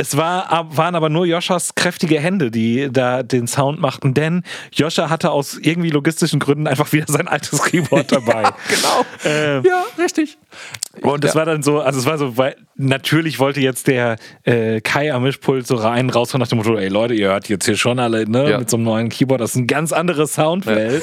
es 0.00 0.16
war, 0.16 0.66
waren 0.76 0.94
aber 0.94 1.08
nur 1.08 1.26
Joschas 1.26 1.74
kräftige 1.74 2.20
Hände, 2.20 2.50
die 2.50 2.88
da 2.90 3.22
den 3.22 3.46
Sound 3.48 3.80
machten, 3.80 4.14
denn 4.14 4.44
Joscha 4.72 5.10
hatte 5.10 5.30
aus 5.32 5.58
irgendwie 5.60 5.90
logistischen 5.90 6.38
Gründen 6.40 6.66
einfach 6.68 6.92
wieder 6.92 7.06
sein 7.08 7.26
altes 7.28 7.62
Keyboard 7.62 8.10
dabei. 8.12 8.44
Genau. 8.68 9.04
Ähm, 9.24 9.64
Ja, 9.66 9.84
richtig. 9.98 10.38
und 11.02 11.24
das 11.24 11.34
Ja. 11.34 11.38
war 11.40 11.46
dann 11.46 11.62
so, 11.62 11.80
also 11.80 11.98
es 11.98 12.06
war 12.06 12.16
so, 12.16 12.36
weil 12.36 12.56
natürlich 12.76 13.38
wollte 13.40 13.60
jetzt 13.60 13.88
der 13.88 14.16
äh, 14.44 14.80
Kai 14.80 15.12
am 15.12 15.24
Mischpult 15.24 15.66
so 15.66 15.74
rein 15.74 16.10
rausfahren 16.10 16.40
nach 16.40 16.48
dem 16.48 16.58
Motto, 16.58 16.76
ey 16.76 16.88
Leute, 16.88 17.14
ihr 17.14 17.28
hört 17.28 17.48
jetzt 17.48 17.64
hier 17.66 17.76
schon 17.76 17.98
alle, 17.98 18.28
ne, 18.30 18.50
Ja. 18.50 18.58
mit 18.58 18.70
so 18.70 18.76
einem 18.76 18.84
neuen 18.84 19.08
Keyboard, 19.08 19.40
das 19.40 19.50
ist 19.50 19.56
eine 19.56 19.66
ganz 19.66 19.92
andere 19.92 20.26
Soundwelt. 20.28 21.02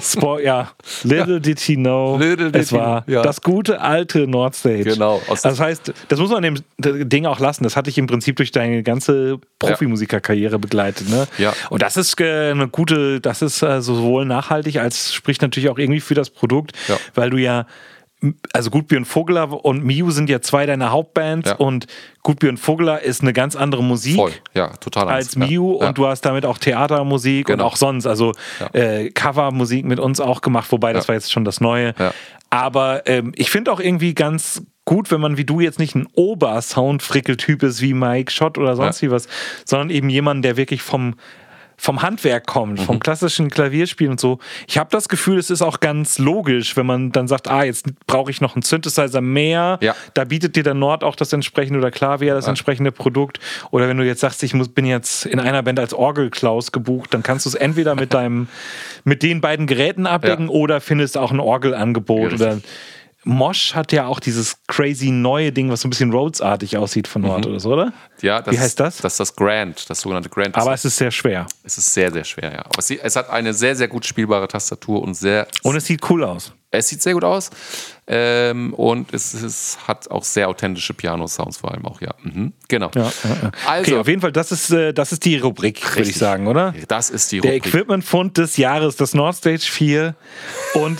Spo 0.00 0.38
ja, 0.38 0.70
little 1.02 1.40
did 1.40 1.60
he 1.60 1.76
know, 1.76 2.16
Little 2.18 2.50
did 2.50 2.62
es 2.62 2.70
he 2.70 2.76
war 2.76 3.02
know, 3.04 3.14
ja. 3.14 3.22
das 3.22 3.40
gute 3.40 3.80
alte 3.80 4.26
Nordstage. 4.26 4.84
Genau, 4.84 5.20
das 5.42 5.60
heißt, 5.60 5.92
das 6.08 6.18
muss 6.18 6.30
man 6.30 6.42
dem 6.42 6.56
Ding 6.78 7.26
auch 7.26 7.38
lassen. 7.40 7.64
Das 7.64 7.76
hatte 7.76 7.90
ich 7.90 7.98
im 7.98 8.06
Prinzip 8.06 8.36
durch 8.36 8.50
deine 8.52 8.82
ganze 8.82 9.38
Profimusikerkarriere 9.58 10.58
begleitet. 10.58 11.08
Ne? 11.08 11.26
Ja. 11.38 11.52
Und 11.70 11.82
das 11.82 11.96
ist 11.96 12.20
äh, 12.20 12.50
eine 12.50 12.68
gute, 12.68 13.20
das 13.20 13.42
ist 13.42 13.62
äh, 13.62 13.80
sowohl 13.80 14.24
nachhaltig 14.24 14.78
als 14.78 15.12
spricht 15.14 15.42
natürlich 15.42 15.68
auch 15.68 15.78
irgendwie 15.78 16.00
für 16.00 16.14
das 16.14 16.30
Produkt, 16.30 16.72
Ja. 16.88 16.96
weil 17.14 17.30
du 17.30 17.36
ja 17.36 17.66
also 18.52 18.70
Gutbjörn 18.70 19.04
Vogler 19.04 19.64
und 19.64 19.84
Miu 19.84 20.10
sind 20.10 20.28
ja 20.28 20.40
zwei 20.40 20.66
deiner 20.66 20.90
Hauptbands 20.90 21.50
Ja. 21.50 21.56
und 21.56 21.86
Gutbjörn 22.22 22.56
Vogler 22.58 23.00
ist 23.02 23.22
eine 23.22 23.32
ganz 23.32 23.56
andere 23.56 23.82
Musik 23.82 24.16
Voll, 24.16 24.32
ja, 24.54 24.68
total. 24.76 25.08
als 25.08 25.34
anders. 25.36 25.50
Miu 25.50 25.78
ja. 25.80 25.88
und 25.88 25.96
du 25.98 26.06
hast 26.06 26.20
damit 26.22 26.44
auch 26.44 26.58
Theatermusik 26.58 27.46
Genau. 27.46 27.64
und 27.64 27.70
auch 27.70 27.76
sonst, 27.76 28.06
also 28.06 28.32
äh, 28.72 29.10
Covermusik 29.10 29.84
mit 29.86 29.98
uns 29.98 30.20
auch 30.20 30.40
gemacht, 30.42 30.70
wobei 30.72 30.92
das 30.92 31.08
war 31.08 31.14
jetzt 31.14 31.32
schon 31.32 31.44
das 31.44 31.60
Neue. 31.60 31.94
Aber 32.50 33.06
ähm, 33.06 33.32
ich 33.36 33.50
finde 33.50 33.72
auch 33.72 33.80
irgendwie 33.80 34.12
ganz 34.14 34.62
gut, 34.84 35.10
wenn 35.10 35.20
man 35.20 35.36
wie 35.36 35.44
du 35.44 35.60
jetzt 35.60 35.78
nicht 35.78 35.94
ein 35.94 36.06
Ober-Sound-Frickel-Typ 36.14 37.62
ist 37.62 37.80
wie 37.80 37.94
Mike 37.94 38.30
Schott 38.32 38.58
oder 38.58 38.76
sonst 38.76 39.02
wie 39.02 39.10
was, 39.10 39.28
sondern 39.64 39.90
eben 39.90 40.08
jemand, 40.08 40.44
der 40.44 40.56
wirklich 40.56 40.82
vom 40.82 41.14
vom 41.82 42.02
Handwerk 42.02 42.46
kommt, 42.46 42.78
vom 42.80 42.96
Mhm. 42.96 43.00
klassischen 43.00 43.50
Klavierspielen 43.50 44.12
und 44.12 44.20
so. 44.20 44.38
Ich 44.68 44.76
habe 44.76 44.90
das 44.92 45.08
Gefühl, 45.08 45.38
es 45.38 45.48
ist 45.48 45.62
auch 45.62 45.80
ganz 45.80 46.18
logisch, 46.18 46.76
wenn 46.76 46.84
man 46.84 47.10
dann 47.10 47.26
sagt, 47.26 47.48
ah, 47.48 47.64
jetzt 47.64 47.86
brauche 48.06 48.30
ich 48.30 48.42
noch 48.42 48.54
einen 48.54 48.60
Synthesizer 48.62 49.22
mehr. 49.22 49.78
Ja. 49.80 49.94
Da 50.12 50.24
bietet 50.24 50.56
dir 50.56 50.62
der 50.62 50.74
Nord 50.74 51.02
auch 51.02 51.16
das 51.16 51.32
entsprechende 51.32 51.78
oder 51.78 51.90
Klavier 51.90 52.34
das 52.34 52.46
entsprechende 52.48 52.92
Produkt. 52.92 53.40
Oder 53.70 53.88
wenn 53.88 53.96
du 53.96 54.04
jetzt 54.04 54.20
sagst, 54.20 54.42
ich 54.42 54.52
muss, 54.52 54.68
bin 54.68 54.84
jetzt 54.84 55.24
in 55.24 55.40
einer 55.40 55.62
Band 55.62 55.80
als 55.80 55.94
Orgelklaus 55.94 56.70
gebucht, 56.70 57.14
dann 57.14 57.22
kannst 57.22 57.46
du 57.46 57.48
es 57.48 57.54
entweder 57.54 57.94
mit 57.94 58.12
deinem, 58.14 58.48
mit 59.04 59.22
den 59.22 59.40
beiden 59.40 59.66
Geräten 59.66 60.06
abdecken 60.06 60.46
Ja. 60.48 60.50
oder 60.52 60.80
findest 60.82 61.16
auch 61.16 61.30
ein 61.32 61.40
Orgelangebot. 61.40 62.32
Ja, 62.32 62.36
oder 62.36 62.60
Mosh 63.24 63.74
hat 63.74 63.92
ja 63.92 64.06
auch 64.06 64.18
dieses 64.18 64.56
crazy 64.66 65.10
neue 65.10 65.52
Ding, 65.52 65.70
was 65.70 65.82
so 65.82 65.88
ein 65.88 65.90
bisschen 65.90 66.10
Rhodes-artig 66.12 66.76
aussieht 66.78 67.06
von 67.06 67.22
Nord 67.22 67.46
oder 67.46 67.60
so, 67.60 67.72
oder? 67.74 67.92
ja, 68.22 68.40
das 68.40 68.54
Wie 68.54 68.58
heißt 68.58 68.80
das? 68.80 68.96
Das 68.98 69.14
ist 69.14 69.20
das 69.20 69.36
Grand, 69.36 69.88
das 69.90 70.00
sogenannte 70.00 70.30
Grand. 70.30 70.56
Aber 70.56 70.72
es 70.72 70.84
ist 70.84 70.96
sehr 70.96 71.10
schwer. 71.10 71.46
es 71.62 71.76
ist 71.76 71.92
sehr, 71.92 72.10
sehr 72.12 72.24
schwer, 72.24 72.52
ja. 72.52 72.64
Aber 72.64 72.80
sie, 72.80 72.98
es 72.98 73.16
hat 73.16 73.28
eine 73.28 73.52
sehr, 73.52 73.76
sehr 73.76 73.88
gut 73.88 74.06
spielbare 74.06 74.48
Tastatur 74.48 75.02
und 75.02 75.14
sehr. 75.14 75.46
Und 75.62 75.76
es 75.76 75.84
sieht 75.86 76.08
cool 76.08 76.24
aus. 76.24 76.52
Es 76.70 76.88
sieht 76.88 77.02
sehr 77.02 77.14
gut 77.14 77.24
aus. 77.24 77.50
Ähm, 78.06 78.72
und 78.74 79.12
es, 79.12 79.34
es 79.34 79.76
hat 79.86 80.10
auch 80.10 80.24
sehr 80.24 80.48
authentische 80.48 80.94
Piano-Sounds 80.94 81.58
vor 81.58 81.72
allem 81.72 81.84
auch, 81.84 82.00
ja. 82.00 82.14
Mhm. 82.22 82.52
Genau. 82.68 82.90
Ja, 82.94 83.02
ja, 83.02 83.10
ja. 83.42 83.50
Also, 83.66 83.92
okay, 83.92 84.00
auf 84.00 84.08
jeden 84.08 84.20
Fall, 84.20 84.32
das 84.32 84.52
ist, 84.52 84.70
äh, 84.70 84.94
das 84.94 85.12
ist 85.12 85.24
die 85.24 85.36
Rubrik, 85.36 85.96
würde 85.96 86.08
ich 86.08 86.16
sagen, 86.16 86.46
oder? 86.46 86.74
das 86.88 87.10
ist 87.10 87.32
die 87.32 87.40
Der 87.40 87.52
Rubrik. 87.54 87.66
Equipment-Fund 87.66 88.38
des 88.38 88.56
Jahres, 88.56 88.96
das 88.96 89.14
Nordstage 89.14 89.58
4 89.58 90.14
und 90.74 90.98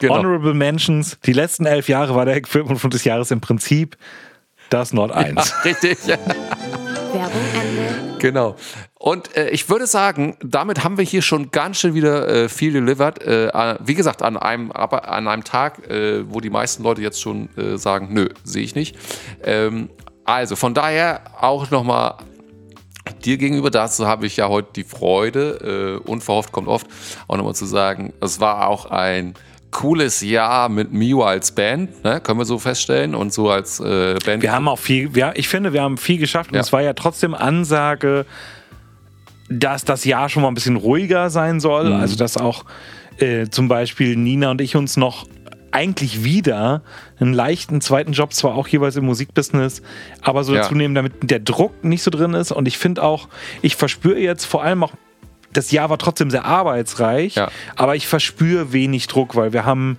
Genau. 0.00 0.16
Honorable 0.16 0.54
Mentions. 0.54 1.18
Die 1.24 1.32
letzten 1.32 1.66
elf 1.66 1.88
Jahre 1.88 2.14
war 2.14 2.24
der 2.24 2.36
Equipment-Fund 2.36 2.94
des 2.94 3.04
Jahres 3.04 3.30
im 3.30 3.40
Prinzip 3.40 3.96
Das 4.70 4.92
Nord 4.92 5.12
1. 5.12 5.54
Richtig. 5.64 5.98
Werbung 6.06 7.42
Ende. 7.54 8.16
Genau. 8.18 8.56
Und 8.94 9.36
äh, 9.36 9.50
ich 9.50 9.68
würde 9.68 9.86
sagen, 9.86 10.36
damit 10.42 10.84
haben 10.84 10.98
wir 10.98 11.04
hier 11.04 11.22
schon 11.22 11.50
ganz 11.50 11.78
schön 11.78 11.94
wieder 11.94 12.28
äh, 12.28 12.48
viel 12.48 12.72
delivered. 12.72 13.22
Äh, 13.22 13.76
wie 13.80 13.94
gesagt, 13.94 14.22
an 14.22 14.36
einem, 14.36 14.72
aber 14.72 15.08
an 15.08 15.28
einem 15.28 15.44
Tag, 15.44 15.88
äh, 15.88 16.30
wo 16.30 16.40
die 16.40 16.50
meisten 16.50 16.82
Leute 16.82 17.02
jetzt 17.02 17.20
schon 17.20 17.48
äh, 17.56 17.78
sagen, 17.78 18.08
nö, 18.10 18.28
sehe 18.44 18.62
ich 18.62 18.74
nicht. 18.74 18.96
Ähm, 19.42 19.90
also 20.24 20.56
von 20.56 20.74
daher 20.74 21.22
auch 21.40 21.70
nochmal 21.70 22.14
dir 23.24 23.38
gegenüber, 23.38 23.70
dazu 23.70 24.06
habe 24.06 24.26
ich 24.26 24.36
ja 24.36 24.48
heute 24.48 24.68
die 24.76 24.84
Freude, 24.84 26.00
äh, 26.04 26.08
unverhofft 26.08 26.52
kommt 26.52 26.68
oft, 26.68 26.86
auch 27.26 27.36
nochmal 27.36 27.54
zu 27.54 27.66
sagen, 27.66 28.12
es 28.20 28.40
war 28.40 28.68
auch 28.68 28.86
ein 28.86 29.34
cooles 29.70 30.20
Jahr 30.20 30.68
mit 30.68 30.92
Mio 30.92 31.22
als 31.24 31.52
Band, 31.52 32.02
ne? 32.04 32.20
können 32.20 32.38
wir 32.40 32.44
so 32.44 32.58
feststellen 32.58 33.14
und 33.14 33.32
so 33.32 33.50
als 33.50 33.78
äh, 33.80 34.16
Band. 34.24 34.42
Wir 34.42 34.52
haben 34.52 34.66
auch 34.68 34.78
viel, 34.78 35.14
wir, 35.14 35.32
ich 35.36 35.48
finde, 35.48 35.72
wir 35.72 35.82
haben 35.82 35.96
viel 35.96 36.18
geschafft 36.18 36.50
und 36.50 36.56
Ja. 36.56 36.60
es 36.60 36.72
war 36.72 36.82
ja 36.82 36.92
trotzdem 36.92 37.34
Ansage, 37.34 38.26
dass 39.48 39.84
das 39.84 40.04
Jahr 40.04 40.28
schon 40.28 40.42
mal 40.42 40.48
ein 40.48 40.54
bisschen 40.54 40.76
ruhiger 40.76 41.30
sein 41.30 41.60
soll. 41.60 41.90
Mhm. 41.90 42.00
Also, 42.00 42.16
dass 42.16 42.36
auch 42.36 42.64
äh, 43.18 43.48
zum 43.48 43.68
Beispiel 43.68 44.16
Nina 44.16 44.50
und 44.50 44.60
ich 44.60 44.76
uns 44.76 44.96
noch 44.96 45.26
eigentlich 45.72 46.24
wieder 46.24 46.82
einen 47.20 47.32
leichten 47.32 47.80
zweiten 47.80 48.12
Job, 48.12 48.32
zwar 48.32 48.56
auch 48.56 48.66
jeweils 48.66 48.96
im 48.96 49.04
Musikbusiness, 49.06 49.82
aber 50.22 50.42
so 50.42 50.52
Ja. 50.54 50.62
dazu 50.62 50.74
nehmen, 50.74 50.94
damit 50.96 51.12
der 51.22 51.38
Druck 51.38 51.84
nicht 51.84 52.02
so 52.02 52.10
drin 52.10 52.34
ist. 52.34 52.50
Und 52.50 52.66
ich 52.66 52.76
finde 52.76 53.02
auch, 53.04 53.28
ich 53.62 53.76
verspüre 53.76 54.18
jetzt 54.18 54.44
vor 54.46 54.64
allem 54.64 54.82
auch, 54.82 54.92
das 55.52 55.70
Jahr 55.70 55.90
war 55.90 55.98
trotzdem 55.98 56.30
sehr 56.30 56.44
arbeitsreich, 56.44 57.34
Ja. 57.34 57.50
aber 57.76 57.96
ich 57.96 58.06
verspüre 58.06 58.72
wenig 58.72 59.06
Druck, 59.08 59.36
weil 59.36 59.52
wir 59.52 59.64
haben 59.64 59.98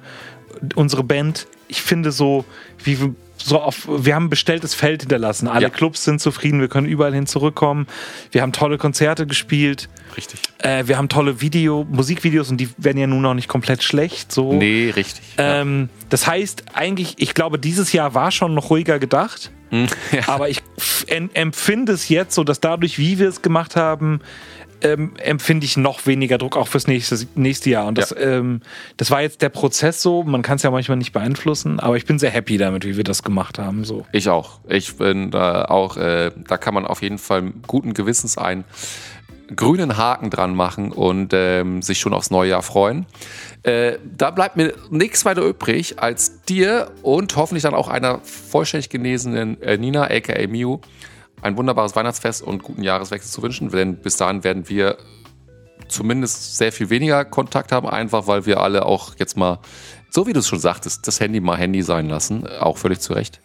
unsere 0.76 1.03
Band, 1.03 1.48
ich 1.68 1.82
finde 1.82 2.11
so, 2.11 2.45
wie 2.84 2.99
wir 2.99 3.15
so 3.44 3.60
auf, 3.60 3.88
wir 3.90 4.14
haben 4.14 4.26
ein 4.26 4.30
bestelltes 4.30 4.76
Feld 4.76 5.02
hinterlassen. 5.02 5.48
Alle 5.48 5.64
Ja. 5.64 5.69
Clubs 5.69 6.03
sind 6.03 6.22
zufrieden, 6.22 6.60
wir 6.61 6.68
können 6.68 6.86
überall 6.88 7.11
hin 7.14 7.26
zurückkommen. 7.26 7.88
Wir 8.32 8.44
haben 8.44 8.52
tolle 8.52 8.78
Konzerte 8.78 9.26
gespielt. 9.26 9.90
Richtig. 10.15 10.40
Äh, 10.60 10.84
wir 10.86 10.98
haben 10.98 11.10
tolle 11.10 11.41
Video, 11.41 11.84
Musikvideos 11.90 12.52
und 12.52 12.57
die 12.57 12.69
werden 12.78 12.99
ja 12.99 13.07
nun 13.07 13.26
auch 13.26 13.34
nicht 13.34 13.48
komplett 13.48 13.82
schlecht. 13.82 14.32
So. 14.32 14.53
Nee, 14.53 14.91
richtig. 14.95 15.23
ja. 15.40 15.61
Ähm, 15.61 15.90
das 16.10 16.28
heißt, 16.28 16.65
eigentlich, 16.76 17.15
ich 17.18 17.34
glaube, 17.34 17.57
dieses 17.57 17.94
Jahr 17.94 18.14
war 18.14 18.30
schon 18.32 18.53
noch 18.53 18.69
ruhiger 18.69 18.99
gedacht. 18.99 19.49
ja. 19.72 19.88
Aber 20.28 20.49
ich 20.49 20.61
empfinde 21.07 21.94
es 21.94 22.10
jetzt 22.10 22.36
so, 22.36 22.44
dass 22.44 22.60
dadurch, 22.60 22.99
wie 22.99 23.18
wir 23.18 23.28
es 23.30 23.41
gemacht 23.41 23.76
haben, 23.76 24.19
ähm, 24.84 25.14
empfinde 25.18 25.66
ich 25.66 25.78
noch 25.78 26.06
weniger 26.06 26.38
Druck 26.38 26.58
auch 26.58 26.68
fürs 26.68 26.88
nächste, 26.88 27.18
nächste 27.36 27.70
Jahr. 27.70 27.86
Und 27.88 27.98
das, 27.98 28.12
Ja. 28.12 28.18
ähm, 28.18 28.62
das 28.98 29.12
war 29.12 29.22
jetzt 29.22 29.41
der 29.41 29.49
Prozess 29.49 30.02
so. 30.02 30.24
Man 30.24 30.41
kann 30.41 30.56
es 30.56 30.64
ja 30.64 30.72
manchmal 30.72 30.98
nicht 30.98 31.12
beeinflussen, 31.14 31.80
aber 31.80 31.98
ich 31.98 32.06
bin 32.06 32.20
sehr 32.20 32.32
happy 32.32 32.58
damit, 32.58 32.86
wie 32.86 32.98
wir 32.98 33.03
das 33.03 33.24
gemacht 33.24 33.60
haben. 33.60 33.84
So. 33.84 34.06
Ich 34.12 34.30
auch. 34.30 34.60
Ich 34.68 34.98
bin 34.98 35.32
da 35.32 35.66
auch, 35.66 35.98
äh, 35.98 36.32
da 36.48 36.58
kann 36.58 36.74
man 36.74 36.86
auf 36.86 37.02
jeden 37.02 37.18
Fall 37.18 37.52
guten 37.68 37.94
Gewissens 37.94 38.38
einen 38.38 38.64
grünen 39.56 39.98
Haken 39.98 40.30
dran 40.30 40.56
machen 40.56 40.91
und 40.91 41.32
ähm, 41.34 41.82
sich 41.82 41.99
schon 41.99 42.14
aufs 42.14 42.32
neue 42.32 42.49
Jahr 42.52 42.62
freuen. 42.62 43.06
Äh, 43.64 43.98
da 44.18 44.32
bleibt 44.32 44.56
mir 44.56 44.74
nichts 44.90 45.26
weiter 45.26 45.41
übrig, 45.44 45.99
als 45.99 46.41
dir 46.44 46.90
und 47.02 47.36
hoffentlich 47.36 47.64
dann 47.64 47.74
auch 47.74 47.90
einer 47.90 48.20
vollständig 48.24 48.90
genesenen 48.90 49.62
äh, 49.62 49.78
Nina, 49.78 50.03
aka 50.10 50.48
Miu, 50.48 50.80
ein 51.42 51.58
wunderbares 51.58 51.96
Weihnachtsfest 51.96 52.42
und 52.42 52.64
guten 52.64 52.84
Jahreswechsel 52.84 53.32
zu 53.32 53.42
wünschen, 53.42 53.70
denn 53.70 53.98
bis 53.98 54.18
dahin 54.18 54.44
werden 54.44 54.70
wir 54.70 54.98
zumindest 55.88 56.58
sehr 56.58 56.72
viel 56.72 56.90
weniger 56.90 57.26
Kontakt 57.26 57.72
haben, 57.72 57.88
einfach 57.88 58.28
weil 58.28 58.46
wir 58.46 58.62
alle 58.62 58.86
auch 58.86 59.14
jetzt 59.18 59.38
mal, 59.38 59.60
so 60.10 60.28
wie 60.28 60.34
du 60.34 60.40
es 60.40 60.48
schon 60.48 60.60
sagtest, 60.60 61.08
das 61.08 61.20
Handy 61.20 61.40
mal 61.40 61.58
Handy 61.58 61.82
sein 61.82 62.10
lassen, 62.10 62.48
auch 62.48 62.78
völlig 62.78 63.00
zu 63.00 63.14
Recht. 63.14 63.42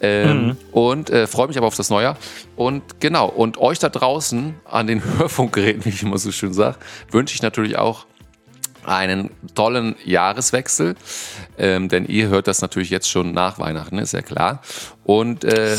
Ähm, 0.00 0.56
Und 0.72 1.10
äh, 1.10 1.26
freue 1.28 1.46
mich 1.48 1.56
aber 1.58 1.68
auf 1.68 1.76
das 1.76 1.90
Neujahr. 1.90 2.16
Und 2.56 3.00
genau, 3.00 3.28
und 3.28 3.58
euch 3.58 3.78
da 3.78 3.88
draußen 3.88 4.54
an 4.64 4.86
den 4.86 5.02
Hörfunkgeräten, 5.18 5.84
wie 5.84 5.90
ich 5.90 6.02
immer 6.02 6.18
so 6.18 6.32
schön 6.32 6.52
sage, 6.52 6.76
wünsche 7.10 7.34
ich 7.34 7.42
natürlich 7.42 7.78
auch 7.78 8.06
einen 8.84 9.30
tollen 9.54 9.94
Jahreswechsel, 10.04 10.96
ähm, 11.56 11.88
denn 11.88 12.04
ihr 12.04 12.28
hört 12.28 12.48
das 12.48 12.62
natürlich 12.62 12.90
jetzt 12.90 13.08
schon 13.08 13.32
nach 13.32 13.60
Weihnachten, 13.60 13.98
ist 13.98 14.12
ja 14.12 14.22
klar. 14.22 14.60
Und 15.04 15.44
ähm. 15.44 15.76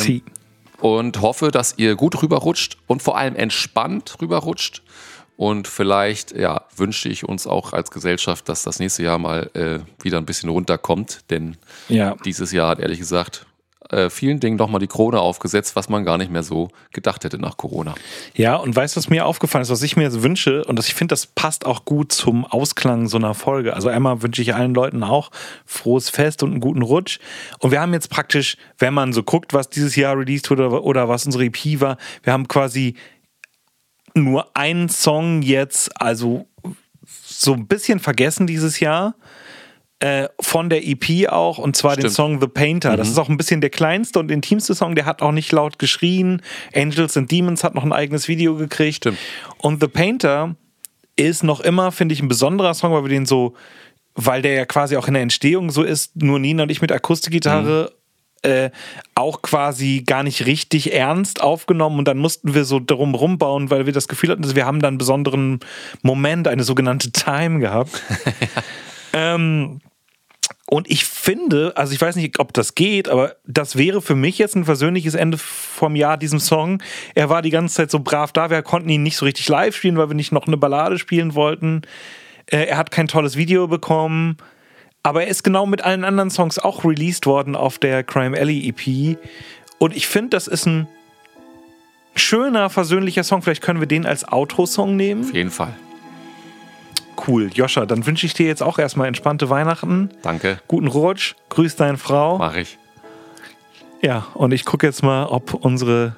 Und 0.84 1.22
hoffe, 1.22 1.50
dass 1.50 1.76
ihr 1.78 1.96
gut 1.96 2.22
rüberrutscht 2.22 2.78
und 2.88 3.02
vor 3.02 3.18
allem 3.18 3.38
entspannt 3.38 4.18
rüberrutscht. 4.22 4.84
Und 5.38 5.68
vielleicht 5.70 6.36
ja, 6.36 6.66
wünsche 6.76 7.08
ich 7.08 7.24
uns 7.24 7.48
auch 7.48 7.72
als 7.72 7.90
Gesellschaft, 7.90 8.50
dass 8.50 8.64
das 8.64 8.80
nächste 8.80 9.02
Jahr 9.04 9.18
mal 9.18 9.50
äh, 9.54 9.80
wieder 10.04 10.18
ein 10.18 10.26
bisschen 10.26 10.50
runterkommt. 10.50 11.22
Denn 11.30 11.56
Ja. 11.88 12.16
dieses 12.26 12.52
Jahr 12.52 12.68
hat 12.68 12.80
ehrlich 12.80 13.00
gesagt 13.00 13.46
äh, 13.94 14.10
vielen 14.10 14.40
Dingen 14.40 14.58
nochmal 14.58 14.80
die 14.80 14.88
Krone 14.88 15.20
aufgesetzt, 15.20 15.76
was 15.76 15.88
man 15.88 16.04
gar 16.04 16.18
nicht 16.18 16.32
mehr 16.32 16.44
so 16.44 16.70
gedacht 16.92 17.24
hätte 17.24 17.38
nach 17.38 17.58
Corona. 17.58 17.96
Ja, 18.36 18.56
und 18.56 18.76
weißt 18.76 18.96
du, 18.96 18.98
was 18.98 19.10
mir 19.10 19.26
aufgefallen 19.26 19.62
ist, 19.62 19.70
was 19.70 19.84
ich 19.84 19.96
mir 19.96 20.10
so 20.12 20.24
wünsche, 20.24 20.66
und 20.66 20.78
das, 20.78 20.88
ich 20.88 20.96
finde, 20.96 21.14
das 21.14 21.28
passt 21.28 21.66
auch 21.66 21.86
gut 21.86 22.12
zum 22.12 22.46
Ausklang 22.46 23.08
so 23.08 23.18
einer 23.18 23.34
Folge. 23.34 23.76
Also 23.76 23.90
einmal 23.90 24.22
wünsche 24.22 24.42
ich 24.42 24.56
allen 24.56 24.74
Leuten 24.74 25.04
auch 25.04 25.32
frohes 25.66 26.10
Fest 26.10 26.44
und 26.44 26.52
einen 26.52 26.60
guten 26.60 26.82
Rutsch. 26.82 27.20
Und 27.60 27.72
wir 27.72 27.80
haben 27.80 27.94
jetzt 27.94 28.10
praktisch, 28.10 28.58
wenn 28.80 28.94
man 28.94 29.14
so 29.14 29.24
guckt, 29.24 29.54
was 29.54 29.70
dieses 29.70 29.96
Jahr 29.96 30.18
released 30.18 30.50
wurde 30.50 30.68
oder, 30.68 30.84
oder 30.84 31.10
was 31.10 31.26
unsere 31.26 31.46
EP 31.46 31.80
war, 31.80 31.98
wir 32.24 32.34
haben 32.34 32.48
quasi 32.48 32.96
nur 34.16 34.56
einen 34.56 34.90
Song 34.90 35.42
jetzt, 35.42 36.02
also 36.02 36.48
so 37.24 37.54
ein 37.54 37.68
bisschen 37.68 38.00
vergessen 38.00 38.48
dieses 38.48 38.80
Jahr. 38.80 39.16
Äh, 40.04 40.28
von 40.42 40.70
der 40.70 40.86
EP 40.86 41.30
auch, 41.30 41.58
und 41.58 41.78
zwar 41.78 41.96
den 41.96 42.02
Stimmt. 42.02 42.14
Song 42.14 42.42
The 42.42 42.48
Painter. 42.48 42.98
Das 42.98 43.08
ist 43.08 43.18
auch 43.18 43.30
ein 43.30 43.38
bisschen 43.38 43.62
der 43.62 43.70
kleinste 43.70 44.20
und 44.20 44.32
intimste 44.32 44.76
Song, 44.76 44.96
der 44.96 45.06
hat 45.06 45.22
auch 45.22 45.32
nicht 45.32 45.50
laut 45.54 45.80
geschrien. 45.80 46.42
Angels 46.76 47.16
and 47.16 47.32
Demons 47.32 47.64
hat 47.64 47.74
noch 47.74 47.86
ein 47.86 47.94
eigenes 47.94 48.28
Video 48.28 48.58
gekriegt. 48.58 48.98
Stimmt. 48.98 49.18
Und 49.60 49.80
The 49.80 49.88
Painter 49.88 50.58
ist 51.16 51.46
noch 51.46 51.62
immer, 51.62 51.94
finde 51.94 52.12
ich, 52.12 52.22
ein 52.22 52.28
besonderer 52.28 52.74
Song, 52.74 52.92
weil 52.92 53.04
wir 53.04 53.10
den 53.10 53.26
so, 53.26 53.54
weil 54.14 54.42
der 54.42 54.56
ja 54.56 54.66
quasi 54.66 54.98
auch 54.98 55.08
in 55.08 55.14
der 55.14 55.24
Entstehung 55.24 55.70
so 55.70 55.84
ist, 55.84 56.22
nur 56.22 56.38
Nina 56.38 56.64
und 56.64 56.70
ich 56.70 56.82
mit 56.82 56.92
Akustikgitarre. 56.92 57.94
Äh, 58.42 58.72
auch 59.16 59.42
quasi 59.42 60.04
gar 60.06 60.24
nicht 60.24 60.46
richtig 60.46 60.94
ernst 60.94 61.42
aufgenommen 61.42 62.00
und 62.00 62.10
dann 62.10 62.18
mussten 62.18 62.54
wir 62.54 62.66
so 62.66 62.82
darum 62.82 63.16
rumbauen, 63.16 63.70
weil 63.70 63.86
wir 63.86 63.94
das 63.94 64.10
Gefühl 64.10 64.32
hatten, 64.32 64.42
dass 64.42 64.54
wir 64.54 64.66
haben 64.66 64.82
dann 64.82 64.90
einen 64.90 64.98
besonderen 64.98 65.62
Moment, 66.02 66.50
eine 66.50 66.66
sogenannte 66.66 67.14
Time 67.14 67.60
gehabt. 67.60 68.04
ähm, 69.14 69.80
und 70.66 70.90
ich 70.90 71.06
finde, 71.06 71.74
also 71.76 71.94
ich 71.94 72.02
weiß 72.02 72.16
nicht, 72.16 72.40
ob 72.40 72.54
das 72.54 72.74
geht, 72.74 73.08
aber 73.08 73.36
das 73.46 73.76
wäre 73.78 74.02
für 74.02 74.16
mich 74.16 74.38
jetzt 74.38 74.56
ein 74.56 74.66
versöhnliches 74.66 75.14
Ende 75.14 75.38
vom 75.38 75.96
Jahr 75.96 76.18
diesem 76.18 76.40
Song. 76.40 76.82
Er 77.16 77.30
war 77.30 77.42
die 77.42 77.50
ganze 77.52 77.76
Zeit 77.76 77.92
so 77.92 78.00
brav 78.00 78.32
da, 78.32 78.50
wir 78.50 78.62
konnten 78.64 78.90
ihn 78.90 79.04
nicht 79.04 79.18
so 79.18 79.26
richtig 79.26 79.48
live 79.50 79.76
spielen, 79.76 79.98
weil 79.98 80.10
wir 80.10 80.16
nicht 80.16 80.32
noch 80.32 80.48
eine 80.48 80.58
Ballade 80.58 80.98
spielen 80.98 81.36
wollten. 81.36 81.84
Äh, 82.48 82.64
Er 82.66 82.78
hat 82.78 82.92
kein 82.92 83.08
tolles 83.08 83.36
Video 83.36 83.68
bekommen, 83.68 84.38
aber 85.04 85.24
er 85.24 85.28
ist 85.28 85.44
genau 85.44 85.66
mit 85.66 85.84
allen 85.84 86.04
anderen 86.04 86.30
Songs 86.30 86.58
auch 86.58 86.84
released 86.84 87.26
worden 87.26 87.56
auf 87.56 87.78
der 87.78 88.04
Crime 88.04 88.38
Alley 88.38 88.68
EP. 88.70 89.18
Und 89.78 89.96
ich 89.96 90.08
finde, 90.08 90.30
das 90.30 90.48
ist 90.48 90.66
ein 90.66 90.88
schöner, 92.16 92.70
versöhnlicher 92.70 93.24
Song. 93.24 93.42
Vielleicht 93.42 93.62
können 93.62 93.80
wir 93.80 93.88
den 93.88 94.06
als 94.06 94.28
Outro-Song 94.28 94.96
nehmen. 94.96 95.26
Auf 95.26 95.34
jeden 95.34 95.52
Fall. 95.52 95.76
Cool, 97.28 97.50
Joscha, 97.54 97.86
dann 97.86 98.06
wünsche 98.06 98.26
ich 98.26 98.34
dir 98.34 98.48
jetzt 98.48 98.64
auch 98.64 98.80
erstmal 98.80 99.08
entspannte 99.08 99.50
Weihnachten. 99.50 100.10
Danke. 100.22 100.60
Guten 100.68 100.88
Rutsch, 100.88 101.36
grüß 101.50 101.76
deine 101.76 101.98
Frau. 101.98 102.38
Mache 102.38 102.62
ich. 102.62 102.78
Ja, 104.02 104.28
und 104.34 104.54
ich 104.54 104.66
gucke 104.66 104.86
jetzt 104.86 105.04
mal, 105.04 105.26
ob 105.28 105.54
unsere 105.54 106.16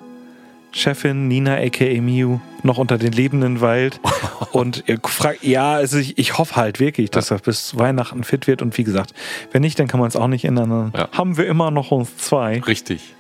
Chefin 0.72 1.28
Nina 1.28 1.56
aka 1.56 2.02
Miu 2.02 2.40
noch 2.64 2.78
unter 2.78 2.98
den 2.98 3.14
Lebenden 3.14 3.62
weilt. 3.62 4.00
und 4.52 4.84
ihr 4.88 5.00
fragt, 5.04 5.44
ja, 5.44 5.74
also 5.74 5.98
ich, 5.98 6.18
ich 6.18 6.38
hoffe 6.38 6.56
halt 6.58 6.80
wirklich, 6.80 7.12
dass 7.12 7.32
er 7.32 7.38
bis 7.38 7.78
Weihnachten 7.78 8.24
fit 8.24 8.48
wird. 8.48 8.62
Und 8.62 8.78
wie 8.78 8.84
gesagt, 8.84 9.14
wenn 9.52 9.62
nicht, 9.62 9.80
dann 9.80 9.88
kann 9.88 10.00
man 10.00 10.10
es 10.10 10.16
auch 10.16 10.28
nicht 10.28 10.44
ändern. 10.44 10.92
Ja. 10.96 11.10
haben 11.12 11.38
wir 11.38 11.48
immer 11.48 11.72
noch 11.72 11.92
uns 11.92 12.18
zwei. 12.18 12.60
Richtig. 12.60 13.16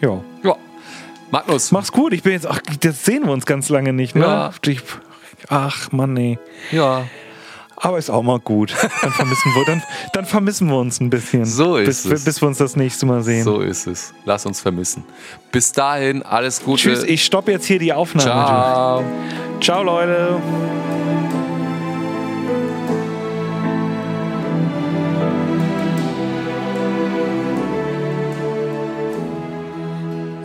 Ja. 0.00 0.20
Ja. 0.44 0.56
Magnus. 1.30 1.72
Mach's 1.72 1.90
gut, 1.90 2.12
ich 2.12 2.22
bin 2.22 2.32
jetzt, 2.32 2.46
ach, 2.46 2.60
das 2.80 3.04
sehen 3.04 3.24
wir 3.24 3.32
uns 3.32 3.46
ganz 3.46 3.68
lange 3.68 3.92
nicht, 3.92 4.14
ne? 4.14 4.22
Ja. 4.22 4.52
Ich, 4.66 4.80
ach, 5.48 5.92
Mann, 5.92 6.12
nee. 6.12 6.38
Ja. 6.72 7.06
Aber 7.76 7.98
ist 7.98 8.10
auch 8.10 8.22
mal 8.22 8.40
gut. 8.40 8.74
Dann 9.02 9.12
vermissen 9.12 9.54
wir, 9.54 9.64
dann, 9.66 9.82
dann 10.14 10.24
vermissen 10.24 10.68
wir 10.68 10.78
uns 10.78 10.98
ein 10.98 11.10
bisschen. 11.10 11.44
So 11.44 11.76
ist 11.76 12.04
bis, 12.04 12.12
es. 12.12 12.24
Bis 12.24 12.40
wir 12.40 12.48
uns 12.48 12.58
das 12.58 12.74
nächste 12.74 13.04
Mal 13.04 13.22
sehen. 13.22 13.44
So 13.44 13.60
ist 13.60 13.86
es. 13.86 14.14
Lass 14.24 14.46
uns 14.46 14.60
vermissen. 14.60 15.04
Bis 15.52 15.72
dahin, 15.72 16.22
alles 16.22 16.64
Gute. 16.64 16.82
Tschüss, 16.82 17.02
ich 17.02 17.22
stoppe 17.22 17.52
jetzt 17.52 17.66
hier 17.66 17.78
die 17.78 17.92
Aufnahme. 17.92 18.24
Ciao. 18.24 19.04
Ciao, 19.60 19.82
Leute. 19.82 20.40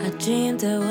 I 0.04 0.10
dreamed 0.20 0.60
there 0.60 0.91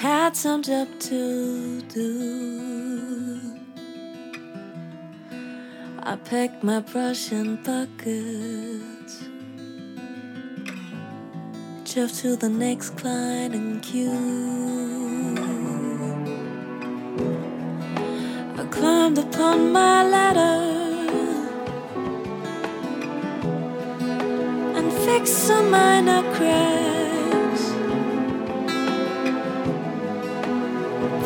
had 0.00 0.34
some 0.34 0.62
job 0.62 0.88
to 0.98 1.82
do. 1.82 3.38
I 6.02 6.16
packed 6.16 6.64
my 6.64 6.80
brush 6.80 7.32
and 7.32 7.62
buckets. 7.62 9.24
Drove 11.84 12.12
to 12.22 12.34
the 12.36 12.48
next 12.48 12.96
client 12.96 13.54
in 13.54 13.80
queue. 13.80 15.36
I 18.56 18.64
climbed 18.70 19.18
upon 19.18 19.70
my 19.70 20.02
ladder 20.08 20.60
and 24.78 24.90
fixed 25.04 25.46
some 25.46 25.70
minor 25.70 26.22
cracks. 26.34 26.99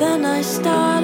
Then 0.05 0.27
I 0.27 0.43
started 0.43 1.04